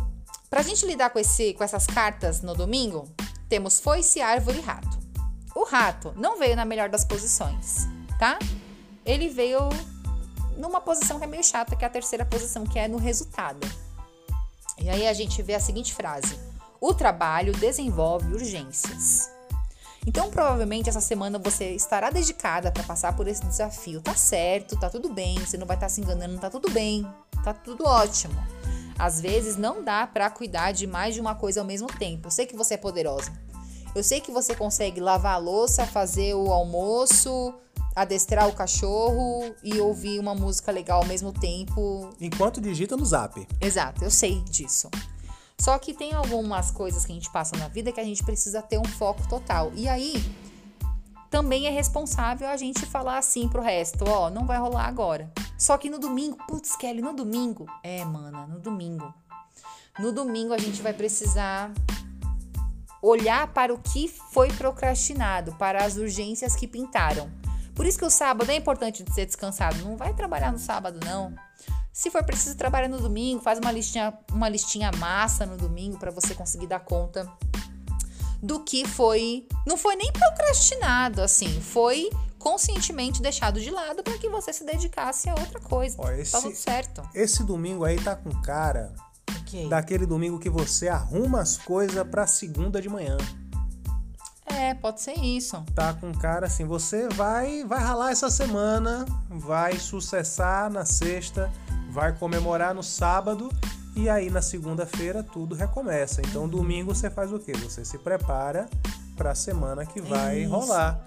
pra 0.49 0.63
gente 0.63 0.83
lidar 0.83 1.11
com, 1.11 1.19
esse, 1.19 1.53
com 1.53 1.63
essas 1.63 1.85
cartas 1.85 2.41
no 2.41 2.55
domingo, 2.55 3.07
temos 3.47 3.79
foice, 3.79 4.21
árvore 4.21 4.57
e 4.57 4.61
rato. 4.61 4.97
O 5.55 5.65
rato 5.65 6.11
não 6.17 6.39
veio 6.39 6.55
na 6.55 6.65
melhor 6.65 6.89
das 6.89 7.05
posições, 7.05 7.87
tá? 8.17 8.39
Ele 9.05 9.29
veio 9.29 9.69
numa 10.57 10.81
posição 10.81 11.17
que 11.17 11.25
é 11.25 11.27
meio 11.27 11.43
chata, 11.43 11.75
que 11.75 11.83
é 11.83 11.87
a 11.87 11.91
terceira 11.91 12.25
posição, 12.25 12.65
que 12.65 12.79
é 12.79 12.87
no 12.87 12.97
resultado. 12.97 13.67
E 14.77 14.89
aí 14.89 15.07
a 15.07 15.13
gente 15.13 15.41
vê 15.41 15.53
a 15.53 15.59
seguinte 15.59 15.93
frase: 15.93 16.37
O 16.79 16.93
trabalho 16.93 17.53
desenvolve 17.53 18.33
urgências. 18.33 19.31
Então, 20.05 20.29
provavelmente 20.29 20.89
essa 20.89 20.99
semana 20.99 21.39
você 21.39 21.71
estará 21.71 22.09
dedicada 22.09 22.71
para 22.71 22.83
passar 22.83 23.15
por 23.15 23.27
esse 23.27 23.45
desafio. 23.45 24.01
Tá 24.01 24.13
certo, 24.15 24.77
tá 24.77 24.89
tudo 24.89 25.13
bem, 25.13 25.39
você 25.39 25.57
não 25.57 25.65
vai 25.65 25.77
estar 25.77 25.85
tá 25.85 25.89
se 25.89 26.01
enganando, 26.01 26.39
tá 26.39 26.49
tudo 26.49 26.69
bem, 26.69 27.07
tá 27.43 27.53
tudo 27.53 27.85
ótimo. 27.85 28.35
Às 28.99 29.21
vezes 29.21 29.55
não 29.55 29.83
dá 29.83 30.05
para 30.05 30.29
cuidar 30.29 30.71
de 30.71 30.85
mais 30.85 31.15
de 31.15 31.21
uma 31.21 31.35
coisa 31.35 31.61
ao 31.61 31.65
mesmo 31.65 31.87
tempo. 31.87 32.27
Eu 32.27 32.31
sei 32.31 32.45
que 32.45 32.55
você 32.55 32.73
é 32.73 32.77
poderosa. 32.77 33.31
Eu 33.95 34.03
sei 34.03 34.19
que 34.19 34.31
você 34.31 34.55
consegue 34.55 34.99
lavar 34.99 35.35
a 35.35 35.37
louça, 35.37 35.85
fazer 35.85 36.33
o 36.33 36.51
almoço, 36.51 37.53
adestrar 37.95 38.47
o 38.47 38.53
cachorro 38.53 39.53
e 39.63 39.79
ouvir 39.79 40.19
uma 40.19 40.33
música 40.33 40.71
legal 40.71 41.01
ao 41.01 41.07
mesmo 41.07 41.31
tempo. 41.31 42.09
Enquanto 42.19 42.61
digita 42.61 42.97
no 42.97 43.05
zap. 43.05 43.47
Exato, 43.61 44.03
eu 44.03 44.11
sei 44.11 44.41
disso. 44.41 44.89
Só 45.59 45.77
que 45.77 45.93
tem 45.93 46.13
algumas 46.13 46.71
coisas 46.71 47.05
que 47.05 47.11
a 47.11 47.15
gente 47.15 47.31
passa 47.31 47.55
na 47.57 47.67
vida 47.67 47.91
que 47.91 47.99
a 47.99 48.03
gente 48.03 48.23
precisa 48.23 48.61
ter 48.61 48.77
um 48.77 48.85
foco 48.85 49.27
total. 49.29 49.71
E 49.75 49.87
aí, 49.87 50.21
também 51.29 51.67
é 51.67 51.69
responsável 51.69 52.47
a 52.47 52.57
gente 52.57 52.85
falar 52.85 53.17
assim 53.17 53.47
pro 53.47 53.61
resto, 53.61 54.05
ó, 54.07 54.29
não 54.29 54.45
vai 54.45 54.59
rolar 54.59 54.85
agora. 54.85 55.31
Só 55.57 55.77
que 55.77 55.89
no 55.89 55.97
domingo, 55.97 56.37
putz, 56.47 56.75
Kelly, 56.75 57.01
no 57.01 57.13
domingo, 57.13 57.65
é, 57.81 58.03
mana, 58.03 58.45
no 58.45 58.59
domingo. 58.59 59.13
No 59.99 60.11
domingo 60.11 60.53
a 60.53 60.57
gente 60.57 60.81
vai 60.81 60.93
precisar 60.93 61.71
olhar 63.01 63.47
para 63.53 63.73
o 63.73 63.77
que 63.77 64.07
foi 64.07 64.49
procrastinado, 64.53 65.53
para 65.55 65.83
as 65.83 65.97
urgências 65.97 66.55
que 66.55 66.67
pintaram. 66.67 67.29
Por 67.75 67.85
isso 67.85 67.97
que 67.97 68.05
o 68.05 68.09
sábado 68.09 68.49
é 68.49 68.55
importante 68.55 69.03
de 69.03 69.13
ser 69.13 69.25
descansado. 69.25 69.77
Não 69.83 69.97
vai 69.97 70.13
trabalhar 70.13 70.51
no 70.51 70.59
sábado, 70.59 70.99
não. 71.03 71.33
Se 71.91 72.09
for 72.09 72.23
preciso, 72.23 72.55
trabalha 72.55 72.87
no 72.87 72.99
domingo, 72.99 73.41
faz 73.41 73.59
uma 73.59 73.71
listinha, 73.71 74.13
uma 74.31 74.49
listinha 74.49 74.91
massa 74.97 75.45
no 75.45 75.57
domingo 75.57 75.97
para 75.97 76.09
você 76.09 76.33
conseguir 76.33 76.67
dar 76.67 76.79
conta 76.79 77.31
do 78.41 78.59
que 78.59 78.85
foi. 78.87 79.47
Não 79.65 79.77
foi 79.77 79.95
nem 79.95 80.11
procrastinado, 80.11 81.21
assim, 81.21 81.61
foi 81.61 82.09
conscientemente 82.37 83.21
deixado 83.21 83.61
de 83.61 83.71
lado 83.71 84.03
para 84.03 84.17
que 84.17 84.27
você 84.27 84.51
se 84.51 84.65
dedicasse 84.65 85.29
a 85.29 85.35
outra 85.35 85.61
coisa. 85.61 85.95
Ó, 85.99 86.11
esse, 86.11 86.31
tá 86.31 86.41
tudo 86.41 86.55
certo. 86.55 87.01
Esse 87.15 87.43
domingo 87.43 87.85
aí 87.85 87.95
tá 88.01 88.15
com 88.15 88.29
cara 88.41 88.93
okay. 89.39 89.69
daquele 89.69 90.05
domingo 90.05 90.37
que 90.37 90.49
você 90.49 90.89
arruma 90.89 91.39
as 91.39 91.57
coisas 91.57 92.05
para 92.07 92.27
segunda 92.27 92.81
de 92.81 92.89
manhã. 92.89 93.17
É, 94.45 94.73
pode 94.73 95.01
ser 95.01 95.17
isso. 95.19 95.63
Tá 95.73 95.93
com 95.93 96.11
cara 96.13 96.47
assim, 96.47 96.65
você 96.65 97.07
vai 97.09 97.63
vai 97.63 97.79
ralar 97.79 98.11
essa 98.11 98.29
semana, 98.29 99.05
vai 99.29 99.79
sucessar 99.79 100.69
na 100.69 100.85
sexta, 100.85 101.51
vai 101.89 102.11
comemorar 102.13 102.73
no 102.73 102.83
sábado 102.83 103.49
e 103.95 104.09
aí 104.09 104.29
na 104.29 104.41
segunda-feira 104.41 105.23
tudo 105.23 105.55
recomeça. 105.55 106.21
Então 106.21 106.47
domingo 106.47 106.93
você 106.93 107.09
faz 107.09 107.31
o 107.31 107.39
quê? 107.39 107.53
Você 107.53 107.85
se 107.85 107.97
prepara 107.97 108.69
para 109.15 109.31
a 109.31 109.35
semana 109.35 109.85
que 109.85 110.01
vai 110.01 110.39
isso. 110.39 110.51
rolar. 110.51 110.99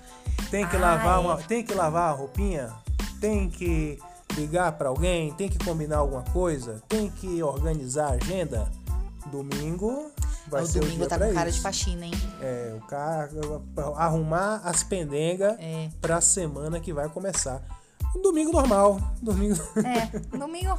Tem 0.50 0.66
que 0.66 0.76
Ai. 0.76 0.82
lavar 0.82 1.20
uma, 1.20 1.36
tem 1.36 1.62
que 1.64 1.74
lavar 1.74 2.10
a 2.10 2.12
roupinha, 2.12 2.72
tem 3.20 3.48
que 3.50 3.98
ligar 4.36 4.72
para 4.72 4.88
alguém, 4.88 5.32
tem 5.34 5.48
que 5.48 5.58
combinar 5.58 5.98
alguma 5.98 6.22
coisa, 6.22 6.82
tem 6.88 7.10
que 7.10 7.42
organizar 7.42 8.08
a 8.08 8.12
agenda. 8.12 8.70
Domingo 9.30 10.12
Vai 10.48 10.62
o 10.62 10.68
domingo 10.68 11.06
tá 11.06 11.18
com 11.18 11.34
cara 11.34 11.50
de 11.50 11.60
faxina, 11.60 12.06
hein? 12.06 12.12
É, 12.40 12.74
o 12.76 12.80
cara 12.86 13.30
arrumar 13.96 14.60
as 14.64 14.82
pendengas 14.82 15.56
é. 15.58 15.90
pra 16.00 16.20
semana 16.20 16.80
que 16.80 16.92
vai 16.92 17.08
começar. 17.08 17.62
Um 18.14 18.22
domingo 18.22 18.52
normal. 18.52 19.00
Domingo. 19.20 19.56
É, 19.84 20.18
domingo. 20.36 20.78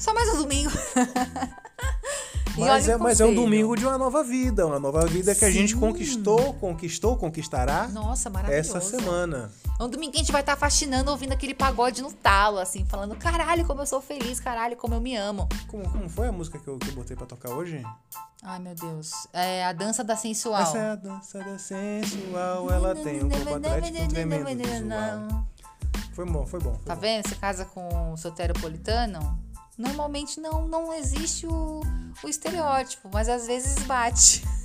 Só 0.00 0.12
mais 0.12 0.28
um 0.30 0.38
domingo. 0.38 0.70
Mas, 2.58 2.88
é, 2.88 2.96
mas 2.96 3.20
é 3.20 3.24
um 3.24 3.34
domingo 3.34 3.76
de 3.76 3.84
uma 3.84 3.98
nova 3.98 4.24
vida, 4.24 4.66
uma 4.66 4.78
nova 4.78 5.06
vida 5.06 5.34
que 5.34 5.40
Sim. 5.40 5.46
a 5.46 5.50
gente 5.50 5.76
conquistou, 5.76 6.54
conquistou, 6.54 7.16
conquistará. 7.16 7.88
Nossa, 7.88 8.30
maravilhoso. 8.30 8.76
Essa 8.76 8.80
semana. 8.80 9.50
É 9.78 9.82
um 9.82 9.88
domingo 9.88 10.12
que 10.12 10.18
a 10.18 10.20
gente 10.20 10.32
vai 10.32 10.40
estar 10.40 10.54
tá 10.54 10.60
faxinando, 10.60 11.10
ouvindo 11.10 11.32
aquele 11.32 11.54
pagode 11.54 12.00
no 12.00 12.12
talo, 12.12 12.58
assim, 12.58 12.84
falando: 12.86 13.14
caralho, 13.16 13.66
como 13.66 13.82
eu 13.82 13.86
sou 13.86 14.00
feliz, 14.00 14.40
caralho, 14.40 14.76
como 14.76 14.94
eu 14.94 15.00
me 15.00 15.14
amo. 15.16 15.48
Como, 15.68 15.88
como 15.90 16.08
foi 16.08 16.28
a 16.28 16.32
música 16.32 16.58
que 16.58 16.66
eu, 16.66 16.78
que 16.78 16.88
eu 16.88 16.94
botei 16.94 17.14
pra 17.14 17.26
tocar 17.26 17.50
hoje? 17.50 17.82
Ai, 18.42 18.58
meu 18.58 18.74
Deus. 18.74 19.10
É 19.32 19.64
a 19.64 19.72
dança 19.72 20.02
da 20.02 20.16
sensual. 20.16 20.62
Essa 20.62 20.78
é 20.78 20.90
a 20.90 20.94
dança 20.94 21.38
da 21.40 21.58
sensual, 21.58 22.70
ela 22.70 22.94
tem 22.94 23.22
um 23.22 23.28
corpo 23.28 23.54
atlético 23.54 24.08
tremendo 24.08 24.46
visual. 24.46 25.46
Foi 26.12 26.24
bom, 26.24 26.46
foi 26.46 26.60
bom. 26.60 26.74
Foi 26.74 26.84
tá 26.86 26.94
bom. 26.94 27.00
vendo? 27.02 27.28
Você 27.28 27.34
casa 27.34 27.66
com 27.66 28.12
o 28.12 28.16
soteropolitano? 28.16 29.38
Normalmente 29.76 30.40
não, 30.40 30.66
não 30.66 30.94
existe 30.94 31.46
o, 31.46 31.82
o 32.22 32.28
estereótipo, 32.28 33.08
mas 33.12 33.28
às 33.28 33.46
vezes 33.46 33.78
bate. 33.84 34.44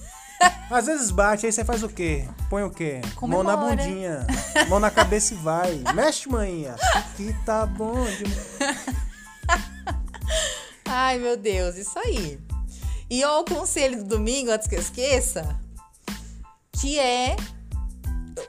Às 0.72 0.88
vezes 0.88 1.11
bate, 1.11 1.45
aí 1.45 1.52
você 1.52 1.64
faz 1.64 1.84
o 1.84 1.90
quê? 1.90 2.28
Põe 2.49 2.64
o 2.64 2.72
quê? 2.72 3.02
Comemora. 3.15 3.56
Mão 3.56 3.69
na 3.69 3.76
bundinha, 3.76 4.26
mão 4.69 4.80
na 4.80 4.90
cabeça 4.90 5.36
e 5.36 5.38
vai. 5.38 5.84
Mexe, 5.94 6.28
manhinha. 6.28 6.76
Que 7.15 7.32
tá 7.45 7.64
bom. 7.65 8.03
De... 8.06 8.23
Ai, 10.86 11.19
meu 11.19 11.38
Deus, 11.38 11.76
isso 11.76 11.99
aí. 11.99 12.40
E 13.07 13.23
ó, 13.23 13.41
o 13.41 13.45
conselho 13.45 13.98
do 13.98 14.06
domingo, 14.06 14.49
antes 14.49 14.68
que 14.68 14.76
eu 14.76 14.80
esqueça, 14.80 15.60
que 16.72 16.98
é. 16.98 17.36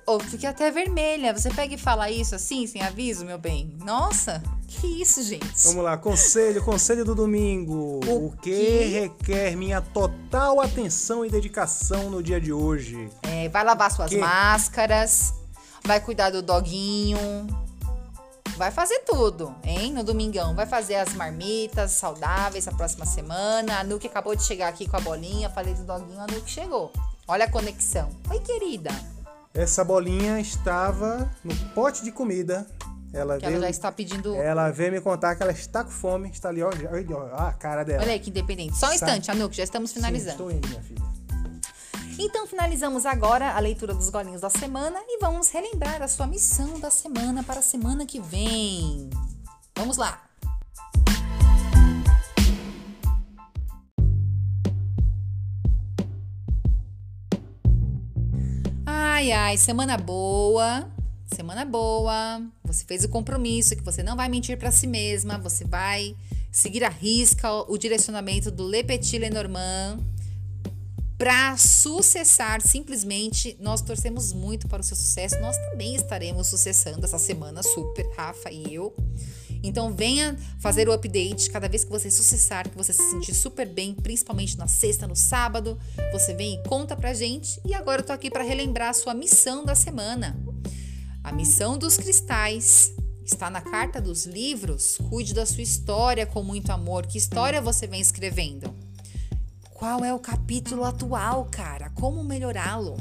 Oh, 0.06 0.18
fique 0.20 0.46
até 0.46 0.70
vermelha. 0.70 1.32
Você 1.36 1.50
pega 1.50 1.74
e 1.74 1.78
fala 1.78 2.10
isso 2.10 2.34
assim, 2.34 2.66
sem 2.66 2.82
aviso, 2.82 3.24
meu 3.24 3.38
bem. 3.38 3.76
Nossa, 3.84 4.42
Que 4.68 4.86
isso, 5.02 5.22
gente? 5.22 5.64
Vamos 5.64 5.84
lá, 5.84 5.96
conselho, 5.98 6.62
conselho 6.64 7.04
do 7.04 7.14
domingo. 7.14 8.00
O 8.06 8.26
O, 8.28 8.36
que, 8.40 8.50
que? 8.50 8.84
requer 8.84 9.54
minha 9.56 9.80
total 9.82 10.60
atenção 10.60 11.24
e 11.26 11.30
dedicação 11.30 12.08
no 12.10 12.22
dia 12.22 12.40
de 12.40 12.52
hoje? 12.52 13.08
É, 13.22 13.48
vai 13.48 13.64
lavar 13.64 13.90
suas 13.90 14.08
Que? 14.10 14.16
máscaras, 14.18 15.34
vai 15.84 16.00
cuidar 16.00 16.30
do 16.30 16.40
doguinho, 16.42 17.18
vai 18.56 18.70
fazer 18.70 19.00
tudo, 19.00 19.54
hein? 19.64 19.92
No 19.92 20.02
domingão, 20.04 20.54
vai 20.54 20.66
fazer 20.66 20.94
as 20.96 21.12
marmitas 21.14 21.92
saudáveis 21.92 22.66
a 22.68 22.72
próxima 22.72 23.04
semana. 23.04 23.80
A 23.80 23.84
Nuke 23.84 24.06
acabou 24.06 24.34
de 24.34 24.42
chegar 24.44 24.68
aqui 24.68 24.88
com 24.88 24.96
a 24.96 25.00
bolinha, 25.00 25.50
falei 25.50 25.74
do 25.74 25.84
doguinho, 25.84 26.20
a 26.20 26.26
Nuke 26.26 26.50
chegou. 26.50 26.90
Olha 27.28 27.44
a 27.44 27.50
conexão. 27.50 28.08
Oi, 28.30 28.40
querida. 28.40 28.90
Essa 29.54 29.84
bolinha 29.84 30.40
estava 30.40 31.30
no 31.44 31.54
pote 31.74 32.02
de 32.04 32.10
comida. 32.10 32.66
Ela 33.12 33.36
Que 33.36 33.44
ela 33.44 33.50
veio, 33.52 33.60
já 33.60 33.68
está 33.70 33.92
pedindo. 33.92 34.34
ela 34.36 34.70
veio 34.70 34.90
me 34.92 35.00
contar 35.00 35.34
que 35.36 35.42
ela 35.42 35.52
está 35.52 35.84
com 35.84 35.90
fome. 35.90 36.30
Está 36.30 36.48
ali, 36.48 36.62
ó, 36.62 36.70
ó, 36.70 37.36
a 37.48 37.52
cara 37.52 37.84
dela. 37.84 38.02
Olha 38.02 38.12
aí 38.12 38.18
que 38.20 38.30
independente. 38.30 38.74
Só 38.76 38.86
um 38.86 38.88
Sabe? 38.90 38.94
instante, 38.94 39.30
Anuque, 39.30 39.56
já 39.56 39.64
estamos 39.64 39.90
Sim, 39.90 39.96
finalizando. 39.96 40.30
estou 40.30 40.50
indo, 40.50 40.66
minha 40.68 40.82
filha. 40.82 41.02
Então 42.18 42.46
finalizamos 42.46 43.04
agora 43.04 43.52
a 43.52 43.58
leitura 43.60 43.92
dos 43.92 44.08
golinhos 44.08 44.40
da 44.40 44.48
semana 44.48 44.98
e 45.06 45.18
vamos 45.18 45.50
relembrar 45.50 46.00
a 46.02 46.08
sua 46.08 46.26
missão 46.26 46.78
da 46.80 46.90
semana 46.90 47.42
para 47.42 47.60
a 47.60 47.62
semana 47.62 48.06
que 48.06 48.20
vem. 48.20 49.10
Vamos 49.76 49.96
lá! 49.98 50.22
Ai, 59.22 59.30
ai, 59.30 59.56
semana 59.56 59.96
boa. 59.96 60.90
Semana 61.32 61.64
boa. 61.64 62.42
Você 62.64 62.84
fez 62.84 63.04
o 63.04 63.08
compromisso 63.08 63.76
que 63.76 63.82
você 63.84 64.02
não 64.02 64.16
vai 64.16 64.28
mentir 64.28 64.58
para 64.58 64.72
si 64.72 64.84
mesma, 64.84 65.38
você 65.38 65.64
vai 65.64 66.16
seguir 66.50 66.82
à 66.82 66.88
risca 66.88 67.48
o 67.70 67.78
direcionamento 67.78 68.50
do 68.50 68.66
Le 68.66 68.82
Petit 68.82 69.18
Lenormand 69.18 70.00
para 71.16 71.56
sucessar 71.56 72.60
simplesmente, 72.60 73.56
nós 73.60 73.80
torcemos 73.80 74.32
muito 74.32 74.66
para 74.66 74.80
o 74.80 74.84
seu 74.84 74.96
sucesso. 74.96 75.38
Nós 75.38 75.56
também 75.56 75.94
estaremos 75.94 76.48
sucessando 76.48 77.04
essa 77.04 77.16
semana 77.16 77.62
super, 77.62 78.04
Rafa 78.16 78.50
e 78.50 78.74
eu. 78.74 78.92
Então 79.62 79.94
venha 79.94 80.36
fazer 80.58 80.88
o 80.88 80.92
update 80.92 81.50
cada 81.50 81.68
vez 81.68 81.84
que 81.84 81.90
você 81.90 82.10
sucessar, 82.10 82.68
que 82.68 82.76
você 82.76 82.92
se 82.92 83.02
sentir 83.10 83.34
super 83.34 83.66
bem, 83.66 83.94
principalmente 83.94 84.58
na 84.58 84.66
sexta, 84.66 85.06
no 85.06 85.14
sábado. 85.14 85.78
Você 86.12 86.34
vem 86.34 86.54
e 86.54 86.68
conta 86.68 86.96
pra 86.96 87.14
gente. 87.14 87.60
E 87.64 87.74
agora 87.74 88.00
eu 88.02 88.06
tô 88.06 88.12
aqui 88.12 88.30
para 88.30 88.42
relembrar 88.42 88.90
a 88.90 88.94
sua 88.94 89.14
missão 89.14 89.64
da 89.64 89.74
semana. 89.74 90.36
A 91.22 91.30
missão 91.30 91.78
dos 91.78 91.96
cristais 91.96 92.92
está 93.24 93.48
na 93.48 93.60
carta 93.60 94.00
dos 94.00 94.26
livros. 94.26 94.98
Cuide 95.08 95.32
da 95.32 95.46
sua 95.46 95.62
história 95.62 96.26
com 96.26 96.42
muito 96.42 96.70
amor. 96.70 97.06
Que 97.06 97.18
história 97.18 97.60
você 97.60 97.86
vem 97.86 98.00
escrevendo? 98.00 98.74
Qual 99.70 100.04
é 100.04 100.12
o 100.12 100.18
capítulo 100.18 100.84
atual, 100.84 101.46
cara? 101.50 101.90
Como 101.90 102.22
melhorá-lo? 102.24 102.96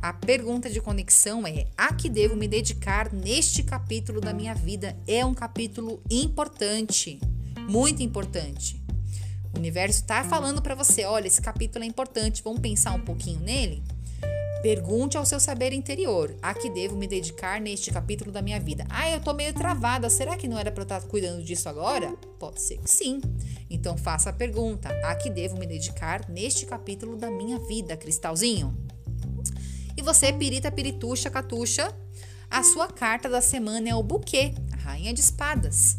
A 0.00 0.12
pergunta 0.12 0.68
de 0.68 0.80
conexão 0.80 1.46
é: 1.46 1.66
a 1.76 1.92
que 1.92 2.08
devo 2.08 2.36
me 2.36 2.46
dedicar 2.46 3.12
neste 3.12 3.62
capítulo 3.62 4.20
da 4.20 4.32
minha 4.32 4.54
vida? 4.54 4.96
É 5.06 5.24
um 5.24 5.34
capítulo 5.34 6.00
importante, 6.10 7.20
muito 7.68 8.02
importante. 8.02 8.82
O 9.54 9.58
universo 9.58 10.00
está 10.00 10.22
falando 10.22 10.60
para 10.60 10.74
você: 10.74 11.04
olha, 11.04 11.26
esse 11.26 11.40
capítulo 11.40 11.84
é 11.84 11.86
importante, 11.86 12.42
vamos 12.42 12.60
pensar 12.60 12.92
um 12.92 13.00
pouquinho 13.00 13.40
nele? 13.40 13.82
Pergunte 14.62 15.16
ao 15.16 15.24
seu 15.24 15.40
saber 15.40 15.72
interior: 15.72 16.36
a 16.42 16.52
que 16.52 16.68
devo 16.68 16.96
me 16.96 17.06
dedicar 17.06 17.60
neste 17.60 17.90
capítulo 17.90 18.30
da 18.30 18.42
minha 18.42 18.60
vida? 18.60 18.84
Ah, 18.90 19.10
eu 19.10 19.20
tô 19.20 19.32
meio 19.32 19.54
travada, 19.54 20.10
será 20.10 20.36
que 20.36 20.48
não 20.48 20.58
era 20.58 20.70
para 20.70 20.82
eu 20.82 20.84
estar 20.84 21.00
cuidando 21.02 21.42
disso 21.42 21.68
agora? 21.68 22.12
Pode 22.38 22.60
ser 22.60 22.78
que 22.78 22.90
sim. 22.90 23.20
Então 23.70 23.96
faça 23.96 24.30
a 24.30 24.32
pergunta: 24.32 24.88
a 25.04 25.14
que 25.14 25.30
devo 25.30 25.56
me 25.56 25.66
dedicar 25.66 26.28
neste 26.28 26.66
capítulo 26.66 27.16
da 27.16 27.30
minha 27.30 27.58
vida, 27.60 27.96
cristalzinho? 27.96 28.85
Você, 30.06 30.32
pirita, 30.32 30.70
pirituxa, 30.70 31.28
catuxa, 31.28 31.92
a 32.48 32.62
sua 32.62 32.86
carta 32.86 33.28
da 33.28 33.40
semana 33.40 33.88
é 33.88 33.94
o 33.96 34.04
buquê, 34.04 34.54
a 34.72 34.76
rainha 34.76 35.12
de 35.12 35.20
espadas. 35.20 35.98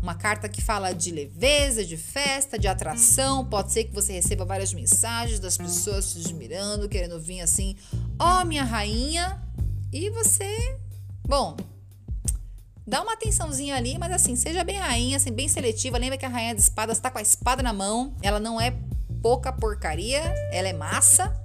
Uma 0.00 0.14
carta 0.14 0.48
que 0.48 0.62
fala 0.62 0.92
de 0.92 1.10
leveza, 1.10 1.84
de 1.84 1.96
festa, 1.96 2.56
de 2.56 2.68
atração. 2.68 3.44
Pode 3.44 3.72
ser 3.72 3.82
que 3.82 3.92
você 3.92 4.12
receba 4.12 4.44
várias 4.44 4.72
mensagens 4.72 5.40
das 5.40 5.56
pessoas 5.58 6.12
te 6.12 6.20
admirando, 6.20 6.88
querendo 6.88 7.18
vir 7.20 7.40
assim, 7.40 7.74
ó, 8.16 8.44
minha 8.44 8.62
rainha. 8.62 9.42
E 9.92 10.08
você, 10.10 10.78
bom, 11.26 11.56
dá 12.86 13.02
uma 13.02 13.14
atençãozinha 13.14 13.74
ali, 13.74 13.98
mas 13.98 14.12
assim, 14.12 14.36
seja 14.36 14.62
bem 14.62 14.76
rainha, 14.76 15.16
assim, 15.16 15.32
bem 15.32 15.48
seletiva. 15.48 15.98
Lembra 15.98 16.16
que 16.16 16.24
a 16.24 16.28
rainha 16.28 16.54
de 16.54 16.60
espadas 16.60 16.96
está 16.96 17.10
com 17.10 17.18
a 17.18 17.22
espada 17.22 17.60
na 17.60 17.72
mão. 17.72 18.14
Ela 18.22 18.38
não 18.38 18.60
é 18.60 18.72
pouca 19.20 19.52
porcaria, 19.52 20.20
ela 20.52 20.68
é 20.68 20.72
massa. 20.72 21.36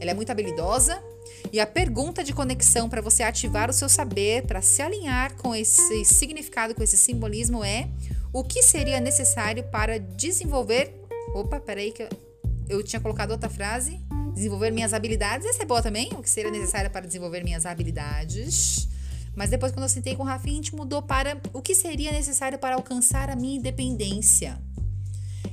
Ela 0.00 0.12
é 0.12 0.14
muito 0.14 0.32
habilidosa. 0.32 1.02
E 1.52 1.60
a 1.60 1.66
pergunta 1.66 2.22
de 2.22 2.32
conexão 2.32 2.88
para 2.88 3.00
você 3.00 3.22
ativar 3.22 3.70
o 3.70 3.72
seu 3.72 3.88
saber, 3.88 4.46
para 4.46 4.60
se 4.60 4.82
alinhar 4.82 5.34
com 5.36 5.54
esse 5.54 6.04
significado, 6.04 6.74
com 6.74 6.82
esse 6.82 6.96
simbolismo 6.96 7.64
é: 7.64 7.88
o 8.32 8.44
que 8.44 8.62
seria 8.62 9.00
necessário 9.00 9.64
para 9.64 9.98
desenvolver. 9.98 10.94
Opa, 11.34 11.58
peraí, 11.60 11.92
que 11.92 12.02
eu, 12.02 12.08
eu 12.68 12.82
tinha 12.82 13.00
colocado 13.00 13.30
outra 13.30 13.48
frase. 13.48 14.00
Desenvolver 14.34 14.70
minhas 14.70 14.92
habilidades. 14.92 15.46
Essa 15.46 15.62
é 15.62 15.66
boa 15.66 15.82
também. 15.82 16.10
O 16.12 16.22
que 16.22 16.30
seria 16.30 16.50
necessário 16.50 16.90
para 16.90 17.06
desenvolver 17.06 17.42
minhas 17.42 17.66
habilidades. 17.66 18.88
Mas 19.34 19.50
depois, 19.50 19.72
quando 19.72 19.84
eu 19.84 19.88
sentei 19.88 20.16
com 20.16 20.22
o 20.22 20.26
Rafinha, 20.26 20.54
a 20.54 20.56
gente 20.56 20.74
mudou 20.74 21.02
para 21.02 21.40
o 21.52 21.62
que 21.62 21.74
seria 21.74 22.12
necessário 22.12 22.58
para 22.58 22.76
alcançar 22.76 23.30
a 23.30 23.36
minha 23.36 23.56
independência. 23.56 24.60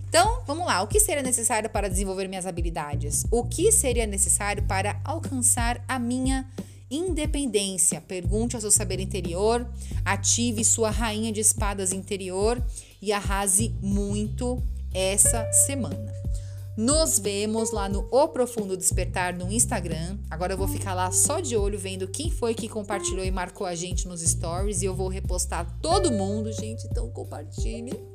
Então, 0.07 0.41
vamos 0.45 0.65
lá. 0.65 0.81
O 0.81 0.87
que 0.87 0.99
seria 0.99 1.23
necessário 1.23 1.69
para 1.69 1.89
desenvolver 1.89 2.27
minhas 2.27 2.45
habilidades? 2.45 3.25
O 3.31 3.43
que 3.43 3.71
seria 3.71 4.05
necessário 4.05 4.63
para 4.63 4.99
alcançar 5.03 5.83
a 5.87 5.99
minha 5.99 6.49
independência? 6.89 7.99
Pergunte 8.01 8.55
ao 8.55 8.61
seu 8.61 8.71
saber 8.71 8.99
interior, 8.99 9.67
ative 10.03 10.63
sua 10.63 10.89
rainha 10.89 11.31
de 11.31 11.41
espadas 11.41 11.91
interior 11.91 12.63
e 13.01 13.11
arrase 13.11 13.75
muito 13.81 14.61
essa 14.93 15.51
semana. 15.51 16.13
Nos 16.77 17.19
vemos 17.19 17.71
lá 17.71 17.87
no 17.87 18.05
O 18.11 18.27
Profundo 18.27 18.75
Despertar 18.75 19.33
no 19.33 19.49
Instagram. 19.49 20.17
Agora 20.29 20.53
eu 20.53 20.57
vou 20.57 20.67
ficar 20.67 20.93
lá 20.93 21.09
só 21.09 21.39
de 21.39 21.55
olho 21.55 21.79
vendo 21.79 22.05
quem 22.05 22.29
foi 22.29 22.53
que 22.53 22.67
compartilhou 22.67 23.23
e 23.23 23.31
marcou 23.31 23.65
a 23.65 23.73
gente 23.75 24.07
nos 24.07 24.21
stories 24.21 24.81
e 24.81 24.85
eu 24.85 24.93
vou 24.93 25.07
repostar 25.07 25.65
todo 25.81 26.11
mundo, 26.11 26.51
gente. 26.51 26.85
Então 26.87 27.09
compartilhe. 27.11 28.14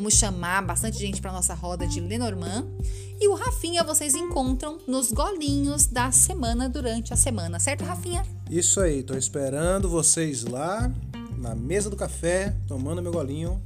Vamos 0.00 0.14
chamar 0.14 0.62
bastante 0.62 0.98
gente 0.98 1.20
para 1.20 1.30
nossa 1.30 1.52
roda 1.52 1.86
de 1.86 2.00
Lenormand. 2.00 2.66
E 3.20 3.28
o 3.28 3.34
Rafinha 3.34 3.84
vocês 3.84 4.14
encontram 4.14 4.78
nos 4.88 5.12
golinhos 5.12 5.84
da 5.84 6.10
semana 6.10 6.70
durante 6.70 7.12
a 7.12 7.16
semana, 7.16 7.60
certo, 7.60 7.84
Rafinha? 7.84 8.22
Isso 8.48 8.80
aí, 8.80 9.02
tô 9.02 9.14
esperando 9.14 9.90
vocês 9.90 10.42
lá 10.44 10.90
na 11.36 11.54
mesa 11.54 11.90
do 11.90 11.96
café, 11.96 12.56
tomando 12.66 13.02
meu 13.02 13.12
golinho 13.12 13.62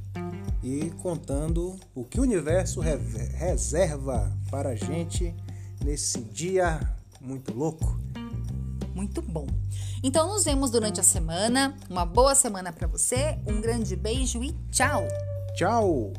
e 0.61 0.89
contando 1.01 1.79
o 1.95 2.03
que 2.03 2.19
o 2.19 2.23
universo 2.23 2.81
re- 2.81 2.97
reserva 3.33 4.29
para 4.51 4.71
a 4.71 4.75
gente 4.75 5.33
nesse 5.85 6.19
dia 6.19 6.81
muito 7.21 7.53
louco. 7.53 7.97
Muito 8.93 9.21
bom. 9.21 9.47
Então 10.03 10.27
nos 10.27 10.43
vemos 10.43 10.69
durante 10.69 10.99
a 10.99 11.03
semana. 11.03 11.77
Uma 11.89 12.05
boa 12.05 12.35
semana 12.35 12.73
para 12.73 12.87
você. 12.87 13.39
Um 13.47 13.61
grande 13.61 13.95
beijo 13.95 14.43
e 14.43 14.51
tchau. 14.69 15.07
Tchau! 15.55 16.11